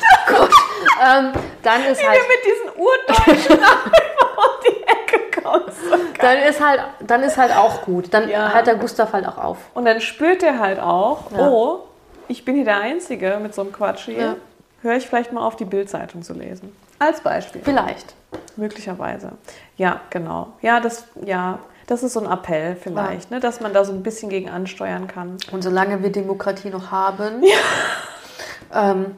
Ähm, 1.01 1.32
dann 1.62 1.84
ist 1.84 2.07
halt... 2.07 2.18
mit 2.28 2.44
diesen 2.44 2.78
urdeutschen 2.78 3.59
um 4.36 4.64
die 4.66 4.82
Ecke 4.82 5.40
kommst. 5.42 5.78
Dann 6.20 6.38
ist 6.38 6.61
halt, 6.64 6.80
dann 7.01 7.22
ist 7.22 7.36
halt 7.38 7.57
auch 7.57 7.82
gut. 7.82 8.12
Dann 8.12 8.28
Ja. 8.28 8.53
hört 8.53 8.66
der 8.66 8.74
Gustav 8.76 9.12
halt 9.12 9.26
auch 9.26 9.38
auf. 9.38 9.59
Und 9.74 9.86
dann 9.86 10.01
spürt 10.01 10.42
er 10.42 10.59
halt 10.59 10.78
auch, 10.78 11.30
Ja. 11.32 11.48
oh, 11.48 11.80
ich 12.28 12.44
bin 12.44 12.55
hier 12.57 12.64
der 12.64 12.78
Einzige 12.80 13.38
mit 13.42 13.55
so 13.55 13.62
einem 13.62 13.72
Quatsch 13.72 14.05
hier. 14.05 14.18
Ja. 14.18 14.36
Höre 14.82 14.96
ich 14.96 15.07
vielleicht 15.09 15.32
mal 15.32 15.44
auf, 15.46 15.57
die 15.57 15.64
Bildzeitung 15.64 16.22
zu 16.22 16.32
lesen. 16.32 16.74
Als 16.98 17.20
Beispiel. 17.20 17.61
Vielleicht. 17.64 18.14
Möglicherweise. 18.57 19.32
Ja, 19.76 20.01
genau. 20.11 20.53
Ja, 20.61 20.80
das, 20.80 21.05
ja, 21.24 21.59
das 21.86 22.03
ist 22.03 22.12
so 22.12 22.20
ein 22.20 22.30
Appell 22.30 22.76
vielleicht, 22.76 23.30
ne, 23.30 23.40
dass 23.40 23.61
man 23.61 23.72
da 23.72 23.84
so 23.84 23.92
ein 23.92 24.03
bisschen 24.03 24.28
gegen 24.28 24.48
ansteuern 24.48 25.07
kann. 25.09 25.38
Und 25.51 25.62
solange 25.62 26.03
wir 26.03 26.12
Demokratie 26.12 26.70
noch 26.70 26.90
haben, 26.90 27.42
ähm, 28.74 29.07
nutzen 29.07 29.16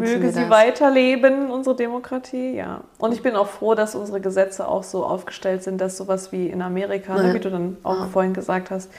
Möge 0.00 0.30
sie 0.32 0.40
das. 0.40 0.50
weiterleben, 0.50 1.50
unsere 1.50 1.76
Demokratie, 1.76 2.54
ja. 2.56 2.82
Und 2.98 3.12
ich 3.12 3.22
bin 3.22 3.36
auch 3.36 3.48
froh, 3.48 3.74
dass 3.74 3.94
unsere 3.94 4.20
Gesetze 4.20 4.66
auch 4.68 4.82
so 4.82 5.04
aufgestellt 5.04 5.62
sind, 5.62 5.80
dass 5.80 5.96
sowas 5.96 6.32
wie 6.32 6.48
in 6.48 6.62
Amerika, 6.62 7.16
Ja. 7.16 7.22
ne, 7.22 7.34
wie 7.34 7.40
du 7.40 7.50
dann 7.50 7.76
auch 7.82 8.00
Ja. 8.00 8.06
vorhin 8.06 8.32
gesagt 8.34 8.70
hast, 8.70 8.90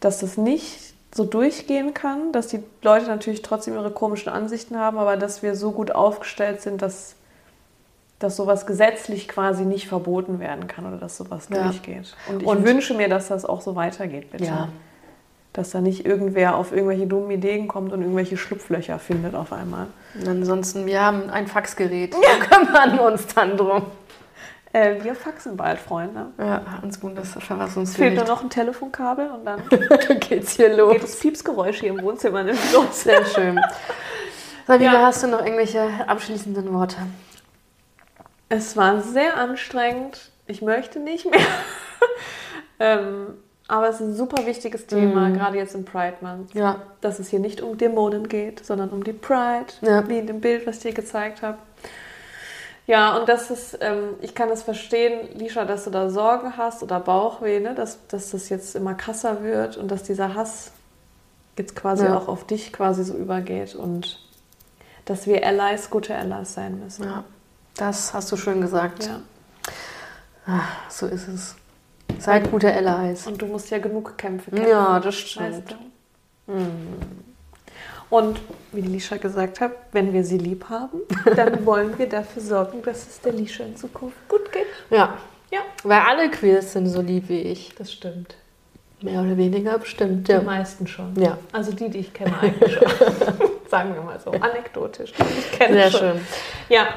dass 0.00 0.20
das 0.20 0.36
nicht 0.36 0.94
so 1.14 1.24
durchgehen 1.24 1.92
kann, 1.94 2.32
dass 2.32 2.46
die 2.48 2.62
Leute 2.82 3.06
natürlich 3.06 3.42
trotzdem 3.42 3.74
ihre 3.74 3.90
komischen 3.90 4.30
Ansichten 4.32 4.76
haben, 4.78 4.96
aber 4.98 5.16
dass 5.16 5.42
wir 5.42 5.56
so 5.56 5.72
gut 5.72 5.92
aufgestellt 5.92 6.62
sind, 6.62 6.82
dass, 6.82 7.16
dass 8.20 8.36
sowas 8.36 8.64
gesetzlich 8.66 9.26
quasi 9.28 9.64
nicht 9.64 9.88
verboten 9.88 10.38
werden 10.38 10.68
kann 10.68 10.86
oder 10.86 10.98
dass 10.98 11.16
sowas 11.16 11.48
Ja. 11.52 11.64
durchgeht. 11.64 12.14
Und 12.28 12.42
ich 12.42 12.48
Und- 12.48 12.64
wünsche 12.64 12.94
mir, 12.94 13.08
dass 13.08 13.28
das 13.28 13.44
auch 13.44 13.60
so 13.60 13.74
weitergeht, 13.74 14.30
bitte. 14.30 14.44
Ja. 14.44 14.68
Dass 15.52 15.70
da 15.70 15.80
nicht 15.80 16.06
irgendwer 16.06 16.54
auf 16.54 16.70
irgendwelche 16.70 17.08
dummen 17.08 17.32
Ideen 17.32 17.66
kommt 17.66 17.92
und 17.92 18.02
irgendwelche 18.02 18.36
Schlupflöcher 18.36 19.00
findet 19.00 19.34
auf 19.34 19.52
einmal. 19.52 19.86
Und 20.14 20.26
ansonsten, 20.28 20.86
wir 20.86 21.00
haben 21.00 21.30
ein 21.30 21.46
Faxgerät. 21.46 22.14
Wir 22.14 22.46
kümmern 22.46 22.98
uns 22.98 23.26
dann 23.28 23.56
drum. 23.56 23.86
Äh, 24.72 25.02
wir 25.02 25.14
faxen 25.14 25.56
bald, 25.56 25.78
Freunde. 25.80 26.26
Ja, 26.38 26.62
ans 26.80 26.98
Bundesverfassungsgericht. 26.98 27.88
Es 27.88 27.96
fehlt 27.96 28.14
nur 28.16 28.24
noch 28.36 28.42
ein 28.42 28.50
Telefonkabel 28.50 29.30
und 29.30 29.44
dann 29.44 29.62
Dann 30.08 30.20
geht's 30.20 30.52
hier 30.52 30.76
los. 30.76 30.92
geht 30.92 31.02
das 31.02 31.18
Piepsgeräusch 31.18 31.80
hier 31.80 31.90
im 31.90 32.02
Wohnzimmer 32.02 32.42
nämlich 32.44 32.72
los. 32.72 33.02
Sehr 33.02 33.24
schön. 33.24 33.60
Sabine, 34.66 34.92
Ja. 34.92 35.02
hast 35.06 35.22
du 35.24 35.26
noch 35.26 35.40
irgendwelche 35.44 35.88
abschließenden 36.06 36.72
Worte? 36.72 36.96
Es 38.48 38.76
war 38.76 39.00
sehr 39.00 39.36
anstrengend. 39.36 40.30
Ich 40.46 40.60
möchte 40.62 40.98
nicht 41.00 41.28
mehr. 41.30 41.40
ähm, 42.80 43.34
aber 43.70 43.88
es 43.88 43.96
ist 43.96 44.00
ein 44.02 44.14
super 44.14 44.44
wichtiges 44.46 44.86
Thema, 44.86 45.28
Mhm. 45.28 45.34
gerade 45.34 45.56
jetzt 45.56 45.74
im 45.74 45.84
Pride 45.84 46.16
Month. 46.20 46.54
Ja. 46.54 46.82
Dass 47.00 47.18
es 47.18 47.28
hier 47.28 47.38
nicht 47.40 47.60
um 47.62 47.78
Dämonen 47.78 48.28
geht, 48.28 48.64
sondern 48.64 48.90
um 48.90 49.04
die 49.04 49.12
Pride, 49.12 49.66
Ja. 49.82 50.06
wie 50.08 50.18
in 50.18 50.26
dem 50.26 50.40
Bild, 50.40 50.66
was 50.66 50.76
ich 50.76 50.82
dir 50.82 50.92
gezeigt 50.92 51.42
habe. 51.42 51.58
Ja, 52.86 53.16
und 53.16 53.28
das 53.28 53.50
ist, 53.50 53.78
ähm, 53.80 54.14
ich 54.20 54.34
kann 54.34 54.48
das 54.48 54.62
verstehen, 54.64 55.28
Lisha, 55.38 55.64
dass 55.64 55.84
du 55.84 55.90
da 55.90 56.10
Sorgen 56.10 56.56
hast 56.56 56.82
oder 56.82 56.98
Bauchweh, 56.98 57.60
ne? 57.60 57.74
dass, 57.74 57.98
dass 58.08 58.30
das 58.30 58.48
jetzt 58.48 58.74
immer 58.74 58.94
krasser 58.94 59.42
wird 59.44 59.76
und 59.76 59.88
dass 59.90 60.02
dieser 60.02 60.34
Hass 60.34 60.72
jetzt 61.56 61.76
quasi 61.76 62.04
Ja. 62.06 62.16
auch 62.16 62.26
auf 62.26 62.44
dich 62.46 62.72
quasi 62.72 63.04
so 63.04 63.14
übergeht 63.14 63.74
und 63.76 64.18
dass 65.04 65.26
wir 65.26 65.46
Allies, 65.46 65.90
gute 65.90 66.16
Allies 66.16 66.54
sein 66.54 66.80
müssen. 66.82 67.04
ja. 67.04 67.24
Das 67.76 68.12
hast 68.12 68.30
du 68.32 68.36
schön 68.36 68.60
gesagt. 68.60 69.06
Ja. 69.06 69.20
Ah, 70.46 70.62
so 70.88 71.06
ist 71.06 71.28
es. 71.28 71.54
Seid 72.20 72.50
gute 72.50 72.72
Allies. 72.72 73.26
Und 73.26 73.40
du 73.40 73.46
musst 73.46 73.70
ja 73.70 73.78
genug 73.78 74.16
Kämpfe 74.18 74.50
kämpfen. 74.50 74.68
Ja, 74.70 75.00
das 75.00 75.14
weißt 75.14 75.28
stimmt. 75.28 75.70
du? 76.46 76.54
Und 78.10 78.40
wie 78.72 78.82
die 78.82 78.88
Lisha 78.88 79.16
gesagt 79.16 79.60
hat, 79.60 79.70
wenn 79.92 80.12
wir 80.12 80.24
sie 80.24 80.38
lieb 80.38 80.66
haben, 80.68 81.00
dann 81.36 81.64
wollen 81.64 81.96
wir 81.98 82.08
dafür 82.08 82.42
sorgen, 82.42 82.82
dass 82.82 83.06
es 83.08 83.20
der 83.20 83.32
Lisha 83.32 83.64
in 83.64 83.76
Zukunft 83.76 84.16
gut 84.28 84.50
geht. 84.52 84.66
Ja. 84.90 85.14
Ja, 85.52 85.60
Weil 85.82 86.00
alle 86.08 86.30
Queers 86.30 86.72
sind 86.74 86.86
so 86.86 87.00
lieb 87.00 87.28
wie 87.28 87.40
ich. 87.40 87.74
das 87.76 87.92
stimmt. 87.92 88.36
Mehr 89.02 89.20
oder 89.22 89.36
weniger 89.36 89.78
bestimmt. 89.78 90.28
Die 90.28 90.32
Ja. 90.32 90.42
meisten 90.42 90.86
schon. 90.86 91.14
Ja. 91.20 91.38
Also 91.52 91.72
die, 91.72 91.88
die 91.88 91.98
ich 92.00 92.12
kenne 92.12 92.38
eigentlich 92.40 92.74
schon. 92.74 92.86
Sagen 93.68 93.94
wir 93.94 94.02
mal 94.02 94.20
so, 94.20 94.30
anekdotisch. 94.30 95.12
Die 95.12 95.22
ich 95.38 95.52
kenne 95.52 95.74
Sehr 95.74 95.90
schon. 95.90 96.00
schön. 96.00 96.20
Ja. 96.68 96.88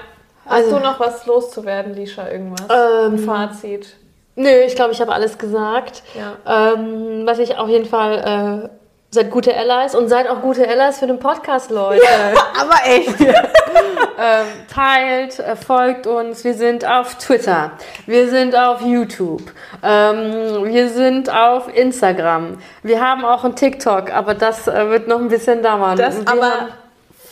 Hast 0.46 0.66
Also- 0.66 0.78
du 0.78 0.84
noch 0.84 1.00
was 1.00 1.26
loszuwerden, 1.26 1.96
Lisha? 1.96 2.28
Irgendwas? 2.30 2.62
Ähm, 2.70 3.14
Ein 3.14 3.20
Fazit? 3.20 3.96
Nö, 4.36 4.50
ich 4.66 4.76
glaube, 4.76 4.92
ich 4.94 5.02
habe 5.02 5.14
alles 5.14 5.38
gesagt. 5.38 6.04
Ja. 6.16 6.74
Ähm, 6.74 7.26
was 7.26 7.40
ich 7.40 7.58
auf 7.58 7.70
jeden 7.70 7.86
Fall, 7.86 8.64
äh, 8.66 8.70
seid 9.12 9.30
gute 9.30 9.56
Allies 9.56 9.94
und 9.94 10.08
seid 10.08 10.28
auch 10.28 10.42
gute 10.42 10.68
Allies 10.68 10.98
für 10.98 11.06
den 11.06 11.20
Podcast, 11.20 11.70
Leute. 11.70 12.02
Aber 12.60 12.76
echt. 12.86 13.20
ähm, 13.22 14.46
teilt, 14.74 15.40
äh, 15.40 15.56
folgt 15.56 16.08
uns. 16.08 16.44
Wir 16.44 16.56
sind 16.56 16.84
auf 16.86 17.16
Twitter. 17.16 17.72
Wir 18.08 18.28
sind 18.30 18.56
auf 18.56 18.82
YouTube. 18.82 19.44
Ähm, 19.84 20.64
wir 20.66 20.90
sind 20.90 21.32
auf 21.32 21.74
Instagram. 21.76 22.58
Wir 22.82 23.02
haben 23.02 23.24
auch 23.26 23.44
einen 23.44 23.56
TikTok, 23.56 24.12
aber 24.12 24.34
das 24.34 24.68
äh, 24.68 24.90
wird 24.90 25.08
noch 25.08 25.20
ein 25.20 25.28
bisschen 25.28 25.62
dauern. 25.62 25.96
Das 25.96 26.20
wir 26.20 26.32
aber 26.32 26.70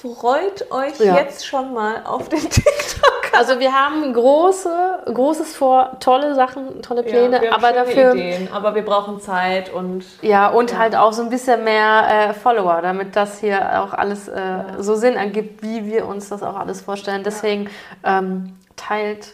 freut 0.01 0.71
euch 0.71 0.99
Ja. 0.99 1.15
jetzt 1.15 1.45
schon 1.45 1.73
mal 1.73 2.01
auf 2.05 2.27
den 2.29 2.39
TikTok. 2.49 3.31
also 3.37 3.59
wir 3.59 3.71
haben 3.73 4.11
große, 4.13 5.03
großes 5.13 5.55
vor, 5.55 5.97
tolle 5.99 6.33
Sachen, 6.35 6.81
tolle 6.81 7.03
Pläne, 7.03 7.39
wir 7.41 7.51
haben 7.51 7.63
aber 7.63 7.73
dafür 7.73 8.13
Ideen, 8.15 8.49
aber 8.51 8.73
wir 8.75 8.83
brauchen 8.83 9.19
Zeit 9.19 9.71
und 9.71 10.03
Ja, 10.21 10.47
und 10.49 10.77
halt 10.77 10.95
auch 10.95 11.13
so 11.13 11.21
ein 11.21 11.29
bisschen 11.29 11.63
mehr 11.63 12.29
äh, 12.29 12.33
Follower, 12.33 12.81
damit 12.81 13.15
das 13.15 13.39
hier 13.39 13.81
auch 13.81 13.93
alles 13.93 14.27
äh, 14.27 14.63
so 14.79 14.95
Sinn 14.95 15.15
ergibt, 15.15 15.61
wie 15.63 15.85
wir 15.85 16.07
uns 16.07 16.29
das 16.29 16.41
auch 16.43 16.55
alles 16.55 16.81
vorstellen. 16.81 17.23
Deswegen 17.23 17.69
ähm, 18.03 18.57
teilt, 18.75 19.33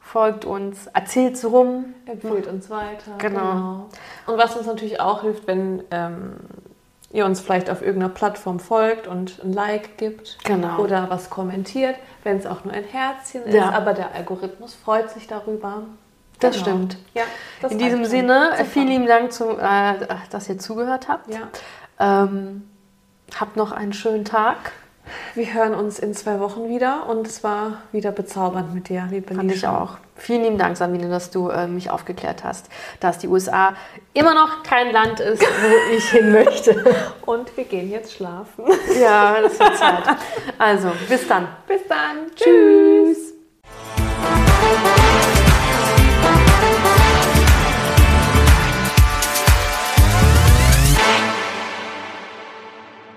folgt 0.00 0.44
uns, 0.44 0.86
erzählt 0.88 1.42
rum. 1.44 1.94
empfiehlt 2.06 2.46
uns 2.46 2.70
weiter. 2.70 3.12
Genau. 3.18 3.86
Und 4.26 4.38
was 4.38 4.54
uns 4.56 4.66
natürlich 4.66 5.00
auch 5.00 5.22
hilft, 5.22 5.46
wenn 5.48 5.82
ähm, 5.90 6.36
ihr 7.14 7.24
uns 7.24 7.40
vielleicht 7.40 7.70
auf 7.70 7.80
irgendeiner 7.80 8.12
Plattform 8.12 8.58
folgt 8.58 9.06
und 9.06 9.42
ein 9.42 9.52
Like 9.52 9.96
gibt 9.96 10.36
Genau. 10.44 10.78
oder 10.78 11.08
was 11.08 11.30
kommentiert, 11.30 11.94
wenn 12.24 12.36
es 12.36 12.44
auch 12.44 12.64
nur 12.64 12.74
ein 12.74 12.84
Herzchen 12.84 13.44
ist, 13.44 13.54
Ja. 13.54 13.70
aber 13.70 13.94
der 13.94 14.12
Algorithmus 14.14 14.74
freut 14.74 15.08
sich 15.10 15.26
darüber. 15.28 15.84
Das 16.40 16.54
Genau. 16.56 16.64
stimmt. 16.66 16.98
Ja, 17.14 17.22
das 17.62 17.70
In 17.72 17.78
diesem. 17.78 18.04
Sinne, 18.04 18.48
Super. 18.50 18.64
vielen 18.64 18.88
lieben 18.88 19.06
Dank, 19.06 19.32
zum, 19.32 19.58
äh, 19.60 19.94
dass 20.30 20.48
ihr 20.48 20.58
zugehört 20.58 21.06
habt. 21.08 21.32
Ja. 21.32 21.48
Ähm, 22.00 22.68
habt 23.38 23.56
noch 23.56 23.70
einen 23.70 23.92
schönen 23.92 24.24
Tag 24.24 24.72
Wir 25.34 25.52
hören 25.52 25.74
uns 25.74 25.98
in 25.98 26.14
zwei 26.14 26.40
Wochen 26.40 26.68
wieder 26.68 27.06
und 27.08 27.26
es 27.26 27.42
war 27.44 27.82
wieder 27.92 28.12
bezaubernd 28.12 28.74
mit 28.74 28.88
dir, 28.88 29.06
liebe 29.10 29.34
Fand 29.34 29.50
ich 29.50 29.56
Lisha. 29.56 29.80
auch. 29.82 29.98
Vielen 30.16 30.42
lieben 30.44 30.58
Dank, 30.58 30.76
Sabine, 30.76 31.08
dass 31.08 31.30
du 31.30 31.48
äh, 31.48 31.66
mich 31.66 31.90
aufgeklärt 31.90 32.44
hast, 32.44 32.68
dass 33.00 33.18
die 33.18 33.26
USA 33.28 33.74
immer 34.12 34.34
noch 34.34 34.62
kein 34.62 34.92
Land 34.92 35.20
ist, 35.20 35.42
wo 35.42 35.92
ich 35.96 36.08
hin 36.10 36.30
möchte. 36.32 36.84
Und 37.26 37.56
wir 37.56 37.64
gehen 37.64 37.90
jetzt 37.90 38.14
schlafen. 38.14 38.64
Ja, 39.00 39.40
das 39.42 39.58
wird 39.58 39.76
Zeit. 39.76 40.04
Also, 40.58 40.92
bis 41.08 41.26
dann. 41.26 41.48
Bis 41.66 41.80
dann. 41.88 42.30
Tschüss. 42.36 43.34